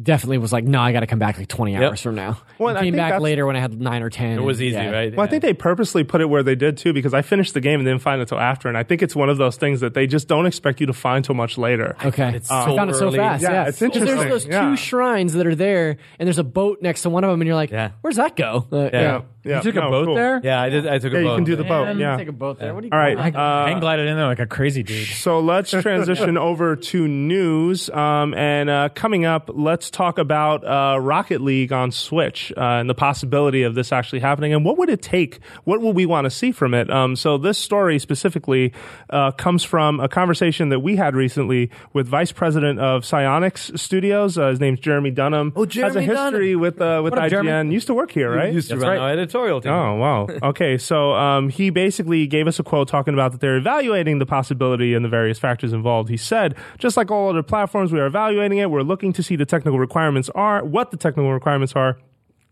definitely 0.00 0.38
was 0.38 0.52
like, 0.52 0.64
no, 0.64 0.80
I 0.80 0.92
got 0.92 1.00
to 1.00 1.06
come 1.06 1.18
back 1.18 1.36
like 1.38 1.48
twenty 1.48 1.76
hours 1.76 2.00
from 2.00 2.14
now. 2.14 2.38
Well, 2.58 2.76
I 2.76 2.80
came 2.82 2.94
back 2.96 3.20
later 3.20 3.44
when 3.44 3.56
I 3.56 3.60
had 3.60 3.78
nine 3.80 4.02
or 4.02 4.10
ten. 4.10 4.38
It 4.38 4.42
was 4.42 4.58
and, 4.60 4.68
easy, 4.68 4.76
yeah. 4.76 4.90
right? 4.90 5.14
Well, 5.14 5.26
I 5.26 5.28
think 5.28 5.42
they 5.42 5.52
purposely 5.52 6.04
put 6.04 6.20
it 6.20 6.26
where 6.26 6.42
they 6.42 6.54
did 6.54 6.76
too, 6.78 6.92
because 6.92 7.12
I 7.12 7.22
finished 7.22 7.54
the 7.54 7.60
game 7.60 7.80
and 7.80 7.86
didn't 7.86 8.02
find 8.02 8.20
it 8.20 8.22
until 8.22 8.38
after, 8.38 8.68
and 8.68 8.78
I 8.78 8.84
think 8.84 9.02
it's 9.02 9.14
one 9.16 9.28
of 9.28 9.36
those 9.36 9.56
things 9.56 9.80
that 9.80 9.94
they 9.94 10.06
just 10.06 10.28
don't 10.28 10.46
expect 10.46 10.80
you 10.80 10.86
to 10.86 10.92
find 10.92 11.24
till 11.24 11.34
much 11.34 11.58
later. 11.58 11.96
Okay, 12.04 12.34
it's 12.36 12.50
I 12.50 12.66
so 12.66 12.76
found 12.76 12.90
it 12.90 12.94
so 12.94 13.06
early. 13.06 13.18
fast. 13.18 13.42
Yeah, 13.42 13.50
Yeah, 13.52 13.68
it's 13.68 13.78
'Cause 13.80 13.92
There's 13.92 14.24
those 14.24 14.46
Yeah. 14.46 14.70
two 14.70 14.76
shrines 14.76 15.34
that 15.34 15.46
are 15.46 15.54
there, 15.54 15.96
and 16.18 16.26
there's 16.26 16.38
a 16.38 16.44
boat 16.44 16.78
next 16.80 17.02
to 17.02 17.10
one 17.10 17.24
of 17.24 17.30
them, 17.30 17.40
and 17.40 17.46
you're 17.46 17.56
like, 17.56 17.70
Yeah. 17.70 17.90
"Where's 18.00 18.16
that 18.16 18.36
go?" 18.36 18.66
Uh, 18.72 18.90
Yeah, 18.92 19.20
yeah. 19.44 19.56
You 19.56 19.62
took 19.62 19.74
No, 19.74 19.88
a 19.88 19.90
boat 19.90 20.04
cool. 20.06 20.14
there? 20.14 20.40
Yeah, 20.42 20.60
I 20.60 20.68
did. 20.68 20.86
I 20.86 20.98
took 20.98 21.12
Yeah, 21.12 21.18
a 21.20 21.22
you 21.22 21.34
can 21.34 21.44
do 21.44 21.56
the 21.56 21.64
boat. 21.64 21.84
Man, 21.86 21.98
Yeah. 21.98 22.16
take 22.16 22.28
a 22.28 22.32
boat 22.32 22.58
there. 22.58 22.74
What 22.74 22.80
do 22.80 22.86
you? 22.86 22.92
All 22.92 22.98
right. 22.98 23.16
call 23.16 23.26
it? 23.26 23.36
uh, 23.36 23.66
hang 23.66 23.80
glided 23.80 24.06
in 24.08 24.16
there 24.16 24.26
like 24.26 24.38
a 24.40 24.46
crazy 24.46 24.82
dude. 24.82 25.08
So 25.22 25.40
let's 25.40 25.70
transition 25.70 26.36
over 26.50 26.74
to 26.76 27.06
news. 27.08 27.90
Um, 27.90 28.34
and 28.34 28.68
uh, 28.70 28.88
coming 28.94 29.24
up, 29.24 29.50
let's 29.52 29.90
talk 29.90 30.18
about 30.18 30.64
uh, 30.64 30.98
Rocket 31.00 31.40
League 31.40 31.72
on 31.72 31.90
Switch 31.92 32.52
uh, 32.56 32.60
and 32.60 32.88
the 32.90 32.94
possibility 32.94 33.62
of 33.62 33.74
this 33.74 33.92
actually 33.92 34.20
happening. 34.20 34.52
And 34.52 34.64
what 34.64 34.78
would 34.78 34.88
it 34.88 35.02
take? 35.02 35.40
What 35.64 35.80
would 35.80 35.94
we 35.96 36.06
want 36.06 36.24
to 36.24 36.30
see 36.30 36.52
from 36.52 36.74
it? 36.74 36.90
Um, 36.90 37.16
so 37.16 37.38
this 37.38 37.58
story 37.58 37.98
specifically 37.98 38.72
uh, 39.10 39.30
comes 39.32 39.64
from 39.64 40.00
a 40.00 40.08
conversation 40.08 40.68
that 40.70 40.80
we 40.80 40.96
had 40.96 41.14
recently 41.14 41.70
with 41.92 42.06
Vice 42.08 42.32
President 42.32 42.78
of 42.80 43.02
Psyonix 43.02 43.78
Studios. 43.78 44.36
Uh, 44.38 44.48
his 44.48 44.60
name's 44.60 44.80
Jeremy 44.80 45.10
Dunham. 45.10 45.52
Oh, 45.56 45.66
Jeremy 45.66 45.86
Has 45.94 45.96
a 45.96 46.06
Jeremy 46.06 46.30
history 46.32 46.56
with 46.56 46.80
uh, 46.80 47.00
with 47.02 47.12
What 47.12 47.18
up, 47.20 47.24
IGN. 47.26 47.30
Jeremy? 47.44 47.74
Used 47.74 47.86
to 47.88 47.94
work 47.94 48.10
here, 48.10 48.34
right? 48.34 48.52
Used 48.52 48.68
to 48.70 48.76
That's 48.76 48.82
run 48.86 48.98
right. 48.98 49.18
Editorial 49.32 49.60
team. 49.60 49.72
Oh 49.72 49.94
wow. 49.96 50.28
Okay, 50.42 50.76
so 50.76 51.12
um, 51.14 51.48
he 51.48 51.70
basically 51.70 52.26
gave 52.26 52.46
us 52.46 52.58
a 52.58 52.62
quote 52.62 52.88
talking 52.88 53.14
about 53.14 53.32
that 53.32 53.40
they're 53.40 53.56
evaluating 53.56 54.18
the 54.18 54.26
possibility 54.26 54.94
and 54.94 55.04
the 55.04 55.08
various 55.08 55.38
factors 55.38 55.72
involved. 55.72 56.08
He 56.08 56.16
said, 56.16 56.56
just 56.78 56.96
like 56.96 57.10
all 57.10 57.30
other 57.30 57.42
platforms, 57.42 57.92
we 57.92 58.00
are 58.00 58.06
evaluating 58.06 58.58
it. 58.58 58.70
We're 58.70 58.82
looking 58.82 59.12
to 59.14 59.22
see 59.22 59.36
the 59.36 59.46
technical 59.46 59.78
requirements 59.78 60.28
are, 60.34 60.64
what 60.64 60.90
the 60.90 60.96
technical 60.96 61.32
requirements 61.32 61.74
are. 61.74 61.98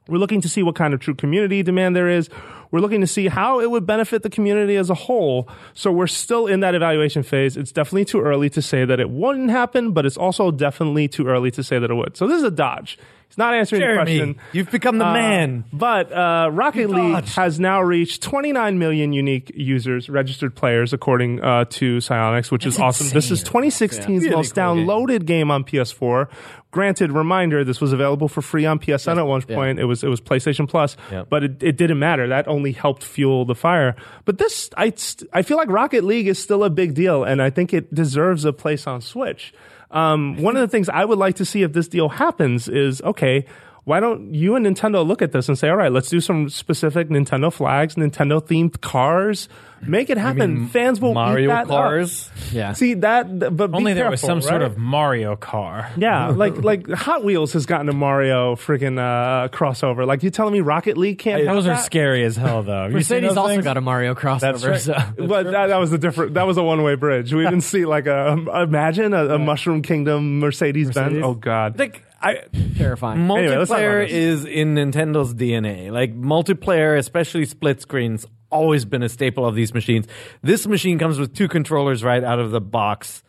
We're 0.08 0.18
looking 0.18 0.40
to 0.40 0.48
see 0.48 0.62
what 0.62 0.74
kind 0.74 0.94
of 0.94 1.00
true 1.00 1.14
community 1.14 1.62
demand 1.62 1.94
there 1.94 2.08
is. 2.08 2.30
We're 2.70 2.80
looking 2.80 3.00
to 3.00 3.06
see 3.06 3.28
how 3.28 3.60
it 3.60 3.70
would 3.70 3.86
benefit 3.86 4.22
the 4.22 4.30
community 4.30 4.76
as 4.76 4.90
a 4.90 4.94
whole. 4.94 5.48
So 5.74 5.92
we're 5.92 6.06
still 6.06 6.46
in 6.46 6.60
that 6.60 6.74
evaluation 6.74 7.22
phase. 7.22 7.56
It's 7.56 7.72
definitely 7.72 8.06
too 8.06 8.20
early 8.20 8.50
to 8.50 8.62
say 8.62 8.84
that 8.84 8.98
it 8.98 9.10
wouldn't 9.10 9.50
happen, 9.50 9.92
but 9.92 10.06
it's 10.06 10.16
also 10.16 10.50
definitely 10.50 11.08
too 11.08 11.26
early 11.26 11.50
to 11.52 11.62
say 11.62 11.78
that 11.78 11.90
it 11.90 11.94
would. 11.94 12.16
So 12.16 12.26
this 12.26 12.38
is 12.38 12.44
a 12.44 12.50
dodge. 12.50 12.98
He's 13.30 13.38
not 13.38 13.54
answering 13.54 13.80
the 13.82 13.94
question. 13.94 14.36
you've 14.52 14.72
become 14.72 14.98
the 14.98 15.06
Uh, 15.06 15.12
man. 15.12 15.64
But 15.72 16.10
uh, 16.12 16.50
Rocket 16.52 16.90
League 16.90 17.24
has 17.28 17.60
now 17.60 17.80
reached 17.80 18.22
29 18.24 18.76
million 18.78 19.12
unique 19.12 19.52
users, 19.54 20.08
registered 20.10 20.56
players, 20.56 20.92
according 20.92 21.40
uh, 21.40 21.66
to 21.66 21.98
Psyonix, 21.98 22.50
which 22.50 22.66
is 22.66 22.76
awesome. 22.80 23.08
This 23.10 23.30
is 23.30 23.44
2016's 23.44 24.08
Really 24.24 24.30
most 24.30 24.54
cool 24.56 24.64
downloaded 24.64 25.26
game. 25.26 25.48
on 25.52 25.62
PS4. 25.62 26.26
Granted, 26.72 27.12
reminder, 27.12 27.62
this 27.64 27.80
was 27.80 27.92
available 27.92 28.26
for 28.28 28.42
free 28.42 28.66
on 28.66 28.78
PSN 28.80 29.16
at 29.18 29.26
one 29.26 29.42
point. 29.42 29.78
It 29.78 29.84
was 29.86 30.02
it 30.04 30.08
was 30.08 30.20
PlayStation 30.20 30.68
Plus, 30.68 30.96
Yep. 31.12 31.28
but 31.28 31.44
it, 31.44 31.62
it 31.62 31.76
didn't 31.76 31.98
matter. 31.98 32.28
That 32.28 32.46
only 32.48 32.72
helped 32.72 33.02
fuel 33.04 33.44
the 33.44 33.54
fire. 33.56 33.94
But 34.24 34.38
this, 34.38 34.70
I 34.76 34.92
I 35.32 35.42
feel 35.42 35.56
like 35.56 35.68
Rocket 35.68 36.04
League 36.04 36.26
is 36.28 36.40
still 36.42 36.62
a 36.64 36.70
big 36.70 36.94
deal, 36.94 37.22
and 37.24 37.40
I 37.42 37.50
think 37.50 37.72
it 37.74 37.92
deserves 37.94 38.44
a 38.44 38.52
place 38.52 38.86
on 38.88 39.00
Switch. 39.00 39.52
Um, 39.90 40.36
one 40.36 40.56
of 40.56 40.60
the 40.60 40.68
things 40.68 40.88
I 40.88 41.04
would 41.04 41.18
like 41.18 41.36
to 41.36 41.44
see 41.44 41.62
if 41.62 41.72
this 41.72 41.88
deal 41.88 42.08
happens 42.08 42.68
is 42.68 43.02
okay. 43.02 43.46
Why 43.84 43.98
don't 44.00 44.34
you 44.34 44.56
and 44.56 44.66
Nintendo 44.66 45.06
look 45.06 45.22
at 45.22 45.32
this 45.32 45.48
and 45.48 45.58
say, 45.58 45.68
all 45.68 45.76
right, 45.76 45.90
let's 45.90 46.08
do 46.08 46.20
some 46.20 46.48
specific 46.48 47.08
Nintendo 47.08 47.52
flags, 47.52 47.94
Nintendo 47.94 48.40
themed 48.40 48.80
cars, 48.82 49.48
make 49.86 50.10
it 50.10 50.18
happen. 50.18 50.68
Fans 50.68 51.00
will 51.00 51.10
eat 51.12 51.14
Mario 51.14 51.48
that 51.48 51.62
up. 51.62 51.68
cars. 51.68 52.30
yeah. 52.52 52.72
See 52.74 52.94
that, 52.94 53.38
but 53.56 53.70
be 53.72 53.76
Only 53.76 53.94
there 53.94 54.10
was 54.10 54.20
careful, 54.20 54.40
some 54.42 54.48
sort 54.48 54.62
of 54.62 54.76
Mario 54.76 55.34
car. 55.34 55.90
Yeah, 55.96 56.26
like 56.36 56.58
like 56.58 56.88
Hot 56.90 57.24
Wheels 57.24 57.54
has 57.54 57.64
gotten 57.66 57.88
a 57.88 57.92
Mario 57.94 58.54
freaking 58.54 58.98
uh, 58.98 59.48
crossover. 59.48 60.06
Like 60.06 60.22
you 60.22 60.30
telling 60.30 60.52
me 60.52 60.60
Rocket 60.60 60.98
League 60.98 61.18
can't? 61.18 61.44
have 61.44 61.54
Those 61.56 61.66
are 61.66 61.70
that? 61.70 61.84
scary 61.84 62.22
as 62.24 62.36
hell, 62.36 62.62
though. 62.62 62.84
You 62.84 62.90
seen 63.00 63.22
Mercedes 63.22 63.28
those 63.30 63.36
also 63.38 63.54
things? 63.54 63.64
got 63.64 63.76
a 63.78 63.80
Mario 63.80 64.14
crossover. 64.14 64.40
That's 64.40 64.64
right. 64.64 64.80
So. 64.80 65.26
But 65.26 65.44
that, 65.44 65.68
that 65.68 65.76
was 65.78 65.90
a 65.92 65.98
different. 65.98 66.34
That 66.34 66.46
was 66.46 66.58
a 66.58 66.62
one 66.62 66.82
way 66.82 66.96
bridge. 66.96 67.32
We 67.32 67.44
didn't 67.44 67.62
see 67.62 67.86
like 67.86 68.06
a 68.06 68.32
imagine 68.62 69.14
a, 69.14 69.36
a 69.36 69.38
Mushroom 69.38 69.80
Kingdom 69.80 70.38
Mercedes 70.38 70.90
Benz. 70.90 71.22
Oh 71.24 71.34
God. 71.34 71.78
Like 71.78 72.02
I, 72.20 72.44
Terrifying. 72.76 73.20
Anyway, 73.30 73.56
let's 73.56 73.70
talk 73.70 73.78
about 73.78 73.88
multiplayer 73.88 74.06
this. 74.06 74.12
is 74.12 74.44
in 74.44 74.74
Nintendo's 74.74 75.34
DNA. 75.34 75.90
Like 75.90 76.14
multiplayer, 76.14 76.98
especially 76.98 77.46
split 77.46 77.80
screens, 77.80 78.26
always 78.50 78.84
been 78.84 79.02
a 79.02 79.08
staple 79.08 79.46
of 79.46 79.54
these 79.54 79.72
machines. 79.72 80.06
This 80.42 80.66
machine 80.66 80.98
comes 80.98 81.18
with 81.18 81.34
two 81.34 81.48
controllers 81.48 82.04
right 82.04 82.22
out 82.22 82.38
of 82.38 82.50
the 82.50 82.60
box. 82.60 83.22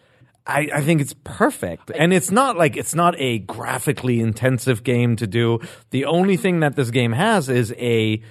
I, 0.46 0.70
I 0.74 0.82
think 0.82 1.02
it's 1.02 1.16
perfect. 1.24 1.92
And 1.96 2.12
it's 2.14 2.32
not 2.32 2.58
like 2.58 2.76
it's 2.76 2.96
not 2.96 3.16
a 3.20 3.40
graphically 3.40 4.20
intensive 4.20 4.84
game 4.84 5.16
to 5.18 5.28
do. 5.28 5.60
The 5.92 6.06
only 6.06 6.36
thing 6.36 6.62
that 6.62 6.76
this 6.76 6.90
game 6.90 7.12
has 7.12 7.48
is 7.48 7.74
a 7.78 8.22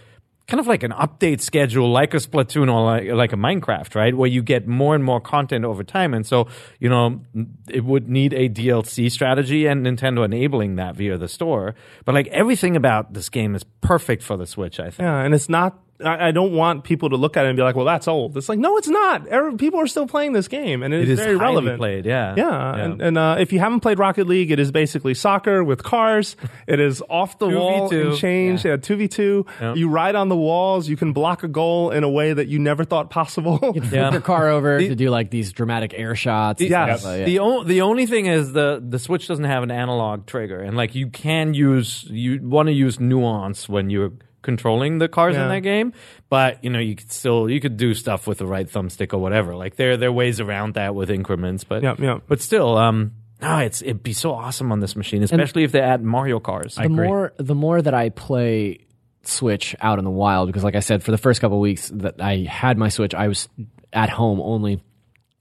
kind 0.51 0.61
of 0.61 0.67
like 0.67 0.83
an 0.83 0.91
update 0.91 1.41
schedule 1.41 1.91
like 1.91 2.13
a 2.13 2.19
Splatoon 2.19 2.73
or 2.73 2.85
like, 2.85 3.09
like 3.13 3.33
a 3.33 3.37
Minecraft, 3.37 3.95
right? 3.95 4.15
Where 4.15 4.29
you 4.29 4.43
get 4.43 4.67
more 4.67 4.95
and 4.95 5.03
more 5.03 5.21
content 5.21 5.65
over 5.65 5.85
time. 5.85 6.13
And 6.13 6.27
so, 6.27 6.49
you 6.79 6.89
know, 6.89 7.23
it 7.69 7.85
would 7.85 8.09
need 8.09 8.35
a 8.35 8.49
DLC 8.49 9.11
strategy 9.11 9.67
and 9.67 9.87
Nintendo 9.87 10.25
enabling 10.25 10.77
that 10.77 10.97
via 10.97 11.17
the 11.17 11.29
store. 11.29 11.75
But 12.05 12.15
like 12.15 12.27
everything 12.29 12.77
about 12.77 13.15
this 13.15 13.29
game 13.29 13.55
is 13.55 13.65
perfect 13.81 14.23
for 14.23 14.37
the 14.37 14.47
Switch, 14.47 14.81
I 14.81 14.91
think. 14.91 15.01
Yeah, 15.01 15.21
and 15.21 15.35
it's 15.35 15.49
not 15.49 15.79
I, 16.05 16.29
I 16.29 16.31
don't 16.31 16.53
want 16.53 16.85
people 16.85 17.11
to 17.11 17.17
look 17.17 17.37
at 17.37 17.45
it 17.45 17.49
and 17.49 17.57
be 17.57 17.63
like, 17.63 17.77
"Well, 17.77 17.85
that's 17.87 18.09
old." 18.09 18.37
It's 18.37 18.49
like, 18.49 18.59
no, 18.59 18.77
it's 18.77 18.89
not. 18.89 19.27
Every, 19.27 19.57
people 19.57 19.81
are 19.81 19.87
still 19.87 20.07
playing 20.07 20.33
this 20.33 20.49
game, 20.49 20.83
and 20.83 20.93
it 20.95 21.03
It 21.03 21.09
is 21.11 21.19
is 21.19 21.25
very 21.25 21.39
highly 21.39 21.55
relevant. 21.57 21.79
played, 21.79 22.07
yeah. 22.07 22.35
yeah. 22.37 22.75
And, 22.77 23.01
and 23.03 23.19
uh, 23.19 23.37
if 23.39 23.53
you 23.53 23.59
haven't 23.59 23.81
played 23.81 23.99
Rocket 23.99 24.27
League, 24.27 24.51
it 24.51 24.59
is 24.59 24.71
basically 24.73 25.15
soccer 25.15 25.63
with 25.65 25.83
cars. 25.83 26.37
it 26.67 26.81
is 26.81 27.03
off 27.09 27.39
the 27.39 27.49
wall 27.49 27.91
2v2. 27.91 28.07
and 28.11 28.17
change. 28.19 28.65
Yeah, 28.65 28.77
two 28.77 28.97
v 28.97 29.09
two. 29.09 29.47
You 29.75 29.89
ride 29.89 30.15
on 30.15 30.29
the 30.29 30.37
walls. 30.37 30.89
You 30.89 30.97
can 30.97 31.13
block 31.13 31.43
a 31.43 31.49
goal 31.49 31.91
in 31.91 32.05
a 32.05 32.11
way 32.11 32.33
that 32.33 32.49
you 32.49 32.59
never 32.59 32.85
thought 32.85 33.11
possible. 33.11 33.59
You 33.75 33.83
flip 33.83 34.13
your 34.13 34.21
car 34.21 34.49
over 34.49 34.79
to 34.79 34.95
do 34.95 35.11
like 35.11 35.31
these 35.31 35.53
dramatic 35.53 35.93
air 35.95 36.15
shots. 36.15 36.61
and 36.61 36.71
Yes. 36.71 37.01
stuff, 37.01 37.13
uh, 37.13 37.17
yeah. 37.17 37.25
The 37.25 37.39
o- 37.41 37.65
the 37.65 37.81
only 37.83 38.07
thing 38.07 38.27
is 38.27 38.53
the 38.53 38.83
the 38.87 38.99
Switch 38.99 39.27
doesn't 39.29 39.45
have 39.45 39.63
an 39.63 39.71
analog 39.71 40.27
trigger, 40.27 40.61
and 40.61 40.77
like 40.77 40.95
you 40.95 41.09
can 41.09 41.55
use 41.55 42.05
you 42.09 42.41
want 42.43 42.69
to 42.69 42.73
use 42.73 42.99
nuance 43.01 43.69
when 43.69 43.91
you're 43.91 44.13
controlling 44.43 44.99
the 44.99 45.09
cars 45.09 45.35
Yeah. 45.37 45.43
in 45.45 45.49
that 45.51 45.61
game, 45.61 45.93
but 46.29 46.63
you 46.65 46.71
know 46.71 46.79
you 46.79 46.97
could 46.97 47.11
still 47.13 47.49
you 47.51 47.61
could 47.61 47.77
do 47.77 47.95
stuff 47.95 48.27
with 48.27 48.39
the 48.39 48.47
right 48.47 48.67
thumbstick 48.69 49.13
or 49.13 49.19
whatever. 49.19 49.55
Like 49.55 49.77
there 49.77 49.97
there 49.97 50.09
are 50.09 50.13
ways 50.13 50.41
around 50.41 50.75
that 50.75 50.95
with 50.95 51.11
increments, 51.11 51.65
but 51.65 51.83
Yep, 51.83 51.99
yep. 52.01 52.23
but 52.29 52.41
still, 52.41 52.77
um, 52.77 53.13
no, 53.43 53.59
it's 53.59 53.83
it'd 53.83 54.03
be 54.03 54.13
so 54.13 54.33
awesome 54.33 54.71
on 54.73 54.81
this 54.81 54.97
machine, 54.97 55.23
especially 55.23 55.65
if 55.65 55.73
they 55.73 55.81
add 55.81 56.03
Mario 56.03 56.41
cars. 56.41 56.75
the 56.77 56.89
more 56.89 57.33
the 57.39 57.55
more 57.55 57.81
that 57.81 57.95
I 57.95 58.09
play 58.11 58.87
Switch 59.23 59.77
out 59.81 59.99
in 59.99 60.05
the 60.05 60.11
wild, 60.11 60.49
because 60.49 60.65
like 60.65 60.75
I 60.77 60.81
said, 60.81 61.03
for 61.03 61.11
the 61.11 61.19
first 61.19 61.41
couple 61.43 61.59
of 61.59 61.61
weeks 61.63 61.91
that 61.95 62.21
I 62.23 62.39
had 62.49 62.79
my 62.79 62.89
Switch, 62.89 63.15
I 63.15 63.29
was 63.29 63.49
at 63.93 64.09
home 64.09 64.41
only. 64.41 64.81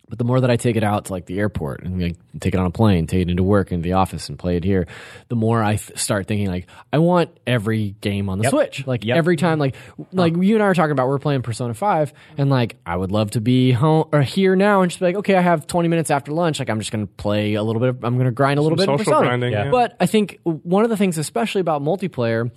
But 0.10 0.18
the 0.18 0.24
more 0.24 0.42
that 0.42 0.50
I 0.50 0.56
take 0.56 0.76
it 0.76 0.84
out 0.84 1.06
to 1.06 1.14
like 1.14 1.28
the 1.28 1.40
airport 1.40 1.84
and 1.84 2.02
like, 2.02 2.18
take 2.40 2.56
it 2.56 2.60
on 2.60 2.66
a 2.66 2.72
plane, 2.72 3.06
take 3.06 3.22
it 3.22 3.30
into 3.30 3.44
work 3.44 3.72
into 3.72 3.84
the 3.84 3.94
office 3.94 4.28
and 4.28 4.40
play 4.40 4.58
it 4.58 4.64
here, 4.64 4.88
the 5.28 5.36
more 5.36 5.64
I 5.64 5.76
th- 5.76 6.00
start 6.00 6.28
thinking 6.28 6.48
like 6.48 6.68
I 6.92 6.98
want 6.98 7.38
every 7.46 7.92
game 8.02 8.28
on 8.28 8.40
the 8.40 8.50
Switch. 8.50 8.88
Like 8.88 9.08
every 9.08 9.36
time, 9.36 9.60
like 9.60 9.76
like 10.12 10.34
uh-huh. 10.34 10.42
you 10.42 10.56
and 10.56 10.64
I 10.64 10.68
were 10.68 10.74
talking 10.74 10.92
about, 10.92 11.08
we're 11.08 11.20
playing 11.20 11.44
Persona 11.44 11.74
Five, 11.74 12.12
and 12.38 12.50
like 12.50 12.78
I 12.86 12.96
would 12.96 13.12
love 13.12 13.32
to 13.32 13.42
be 13.42 13.72
home 13.72 14.10
or 14.12 14.22
here 14.24 14.56
now 14.56 14.82
and 14.82 14.90
just 14.90 15.00
be 15.00 15.06
like, 15.06 15.16
okay, 15.18 15.36
I 15.36 15.42
have 15.42 15.68
20 15.68 15.88
minutes 15.88 16.10
after 16.10 16.32
lunch. 16.32 16.60
Like 16.60 16.70
I'm 16.70 16.80
just 16.80 16.92
gonna 16.92 17.06
play 17.06 17.54
a 17.54 17.64
little 17.64 17.80
bit. 17.80 17.90
Of, 17.90 18.04
I'm 18.04 18.18
gonna 18.18 18.32
grind 18.32 18.58
a 18.58 18.64
little 18.64 18.78
Some 18.78 18.88
bit. 18.88 18.94
of 18.94 19.00
social 19.02 19.14
Persona. 19.14 19.28
grinding, 19.28 19.52
Yeah. 19.52 19.66
yeah. 19.66 19.72
But 19.72 19.96
I 20.00 20.08
think 20.08 20.40
one 20.44 20.84
of 20.84 20.90
the 20.90 20.98
things, 20.98 21.18
especially 21.20 21.62
about 21.62 21.84
multiplayer, 21.84 22.52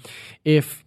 if 0.45 0.82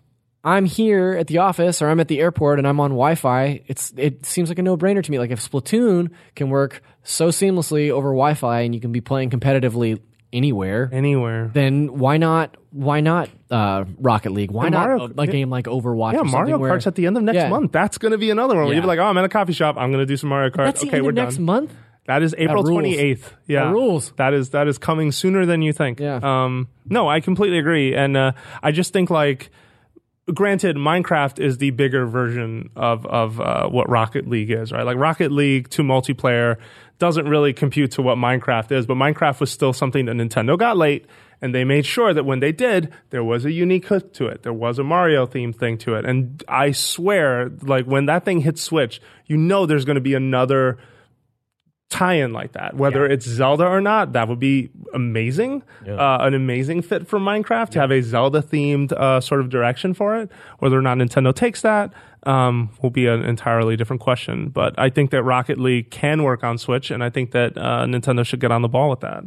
I'm 0.46 0.66
here 0.66 1.14
at 1.20 1.26
the 1.28 1.40
office 1.40 1.82
or 1.82 1.90
I'm 1.90 2.00
at 2.00 2.08
the 2.08 2.20
airport 2.22 2.60
and 2.60 2.68
I'm 2.68 2.80
on 2.80 2.92
Wi-Fi, 2.92 3.64
it's 3.68 3.92
it 3.98 4.26
seems 4.26 4.48
like 4.50 4.60
a 4.60 4.62
no-brainer 4.62 5.04
to 5.04 5.12
me. 5.12 5.18
Like 5.20 5.32
if 5.32 5.40
Splatoon 5.42 6.12
can 6.36 6.50
work 6.50 6.82
so 7.04 7.30
seamlessly 7.30 7.90
over 7.90 8.10
Wi-Fi 8.10 8.62
and 8.62 8.74
you 8.76 8.80
can 8.80 8.92
be 8.92 9.02
playing 9.02 9.32
competitively 9.32 10.00
anywhere, 10.32 10.90
Anywhere. 10.94 11.50
then 11.54 11.98
why 11.98 12.18
not? 12.18 12.56
Why 12.72 13.00
not 13.00 13.30
uh, 13.50 13.86
Rocket 14.00 14.32
League? 14.34 14.52
Why 14.52 14.66
And 14.66 14.74
not 14.74 14.88
Mario- 14.88 15.08
a, 15.18 15.22
a 15.22 15.28
game 15.28 15.50
like 15.50 15.66
Overwatch? 15.66 16.14
Yeah, 16.14 16.24
Mario 16.24 16.58
where- 16.58 16.70
Kart's 16.72 16.86
at 16.88 16.96
the 16.96 17.08
end 17.08 17.16
of 17.18 17.24
next 17.24 17.38
Yeah. 17.38 17.50
month. 17.50 17.72
That's 17.72 17.98
going 17.98 18.12
to 18.12 18.18
be 18.18 18.30
another 18.30 18.56
one 18.56 18.68
Yeah. 18.68 18.74
you'll 18.74 18.82
be 18.82 18.88
like, 18.88 19.00
oh, 19.00 19.04
I'm 19.06 19.18
at 19.18 19.24
a 19.26 19.30
coffee 19.30 19.54
shop. 19.54 19.78
I'm 19.80 19.92
going 19.92 20.02
to 20.02 20.06
do 20.06 20.18
some 20.18 20.30
Mario 20.30 20.50
Kart. 20.52 20.66
That's 20.66 20.84
okay, 20.84 21.02
we're 21.02 21.12
next 21.12 21.36
done. 21.36 21.46
month. 21.46 21.74
That 22.08 22.22
is 22.22 22.36
April 22.38 22.64
twenty 22.64 22.96
eighth. 23.00 23.34
Yeah, 23.48 23.64
That 23.66 23.72
rules. 23.72 24.12
That 24.18 24.34
is 24.36 24.52
that 24.52 24.68
is 24.68 24.78
coming 24.78 25.12
sooner 25.12 25.48
than 25.48 25.64
you 25.64 25.74
think. 25.74 26.00
Yeah. 26.00 26.20
Um. 26.22 26.68
No, 26.88 27.08
I 27.10 27.20
completely 27.20 27.58
agree, 27.58 27.96
and 27.96 28.16
uh, 28.16 28.34
I 28.62 28.72
just 28.72 28.94
think 28.94 29.10
like, 29.10 29.50
granted, 30.34 30.76
Minecraft 30.76 31.40
is 31.40 31.58
the 31.58 31.72
bigger 31.72 32.06
version 32.06 32.70
of 32.76 33.06
of 33.06 33.40
uh, 33.40 33.68
what 33.70 33.90
Rocket 33.90 34.28
League 34.28 34.52
is, 34.52 34.72
right? 34.72 34.86
Like 34.86 34.98
Rocket 34.98 35.32
League 35.32 35.70
to 35.70 35.84
multiplayer 35.84 36.58
doesn't 36.98 37.28
really 37.28 37.54
compute 37.54 37.92
to 37.92 38.02
what 38.02 38.18
Minecraft 38.18 38.72
is, 38.72 38.86
but 38.86 38.96
Minecraft 38.96 39.40
was 39.40 39.52
still 39.52 39.74
something 39.74 40.06
that 40.06 40.16
Nintendo 40.16 40.58
got 40.58 40.78
late. 40.78 41.06
And 41.42 41.54
they 41.54 41.66
made 41.66 41.86
sure 41.86 42.14
that 42.14 42.24
when 42.24 42.40
they 42.40 42.54
did, 42.54 42.94
there 43.10 43.24
was 43.24 43.44
a 43.44 43.52
unique 43.52 43.88
hook 43.88 44.14
to 44.14 44.26
it. 44.28 44.44
There 44.44 44.54
was 44.54 44.80
a 44.80 44.84
Mario 44.84 45.28
themed 45.28 45.58
thing 45.58 45.78
to 45.80 45.96
it. 45.96 46.06
And 46.06 46.42
I 46.48 46.72
swear, 46.72 47.52
like 47.62 47.86
when 47.86 48.06
that 48.06 48.24
thing 48.24 48.40
hits 48.40 48.62
Switch, 48.62 49.02
you 49.26 49.36
know 49.36 49.66
there's 49.66 49.84
going 49.84 49.96
to 49.96 50.02
be 50.02 50.14
another 50.14 50.78
tie-in 51.90 52.34
like 52.34 52.54
that. 52.54 52.76
Whether 52.76 53.06
it's 53.06 53.26
Zelda 53.26 53.66
or 53.66 53.80
not, 53.80 54.14
that 54.14 54.28
would 54.28 54.40
be 54.40 54.70
amazing. 54.94 55.64
Uh, 56.00 56.18
an 56.22 56.34
amazing 56.34 56.82
fit 56.82 57.08
for 57.08 57.20
Minecraft 57.20 57.70
to 57.72 57.80
have 57.80 57.92
a 57.92 58.02
Zelda-themed 58.02 58.92
uh, 58.92 59.22
sort 59.22 59.40
of 59.42 59.50
direction 59.50 59.94
for 59.94 60.18
it. 60.18 60.30
Whether 60.60 60.78
or 60.78 60.82
not 60.82 60.98
Nintendo 60.98 61.34
takes 61.34 61.62
that 61.62 61.94
um, 62.24 62.72
will 62.82 62.90
be 62.90 63.06
an 63.08 63.24
entirely 63.24 63.76
different 63.76 64.02
question. 64.02 64.50
But 64.50 64.74
I 64.80 64.90
think 64.90 65.12
that 65.12 65.24
Rocket 65.24 65.60
League 65.60 65.92
can 65.92 66.24
work 66.24 66.44
on 66.44 66.58
Switch, 66.58 66.92
and 66.92 67.04
I 67.04 67.10
think 67.10 67.32
that 67.32 67.58
uh, 67.58 67.86
Nintendo 67.86 68.26
should 68.26 68.40
get 68.40 68.52
on 68.52 68.62
the 68.62 68.68
ball 68.70 68.90
with 68.90 69.02
that. 69.02 69.24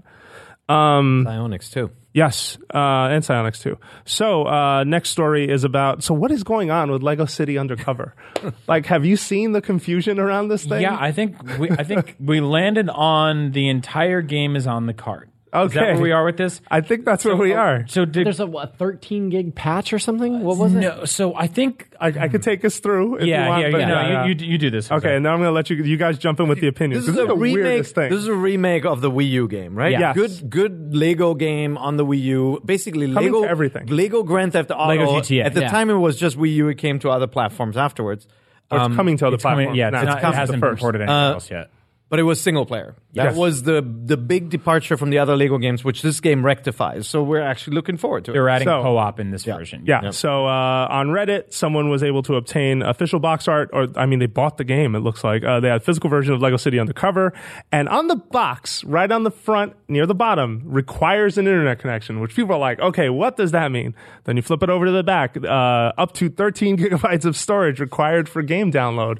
Psyonix 1.24 1.72
too. 1.72 1.90
Yes, 2.14 2.58
uh, 2.74 3.08
and 3.12 3.22
Psyonix 3.22 3.60
too. 3.62 3.78
So 4.04 4.44
uh, 4.44 4.84
next 4.84 5.10
story 5.10 5.48
is 5.48 5.64
about. 5.64 6.02
So 6.02 6.14
what 6.14 6.30
is 6.30 6.42
going 6.42 6.70
on 6.70 6.90
with 6.90 7.02
Lego 7.02 7.26
City 7.26 7.58
Undercover? 7.58 8.14
like, 8.66 8.86
have 8.86 9.04
you 9.04 9.16
seen 9.16 9.52
the 9.52 9.60
confusion 9.60 10.18
around 10.18 10.48
this 10.48 10.64
thing? 10.64 10.82
Yeah, 10.82 10.96
I 10.98 11.12
think 11.12 11.36
we, 11.58 11.70
I 11.70 11.84
think 11.84 12.16
we 12.18 12.40
landed 12.40 12.88
on 12.88 13.52
the 13.52 13.68
entire 13.68 14.22
game 14.22 14.56
is 14.56 14.66
on 14.66 14.86
the 14.86 14.94
cart. 14.94 15.27
Is 15.52 15.72
that 15.72 15.82
Okay. 15.82 15.92
where 15.94 16.00
we 16.02 16.12
are 16.12 16.24
with 16.24 16.36
this? 16.36 16.60
I 16.70 16.80
think 16.82 17.04
that's 17.04 17.24
where 17.24 17.34
we 17.36 17.52
are. 17.54 17.86
So 17.88 18.04
did 18.04 18.26
There's 18.26 18.40
a 18.40 18.46
what, 18.46 18.76
13 18.76 19.30
gig 19.30 19.54
patch 19.54 19.92
or 19.92 19.98
something. 19.98 20.40
What 20.42 20.58
was 20.58 20.74
it? 20.74 20.80
no? 20.80 21.04
So 21.06 21.34
I 21.34 21.46
think 21.46 21.88
I, 22.00 22.08
I 22.08 22.28
could 22.28 22.42
take 22.42 22.64
us 22.64 22.78
through. 22.80 23.16
If 23.18 23.26
yeah, 23.26 23.42
you 23.44 23.48
want, 23.48 23.62
yeah, 23.62 23.70
but 23.70 23.78
yeah. 23.80 23.86
No, 23.88 23.94
yeah, 24.00 24.24
You, 24.26 24.34
you, 24.38 24.46
you 24.52 24.58
do 24.58 24.70
this. 24.70 24.90
Okay, 24.92 25.14
and 25.14 25.22
now 25.22 25.32
I'm 25.32 25.38
going 25.38 25.48
to 25.48 25.52
let 25.52 25.70
you 25.70 25.76
you 25.82 25.96
guys 25.96 26.18
jump 26.18 26.38
in 26.40 26.48
with 26.48 26.60
the 26.60 26.68
opinions. 26.68 27.06
This 27.06 27.14
is 27.14 27.20
a 27.22 27.26
the 27.26 27.34
remake. 27.36 27.64
weirdest 27.64 27.94
thing. 27.94 28.10
This 28.10 28.18
is 28.20 28.26
a 28.28 28.34
remake 28.34 28.84
of 28.84 29.00
the 29.00 29.10
Wii 29.10 29.30
U 29.30 29.48
game, 29.48 29.74
right? 29.74 29.92
Yes. 29.92 30.14
Good, 30.14 30.50
good 30.50 30.94
Lego 30.94 31.34
game 31.34 31.78
on 31.78 31.96
the 31.96 32.04
Wii 32.04 32.20
U. 32.22 32.60
Basically, 32.64 33.06
Coming 33.12 33.32
Lego 33.32 33.42
to 33.44 33.48
everything. 33.48 33.86
Lego 33.86 34.22
Grand 34.22 34.52
Theft 34.52 34.70
Auto. 34.70 34.86
Lego 34.88 35.06
GTA. 35.20 35.44
At 35.46 35.54
the 35.54 35.62
Yeah. 35.62 35.70
time, 35.70 35.88
it 35.90 35.94
was 35.94 36.18
just 36.18 36.36
Wii 36.38 36.52
U. 36.54 36.68
It 36.68 36.78
came 36.78 36.98
to 37.00 37.10
other 37.10 37.26
platforms 37.26 37.76
afterwards. 37.76 38.26
Or 38.70 38.78
it's 38.84 38.96
coming 38.96 39.16
to 39.16 39.26
other 39.26 39.36
it's 39.36 39.42
coming, 39.42 39.68
platforms. 39.68 39.78
yeah, 39.78 39.88
now. 39.88 39.98
it's 40.00 40.06
not, 40.08 40.20
coming 40.20 40.28
it 40.28 40.34
to 40.34 40.40
hasn't 40.40 40.60
been 40.60 40.70
first. 40.72 40.80
ported 40.82 41.00
anywhere 41.00 41.16
Uh, 41.18 41.32
else 41.32 41.50
yet. 41.50 41.70
But 42.10 42.18
it 42.18 42.22
was 42.22 42.40
single 42.40 42.64
player. 42.64 42.94
That 43.14 43.24
Yes. 43.24 43.36
was 43.36 43.62
the 43.64 43.82
the 43.82 44.16
big 44.16 44.48
departure 44.48 44.96
from 44.96 45.10
the 45.10 45.18
other 45.18 45.36
Lego 45.36 45.58
games, 45.58 45.84
which 45.84 46.00
this 46.00 46.20
game 46.20 46.42
rectifies. 46.42 47.06
So 47.06 47.22
we're 47.22 47.42
actually 47.42 47.74
looking 47.74 47.98
forward 47.98 48.24
to 48.24 48.30
it. 48.30 48.34
They're 48.34 48.48
adding 48.48 48.66
So- 48.66 48.82
co-op 48.82 49.20
in 49.20 49.30
this 49.30 49.44
version. 49.44 49.82
Yeah. 49.84 50.08
So 50.10 50.46
uh, 50.46 50.86
on 50.90 51.08
Reddit, 51.08 51.52
someone 51.52 51.90
was 51.90 52.02
able 52.02 52.22
to 52.22 52.36
obtain 52.36 52.80
official 52.80 53.18
box 53.20 53.46
art, 53.46 53.68
or 53.74 53.88
I 53.94 54.06
mean, 54.06 54.20
they 54.20 54.26
bought 54.26 54.56
the 54.56 54.64
game. 54.64 54.94
It 54.94 55.00
looks 55.00 55.22
like 55.22 55.44
uh, 55.44 55.60
they 55.60 55.68
had 55.68 55.76
a 55.82 55.84
physical 55.84 56.08
version 56.08 56.32
of 56.32 56.40
Lego 56.40 56.56
City 56.56 56.78
Undercover, 56.80 57.34
and 57.70 57.90
on 57.90 58.06
the 58.06 58.16
box, 58.16 58.82
right 58.84 59.10
on 59.12 59.24
the 59.24 59.30
front 59.30 59.74
near 59.88 60.06
the 60.06 60.14
bottom, 60.14 60.62
requires 60.64 61.36
an 61.36 61.46
internet 61.46 61.78
connection. 61.78 62.20
Which 62.20 62.34
people 62.34 62.54
are 62.54 62.58
like, 62.58 62.80
okay, 62.80 63.10
what 63.10 63.36
does 63.36 63.50
that 63.52 63.70
mean? 63.70 63.94
Then 64.24 64.36
you 64.36 64.42
flip 64.42 64.62
it 64.62 64.70
over 64.70 64.86
to 64.86 64.92
the 64.92 65.02
back, 65.02 65.36
uh, 65.36 65.92
up 65.98 66.12
to 66.14 66.30
13 66.30 66.76
gigabytes 66.78 67.26
of 67.26 67.36
storage 67.36 67.80
required 67.80 68.30
for 68.30 68.40
game 68.40 68.72
download. 68.72 69.18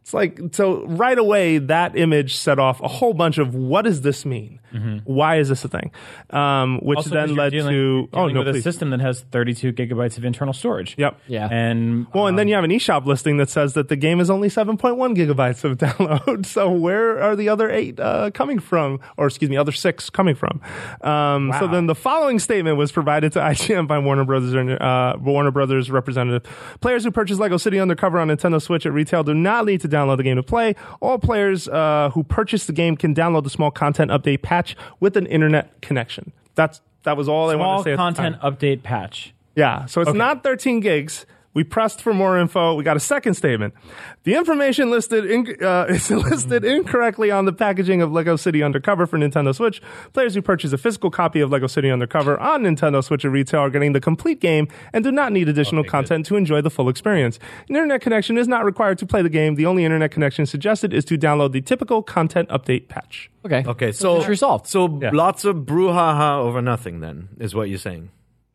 It's 0.00 0.14
like 0.14 0.40
so 0.52 0.86
right 0.86 1.18
away 1.18 1.58
that 1.58 1.96
image 1.96 2.36
set 2.36 2.58
off 2.58 2.80
a 2.80 2.88
whole 2.88 3.12
bunch 3.14 3.36
of 3.38 3.54
what 3.54 3.82
does 3.82 4.00
this 4.02 4.24
mean? 4.24 4.60
Why 5.04 5.36
is 5.38 5.48
this 5.48 5.64
a 5.64 5.68
thing? 5.68 5.90
Um, 6.28 6.78
which 6.82 6.98
Also, 6.98 7.10
then 7.10 7.28
'cause 7.28 7.36
led 7.38 7.52
dealing, 7.52 7.72
to 7.72 7.76
you're 7.76 8.02
oh 8.12 8.28
dealing 8.28 8.34
no 8.34 8.40
with 8.44 8.56
a 8.56 8.60
system 8.62 8.90
that 8.90 9.00
has 9.00 9.22
32 9.22 9.72
gigabytes 9.72 10.18
of 10.18 10.26
internal 10.26 10.52
storage. 10.52 10.94
Yep. 10.98 11.18
Yeah. 11.26 11.48
And 11.50 12.06
Well, 12.14 12.26
and 12.26 12.38
then 12.38 12.44
um, 12.44 12.48
you 12.48 12.54
have 12.54 12.64
an 12.64 12.70
eShop 12.70 13.06
listing 13.06 13.38
that 13.38 13.48
says 13.48 13.72
that 13.74 13.88
the 13.88 13.96
game 13.96 14.20
is 14.20 14.28
only 14.28 14.48
7.1 14.48 15.16
gigabytes 15.16 15.64
of 15.64 15.78
download. 15.78 16.44
So 16.44 16.70
where 16.70 17.20
are 17.22 17.34
the 17.34 17.48
other 17.48 17.70
eight 17.70 17.98
uh, 17.98 18.30
coming 18.32 18.58
from? 18.58 19.00
Or 19.16 19.26
excuse 19.26 19.50
me, 19.50 19.56
other 19.56 19.72
six 19.72 20.10
coming 20.10 20.34
from? 20.34 20.60
Um, 21.00 21.50
So 21.58 21.66
then 21.66 21.86
the 21.86 21.94
following 21.94 22.38
statement 22.38 22.76
was 22.76 22.92
provided 22.92 23.32
to 23.32 23.38
IGN 23.52 23.86
by 23.88 23.98
Warner 23.98 24.24
Brothers, 24.24 24.54
uh, 24.54 25.14
Warner 25.18 25.50
Brothers 25.50 25.90
representative. 25.90 26.42
Players 26.80 27.04
who 27.04 27.10
purchase 27.10 27.38
Lego 27.38 27.56
City 27.56 27.78
Undercover 27.80 28.18
on 28.18 28.28
Nintendo 28.28 28.60
Switch 28.60 28.84
at 28.84 28.92
retail 28.92 29.22
do 29.24 29.32
not 29.34 29.64
need 29.64 29.80
to 29.80 29.88
download 29.98 30.16
the 30.16 30.22
game 30.22 30.36
to 30.36 30.42
play. 30.42 30.74
All 31.00 31.18
players 31.18 31.68
uh, 31.68 32.10
who 32.14 32.22
purchase 32.24 32.66
the 32.66 32.72
game 32.72 32.96
can 32.96 33.14
download 33.14 33.44
the 33.44 33.50
small 33.50 33.70
content 33.70 34.10
update 34.10 34.42
patch 34.42 34.76
with 35.00 35.16
an 35.16 35.26
internet 35.26 35.80
connection. 35.80 36.32
That's 36.54 36.80
that 37.04 37.16
was 37.16 37.28
all 37.28 37.50
I 37.50 37.54
wanted 37.54 37.78
to 37.78 37.90
say. 37.90 37.96
time. 37.96 38.14
content 38.14 38.42
update 38.42 38.82
patch. 38.82 39.32
Yeah, 39.54 39.86
so 39.86 40.00
it's 40.00 40.12
not 40.12 40.44
13 40.44 40.80
gigs. 40.80 41.26
We 41.58 41.64
pressed 41.64 42.00
for 42.00 42.14
more 42.14 42.38
info. 42.38 42.76
We 42.76 42.84
got 42.84 42.96
a 42.96 43.00
second 43.00 43.34
statement. 43.34 43.74
The 44.22 44.36
information 44.36 44.92
listed 44.92 45.28
in, 45.28 45.56
uh, 45.60 45.86
is 45.88 46.08
listed 46.08 46.64
incorrectly 46.64 47.32
on 47.32 47.46
the 47.46 47.52
packaging 47.52 48.00
of 48.00 48.12
Lego 48.12 48.36
City 48.36 48.62
Undercover 48.62 49.08
for 49.08 49.18
Nintendo 49.18 49.52
Switch. 49.52 49.82
Players 50.12 50.36
who 50.36 50.40
purchase 50.40 50.72
a 50.72 50.78
physical 50.78 51.10
copy 51.10 51.40
of 51.40 51.50
Lego 51.50 51.66
City 51.66 51.90
Undercover 51.90 52.38
on 52.38 52.62
Nintendo 52.62 53.02
Switch 53.02 53.24
at 53.24 53.32
retail 53.32 53.58
are 53.58 53.70
getting 53.70 53.92
the 53.92 54.00
complete 54.00 54.38
game 54.40 54.68
and 54.92 55.02
do 55.02 55.10
not 55.10 55.32
need 55.32 55.48
additional 55.48 55.82
content 55.82 56.24
to 56.26 56.36
enjoy 56.36 56.60
the 56.60 56.70
full 56.70 56.88
experience. 56.88 57.40
An 57.68 57.74
internet 57.74 58.02
connection 58.02 58.38
is 58.38 58.46
not 58.46 58.64
required 58.64 58.98
to 58.98 59.06
play 59.06 59.22
the 59.22 59.28
game. 59.28 59.56
The 59.56 59.66
only 59.66 59.84
internet 59.84 60.12
connection 60.12 60.46
suggested 60.46 60.94
is 60.94 61.04
to 61.06 61.18
download 61.18 61.50
the 61.50 61.60
typical 61.60 62.04
content 62.04 62.50
update 62.50 62.86
patch. 62.86 63.32
Okay. 63.44 63.64
Okay, 63.66 63.90
so 63.90 64.18
it's 64.18 64.28
resolved. 64.28 64.68
So 64.68 64.84
lots 64.84 65.44
of 65.44 65.56
brouhaha 65.56 66.38
over 66.38 66.62
nothing. 66.62 67.00
Then 67.00 67.30
is 67.40 67.52
what 67.52 67.68
you're 67.68 67.78
saying. 67.78 68.10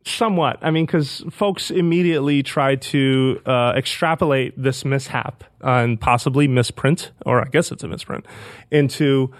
Somewhat. 0.06 0.58
I 0.60 0.70
mean, 0.70 0.84
because 0.84 1.24
folks 1.30 1.70
immediately 1.70 2.42
try 2.42 2.76
to 2.76 3.40
uh, 3.46 3.72
extrapolate 3.74 4.52
this 4.56 4.84
mishap 4.84 5.44
and 5.60 5.98
possibly 5.98 6.46
misprint, 6.46 7.10
or 7.24 7.40
I 7.40 7.48
guess 7.48 7.72
it's 7.72 7.82
a 7.84 7.88
misprint, 7.88 8.26
into 8.70 9.32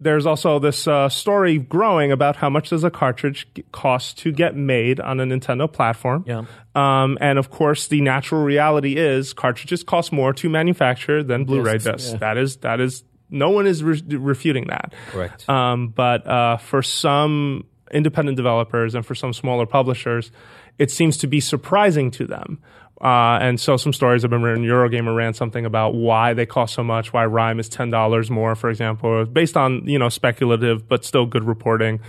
there's 0.00 0.24
also 0.24 0.58
this 0.58 0.88
uh, 0.88 1.10
story 1.10 1.58
growing 1.58 2.10
about 2.10 2.36
how 2.36 2.48
much 2.48 2.70
does 2.70 2.84
a 2.84 2.90
cartridge 2.90 3.46
cost 3.72 4.16
to 4.20 4.32
get 4.32 4.56
made 4.56 4.98
on 4.98 5.20
a 5.20 5.24
Nintendo 5.24 5.70
platform. 5.70 6.24
Yeah. 6.26 6.44
Um, 6.74 7.18
and 7.20 7.38
of 7.38 7.50
course, 7.50 7.88
the 7.88 8.00
natural 8.00 8.42
reality 8.42 8.96
is 8.96 9.34
cartridges 9.34 9.82
cost 9.82 10.12
more 10.12 10.32
to 10.32 10.48
manufacture 10.48 11.22
than 11.22 11.44
Blu-ray 11.44 11.78
discs. 11.78 12.14
That 12.14 12.38
is 12.38 12.56
that 12.58 12.80
is 12.80 13.04
no 13.28 13.50
one 13.50 13.66
is 13.66 13.84
re- 13.84 14.02
refuting 14.08 14.68
that. 14.68 14.94
Correct. 15.10 15.48
Um, 15.48 15.88
but 15.88 16.26
uh, 16.26 16.56
for 16.56 16.82
some 16.82 17.66
independent 17.92 18.36
developers 18.36 18.94
and 18.94 19.04
for 19.04 19.14
some 19.14 19.32
smaller 19.32 19.66
publishers, 19.66 20.30
it 20.78 20.90
seems 20.90 21.16
to 21.18 21.26
be 21.26 21.40
surprising 21.40 22.10
to 22.12 22.26
them. 22.26 22.60
Uh, 23.00 23.38
and 23.40 23.58
so 23.58 23.76
some 23.78 23.92
stories 23.92 24.22
have 24.22 24.30
been 24.30 24.42
written. 24.42 24.62
Eurogamer 24.64 25.16
ran 25.16 25.32
something 25.32 25.64
about 25.64 25.94
why 25.94 26.34
they 26.34 26.44
cost 26.44 26.74
so 26.74 26.84
much, 26.84 27.12
why 27.12 27.24
Rhyme 27.24 27.58
is 27.58 27.68
ten 27.68 27.88
dollars 27.90 28.30
more, 28.30 28.54
for 28.54 28.68
example, 28.68 29.24
based 29.24 29.56
on 29.56 29.86
you 29.86 29.98
know 29.98 30.10
speculative 30.10 30.86
but 30.86 31.04
still 31.04 31.24
good 31.24 31.44
reporting. 31.44 32.00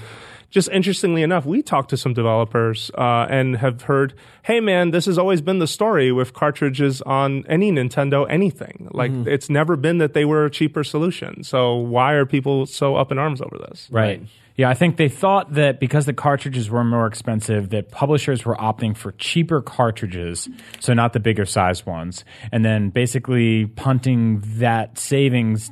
Just 0.49 0.67
interestingly 0.67 1.23
enough, 1.23 1.45
we 1.45 1.61
talked 1.61 1.91
to 1.91 1.97
some 1.97 2.13
developers 2.13 2.91
uh, 2.97 3.25
and 3.29 3.55
have 3.55 3.83
heard, 3.83 4.13
"Hey, 4.43 4.59
man, 4.59 4.91
this 4.91 5.05
has 5.05 5.17
always 5.17 5.39
been 5.39 5.59
the 5.59 5.67
story 5.67 6.11
with 6.11 6.33
cartridges 6.33 7.01
on 7.03 7.45
any 7.47 7.71
Nintendo 7.71 8.27
anything. 8.29 8.89
Like 8.91 9.11
it's 9.25 9.49
never 9.49 9.77
been 9.77 9.99
that 9.99 10.13
they 10.13 10.25
were 10.25 10.43
a 10.43 10.51
cheaper 10.51 10.83
solution. 10.83 11.45
So 11.45 11.75
why 11.75 12.13
are 12.13 12.25
people 12.25 12.65
so 12.65 12.97
up 12.97 13.13
in 13.13 13.17
arms 13.17 13.39
over 13.41 13.57
this?" 13.57 13.87
Right. 13.89 14.23
Yeah, 14.57 14.69
I 14.69 14.73
think 14.73 14.97
they 14.97 15.09
thought 15.09 15.53
that 15.53 15.79
because 15.79 16.05
the 16.05 16.13
cartridges 16.13 16.69
were 16.69 16.83
more 16.83 17.07
expensive, 17.07 17.69
that 17.69 17.89
publishers 17.91 18.45
were 18.45 18.55
opting 18.55 18.95
for 18.95 19.13
cheaper 19.13 19.61
cartridges, 19.61 20.49
so 20.79 20.93
not 20.93 21.13
the 21.13 21.19
bigger 21.19 21.45
size 21.45 21.85
ones, 21.85 22.25
and 22.51 22.63
then 22.65 22.89
basically 22.89 23.65
punting 23.65 24.41
that 24.57 24.97
savings 24.97 25.71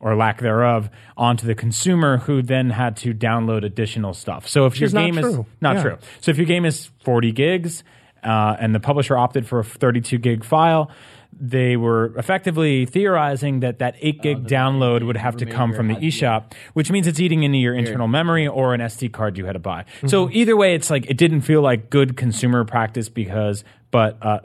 or 0.00 0.14
lack 0.14 0.40
thereof 0.40 0.90
onto 1.16 1.46
the 1.46 1.54
consumer 1.54 2.18
who 2.18 2.42
then 2.42 2.68
had 2.70 2.96
to 2.98 3.14
download 3.14 3.64
additional 3.64 4.12
stuff. 4.12 4.46
So 4.46 4.66
if 4.66 4.78
your 4.78 4.90
not 4.90 5.00
game 5.00 5.18
is 5.18 5.34
true. 5.34 5.46
not 5.60 5.76
Yeah. 5.76 5.82
true. 5.82 5.98
So 6.20 6.30
if 6.30 6.36
your 6.36 6.46
game 6.46 6.64
is 6.66 6.90
40 7.04 7.32
gigs 7.32 7.82
uh, 8.22 8.56
and 8.60 8.74
the 8.74 8.80
publisher 8.80 9.16
opted 9.16 9.46
for 9.46 9.60
a 9.60 9.64
32 9.64 10.18
gig 10.18 10.44
file, 10.44 10.90
they 11.38 11.76
were 11.76 12.16
effectively 12.16 12.86
theorizing 12.86 13.60
that 13.60 13.78
that 13.78 13.96
8 14.00 14.22
gig 14.22 14.46
download 14.46 15.04
would 15.06 15.16
have 15.16 15.36
to 15.38 15.46
come 15.46 15.72
from 15.72 15.88
the 15.88 15.94
eShop, 15.96 16.52
which 16.72 16.90
means 16.90 17.06
it's 17.06 17.20
eating 17.20 17.42
into 17.42 17.58
your 17.58 17.74
internal 17.74 18.08
memory 18.08 18.46
or 18.46 18.74
an 18.74 18.80
SD 18.80 19.12
card 19.12 19.36
you 19.36 19.44
had 19.44 19.52
to 19.52 19.58
buy. 19.58 19.84
So 20.06 20.30
either 20.30 20.56
way, 20.56 20.74
it's 20.74 20.90
like 20.90 21.06
it 21.10 21.16
didn't 21.16 21.42
feel 21.42 21.60
like 21.62 21.90
good 21.90 22.16
consumer 22.16 22.64
practice 22.64 23.08
because 23.08 23.64
but 23.90 24.18
uh, 24.20 24.40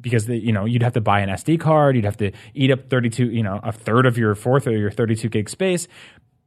because 0.00 0.26
the, 0.26 0.36
you 0.36 0.52
know 0.52 0.64
you'd 0.64 0.82
have 0.82 0.94
to 0.94 1.00
buy 1.00 1.20
an 1.20 1.28
SD 1.28 1.60
card, 1.60 1.96
you'd 1.96 2.04
have 2.04 2.16
to 2.18 2.32
eat 2.54 2.70
up 2.70 2.88
32, 2.88 3.30
you 3.30 3.42
know, 3.42 3.60
a 3.62 3.72
third 3.72 4.06
of 4.06 4.16
your 4.16 4.34
fourth 4.34 4.66
or 4.66 4.76
your 4.76 4.90
32 4.90 5.28
gig 5.28 5.50
space. 5.50 5.88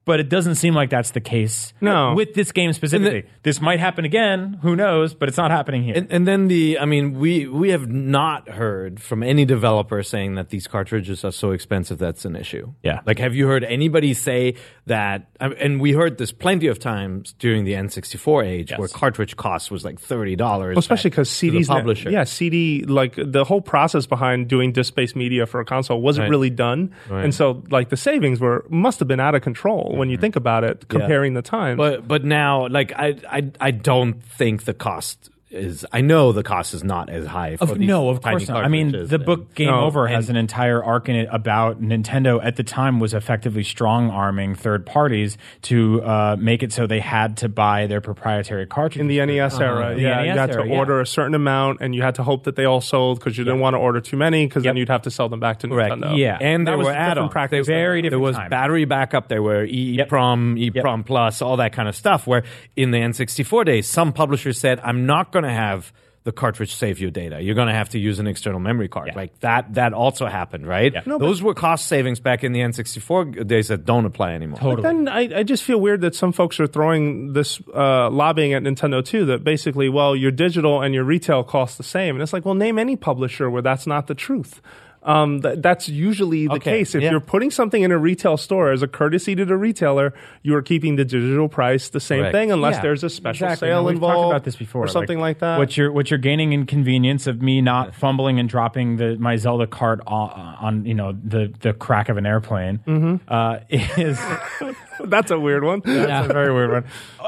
But 0.10 0.20
it 0.20 0.28
doesn't 0.36 0.56
seem 0.56 0.74
like 0.74 0.90
that's 0.90 1.12
the 1.12 1.22
case 1.22 1.72
No. 1.82 2.16
with 2.16 2.34
this 2.34 2.52
game 2.52 2.74
specifically. 2.74 3.24
this 3.44 3.62
might 3.62 3.80
happen 3.80 4.06
again, 4.06 4.58
who 4.64 4.76
knows? 4.76 5.14
But 5.14 5.30
it's 5.30 5.38
not 5.38 5.52
happening 5.52 5.84
here. 5.84 5.94
And, 6.00 6.08
and 6.12 6.28
then 6.28 6.48
the, 6.48 6.80
I 6.80 6.86
mean, 6.86 7.06
we 7.24 7.34
we 7.62 7.70
have 7.76 7.88
not 7.88 8.50
heard 8.50 9.00
from 9.00 9.22
any 9.22 9.46
developer 9.46 10.02
saying 10.04 10.32
that 10.36 10.50
these 10.50 10.66
cartridges 10.68 11.24
are 11.24 11.32
so 11.32 11.52
expensive 11.52 11.98
that's 12.00 12.26
an 12.26 12.36
issue. 12.36 12.66
Yeah. 12.84 13.02
Like, 13.06 13.20
have 13.20 13.36
you 13.36 13.46
heard 13.48 13.64
anybody 13.64 14.14
say 14.16 14.56
that? 14.88 15.28
And 15.40 15.80
we 15.80 15.92
heard 15.94 16.18
this 16.18 16.32
plenty 16.32 16.68
of 16.74 16.80
times 16.80 17.34
during 17.38 17.64
the 17.66 17.74
N64 17.74 18.46
age, 18.46 18.74
where 18.78 18.88
cartridge 18.88 19.36
cost 19.38 19.70
was 19.72 19.86
like 19.86 20.00
thirty 20.00 20.36
dollars, 20.36 20.74
Well, 20.76 20.80
especially 20.80 21.12
because 21.12 21.30
CDs, 21.30 21.68
the 21.68 21.74
publisher. 21.74 22.10
yeah, 22.10 22.24
CD, 22.24 22.84
like 22.84 23.14
the 23.16 23.44
whole 23.44 23.62
process 23.62 24.06
behind 24.08 24.48
doing 24.48 24.72
disk-based 24.72 25.16
media 25.16 25.46
for 25.46 25.60
a 25.60 25.66
console 25.66 26.02
wasn't 26.02 26.24
Right. 26.24 26.30
really 26.32 26.50
done, 26.50 26.92
and 27.10 27.34
so 27.34 27.64
like 27.70 27.90
the 27.90 27.98
savings 27.98 28.40
were 28.40 28.66
must 28.70 28.98
have 29.00 29.08
been 29.08 29.20
out 29.20 29.36
of 29.36 29.42
control 29.44 29.96
when 30.00 30.10
you 30.10 30.18
mm-hmm. 30.18 30.22
think 30.22 30.36
about 30.36 30.64
it, 30.64 30.88
comparing 30.88 31.34
the 31.36 31.42
time. 31.42 31.78
But 31.78 32.08
but 32.08 32.24
now, 32.24 32.68
like, 32.68 32.92
I 32.96 33.16
I 33.30 33.52
I 33.62 33.72
don't 33.72 34.24
think 34.24 34.64
the 34.64 34.74
cost 34.74 35.30
is. 35.52 35.86
I 35.92 36.02
know 36.02 36.32
the 36.32 36.44
cost 36.44 36.74
is 36.74 36.84
not 36.84 37.10
as 37.10 37.26
high. 37.26 37.56
For 37.58 37.64
Of, 37.64 37.80
these 37.80 37.88
no, 37.88 38.10
of 38.10 38.22
tiny 38.22 38.38
course 38.38 38.50
not. 38.50 38.64
I 38.64 38.68
mean, 38.68 38.88
cartridges 38.92 39.10
the 39.10 39.16
and- 39.18 39.26
book 39.26 39.56
Game 39.56 39.68
No, 39.68 39.82
Over 39.86 40.08
has 40.08 40.30
an 40.30 40.36
entire 40.36 40.84
arc 40.84 41.10
in 41.10 41.16
it 41.16 41.30
about 41.32 41.82
Nintendo 41.82 42.40
at 42.44 42.56
the 42.56 42.64
time 42.64 43.00
was 43.00 43.14
effectively 43.14 43.64
strong 43.64 44.10
arming 44.10 44.56
third 44.56 44.86
parties 44.86 45.38
to 45.64 46.02
uh, 46.04 46.36
make 46.40 46.64
it 46.64 46.72
so 46.74 46.88
they 46.88 47.00
had 47.00 47.38
to 47.38 47.50
buy 47.50 47.88
their 47.88 48.02
proprietary 48.02 48.66
cartridges. 48.66 49.02
in 49.02 49.08
the 49.08 49.26
NES 49.26 49.60
era, 49.60 49.96
The 49.96 50.02
yeah, 50.02 50.16
NES 50.22 50.26
you 50.34 50.40
had 50.40 50.46
to 50.48 50.54
era, 50.60 50.68
yeah. 50.70 50.78
order 50.78 51.02
a 51.02 51.06
certain 51.06 51.36
amount, 51.36 51.80
and 51.82 51.96
you 51.96 52.02
had 52.02 52.16
to 52.16 52.24
hope 52.24 52.44
that 52.46 52.56
they 52.56 52.66
all 52.66 52.82
sold 52.82 53.20
because 53.20 53.38
you 53.38 53.44
didn't 53.44 53.60
want 53.60 53.74
to 53.74 53.78
order 53.80 54.02
too 54.02 54.18
many, 54.18 54.46
because 54.46 54.64
then 54.64 54.78
you'd 54.78 54.90
have 54.90 55.04
to 55.04 55.12
sell 55.12 55.30
them 55.30 55.40
back 55.40 55.60
to 55.60 55.68
Correct. 55.68 55.94
Nintendo. 55.96 56.18
Yeah. 56.18 56.38
and 56.40 56.68
there 56.68 56.78
was 56.78 56.86
were 56.86 56.92
different 56.94 57.12
add-ons. 57.12 57.32
practice. 57.32 57.68
There- 57.68 57.76
Very 57.76 58.02
There 58.02 58.10
different 58.12 58.24
was 58.24 58.36
time. 58.36 58.50
battery 58.50 58.86
backup. 58.86 59.28
There 59.30 59.42
were 59.42 59.66
EEPROM, 59.66 60.58
EEPROM 60.72 61.06
Plus, 61.06 61.42
all 61.42 61.58
that 61.58 61.74
kind 61.74 61.88
of 61.90 61.96
stuff. 61.96 62.28
Where 62.28 62.44
in 62.76 62.92
the 62.92 63.00
N64 63.00 63.66
days, 63.66 63.88
some 63.88 64.14
publishers 64.14 64.60
said, 64.60 64.80
"I'm 64.84 65.06
not 65.06 65.32
going 65.32 65.39
to 65.44 65.52
have." 65.52 65.92
The 66.26 66.34
cartridge 66.34 66.76
save 66.76 67.00
your 67.00 67.12
data. 67.12 67.42
You're 67.42 67.56
going 67.56 67.70
to 67.70 67.74
have 67.74 67.90
to 67.90 67.98
use 67.98 68.20
an 68.20 68.28
external 68.28 68.60
memory 68.60 68.90
card. 68.90 69.08
Yeah. 69.08 69.16
Like 69.16 69.40
that. 69.40 69.76
That 69.76 69.94
also 69.94 70.26
happened, 70.26 70.68
right? 70.68 70.94
No, 71.08 71.18
Those 71.18 71.42
were 71.42 71.54
cost 71.54 71.88
savings 71.88 72.20
back 72.20 72.44
in 72.44 72.52
the 72.52 72.60
N64 72.60 73.48
days 73.48 73.70
that 73.70 73.86
don't 73.86 74.06
apply 74.06 74.34
anymore. 74.34 74.60
Totally. 74.60 74.82
Then 74.84 75.08
I, 75.08 75.40
I 75.40 75.44
just 75.44 75.64
feel 75.64 75.80
weird 75.80 76.02
that 76.02 76.16
some 76.16 76.34
folks 76.34 76.60
are 76.60 76.68
throwing 76.68 77.32
this 77.32 77.62
uh, 77.74 78.10
lobbying 78.10 78.54
at 78.54 78.64
Nintendo 78.64 79.04
too. 79.04 79.26
That 79.28 79.46
basically, 79.46 79.88
well, 79.88 80.14
your 80.14 80.32
digital 80.32 80.82
and 80.82 80.94
your 80.94 81.06
retail 81.06 81.42
cost 81.42 81.78
the 81.78 81.84
same, 81.84 82.16
and 82.16 82.22
it's 82.22 82.34
like, 82.34 82.44
well, 82.44 82.54
name 82.54 82.78
any 82.78 82.98
publisher 82.98 83.50
where 83.50 83.62
that's 83.62 83.88
not 83.88 84.08
the 84.08 84.14
truth. 84.14 84.62
Um, 85.02 85.42
th- 85.42 85.60
that's 85.62 85.88
usually 85.88 86.48
the 86.48 86.54
Okay, 86.56 86.80
case. 86.80 86.94
If 86.94 87.02
yeah. 87.02 87.12
you're 87.12 87.20
putting 87.22 87.52
something 87.52 87.82
in 87.82 87.92
a 87.92 87.98
retail 87.98 88.36
store 88.36 88.72
as 88.72 88.82
a 88.84 88.88
courtesy 88.88 89.34
to 89.36 89.46
the 89.46 89.56
retailer, 89.56 90.14
you 90.44 90.56
are 90.56 90.62
keeping 90.62 90.98
the 90.98 91.06
digital 91.06 91.48
price 91.48 91.88
the 91.90 92.02
same 92.02 92.20
Correct. 92.20 92.34
thing, 92.34 92.52
unless 92.52 92.76
Yeah, 92.76 92.82
there's 92.82 93.04
a 93.06 93.10
special 93.10 93.46
exactly. 93.48 93.70
sale 93.70 93.86
We've 93.86 93.96
involved 93.96 94.16
talked 94.16 94.32
about 94.34 94.44
this 94.44 94.56
before, 94.58 94.84
or 94.84 94.88
something 94.90 95.20
like, 95.20 95.40
that. 95.40 95.58
What 95.58 95.78
you're 95.78 95.92
what 95.92 96.12
you're 96.12 96.18
gaining 96.18 96.52
in 96.52 96.66
convenience 96.66 97.28
of 97.28 97.42
me 97.42 97.62
not 97.62 97.96
fumbling 97.96 98.40
and 98.40 98.50
dropping 98.50 98.98
the 98.98 99.16
my 99.18 99.38
Zelda 99.38 99.68
cart 99.68 100.02
on, 100.06 100.30
on 100.60 100.86
you 100.86 100.94
know 100.96 101.14
the 101.24 101.54
the 101.62 101.72
crack 101.74 102.10
of 102.10 102.18
an 102.18 102.26
airplane 102.26 102.80
Mm-hmm. 102.86 103.16
uh, 103.34 103.60
is 103.70 104.20
that's 105.06 105.32
a 105.32 105.40
weird 105.40 105.64
one. 105.64 105.82
that's 105.86 106.30
a 106.30 106.34
very 106.34 106.54
weird 106.54 106.72
one. 106.72 106.86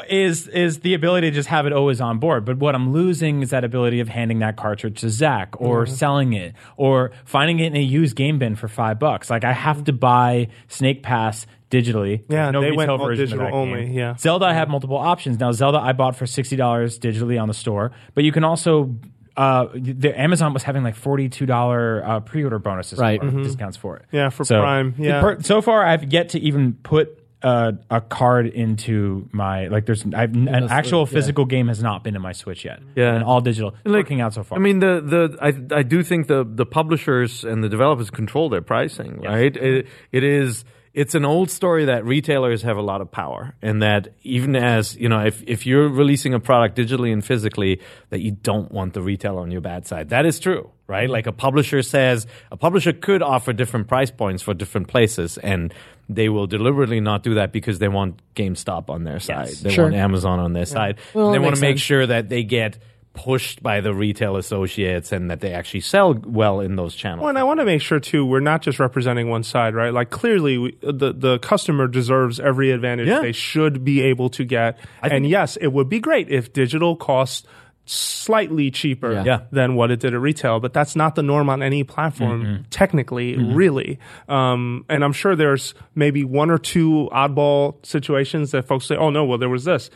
Is 0.10 0.48
is 0.50 0.80
the 0.80 0.94
ability 0.94 1.30
to 1.30 1.36
just 1.36 1.48
have 1.50 1.66
it 1.66 1.74
always 1.74 2.02
on 2.02 2.20
board? 2.20 2.44
But 2.44 2.58
what 2.58 2.76
I'm 2.76 2.92
losing 2.92 3.42
is 3.42 3.52
that 3.52 3.64
ability 3.64 4.02
of 4.02 4.10
handing 4.10 4.40
that 4.40 4.58
cartridge 4.58 5.00
to 5.02 5.10
Zach 5.10 5.60
or 5.60 5.86
Mm-hmm. 5.86 5.94
selling 5.94 6.34
it 6.34 6.54
or 6.76 7.12
finding 7.24 7.60
it 7.62 7.68
in 7.68 7.76
a 7.76 7.82
used 7.82 8.16
game 8.16 8.40
bin 8.40 8.56
for 8.56 8.68
five 8.68 9.00
bucks. 9.00 9.30
Like 9.30 9.44
I 9.44 9.54
have 9.54 9.84
to 9.86 9.94
buy 9.94 10.48
Snake 10.68 11.04
Pass 11.04 11.46
digitally. 11.70 12.24
Yeah, 12.28 12.52
There's 12.52 12.54
no 12.54 12.62
they 12.62 12.68
went 12.72 12.80
retail 12.90 12.98
all 13.02 13.06
version 13.08 13.24
of 13.24 13.30
digital 13.30 13.46
that 13.46 13.54
only, 13.54 13.86
game. 13.86 13.94
yeah. 13.94 14.18
Zelda, 14.18 14.46
I 14.46 14.54
have 14.54 14.68
multiple 14.70 14.98
options 14.98 15.40
now. 15.40 15.52
Zelda, 15.52 15.78
I 15.80 15.94
bought 15.94 16.16
for 16.16 16.26
sixty 16.26 16.56
dollars 16.56 17.00
digitally 17.00 17.42
on 17.42 17.48
the 17.48 17.54
store, 17.54 17.92
but 18.14 18.24
you 18.24 18.32
can 18.32 18.44
also. 18.44 18.96
Uh, 19.38 19.68
the 19.74 20.14
Amazon 20.20 20.54
was 20.54 20.62
having 20.62 20.84
like 20.84 20.96
forty-two 20.96 21.46
dollar 21.46 22.04
uh, 22.06 22.20
pre-order 22.20 22.60
bonuses, 22.60 23.00
Right. 23.00 23.24
or 23.24 23.32
discounts 23.32 23.78
for 23.78 23.96
it. 23.96 24.04
Mm-hmm. 24.08 24.16
Yeah, 24.18 24.30
for 24.30 24.44
Prime, 24.44 24.94
yeah. 24.98 25.22
per- 25.22 25.42
so 25.42 25.62
far, 25.62 25.86
I've 25.86 26.12
yet 26.12 26.30
to 26.30 26.40
even 26.42 26.74
put 26.74 27.18
uh, 27.44 27.74
a 27.90 28.02
card 28.02 28.48
into 28.48 29.28
my 29.32 29.68
like. 29.68 29.86
There's 29.86 30.06
I've, 30.06 30.34
an 30.34 30.48
actual 30.70 31.06
physical 31.06 31.46
game 31.46 31.68
has 31.68 31.82
not 31.82 32.04
been 32.04 32.16
in 32.16 32.22
my 32.22 32.34
Switch 32.34 32.66
yet. 32.66 32.80
Yeah. 32.96 33.16
and 33.16 33.24
all 33.24 33.42
digital. 33.42 33.76
It's 33.84 33.92
working 33.92 34.22
out 34.22 34.34
so 34.34 34.44
far. 34.44 34.58
I 34.58 34.62
mean, 34.62 34.80
the 34.80 35.02
the 35.02 35.38
I 35.42 35.80
I 35.80 35.84
do 35.84 36.04
think 36.04 36.28
the 36.28 36.44
the 36.44 36.66
publishers 36.66 37.44
and 37.44 37.64
the 37.64 37.70
developers 37.70 38.10
control 38.10 38.50
their 38.50 38.62
pricing, 38.62 39.22
right? 39.22 39.56
It, 39.56 39.88
it 40.12 40.24
is 40.24 40.64
it's 40.94 41.16
an 41.16 41.24
old 41.24 41.50
story 41.50 41.86
that 41.86 42.04
retailers 42.06 42.64
have 42.64 42.76
a 42.78 42.82
lot 42.82 43.00
of 43.02 43.10
power, 43.12 43.56
and 43.62 43.82
that 43.82 44.10
even 44.24 44.56
as 44.56 44.96
you 44.98 45.08
know, 45.10 45.26
if 45.26 45.42
if 45.48 45.66
you're 45.66 45.88
releasing 45.88 46.34
a 46.34 46.40
product 46.40 46.78
digitally 46.78 47.14
and 47.14 47.24
physically, 47.24 47.80
that 48.10 48.20
you 48.22 48.32
don't 48.32 48.72
want 48.72 48.94
the 48.94 49.02
retailer 49.02 49.42
on 49.42 49.52
your 49.52 49.62
bad 49.62 49.88
side. 49.88 50.10
That 50.10 50.26
is 50.26 50.40
true, 50.40 50.70
right? 50.88 51.10
Like 51.10 51.28
a 51.28 51.32
publisher 51.32 51.82
says, 51.82 52.28
a 52.52 52.58
publisher 52.58 52.92
could 52.94 53.22
offer 53.22 53.54
different 53.54 53.88
price 53.88 54.12
points 54.12 54.44
for 54.44 54.54
different 54.54 54.88
places, 54.90 55.38
and 55.38 55.74
they 56.10 56.28
will 56.28 56.46
deliberately 56.48 57.00
not 57.00 57.24
do 57.24 57.36
that 57.36 57.54
because 57.54 57.80
they 57.80 57.88
want 57.88 58.20
GameStop 58.36 58.90
on 58.90 59.06
their 59.06 59.20
side, 59.20 59.48
they 59.62 59.72
Sure. 59.72 59.86
want 59.86 59.96
Amazon 59.96 60.40
on 60.40 60.52
their 60.52 60.66
side, 60.66 60.98
Well, 61.14 61.32
they 61.32 61.40
want 61.40 61.56
to 61.56 61.62
make 61.62 61.76
sense. 61.78 61.82
sure 61.82 62.06
that 62.06 62.28
they 62.28 62.44
get 62.44 62.80
pushed 63.14 63.62
by 63.62 63.82
the 63.82 63.94
retail 63.94 64.38
associates 64.38 65.12
and 65.12 65.30
that 65.30 65.42
they 65.42 65.54
actually 65.54 65.82
sell 65.82 66.14
well 66.14 66.62
in 66.62 66.76
those 66.78 66.96
channels. 66.96 67.20
Well, 67.22 67.30
and 67.30 67.38
I 67.38 67.44
want 67.44 67.60
to 67.60 67.66
make 67.66 67.82
sure 67.82 68.00
too, 68.00 68.26
we're 68.26 68.40
not 68.40 68.62
just 68.62 68.80
representing 68.80 69.30
one 69.30 69.44
side, 69.44 69.76
right? 69.76 69.94
Like 69.94 70.10
clearly, 70.12 70.58
we, 70.58 70.78
the 70.82 71.12
the 71.14 71.40
customer 71.40 71.88
deserves 71.88 72.40
every 72.40 72.72
advantage 72.72 73.08
Yeah. 73.10 73.20
they 73.22 73.34
should 73.34 73.84
be 73.84 74.02
able 74.02 74.30
to 74.30 74.46
get. 74.46 74.80
and 75.04 75.28
yes, 75.28 75.58
it 75.58 75.68
would 75.68 75.90
be 75.90 76.00
great 76.00 76.30
if 76.30 76.54
digital 76.54 76.96
costs 76.96 77.46
slightly 77.86 78.72
cheaper 78.72 79.12
Yeah. 79.12 79.24
Yeah. 79.26 79.40
than 79.52 79.76
what 79.76 79.92
it 79.92 80.00
did 80.00 80.14
at 80.14 80.22
retail, 80.22 80.60
but 80.60 80.72
that's 80.72 80.96
not 80.96 81.16
the 81.16 81.24
norm 81.24 81.50
on 81.50 81.62
any 81.62 81.84
platform, 81.84 82.64
technically, 82.70 83.36
really. 83.36 84.00
Um, 84.30 84.86
and 84.88 85.04
I'm 85.04 85.14
sure 85.14 85.36
there's 85.36 85.74
maybe 85.96 86.24
one 86.24 86.50
or 86.52 86.58
two 86.58 87.10
oddball 87.12 87.84
situations 87.86 88.52
that 88.52 88.68
folks 88.68 88.86
say, 88.86 88.96
"Oh 88.96 89.10
no, 89.10 89.26
well 89.26 89.38
there 89.40 89.50
was 89.50 89.66
this." 89.66 89.90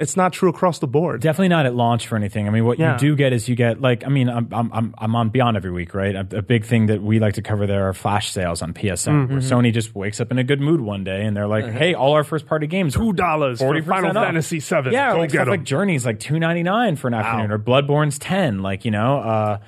It's 0.00 0.16
not 0.16 0.32
true 0.32 0.48
across 0.48 0.78
the 0.78 0.86
board. 0.86 1.20
Definitely 1.20 1.48
not 1.48 1.66
at 1.66 1.74
launch 1.74 2.06
for 2.06 2.14
anything. 2.16 2.46
I 2.46 2.50
mean, 2.50 2.64
what 2.64 2.78
Yeah. 2.78 2.92
you 2.94 2.98
do 2.98 3.16
get 3.16 3.32
is 3.32 3.48
you 3.48 3.56
get 3.56 3.80
like 3.80 4.04
I 4.06 4.08
mean, 4.08 4.28
I'm 4.28 4.48
I'm 4.52 4.70
I'm, 4.72 4.94
I'm 4.96 5.16
on 5.16 5.30
Beyond 5.30 5.56
every 5.56 5.72
week, 5.72 5.92
right? 5.94 6.14
A, 6.14 6.20
a 6.20 6.42
big 6.42 6.64
thing 6.64 6.86
that 6.86 7.02
we 7.02 7.18
like 7.18 7.34
to 7.34 7.42
cover 7.42 7.66
there 7.66 7.88
are 7.88 7.92
flash 7.94 8.30
sales 8.30 8.62
on 8.62 8.72
PSN, 8.74 9.08
Mm-hmm. 9.26 9.32
where 9.32 9.40
Sony 9.42 9.72
just 9.72 9.94
wakes 9.96 10.20
up 10.20 10.30
in 10.30 10.38
a 10.38 10.44
good 10.44 10.60
mood 10.60 10.80
one 10.80 11.02
day 11.02 11.24
and 11.24 11.36
they're 11.36 11.48
like, 11.48 11.66
"Hey, 11.66 11.94
all 11.94 12.12
our 12.12 12.22
first 12.24 12.46
party 12.46 12.66
games 12.68 12.94
are 12.94 13.00
Two 13.00 13.12
dollars 13.12 13.58
for 13.58 13.74
40% 13.74 13.84
Final 13.86 14.16
off. 14.16 14.24
Fantasy 14.26 14.60
VII. 14.60 14.90
Yeah, 14.92 15.12
Go 15.14 15.18
like 15.18 15.30
get 15.32 15.38
stuff 15.38 15.46
'em. 15.48 15.50
like 15.50 15.64
Journey's 15.64 16.06
like 16.06 16.20
two 16.20 16.38
ninety 16.38 16.62
nine 16.62 16.94
for 16.96 17.08
an 17.08 17.14
afternoon, 17.14 17.50
or 17.50 17.58
Bloodborne's 17.58 18.18
ten. 18.18 18.62
Like 18.62 18.84
you 18.84 18.90
know, 18.92 19.18
uh, 19.18 19.58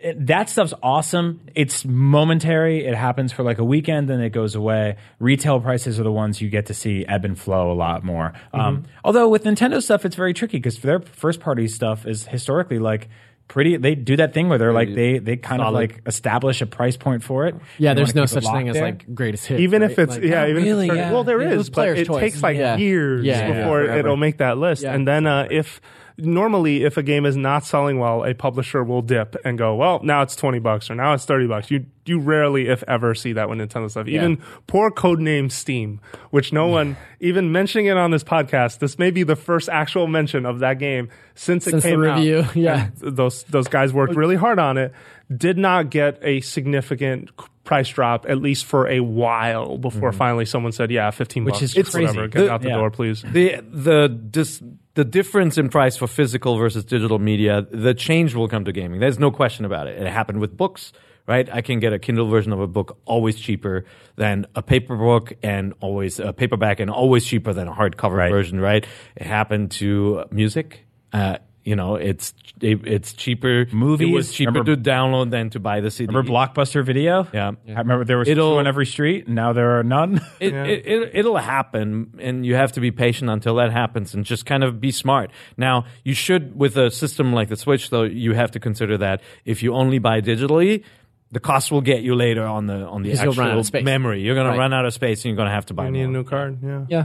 it- 0.00 0.26
that 0.28 0.48
stuff's 0.48 0.74
awesome. 0.82 1.40
It's 1.54 1.84
momentary. 1.84 2.84
It 2.84 2.94
happens 2.94 3.32
for 3.32 3.42
like 3.42 3.58
a 3.58 3.64
weekend, 3.64 4.08
then 4.08 4.20
it 4.20 4.30
goes 4.30 4.54
away. 4.54 4.96
Retail 5.18 5.60
prices 5.60 5.98
are 5.98 6.04
the 6.04 6.12
ones 6.12 6.40
you 6.40 6.48
get 6.50 6.66
to 6.66 6.74
see 6.74 7.04
ebb 7.06 7.24
and 7.24 7.38
flow 7.38 7.70
a 7.72 7.74
lot 7.74 8.04
more. 8.04 8.32
Mm-hmm. 8.54 8.60
Um, 8.60 8.84
although 9.04 9.28
with 9.28 9.44
Nintendo 9.44 9.82
stuff, 9.82 10.04
it's 10.04 10.16
very 10.16 10.34
tricky 10.34 10.58
because 10.58 10.78
their 10.78 11.00
first 11.00 11.40
party 11.40 11.68
stuff 11.68 12.06
is 12.06 12.26
historically 12.26 12.78
like. 12.78 13.08
Pretty, 13.48 13.78
they 13.78 13.94
do 13.94 14.14
that 14.18 14.34
thing 14.34 14.50
where 14.50 14.58
they're 14.58 14.74
like 14.74 14.94
they 14.94 15.20
they 15.20 15.38
kind 15.38 15.62
of 15.62 15.72
like 15.72 16.02
establish 16.04 16.60
a 16.60 16.66
price 16.66 16.98
point 16.98 17.22
for 17.24 17.46
it. 17.46 17.54
Yeah, 17.78 17.94
there's 17.94 18.14
no 18.14 18.26
such 18.26 18.44
thing 18.44 18.66
locked 18.66 18.76
as 18.76 18.82
like 18.82 19.14
greatest 19.14 19.46
hit. 19.46 19.60
even 19.60 19.80
right? 19.80 19.90
if 19.90 19.98
it's 19.98 20.16
Like, 20.16 20.22
yeah, 20.22 20.48
even 20.48 20.64
really, 20.64 20.88
if 20.88 20.92
it's, 20.92 20.98
yeah. 20.98 21.12
well, 21.12 21.24
there 21.24 21.40
Yeah, 21.40 21.52
is, 21.52 21.60
it's 21.60 21.70
but 21.70 21.88
it 21.88 22.06
choice. 22.06 22.20
takes 22.20 22.42
like 22.42 22.58
Yeah. 22.58 22.76
years 22.76 23.22
before 23.24 23.84
it'll 23.84 24.18
make 24.18 24.36
that 24.36 24.58
list. 24.58 24.84
And 24.84 25.08
then 25.08 25.26
uh, 25.26 25.48
if 25.50 25.80
normally 26.18 26.84
if 26.84 26.96
a 26.96 27.02
game 27.02 27.24
is 27.24 27.36
not 27.36 27.64
selling 27.64 27.98
well, 27.98 28.24
a 28.24 28.34
publisher 28.34 28.82
will 28.84 29.02
dip 29.02 29.36
and 29.44 29.56
go, 29.56 29.74
well, 29.74 30.00
now 30.02 30.22
it's 30.22 30.36
twenty 30.36 30.58
bucks 30.58 30.90
or 30.90 30.94
now 30.94 31.14
it's 31.14 31.24
thirty 31.24 31.46
bucks. 31.46 31.70
You 31.70 31.86
you 32.04 32.18
rarely, 32.18 32.68
if 32.68 32.82
ever, 32.88 33.14
see 33.14 33.34
that 33.34 33.48
with 33.48 33.58
Nintendo 33.58 33.90
stuff. 33.90 34.08
Even 34.08 34.38
poor 34.66 34.90
codename 34.90 35.52
Steam, 35.52 36.00
which 36.30 36.52
no 36.52 36.66
one 36.66 36.96
even 37.20 37.52
mentioning 37.52 37.86
it 37.86 37.96
on 37.96 38.10
this 38.10 38.24
podcast. 38.24 38.78
This 38.78 38.98
may 38.98 39.10
be 39.10 39.22
the 39.22 39.36
first 39.36 39.68
actual 39.68 40.06
mention 40.06 40.46
of 40.46 40.60
that 40.60 40.78
game 40.78 41.10
since 41.34 41.66
it 41.66 41.70
Since 41.70 41.82
the 41.82 41.88
came 41.90 42.00
review, 42.00 42.40
out. 42.40 42.56
yeah. 42.56 42.88
And 43.02 43.16
those 43.16 43.44
those 43.44 43.68
guys 43.68 43.92
worked 43.92 44.16
really 44.16 44.36
hard 44.36 44.58
on 44.58 44.78
it. 44.78 44.92
Did 45.34 45.58
not 45.58 45.90
get 45.90 46.18
a 46.22 46.40
significant 46.40 47.30
price 47.64 47.90
drop 47.90 48.24
at 48.26 48.38
least 48.40 48.64
for 48.64 48.88
a 48.88 49.00
while 49.00 49.76
before 49.76 50.10
finally 50.10 50.46
someone 50.46 50.72
said, 50.72 50.90
"Yeah, 50.90 51.10
fifteen 51.10 51.44
Which 51.44 51.54
bucks, 51.54 51.62
is 51.64 51.76
It's 51.76 51.90
crazy. 51.90 52.06
whatever, 52.06 52.28
get 52.28 52.40
The- 52.46 52.50
out 52.52 52.62
the 52.62 52.68
yeah. 52.68 52.76
door, 52.76 52.90
please." 52.90 53.22
the 53.22 53.62
the 53.70 54.08
dis, 54.08 54.62
the 54.94 55.04
difference 55.04 55.58
in 55.58 55.68
price 55.68 55.96
for 55.96 56.06
physical 56.06 56.56
versus 56.56 56.84
digital 56.84 57.18
media, 57.18 57.66
the 57.70 57.92
change 57.92 58.34
will 58.34 58.48
come 58.48 58.64
to 58.64 58.72
gaming. 58.72 59.00
There's 59.00 59.18
no 59.18 59.30
question 59.30 59.66
about 59.66 59.86
it. 59.86 60.00
It 60.00 60.08
happened 60.10 60.40
with 60.40 60.56
books, 60.56 60.94
right? 61.26 61.46
I 61.52 61.60
can 61.60 61.78
get 61.78 61.92
a 61.92 61.98
Kindle 61.98 62.28
version 62.28 62.54
of 62.54 62.60
a 62.60 62.66
book 62.66 62.96
always 63.04 63.36
cheaper 63.38 63.84
than 64.16 64.46
a 64.54 64.62
paper 64.62 64.96
book, 64.96 65.34
and 65.42 65.74
always 65.80 66.18
a 66.20 66.32
paperback, 66.32 66.80
and 66.80 66.90
always 66.90 67.26
cheaper 67.26 67.52
than 67.52 67.68
a 67.68 67.72
hardcover 67.74 68.30
version, 68.30 68.60
right? 68.60 68.86
It 69.14 69.26
happened 69.26 69.72
to 69.72 70.24
music. 70.30 70.86
Uh, 71.12 71.36
you 71.68 71.76
know, 71.76 71.96
it's 71.96 72.32
it, 72.60 72.86
it's 72.86 73.12
cheaper. 73.12 73.66
Movies, 73.72 74.08
It 74.08 74.12
was 74.12 74.32
cheaper 74.32 74.50
remember- 74.52 74.74
to 74.76 74.80
download 74.90 75.30
than 75.30 75.50
to 75.50 75.60
buy 75.60 75.80
the 75.80 75.90
CD. 75.90 76.06
Remember 76.12 76.30
Blockbuster 76.32 76.84
Video? 76.84 77.28
Yeah. 77.32 77.52
I 77.68 77.78
remember 77.80 78.04
there 78.04 78.18
was 78.18 78.26
It'll- 78.28 78.54
two 78.54 78.58
on 78.58 78.66
every 78.66 78.86
street, 78.86 79.26
and 79.26 79.34
now 79.34 79.52
there 79.52 79.78
are 79.78 79.82
none. 79.84 80.20
It, 80.40 80.54
it, 80.54 80.86
it, 80.86 81.10
it'll 81.14 81.36
happen, 81.36 82.14
and 82.20 82.46
you 82.46 82.54
have 82.54 82.72
to 82.72 82.80
be 82.80 82.90
patient 82.90 83.28
until 83.30 83.56
that 83.56 83.70
happens, 83.72 84.14
and 84.14 84.24
just 84.24 84.46
kind 84.46 84.64
of 84.64 84.80
be 84.80 84.90
smart. 84.90 85.30
Now, 85.56 85.84
you 86.04 86.14
should, 86.14 86.56
with 86.58 86.76
a 86.76 86.90
system 86.90 87.32
like 87.32 87.48
the 87.48 87.56
Switch, 87.56 87.90
though, 87.90 88.04
you 88.04 88.32
have 88.34 88.50
to 88.52 88.60
consider 88.60 88.96
that 88.98 89.20
if 89.44 89.62
you 89.62 89.74
only 89.74 89.98
buy 89.98 90.20
digitally, 90.20 90.82
the 91.30 91.40
cost 91.40 91.70
will 91.70 91.82
get 91.82 92.00
you 92.02 92.14
later 92.14 92.44
on 92.46 92.66
the 92.66 92.86
on 92.86 93.02
the 93.02 93.12
actual 93.12 93.32
run 93.34 93.50
out 93.50 93.58
of 93.58 93.66
space. 93.66 93.84
memory. 93.84 94.22
You're 94.22 94.34
going 94.34 94.46
Right. 94.46 94.54
to 94.54 94.58
run 94.58 94.72
out 94.72 94.86
of 94.86 94.94
space, 94.94 95.18
and 95.24 95.30
you're 95.30 95.36
going 95.36 95.48
to 95.48 95.54
have 95.54 95.66
to 95.66 95.74
buy 95.74 95.86
I 95.86 95.90
need 95.90 96.02
a 96.04 96.08
new 96.08 96.24
card. 96.24 96.58
Yeah. 96.62 96.84
Yeah. 96.88 97.04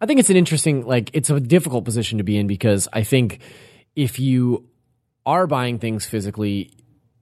I 0.00 0.04
think 0.06 0.20
it's 0.20 0.28
an 0.30 0.36
interesting, 0.36 0.86
like, 0.86 1.10
it's 1.14 1.30
a 1.30 1.40
difficult 1.40 1.86
position 1.86 2.18
to 2.18 2.24
be 2.24 2.36
in 2.36 2.46
because 2.46 2.86
I 2.92 3.02
think 3.02 3.40
if 3.96 4.20
you 4.20 4.68
are 5.24 5.46
buying 5.46 5.78
things 5.78 6.06
physically 6.06 6.70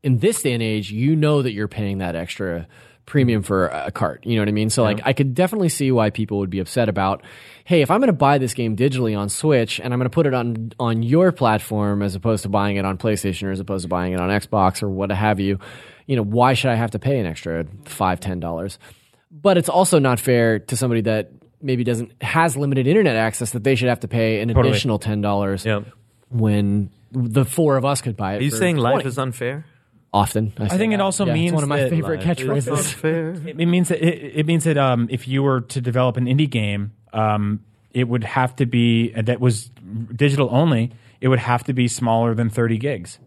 in 0.03 0.19
this 0.19 0.43
day 0.43 0.53
and 0.53 0.63
age, 0.63 0.91
you 0.91 1.17
know 1.17 1.41
that 1.41 1.53
you're 1.53 1.69
paying 1.69 1.99
that 1.99 2.15
extra 2.15 2.67
premium 3.07 3.43
for 3.43 3.69
a 3.69 3.91
cart. 3.91 4.25
You 4.25 4.37
know 4.37 4.43
what 4.43 4.49
I 4.49 4.53
mean? 4.53 4.71
So, 4.71 4.83
like, 4.83 5.01
I 5.05 5.13
could 5.13 5.35
definitely 5.35 5.69
see 5.69 5.91
why 5.93 6.11
people 6.11 6.39
would 6.39 6.51
be 6.51 6.59
upset 6.59 6.89
about, 6.89 7.23
hey, 7.65 7.83
if 7.83 7.91
I'm 7.91 8.01
going 8.01 8.09
to 8.09 8.13
buy 8.15 8.39
this 8.39 8.55
game 8.55 8.77
digitally 8.77 9.17
on 9.17 9.29
Switch 9.29 9.79
and 9.79 9.93
I'm 9.93 9.99
going 9.99 10.11
to 10.11 10.15
put 10.15 10.27
it 10.27 10.35
on 10.35 10.73
on 10.79 11.03
your 11.03 11.31
platform 11.33 12.03
as 12.03 12.15
opposed 12.15 12.43
to 12.43 12.49
buying 12.49 12.77
it 12.77 12.85
on 12.85 12.99
PlayStation 12.99 13.49
or 13.49 13.51
as 13.53 13.61
opposed 13.61 13.83
to 13.83 13.89
buying 13.89 14.13
it 14.13 14.21
on 14.21 14.31
Xbox 14.31 14.83
or 14.83 14.89
what 14.89 15.11
have 15.11 15.39
you, 15.39 15.59
you 16.07 16.17
know, 16.17 16.23
why 16.23 16.55
should 16.55 16.71
I 16.71 16.75
have 16.75 16.91
to 16.93 16.99
pay 16.99 17.19
an 17.19 17.27
extra 17.27 17.67
five, 17.85 18.21
ten 18.21 18.41
dollars? 18.41 18.79
But 19.31 19.59
it's 19.59 19.69
also 19.69 19.99
not 19.99 20.19
fair 20.21 20.59
to 20.61 20.77
somebody 20.77 21.03
that 21.03 21.31
maybe 21.61 21.85
doesn't 21.85 22.23
has 22.23 22.57
limited 22.57 22.87
internet 22.87 23.17
access 23.17 23.51
that 23.53 23.65
they 23.65 23.75
should 23.75 23.89
have 23.89 24.01
to 24.01 24.09
pay 24.09 24.41
an 24.41 24.51
additional 24.51 24.99
ten 24.99 25.21
dollars 25.21 25.65
Yeah. 25.65 25.81
When 26.29 26.91
the 27.13 27.45
four 27.45 27.77
of 27.77 27.85
us 27.85 28.01
could 28.01 28.17
buy 28.17 28.35
it. 28.35 28.41
Are 28.41 28.45
you 28.45 28.51
for 28.51 28.57
saying 28.57 28.77
life 28.77 29.07
is 29.07 29.19
unfair? 29.19 29.65
often? 30.13 30.53
I, 30.59 30.69
say 30.69 30.79
think 30.79 30.93
it 30.95 30.99
that. 30.99 31.03
also 31.03 31.27
Yeah, 31.27 31.33
it's 31.33 31.41
means 31.41 31.53
one 31.55 31.63
of 31.65 31.69
my 31.69 31.81
that 31.81 31.91
favorite 31.91 32.25
Life 32.25 32.39
is 32.39 32.47
catchphrases. 32.47 32.77
unfair. 32.79 33.31
It, 33.31 33.61
it 33.61 33.67
means 33.67 33.89
that 33.89 34.01
it, 34.03 34.39
it 34.41 34.47
means 34.47 34.65
that 34.65 34.79
um, 34.79 35.09
if 35.11 35.27
you 35.29 35.43
were 35.43 35.61
to 35.63 35.81
develop 35.81 36.17
an 36.17 36.27
indie 36.27 36.49
game, 36.49 36.93
um, 37.13 37.65
it 37.91 38.09
would 38.09 38.25
have 38.25 38.57
to 38.57 38.67
be 38.67 39.11
that 39.11 39.41
was 39.41 39.71
digital 40.15 40.49
only. 40.53 40.93
It 41.21 41.29
would 41.29 41.41
have 41.41 41.65
to 41.65 41.73
be 41.73 41.89
smaller 41.89 42.35
than 42.35 42.49
thirty 42.49 42.79
gigs. 42.79 43.19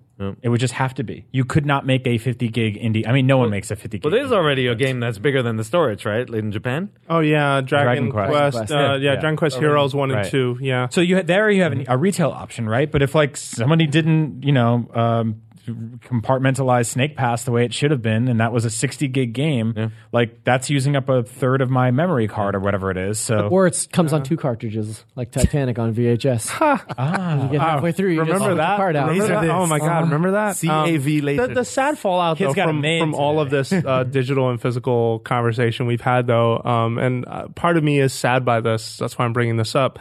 It 0.41 0.49
would 0.49 0.59
just 0.59 0.73
have 0.73 0.95
to 0.95 1.03
be. 1.03 1.25
You 1.31 1.45
could 1.45 1.65
not 1.65 1.85
make 1.85 2.07
a 2.07 2.17
fifty 2.17 2.49
gig 2.49 2.75
indie. 2.81 3.07
I 3.07 3.11
mean, 3.11 3.27
no 3.27 3.37
one 3.37 3.51
makes 3.51 3.69
a 3.69 3.75
fifty. 3.75 3.99
Well, 4.03 4.09
gig. 4.11 4.19
there's 4.21 4.31
already 4.31 4.65
a 4.65 4.73
game 4.73 4.99
that's 4.99 5.19
bigger 5.19 5.43
than 5.43 5.57
the 5.57 5.63
storage, 5.63 6.05
right? 6.05 6.27
In 6.27 6.51
Japan? 6.51 6.89
Oh 7.07 7.19
yeah, 7.19 7.61
Dragon, 7.61 8.09
Dragon 8.09 8.11
Quest. 8.11 8.31
Quest. 8.31 8.57
Quest, 8.57 8.71
uh, 8.71 8.75
yeah. 8.75 8.95
yeah, 8.95 9.13
Yeah. 9.13 9.19
Dragon 9.19 9.37
Quest 9.37 9.59
Heroes 9.59 9.93
one 9.93 10.09
and 10.09 10.21
Right. 10.21 10.31
two. 10.31 10.57
Yeah. 10.59 10.87
So 10.89 11.01
you 11.01 11.21
there 11.21 11.51
you 11.51 11.61
have 11.61 11.71
an, 11.71 11.85
a 11.87 11.97
retail 11.97 12.31
option, 12.31 12.67
right? 12.67 12.91
But 12.91 13.03
if 13.03 13.13
like 13.13 13.37
somebody 13.37 13.85
didn't, 13.85 14.43
you 14.43 14.53
know, 14.53 14.89
um, 14.93 15.41
compartmentalize 15.67 16.87
Snake 16.87 17.15
Pass 17.15 17.43
the 17.43 17.51
way 17.51 17.65
it 17.65 17.73
should 17.73 17.91
have 17.91 18.01
been, 18.01 18.27
and 18.27 18.39
that 18.39 18.51
was 18.51 18.65
a 18.65 18.69
60 18.69 19.07
gig 19.09 19.33
game, 19.33 19.91
like 20.11 20.43
that's 20.43 20.69
using 20.69 20.95
up 20.95 21.09
a 21.09 21.23
third 21.23 21.61
of 21.61 21.69
my 21.69 21.91
memory 21.91 22.27
card 22.27 22.55
or 22.55 22.59
whatever 22.59 22.89
it 22.91 22.97
is. 22.97 23.19
So 23.19 23.47
Or 23.49 23.67
it 23.67 23.87
comes 23.91 24.13
on 24.13 24.23
two 24.23 24.37
cartridges, 24.37 25.03
like 25.15 25.31
Titanic 25.31 25.77
on 25.79 25.93
VHS. 25.93 26.49
ah, 26.97 27.43
you 27.43 27.51
get 27.51 27.61
halfway 27.61 27.91
through, 27.91 28.11
you 28.11 28.19
just 28.21 28.31
Remember 28.31 28.49
the 28.49 28.55
that? 28.55 28.77
card 28.77 28.95
out. 28.95 29.09
Remember 29.09 29.27
that? 29.27 29.49
Oh 29.49 29.65
my 29.67 29.79
god! 29.79 30.03
Remember 30.05 30.31
that? 30.31 30.57
CAV 30.57 31.23
later. 31.23 31.47
The, 31.47 31.53
the 31.55 31.65
sad 31.65 31.97
fallout 31.97 32.37
though, 32.39 32.53
from, 32.53 32.81
from 32.81 33.15
all 33.15 33.39
of 33.39 33.49
this 33.49 33.71
uh, 33.73 34.03
digital 34.09 34.49
and 34.49 34.61
physical 34.61 35.19
conversation 35.19 35.85
we've 35.85 36.01
had, 36.01 36.27
though, 36.27 36.61
um, 36.63 36.97
and 36.97 37.25
uh, 37.27 37.47
part 37.49 37.77
of 37.77 37.83
me 37.83 37.99
is 37.99 38.13
sad 38.13 38.45
by 38.45 38.61
this. 38.61 38.97
That's 38.97 39.17
why 39.17 39.25
I'm 39.25 39.33
bringing 39.33 39.57
this 39.57 39.75
up. 39.75 39.99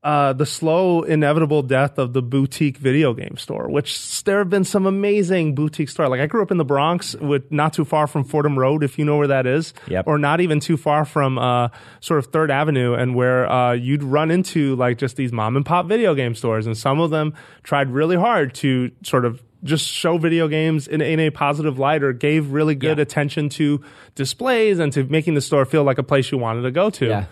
Uh, 0.00 0.32
the 0.32 0.46
slow, 0.46 1.02
inevitable 1.02 1.60
death 1.60 1.98
of 1.98 2.12
the 2.12 2.22
boutique 2.22 2.76
video 2.76 3.12
game 3.12 3.36
store, 3.36 3.68
which 3.68 4.22
there 4.22 4.38
have 4.38 4.48
been 4.48 4.62
some 4.62 4.86
amazing 4.86 5.56
boutique 5.56 5.88
store. 5.88 6.08
Like 6.08 6.20
I 6.20 6.26
grew 6.26 6.40
up 6.40 6.52
in 6.52 6.56
the 6.56 6.64
Bronx, 6.64 7.16
with 7.16 7.50
not 7.50 7.72
too 7.72 7.84
far 7.84 8.06
from 8.06 8.22
Fordham 8.22 8.56
Road, 8.56 8.84
if 8.84 8.96
you 8.96 9.04
know 9.04 9.16
where 9.16 9.26
that 9.26 9.44
is, 9.44 9.74
Yep. 9.88 10.06
or 10.06 10.16
not 10.16 10.40
even 10.40 10.60
too 10.60 10.76
far 10.76 11.04
from 11.04 11.36
uh, 11.36 11.68
sort 11.98 12.18
of 12.20 12.26
Third 12.26 12.48
Avenue, 12.52 12.94
and 12.94 13.16
where 13.16 13.50
uh, 13.50 13.72
you'd 13.72 14.04
run 14.04 14.30
into 14.30 14.76
like 14.76 14.98
just 14.98 15.16
these 15.16 15.32
mom 15.32 15.56
and 15.56 15.66
pop 15.66 15.86
video 15.86 16.14
game 16.14 16.36
stores, 16.36 16.66
and 16.66 16.78
some 16.78 17.00
of 17.00 17.10
them 17.10 17.34
tried 17.64 17.90
really 17.90 18.16
hard 18.16 18.54
to 18.54 18.92
sort 19.02 19.24
of 19.24 19.42
just 19.64 19.84
show 19.84 20.16
video 20.16 20.46
games 20.46 20.86
in, 20.86 21.00
in 21.00 21.18
a 21.18 21.30
positive 21.30 21.76
light 21.80 22.04
or 22.04 22.12
gave 22.12 22.52
really 22.52 22.76
good 22.76 23.00
attention 23.00 23.48
to 23.48 23.80
displays 24.14 24.78
and 24.78 24.92
to 24.92 25.02
making 25.02 25.34
the 25.34 25.40
store 25.40 25.64
feel 25.64 25.82
like 25.82 25.98
a 25.98 26.04
place 26.04 26.30
you 26.30 26.38
wanted 26.38 26.62
to 26.62 26.70
go 26.70 26.88
to. 26.90 27.06
Yeah. 27.08 27.24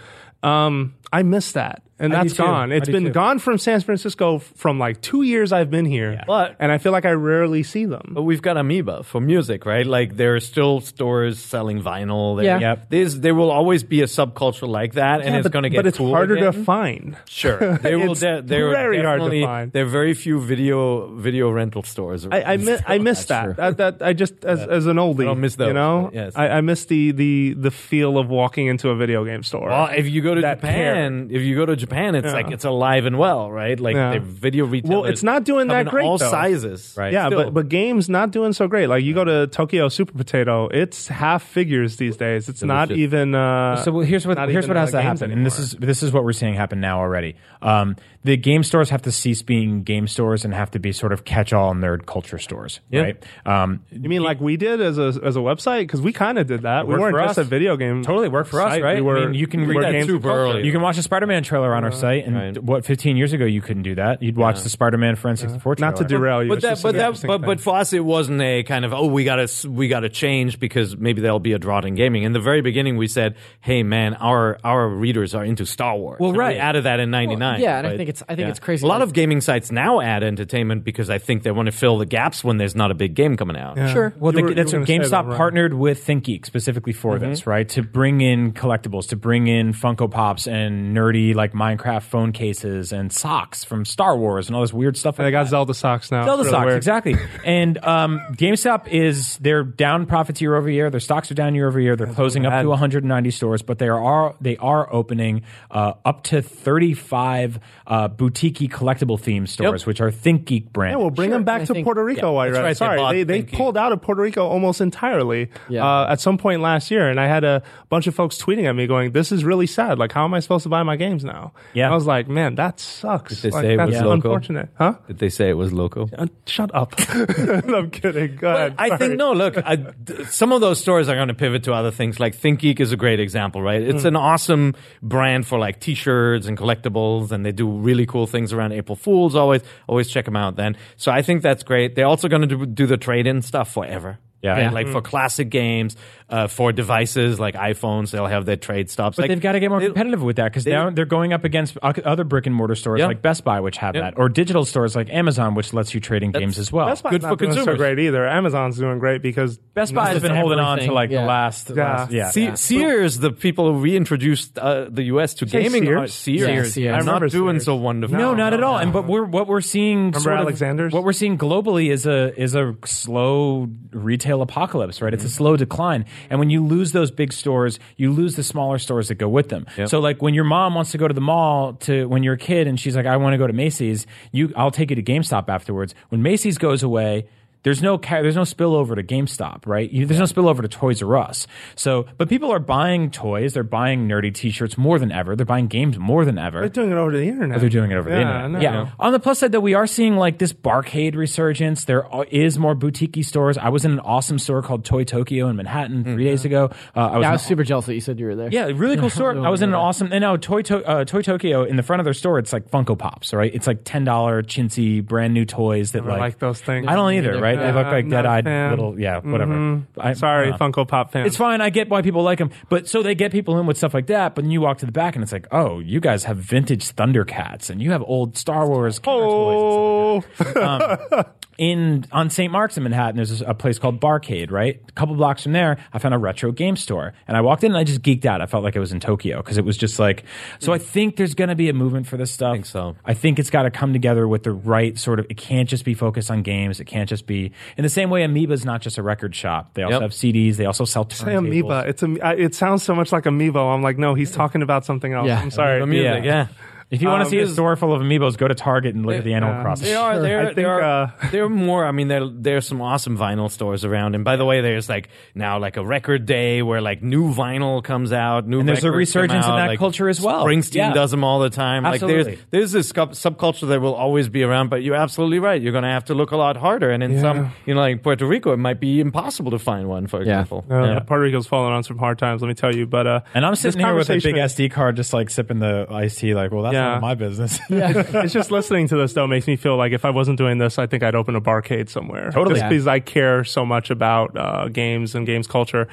Um, 0.42 0.94
I 1.12 1.22
miss 1.22 1.52
that. 1.52 1.82
And 1.98 2.12
I 2.12 2.24
do 2.24 2.28
that's 2.28 2.36
gone. 2.38 2.72
It's 2.72 2.90
been 2.90 3.04
too. 3.04 3.10
gone 3.10 3.38
from 3.38 3.56
San 3.56 3.80
Francisco 3.80 4.36
f- 4.36 4.42
from 4.56 4.78
like 4.78 5.00
two 5.00 5.22
years 5.22 5.50
I've 5.50 5.70
been 5.70 5.86
here. 5.86 6.22
But- 6.26 6.56
and 6.60 6.70
I 6.70 6.76
feel 6.76 6.92
like 6.92 7.06
I 7.06 7.12
rarely 7.12 7.62
see 7.62 7.86
them. 7.86 8.10
But 8.10 8.24
we've 8.24 8.42
got 8.42 8.58
Amoeba 8.58 9.02
for 9.02 9.18
music, 9.18 9.64
right? 9.64 9.86
Like 9.86 10.16
there 10.16 10.34
are 10.36 10.40
still 10.40 10.80
stores 10.82 11.38
selling 11.38 11.80
vinyl. 11.82 12.36
There, 12.36 12.44
Yeah. 12.44 12.58
Yep. 12.60 12.86
There's, 12.90 13.20
there 13.20 13.34
will 13.34 13.50
always 13.50 13.82
be 13.82 14.02
a 14.02 14.04
subculture 14.06 14.68
like 14.68 14.92
that, 14.94 15.22
and 15.22 15.30
Yeah, 15.32 15.38
it's 15.38 15.48
going 15.48 15.62
to 15.62 15.70
get 15.70 15.78
but 15.78 15.86
it's 15.86 15.96
cool 15.96 16.10
harder 16.10 16.36
again. 16.36 16.52
to 16.52 16.64
find. 16.64 17.16
Sure, 17.30 17.78
there 17.78 17.98
will. 17.98 18.12
It's 18.12 18.20
De- 18.20 18.42
there 18.42 18.68
are 18.68 18.72
very 18.72 19.02
hard 19.02 19.22
to 19.22 19.42
find. 19.42 19.72
There 19.72 19.84
are 19.84 19.88
very 19.88 20.12
few 20.12 20.38
video 20.38 21.06
video 21.16 21.48
rental 21.50 21.82
stores. 21.82 22.26
I, 22.30 22.42
I 22.42 22.56
miss, 22.58 22.82
I 22.86 22.98
miss 22.98 23.24
that. 23.26 23.56
that. 23.56 23.76
That 23.78 24.02
I 24.02 24.12
just 24.12 24.44
as, 24.44 24.60
as 24.60 24.84
an 24.86 24.96
oldie, 24.98 25.22
I 25.22 25.24
don't 25.32 25.40
miss 25.40 25.56
those, 25.56 25.68
You 25.68 25.72
know, 25.74 26.10
yes. 26.12 26.34
I, 26.36 26.48
I 26.48 26.60
miss 26.60 26.84
the, 26.84 27.12
the 27.12 27.54
the 27.56 27.70
feel 27.70 28.18
of 28.18 28.28
walking 28.28 28.66
into 28.66 28.90
a 28.90 28.96
video 28.96 29.24
game 29.24 29.42
store. 29.42 29.70
Well, 29.70 29.88
if 29.96 30.06
you 30.10 30.20
go 30.20 30.34
to 30.34 30.42
That 30.42 30.58
Japan, 30.60 30.95
if 31.30 31.42
you 31.42 31.54
go 31.56 31.66
to 31.66 31.76
Japan, 31.76 32.14
it's 32.14 32.26
Yeah. 32.26 32.32
like 32.32 32.50
it's 32.50 32.64
alive 32.64 33.06
and 33.06 33.18
well, 33.18 33.50
right? 33.50 33.78
Like 33.78 33.94
Yeah. 33.96 34.14
the 34.14 34.20
video 34.20 34.64
retail. 34.66 35.02
Well, 35.02 35.04
it's 35.10 35.22
not 35.22 35.44
doing 35.44 35.68
that 35.68 35.86
great, 35.86 36.04
All 36.06 36.18
though. 36.18 36.30
sizes, 36.30 36.94
Right. 36.96 37.12
yeah, 37.12 37.26
Still. 37.28 37.44
but 37.44 37.54
but 37.54 37.68
games 37.68 38.08
not 38.08 38.30
doing 38.30 38.52
so 38.52 38.68
great. 38.68 38.88
Like 38.88 39.04
you 39.04 39.14
go 39.14 39.24
to 39.24 39.46
Tokyo 39.46 39.88
Super 39.88 40.12
Potato, 40.12 40.68
it's 40.68 41.08
half 41.08 41.42
figures 41.42 41.96
these 41.96 42.16
days. 42.16 42.48
It's 42.48 42.62
not 42.62 42.90
even. 42.90 43.34
Uh, 43.34 43.76
So 43.76 43.92
well, 43.92 44.04
here's 44.06 44.26
what 44.26 44.36
not 44.38 44.48
here's 44.48 44.64
even, 44.64 44.76
what 44.76 44.80
has 44.80 44.94
uh, 44.94 44.98
to 44.98 45.02
games 45.06 45.20
happen, 45.20 45.32
and 45.32 45.46
this 45.46 45.54
anymore. 45.58 45.64
is 45.82 45.86
this 45.86 46.02
is 46.02 46.12
what 46.12 46.24
we're 46.24 46.32
seeing 46.32 46.54
happen 46.54 46.80
now 46.80 46.98
already. 47.00 47.36
Um, 47.62 47.96
the 48.26 48.36
game 48.36 48.62
stores 48.62 48.90
have 48.90 49.02
to 49.02 49.12
cease 49.12 49.40
being 49.42 49.82
game 49.84 50.06
stores 50.08 50.44
and 50.44 50.52
have 50.52 50.70
to 50.72 50.78
be 50.78 50.92
sort 50.92 51.12
of 51.12 51.24
catch-all 51.24 51.74
nerd 51.74 52.06
culture 52.06 52.38
stores, 52.38 52.80
Yeah. 52.90 53.00
right? 53.02 53.24
Um, 53.46 53.80
You 53.90 54.08
mean 54.08 54.22
like 54.22 54.40
we 54.40 54.56
did 54.56 54.80
as 54.80 54.98
a 54.98 55.18
as 55.22 55.36
a 55.36 55.40
website? 55.40 55.80
Because 55.82 56.00
we 56.02 56.12
kind 56.12 56.38
of 56.38 56.46
did 56.46 56.62
that. 56.62 56.86
We 56.86 56.96
weren't 56.98 57.16
just 57.16 57.38
us. 57.38 57.46
a 57.46 57.48
video 57.48 57.76
game. 57.76 58.02
totally 58.02 58.28
work 58.28 58.46
for 58.48 58.60
us, 58.60 58.80
right? 58.80 58.96
We 58.96 59.02
were, 59.02 59.18
I 59.18 59.24
mean, 59.26 59.34
you 59.34 59.46
can 59.46 59.60
we 59.66 59.76
read 59.76 59.84
that 59.84 59.92
games 59.92 60.06
super 60.06 60.28
early. 60.30 60.64
You 60.66 60.72
can 60.72 60.82
watch 60.82 60.98
a 60.98 61.02
Spider-Man 61.02 61.42
trailer 61.44 61.74
on 61.74 61.84
our 61.84 61.92
site, 61.92 62.26
and 62.26 62.34
right. 62.36 62.62
what 62.62 62.84
15 62.84 63.16
years 63.16 63.32
ago 63.32 63.44
you 63.44 63.62
couldn't 63.62 63.84
do 63.84 63.94
that. 63.94 64.22
You'd 64.22 64.36
watch 64.36 64.60
the 64.62 64.68
Spider-Man 64.68 65.16
for 65.16 65.30
N64 65.30 65.60
trailer. 65.62 65.76
Not 65.78 65.96
to 65.96 66.04
derail 66.04 66.42
you, 66.42 66.48
But 66.48 66.62
that, 66.62 66.82
but 66.82 66.94
that, 66.96 67.22
but, 67.26 67.42
but 67.42 67.60
for 67.60 67.76
us, 67.76 67.92
it 67.92 68.04
wasn't 68.04 68.42
a 68.42 68.62
kind 68.64 68.84
of 68.84 68.92
oh 68.92 69.06
we 69.06 69.24
gotta 69.24 69.48
we 69.68 69.88
gotta 69.88 70.08
change 70.08 70.58
because 70.58 70.96
maybe 70.96 71.20
there'll 71.22 71.38
be 71.38 71.52
a 71.52 71.58
drought 71.58 71.84
in 71.84 71.94
gaming. 71.94 72.24
In 72.24 72.32
the 72.32 72.40
very 72.40 72.60
beginning, 72.60 72.96
we 72.96 73.06
said, 73.06 73.36
hey 73.60 73.82
man, 73.82 74.14
our 74.14 74.58
our 74.64 74.88
readers 74.88 75.34
are 75.34 75.44
into 75.44 75.64
Star 75.64 75.96
Wars. 75.96 76.18
Well, 76.18 76.30
And 76.30 76.38
we 76.38 76.44
right. 76.44 76.56
added 76.56 76.84
that 76.84 76.98
in 76.98 77.10
'99. 77.10 77.60
yeah, 77.60 77.78
and 77.78 77.86
I 77.86 77.90
think 77.96 78.08
it's- 78.08 78.15
I 78.28 78.34
think 78.36 78.48
it's 78.48 78.58
crazy, 78.58 78.84
A 78.84 78.88
lot 78.88 79.00
like- 79.00 79.08
of 79.08 79.12
gaming 79.12 79.40
sites 79.40 79.70
now 79.70 80.00
add 80.00 80.22
entertainment 80.22 80.84
because 80.84 81.10
I 81.10 81.18
think 81.18 81.42
they 81.42 81.50
want 81.50 81.66
to 81.66 81.72
fill 81.72 81.98
the 81.98 82.06
gaps 82.06 82.42
when 82.44 82.56
there's 82.56 82.74
not 82.74 82.90
a 82.90 82.94
big 82.94 83.14
game 83.14 83.36
coming 83.36 83.56
out. 83.56 83.76
Sure. 83.90 84.14
Well, 84.18 84.32
You 84.32 84.36
the, 84.38 84.42
were- 84.42 84.54
that's 84.54 84.72
you 84.72 84.78
what 84.80 84.88
were 84.88 84.98
that, 84.98 85.02
GameStop 85.10 85.26
right. 85.28 85.36
partnered 85.36 85.74
with 85.74 86.04
ThinkGeek 86.06 86.46
specifically 86.46 86.92
for 86.92 87.16
Mm-hmm. 87.18 87.30
this, 87.30 87.46
right? 87.46 87.68
To 87.70 87.82
bring 87.82 88.20
in 88.20 88.52
collectibles, 88.52 89.08
to 89.08 89.16
bring 89.16 89.46
in 89.46 89.72
Funko 89.72 90.10
Pops 90.10 90.46
and 90.46 90.96
nerdy 90.96 91.34
like 91.34 91.52
Minecraft 91.52 92.02
phone 92.02 92.32
cases 92.32 92.92
and 92.92 93.12
socks 93.12 93.64
from 93.64 93.84
Star 93.84 94.16
Wars 94.16 94.48
and 94.48 94.56
all 94.56 94.62
this 94.62 94.72
weird 94.72 94.96
stuff. 94.96 95.18
And 95.18 95.24
like 95.26 95.34
I 95.34 95.38
got 95.38 95.44
that. 95.44 95.50
Zelda 95.50 95.74
socks 95.74 96.10
now. 96.10 96.24
Zelda 96.24 96.42
It's 96.42 96.46
really 96.46 96.50
stocks, 96.50 96.66
weird. 96.66 96.76
exactly. 96.76 97.16
And 97.44 97.78
um, 97.84 98.20
GameStop 98.32 98.88
is 98.88 99.38
they're 99.38 99.62
down 99.62 100.06
profits 100.06 100.40
year 100.40 100.56
over 100.56 100.68
year. 100.68 100.90
Their 100.90 101.00
stocks 101.00 101.30
are 101.30 101.34
down 101.34 101.54
year 101.54 101.68
over 101.68 101.78
year. 101.78 101.94
They're 101.96 102.06
closing 102.12 102.44
up 102.44 102.60
to 102.62 102.68
190 102.68 103.30
stores, 103.30 103.62
but 103.62 103.78
they 103.78 103.88
are 103.88 104.34
they 104.40 104.56
are 104.56 104.92
opening 104.92 105.42
uh, 105.70 105.92
up 106.04 106.24
to 106.24 106.42
35 106.42 107.58
uh, 107.86 108.05
boutique 108.08 108.58
collectible 108.72 109.18
theme 109.20 109.46
stores, 109.46 109.86
which 109.86 110.00
are 110.00 110.10
ThinkGeek 110.10 110.72
brand. 110.72 110.92
Yeah, 110.92 110.96
we'll 110.98 111.10
bring 111.10 111.30
them 111.30 111.44
back 111.44 111.62
I 111.62 111.64
to 111.66 111.72
think- 111.74 111.84
Puerto 111.84 112.04
Rico 112.04 112.32
while 112.32 112.46
that's 112.46 112.56
you're 112.56 112.62
right, 112.64 112.68
they 112.70 113.02
Sorry, 113.02 113.22
they, 113.24 113.42
they 113.42 113.56
pulled 113.56 113.76
out 113.76 113.92
of 113.92 114.02
Puerto 114.02 114.22
Rico 114.22 114.46
almost 114.46 114.80
entirely 114.80 115.50
Yeah. 115.68 115.84
uh, 115.86 116.06
at 116.12 116.20
some 116.20 116.38
point 116.38 116.60
last 116.62 116.90
year. 116.90 117.08
And 117.08 117.18
I 117.20 117.26
had 117.26 117.44
a 117.44 117.62
bunch 117.88 118.06
of 118.06 118.14
folks 118.14 118.36
tweeting 118.40 118.64
at 118.68 118.72
me 118.74 118.86
going, 118.86 119.12
this 119.12 119.32
is 119.32 119.44
really 119.44 119.66
sad. 119.66 119.98
Like, 119.98 120.12
how 120.12 120.24
am 120.24 120.34
I 120.34 120.40
supposed 120.40 120.62
to 120.64 120.68
buy 120.68 120.82
my 120.82 120.96
games 120.96 121.24
now? 121.24 121.52
Yeah. 121.74 121.84
And 121.86 121.92
I 121.92 121.94
was 121.96 122.06
like, 122.06 122.28
man, 122.28 122.54
that 122.56 122.80
sucks. 122.80 123.40
Did 123.40 123.52
they 123.52 123.54
like, 123.56 123.62
say 123.64 123.74
it 123.74 123.76
that's 123.78 123.90
was 123.92 124.00
local? 124.00 124.12
unfortunate. 124.12 124.68
Huh? 124.76 124.94
Did 125.06 125.18
they 125.18 125.28
say 125.28 125.50
it 125.50 125.54
was 125.56 125.72
local? 125.72 126.10
Uh, 126.16 126.26
shut 126.46 126.74
up. 126.74 126.94
I'm 127.08 127.90
kidding. 127.90 128.36
Go 128.36 128.52
ahead. 128.52 128.74
I 128.78 128.96
think 128.96 129.16
no. 129.16 129.32
Look, 129.32 129.56
I, 129.58 129.76
d- 129.76 130.24
some 130.26 130.52
of 130.52 130.60
those 130.60 130.80
stores 130.80 131.08
are 131.08 131.14
going 131.14 131.28
to 131.28 131.34
pivot 131.34 131.64
to 131.64 131.72
other 131.72 131.90
things. 131.90 132.18
Like 132.20 132.36
ThinkGeek 132.36 132.80
is 132.80 132.92
a 132.92 132.96
great 132.96 133.20
example, 133.20 133.62
right? 133.62 133.82
It's 133.82 134.02
Hmm. 134.02 134.08
an 134.08 134.16
awesome 134.16 134.74
brand 135.02 135.46
for 135.46 135.58
like 135.58 135.80
T-shirts 135.80 136.46
and 136.46 136.56
collectibles, 136.56 137.32
and 137.32 137.44
they 137.44 137.52
do 137.52 137.66
really 137.86 138.06
cool 138.06 138.26
things 138.26 138.52
around 138.52 138.72
April 138.72 138.96
Fools. 138.96 139.34
Always, 139.34 139.62
always 139.86 140.08
check 140.08 140.24
them 140.26 140.36
out. 140.36 140.56
Then, 140.56 140.76
so 140.96 141.12
I 141.12 141.22
think 141.22 141.42
that's 141.42 141.62
great. 141.62 141.94
They're 141.94 142.06
also 142.14 142.28
going 142.28 142.42
to 142.42 142.48
do, 142.48 142.66
do 142.66 142.86
the 142.86 142.96
trade-in 142.96 143.42
stuff 143.42 143.72
forever. 143.72 144.18
Yeah. 144.46 144.52
right? 144.52 144.62
Yeah. 144.62 144.70
like 144.70 144.88
for 144.88 145.00
classic 145.02 145.50
games, 145.50 145.96
uh, 146.28 146.46
for 146.48 146.72
devices 146.72 147.38
like 147.38 147.54
iPhones, 147.54 148.10
they'll 148.10 148.26
have 148.26 148.46
their 148.46 148.56
trade 148.56 148.90
stops. 148.90 149.16
But 149.16 149.24
like, 149.24 149.28
they've 149.30 149.40
got 149.40 149.52
to 149.52 149.60
get 149.60 149.70
more 149.70 149.78
they- 149.80 149.86
competitive 149.86 150.22
with 150.22 150.36
that 150.36 150.44
because 150.52 150.66
now 150.66 150.90
they're 150.90 151.04
going 151.04 151.32
up 151.32 151.44
against 151.44 151.76
other 151.78 152.24
brick 152.24 152.46
and 152.46 152.54
mortar 152.54 152.74
stores 152.74 152.98
Yeah. 153.00 153.06
like 153.06 153.22
Best 153.22 153.44
Buy, 153.44 153.60
which 153.60 153.76
have 153.78 153.94
Yeah. 153.94 154.02
that, 154.02 154.14
or 154.16 154.28
digital 154.28 154.64
stores 154.64 154.96
like 154.96 155.08
Amazon, 155.10 155.54
which 155.54 155.72
lets 155.72 155.94
you 155.94 156.00
trade 156.00 156.22
in 156.22 156.32
games 156.32 156.58
as 156.58 156.72
well. 156.72 156.86
Best 156.86 157.02
Buy's 157.04 157.10
good 157.12 157.22
not 157.22 157.28
for 157.30 157.36
doing 157.36 157.50
so 157.52 157.56
consumers. 157.58 157.78
great 157.78 157.98
either. 158.00 158.26
Amazon's 158.26 158.76
doing 158.78 158.98
great 158.98 159.22
because 159.22 159.58
Best 159.74 159.94
Buy 159.94 160.08
has 160.08 160.16
It's 160.16 160.22
been 160.26 160.36
holding 160.36 160.58
on 160.58 160.78
to 160.80 160.92
like 160.92 161.10
yeah. 161.10 161.20
the 161.20 161.26
last, 161.26 161.70
Yeah. 161.74 161.84
last 161.84 162.12
yeah. 162.12 162.30
Se- 162.30 162.56
Sears, 162.56 163.18
the 163.20 163.30
people 163.30 163.72
who 163.72 163.78
reintroduced 163.80 164.58
uh, 164.58 164.86
the 164.90 165.04
U.S. 165.04 165.34
to 165.34 165.46
gaming, 165.46 165.84
Sears? 165.84 166.00
are 166.02 166.06
Sears. 166.08 166.40
Yeah, 166.48 166.62
Sears. 166.64 166.94
are 167.06 167.10
I 167.10 167.20
not 167.20 167.30
doing 167.30 167.54
Sears. 167.56 167.64
so 167.66 167.76
wonderful. 167.76 168.16
No, 168.18 168.34
not 168.34 168.52
at 168.52 168.62
all. 168.62 168.78
And 168.78 168.92
but 168.92 169.06
we're 169.06 169.24
what 169.24 169.46
we're 169.46 169.60
seeing. 169.60 170.12
sort 170.12 170.34
of- 170.34 170.40
Alexander's? 170.40 170.92
What 170.92 171.04
we're 171.04 171.12
seeing 171.12 171.38
globally 171.38 171.90
is 171.90 172.06
a 172.06 172.32
is 172.40 172.54
a 172.54 172.74
slow 172.84 173.68
retail 173.92 174.35
apocalypse, 174.42 175.00
right? 175.02 175.12
It's 175.14 175.24
a 175.24 175.28
slow 175.28 175.56
decline. 175.56 176.04
And 176.30 176.38
when 176.38 176.50
you 176.50 176.64
lose 176.64 176.92
those 176.92 177.10
big 177.10 177.32
stores, 177.32 177.78
you 177.96 178.12
lose 178.12 178.36
the 178.36 178.42
smaller 178.42 178.78
stores 178.78 179.08
that 179.08 179.16
go 179.16 179.28
with 179.28 179.48
them. 179.48 179.66
So 179.86 180.00
like 180.00 180.22
when 180.22 180.34
your 180.34 180.44
mom 180.44 180.74
wants 180.74 180.92
to 180.92 180.98
go 180.98 181.08
to 181.08 181.14
the 181.14 181.20
mall 181.20 181.74
to 181.74 182.06
when 182.08 182.22
you're 182.22 182.34
a 182.34 182.38
kid 182.38 182.66
and 182.66 182.78
she's 182.78 182.96
like, 182.96 183.06
I 183.06 183.16
want 183.16 183.34
to 183.34 183.38
go 183.38 183.46
to 183.46 183.52
Macy's, 183.52 184.06
you 184.32 184.52
I'll 184.56 184.70
take 184.70 184.90
you 184.90 184.96
to 184.96 185.02
GameStop 185.02 185.48
afterwards. 185.48 185.94
When 186.08 186.22
Macy's 186.22 186.58
goes 186.58 186.82
away. 186.82 187.28
There's 187.66 187.82
no 187.82 187.96
there's 187.96 188.36
no 188.36 188.42
spillover 188.42 188.94
to 188.94 189.02
GameStop, 189.02 189.66
right? 189.66 189.90
You, 189.90 190.06
there's 190.06 190.20
no 190.20 190.26
spillover 190.26 190.62
to 190.62 190.68
Toys 190.68 191.02
R 191.02 191.16
Us. 191.16 191.48
So, 191.74 192.06
but 192.16 192.28
people 192.28 192.52
are 192.52 192.60
buying 192.60 193.10
toys. 193.10 193.54
They're 193.54 193.64
buying 193.64 194.06
nerdy 194.06 194.32
T-shirts 194.32 194.78
more 194.78 195.00
than 195.00 195.10
ever. 195.10 195.34
They're 195.34 195.44
buying 195.44 195.66
games 195.66 195.98
more 195.98 196.24
than 196.24 196.38
ever. 196.38 196.60
they're 196.60 196.68
doing 196.68 196.92
it 196.92 196.94
over 196.96 197.10
the 197.10 197.24
internet. 197.26 197.58
They're 197.58 197.68
doing 197.68 197.90
it 197.90 197.96
over 197.96 198.08
the 198.08 198.20
internet. 198.20 198.60
I 198.60 198.62
Yeah. 198.62 198.70
know. 198.84 198.88
On 199.00 199.10
the 199.10 199.18
plus 199.18 199.40
side, 199.40 199.50
though, 199.50 199.58
we 199.58 199.74
are 199.74 199.88
seeing 199.88 200.14
like 200.16 200.38
this 200.38 200.52
barcade 200.52 201.16
resurgence. 201.16 201.86
There 201.86 202.06
is 202.30 202.56
more 202.56 202.76
boutique 202.76 203.16
stores. 203.24 203.58
I 203.58 203.70
was 203.70 203.84
in 203.84 203.90
an 203.90 203.98
awesome 203.98 204.38
store 204.38 204.62
called 204.62 204.84
Toy 204.84 205.02
Tokyo 205.02 205.48
in 205.48 205.56
Manhattan 205.56 206.04
three 206.04 206.22
days 206.22 206.44
ago. 206.44 206.70
Uh, 206.94 207.00
I 207.00 207.16
was, 207.16 207.22
Yeah, 207.22 207.26
I 207.26 207.30
in- 207.30 207.32
was 207.32 207.42
super 207.42 207.64
jealous 207.64 207.86
that 207.86 207.94
you 207.94 208.00
said 208.00 208.20
you 208.20 208.26
were 208.26 208.36
there. 208.36 208.48
yeah, 208.52 208.66
really 208.66 208.96
cool 208.96 209.10
store. 209.10 209.36
I 209.44 209.50
was 209.50 209.62
in 209.62 209.70
an 209.70 209.74
awesome. 209.74 210.12
And 210.12 210.20
now 210.22 210.36
Toy 210.36 210.62
to, 210.62 210.84
uh, 210.86 211.04
Toy 211.04 211.22
Tokyo 211.22 211.64
in 211.64 211.74
the 211.74 211.82
front 211.82 211.98
of 211.98 212.04
their 212.04 212.14
store, 212.14 212.38
it's 212.38 212.52
like 212.52 212.70
Funko 212.70 212.96
Pops, 212.96 213.34
right? 213.34 213.52
It's 213.52 213.66
like 213.66 213.80
ten 213.82 214.04
dollar 214.04 214.44
chintzy 214.44 215.04
brand 215.04 215.34
new 215.34 215.44
toys 215.44 215.90
that 215.92 216.04
I 216.04 216.06
like, 216.06 216.20
like 216.20 216.38
those 216.38 216.60
things. 216.60 216.86
I 216.88 216.94
don't 216.94 217.12
either, 217.14 217.40
right? 217.40 217.55
They 217.58 217.72
look 217.72 217.86
Yeah, 217.86 217.90
like 217.92 218.04
not 218.06 218.18
a 218.20 218.22
dead 218.22 218.46
eyed 218.46 218.70
little, 218.70 219.00
yeah, 219.00 219.20
whatever. 219.20 219.82
I, 219.98 220.12
Sorry, 220.14 220.50
uh, 220.52 220.58
Funko 220.58 220.86
Pop 220.86 221.12
fans. 221.12 221.26
it's 221.28 221.36
fine. 221.36 221.60
I 221.60 221.70
get 221.70 221.88
why 221.88 222.02
people 222.02 222.22
like 222.22 222.38
them, 222.38 222.50
but 222.68 222.88
so 222.88 223.02
they 223.02 223.14
get 223.14 223.32
people 223.32 223.58
in 223.58 223.66
with 223.66 223.76
stuff 223.76 223.94
like 223.94 224.06
that. 224.08 224.34
But 224.34 224.42
then 224.44 224.50
you 224.50 224.60
walk 224.60 224.78
to 224.78 224.86
the 224.86 224.92
back 224.92 225.14
and 225.16 225.22
it's 225.22 225.32
like, 225.32 225.46
oh, 225.52 225.78
you 225.80 226.00
guys 226.00 226.24
have 226.24 226.36
vintage 226.38 226.94
Thundercats 226.94 227.70
and 227.70 227.80
you 227.82 227.92
have 227.92 228.02
old 228.02 228.36
Star 228.36 228.66
Wars 228.68 228.98
killer 228.98 229.26
toys. 229.26 230.24
and 230.38 230.46
stuff 230.56 230.56
like 230.56 231.10
Oh, 231.12 231.24
in 231.58 232.04
on 232.12 232.30
St. 232.30 232.52
Mark's 232.52 232.76
in 232.76 232.82
Manhattan, 232.82 233.16
there's 233.16 233.40
a 233.42 233.54
place 233.54 233.78
called 233.78 234.00
Barcade, 234.00 234.50
right? 234.50 234.80
A 234.88 234.92
couple 234.92 235.14
blocks 235.14 235.42
from 235.44 235.52
there, 235.52 235.78
I 235.92 235.98
found 235.98 236.14
a 236.14 236.18
retro 236.18 236.52
game 236.52 236.76
store, 236.76 237.14
and 237.26 237.36
I 237.36 237.40
walked 237.40 237.64
in 237.64 237.72
and 237.72 237.78
I 237.78 237.84
just 237.84 238.02
geeked 238.02 238.24
out. 238.26 238.40
I 238.40 238.46
felt 238.46 238.62
like 238.64 238.76
I 238.76 238.80
was 238.80 238.92
in 238.92 239.00
Tokyo 239.00 239.38
because 239.38 239.58
it 239.58 239.64
was 239.64 239.76
just 239.76 239.98
like. 239.98 240.24
So 240.58 240.72
I 240.72 240.78
think 240.78 241.16
there's 241.16 241.34
going 241.34 241.48
to 241.48 241.54
be 241.54 241.68
a 241.68 241.72
movement 241.72 242.06
for 242.06 242.16
this 242.16 242.30
stuff. 242.30 242.50
I 242.50 242.54
think 242.54 242.66
so. 242.66 242.96
I 243.04 243.14
think 243.14 243.38
it's 243.38 243.50
got 243.50 243.62
to 243.62 243.70
come 243.70 243.92
together 243.92 244.26
with 244.28 244.42
the 244.42 244.52
right 244.52 244.98
sort 244.98 245.18
of. 245.20 245.26
It 245.30 245.36
can't 245.36 245.68
just 245.68 245.84
be 245.84 245.94
focused 245.94 246.30
on 246.30 246.42
games. 246.42 246.80
It 246.80 246.84
can't 246.84 247.08
just 247.08 247.26
be 247.26 247.52
in 247.76 247.82
the 247.82 247.88
same 247.88 248.10
way. 248.10 248.22
Amoeba's 248.24 248.64
not 248.64 248.80
just 248.82 248.98
a 248.98 249.02
record 249.02 249.34
shop. 249.34 249.74
They 249.74 249.82
also 249.82 249.94
Yep. 249.96 250.02
have 250.02 250.10
CDs. 250.12 250.56
They 250.56 250.66
also 250.66 250.84
sell 250.84 251.08
say 251.10 251.24
turntables. 251.26 251.38
Amoeba. 251.38 251.84
It's 251.88 252.02
a, 252.02 252.16
I- 252.22 252.34
it 252.34 252.54
sounds 252.54 252.82
so 252.82 252.94
much 252.94 253.12
like 253.12 253.24
Amiibo. 253.24 253.74
I'm 253.74 253.82
like, 253.82 253.98
no, 253.98 254.14
he's 254.14 254.30
talking 254.32 254.62
about 254.62 254.84
something 254.84 255.12
else. 255.12 255.26
Yeah. 255.26 255.40
I'm 255.40 255.50
sorry. 255.50 255.80
The 255.80 255.86
music, 255.86 256.24
Yeah. 256.24 256.46
yeah. 256.46 256.46
If 256.88 257.02
you 257.02 257.08
want 257.08 257.22
to 257.22 257.24
Um, 257.26 257.30
see 257.30 257.38
a 257.40 257.48
store 257.48 257.74
full 257.74 257.92
of 257.92 258.00
amiibos, 258.00 258.36
go 258.38 258.46
to 258.46 258.54
Target 258.54 258.94
and 258.94 259.04
look 259.04 259.16
at 259.16 259.24
the 259.24 259.34
Animal 259.34 259.60
Crossing. 259.60 259.86
They 259.86 259.94
are. 259.96 260.20
There, 260.20 260.40
I 260.40 260.44
think, 260.44 260.56
there 260.56 260.70
are. 260.70 260.82
uh, 261.04 261.10
there 261.32 261.44
are 261.44 261.48
more. 261.48 261.84
I 261.84 261.90
mean, 261.90 262.06
there 262.06 262.26
there's 262.28 262.66
some 262.66 262.80
awesome 262.80 263.18
vinyl 263.18 263.50
stores 263.50 263.84
around. 263.84 264.14
And 264.14 264.24
by 264.24 264.36
the 264.36 264.44
way, 264.44 264.60
there's 264.60 264.88
like 264.88 265.08
now 265.34 265.58
like 265.58 265.76
a 265.76 265.84
record 265.84 266.26
day 266.26 266.62
where 266.62 266.80
like 266.80 267.02
new 267.02 267.34
vinyl 267.34 267.82
comes 267.82 268.12
out. 268.12 268.46
New 268.46 268.60
And 268.60 268.68
there's 268.68 268.84
a 268.84 268.90
records 268.92 269.12
come 269.12 269.22
resurgence 269.22 269.46
in 269.46 269.56
that 269.56 269.66
like, 269.66 269.78
culture 269.80 270.08
as 270.08 270.20
well. 270.20 270.44
Springsteen 270.44 270.74
Yeah. 270.76 270.92
does 270.92 271.10
them 271.10 271.24
all 271.24 271.40
the 271.40 271.50
time. 271.50 271.82
Like 271.82 271.94
Absolutely. 271.94 272.22
there's 272.50 272.70
there's 272.70 272.72
this 272.72 272.88
sub- 272.90 273.12
subculture 273.14 273.66
that 273.68 273.80
will 273.80 273.94
always 273.94 274.28
be 274.28 274.44
around. 274.44 274.70
But 274.70 274.84
you're 274.84 274.94
absolutely 274.94 275.40
right. 275.40 275.60
You're 275.60 275.72
going 275.72 275.82
to 275.84 275.90
have 275.90 276.04
to 276.04 276.14
look 276.14 276.30
a 276.30 276.36
lot 276.36 276.56
harder. 276.56 276.90
And 276.90 277.02
in 277.02 277.14
Yeah. 277.14 277.20
some, 277.20 277.52
you 277.66 277.74
know, 277.74 277.80
like 277.80 278.04
Puerto 278.04 278.24
Rico, 278.26 278.52
it 278.52 278.58
might 278.58 278.78
be 278.78 279.00
impossible 279.00 279.50
to 279.50 279.58
find 279.58 279.88
one. 279.88 280.06
For 280.06 280.20
example. 280.20 280.64
Uh, 280.70 280.74
Yeah. 280.84 280.98
Puerto 281.00 281.22
Rico's 281.24 281.48
fallen 281.48 281.72
on 281.72 281.82
some 281.82 281.98
hard 281.98 282.18
times, 282.18 282.42
let 282.42 282.48
me 282.48 282.54
tell 282.54 282.72
you. 282.72 282.86
But 282.86 283.06
uh, 283.08 283.20
And 283.34 283.44
I'm 283.44 283.52
this 283.52 283.60
sitting 283.62 283.80
here 283.84 283.92
with 283.94 284.08
a 284.08 284.14
big 284.14 284.22
conversation- 284.22 284.66
SD 284.68 284.70
card, 284.70 284.94
just 284.94 285.12
like 285.12 285.30
sipping 285.30 285.58
the 285.58 285.86
iced 285.90 286.18
tea. 286.18 286.32
Like, 286.34 286.52
well, 286.52 286.62
that's 286.62 286.75
Yeah. 286.76 286.82
none 286.84 286.94
of 286.96 287.02
my 287.02 287.14
business. 287.14 287.58
it's 287.68 288.32
just 288.32 288.50
listening 288.50 288.88
to 288.88 288.96
this 288.96 289.12
though 289.12 289.26
makes 289.26 289.46
me 289.46 289.56
feel 289.56 289.76
like 289.76 289.92
if 289.92 290.04
I 290.04 290.10
wasn't 290.10 290.38
doing 290.38 290.58
this, 290.58 290.78
I 290.78 290.86
think 290.86 291.02
I'd 291.02 291.14
open 291.14 291.34
a 291.36 291.40
barcade 291.40 291.88
somewhere. 291.88 292.30
Totally. 292.30 292.54
just 292.54 292.64
Yeah. 292.64 292.68
because 292.68 292.86
I 292.86 293.00
care 293.00 293.44
so 293.44 293.64
much 293.66 293.90
about 293.90 294.36
uh, 294.36 294.68
games 294.68 295.14
and 295.14 295.26
games 295.26 295.46
culture. 295.46 295.88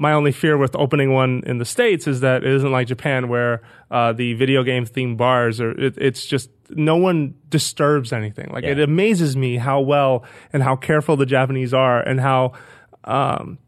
My 0.00 0.12
only 0.12 0.30
fear 0.32 0.56
with 0.56 0.76
opening 0.76 1.12
one 1.12 1.42
in 1.44 1.58
the 1.58 1.64
states 1.64 2.06
is 2.06 2.20
that 2.20 2.44
it 2.44 2.52
isn't 2.52 2.70
like 2.70 2.86
Japan, 2.86 3.28
where 3.28 3.62
uh, 3.90 4.12
the 4.12 4.34
video 4.34 4.62
game 4.62 4.86
themed 4.86 5.16
bars 5.16 5.60
are. 5.60 5.72
It, 5.72 5.98
it's 5.98 6.24
just 6.24 6.50
no 6.70 6.96
one 6.96 7.34
disturbs 7.48 8.12
anything. 8.12 8.48
Like 8.52 8.62
it 8.62 8.78
amazes 8.78 9.36
me 9.36 9.56
how 9.56 9.80
well 9.80 10.24
and 10.52 10.62
how 10.62 10.76
careful 10.76 11.16
the 11.16 11.26
Japanese 11.26 11.74
are, 11.74 12.00
and 12.00 12.20
how. 12.20 12.52
Um, 13.04 13.58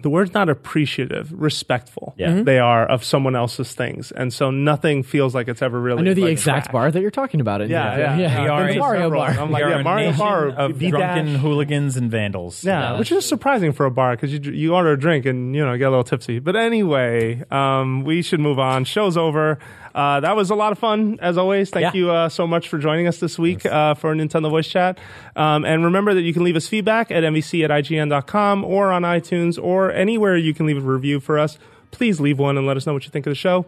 the 0.00 0.08
word's 0.08 0.32
not 0.32 0.48
appreciative, 0.48 1.30
respectful. 1.32 2.14
Yeah. 2.16 2.28
Mhm. 2.30 2.44
They 2.46 2.58
are 2.58 2.86
of 2.86 3.04
someone 3.04 3.36
else's 3.36 3.74
things. 3.74 4.10
And 4.10 4.32
so 4.32 4.50
nothing 4.50 5.02
feels 5.02 5.34
like 5.34 5.48
it's 5.48 5.60
ever 5.60 5.78
really. 5.78 6.00
I 6.00 6.04
know 6.04 6.14
the 6.14 6.22
like, 6.22 6.32
exact 6.32 6.66
trash. 6.66 6.72
bar 6.72 6.90
that 6.90 7.00
you're 7.02 7.10
talking 7.10 7.40
about. 7.40 7.60
In 7.60 7.70
Yeah, 7.70 7.94
here. 7.94 8.04
yeah. 8.04 8.16
yeah. 8.18 8.42
We 8.42 8.48
are 8.48 8.72
the 8.72 8.78
Mario 8.78 9.00
several. 9.02 9.20
bar. 9.20 9.30
I'm 9.30 9.50
like, 9.50 9.60
yeah, 9.64 9.78
a 9.78 9.82
Mario 9.82 10.06
nation 10.06 10.24
Horror 10.26 10.48
of 10.56 10.78
B 10.78 10.90
drunken 10.90 11.26
dash. 11.34 11.40
hooligans 11.42 11.96
and 11.98 12.10
vandals. 12.10 12.64
Yeah, 12.64 12.98
which 12.98 13.12
is 13.12 13.26
surprising 13.28 13.72
for 13.72 13.84
a 13.86 13.90
bar 13.90 14.16
because 14.16 14.32
you 14.32 14.40
you 14.52 14.74
order 14.74 14.92
a 14.92 14.98
drink 14.98 15.26
and 15.26 15.54
you 15.54 15.62
know 15.64 15.76
get 15.76 15.88
a 15.88 15.90
little 15.90 16.04
tipsy. 16.04 16.38
But 16.38 16.56
anyway, 16.56 17.42
um, 17.50 18.02
we 18.04 18.22
should 18.22 18.40
move 18.40 18.58
on. 18.58 18.84
Show's 18.84 19.16
over. 19.18 19.58
Uh, 19.94 20.20
that 20.20 20.36
was 20.36 20.50
a 20.50 20.54
lot 20.54 20.72
of 20.72 20.78
fun 20.78 21.18
as 21.20 21.36
always. 21.36 21.70
Thank 21.70 21.94
Yeah. 21.94 22.00
you 22.00 22.10
uh, 22.10 22.28
so 22.28 22.46
much 22.46 22.68
for 22.68 22.78
joining 22.78 23.06
us 23.06 23.18
this 23.18 23.38
week 23.38 23.66
uh, 23.66 23.94
for 23.94 24.14
Nintendo 24.14 24.50
Voice 24.50 24.68
Chat. 24.68 24.98
Um, 25.36 25.64
and 25.64 25.84
remember 25.84 26.14
that 26.14 26.22
you 26.22 26.32
can 26.32 26.44
leave 26.44 26.56
us 26.56 26.66
feedback 26.66 27.10
at 27.10 27.22
NVC 27.24 27.64
at 27.64 27.70
IGN.com 27.70 28.64
or 28.64 28.90
on 28.90 29.02
iTunes 29.02 29.62
or 29.62 29.92
anywhere 29.92 30.36
you 30.36 30.54
can 30.54 30.66
leave 30.66 30.78
a 30.78 30.80
review 30.80 31.20
for 31.20 31.38
us. 31.38 31.58
Please 31.90 32.20
leave 32.20 32.38
one 32.38 32.56
and 32.56 32.66
let 32.66 32.76
us 32.76 32.86
know 32.86 32.94
what 32.94 33.04
you 33.04 33.10
think 33.10 33.26
of 33.26 33.30
the 33.30 33.34
show 33.36 33.66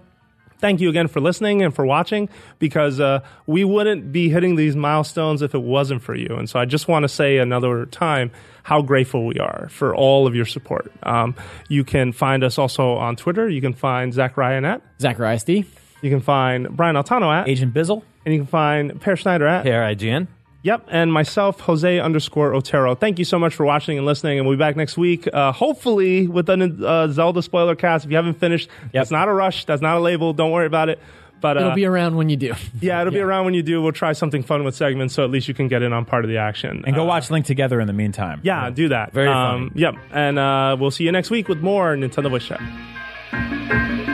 thank 0.58 0.80
you 0.80 0.88
again 0.88 1.08
for 1.08 1.20
listening 1.20 1.60
and 1.62 1.74
for 1.74 1.84
watching 1.84 2.26
because 2.58 2.98
uh, 2.98 3.20
we 3.46 3.64
wouldn't 3.64 4.12
be 4.12 4.30
hitting 4.30 4.56
these 4.56 4.74
milestones 4.74 5.42
if 5.42 5.54
it 5.54 5.60
wasn't 5.60 6.00
for 6.00 6.14
you. 6.14 6.36
And 6.38 6.48
so 6.48 6.58
I 6.58 6.64
just 6.64 6.88
want 6.88 7.02
to 7.02 7.08
say 7.08 7.36
another 7.36 7.84
time 7.84 8.30
how 8.62 8.80
grateful 8.80 9.26
we 9.26 9.38
are 9.38 9.68
for 9.70 9.94
all 9.94 10.26
of 10.26 10.34
your 10.34 10.46
support. 10.46 10.90
Um, 11.02 11.34
you 11.68 11.84
can 11.84 12.12
find 12.12 12.42
us 12.42 12.56
also 12.56 12.94
on 12.94 13.16
Twitter. 13.16 13.46
You 13.46 13.60
can 13.60 13.74
find 13.74 14.14
Zach 14.14 14.38
Ryan 14.38 14.64
at. 14.64 14.80
Zacharias 15.00 15.44
D. 15.44 15.66
You 16.04 16.10
can 16.10 16.20
find 16.20 16.68
Brian 16.76 16.96
Altano 16.96 17.34
at, 17.34 17.48
Agent 17.48 17.72
Bizzle. 17.72 18.02
and 18.26 18.34
you 18.34 18.40
can 18.40 18.46
find 18.46 19.00
Peer 19.00 19.16
Schneider 19.16 19.46
at. 19.46 19.64
Here, 19.64 19.80
IGN. 19.80 20.26
Yep, 20.62 20.88
and 20.90 21.12
myself, 21.12 21.60
Jose 21.60 21.98
underscore 21.98 22.54
Otero. 22.54 22.94
Thank 22.94 23.18
you 23.18 23.24
so 23.24 23.38
much 23.38 23.54
for 23.54 23.64
watching 23.66 23.96
and 23.98 24.06
listening, 24.06 24.38
and 24.38 24.46
we'll 24.46 24.56
be 24.56 24.60
back 24.60 24.76
next 24.76 24.96
week, 24.98 25.26
uh, 25.32 25.52
hopefully 25.52 26.26
with 26.26 26.48
a 26.50 26.54
uh, 26.86 27.08
Zelda 27.08 27.42
spoiler 27.42 27.74
cast. 27.74 28.04
If 28.04 28.10
you 28.10 28.16
haven't 28.16 28.38
finished, 28.40 28.68
Yep. 28.92 29.02
it's 29.02 29.10
not 29.10 29.28
a 29.28 29.32
rush. 29.32 29.64
That's 29.66 29.82
not 29.82 29.96
a 29.96 30.00
label. 30.00 30.32
Don't 30.34 30.50
worry 30.52 30.66
about 30.66 30.88
it. 30.90 31.00
But 31.40 31.58
uh, 31.58 31.60
It'll 31.60 31.74
be 31.74 31.84
around 31.84 32.16
when 32.16 32.30
you 32.30 32.36
do. 32.36 32.54
yeah, 32.80 33.00
it'll 33.02 33.12
be 33.12 33.20
around 33.20 33.44
when 33.44 33.52
you 33.54 33.62
do. 33.62 33.82
We'll 33.82 33.92
try 33.92 34.12
something 34.14 34.42
fun 34.42 34.64
with 34.64 34.74
segments, 34.74 35.12
so 35.14 35.24
at 35.24 35.30
least 35.30 35.48
you 35.48 35.54
can 35.54 35.68
get 35.68 35.82
in 35.82 35.92
on 35.92 36.06
part 36.06 36.24
of 36.24 36.30
the 36.30 36.38
action. 36.38 36.82
And 36.86 36.94
go 36.94 37.02
Uh, 37.02 37.06
watch 37.06 37.30
Link 37.30 37.44
Together 37.44 37.80
in 37.80 37.86
the 37.86 37.92
meantime. 37.92 38.40
Yeah, 38.42 38.70
do 38.70 38.88
that. 38.88 39.12
Very 39.12 39.28
um, 39.28 39.68
funny. 39.70 39.80
Yep, 39.82 39.94
and 40.12 40.38
uh, 40.38 40.76
we'll 40.80 40.90
see 40.90 41.04
you 41.04 41.12
next 41.12 41.30
week 41.30 41.48
with 41.48 41.60
more 41.60 41.94
Nintendo 41.96 42.30
Voice 42.30 42.46
Chat. 42.46 44.13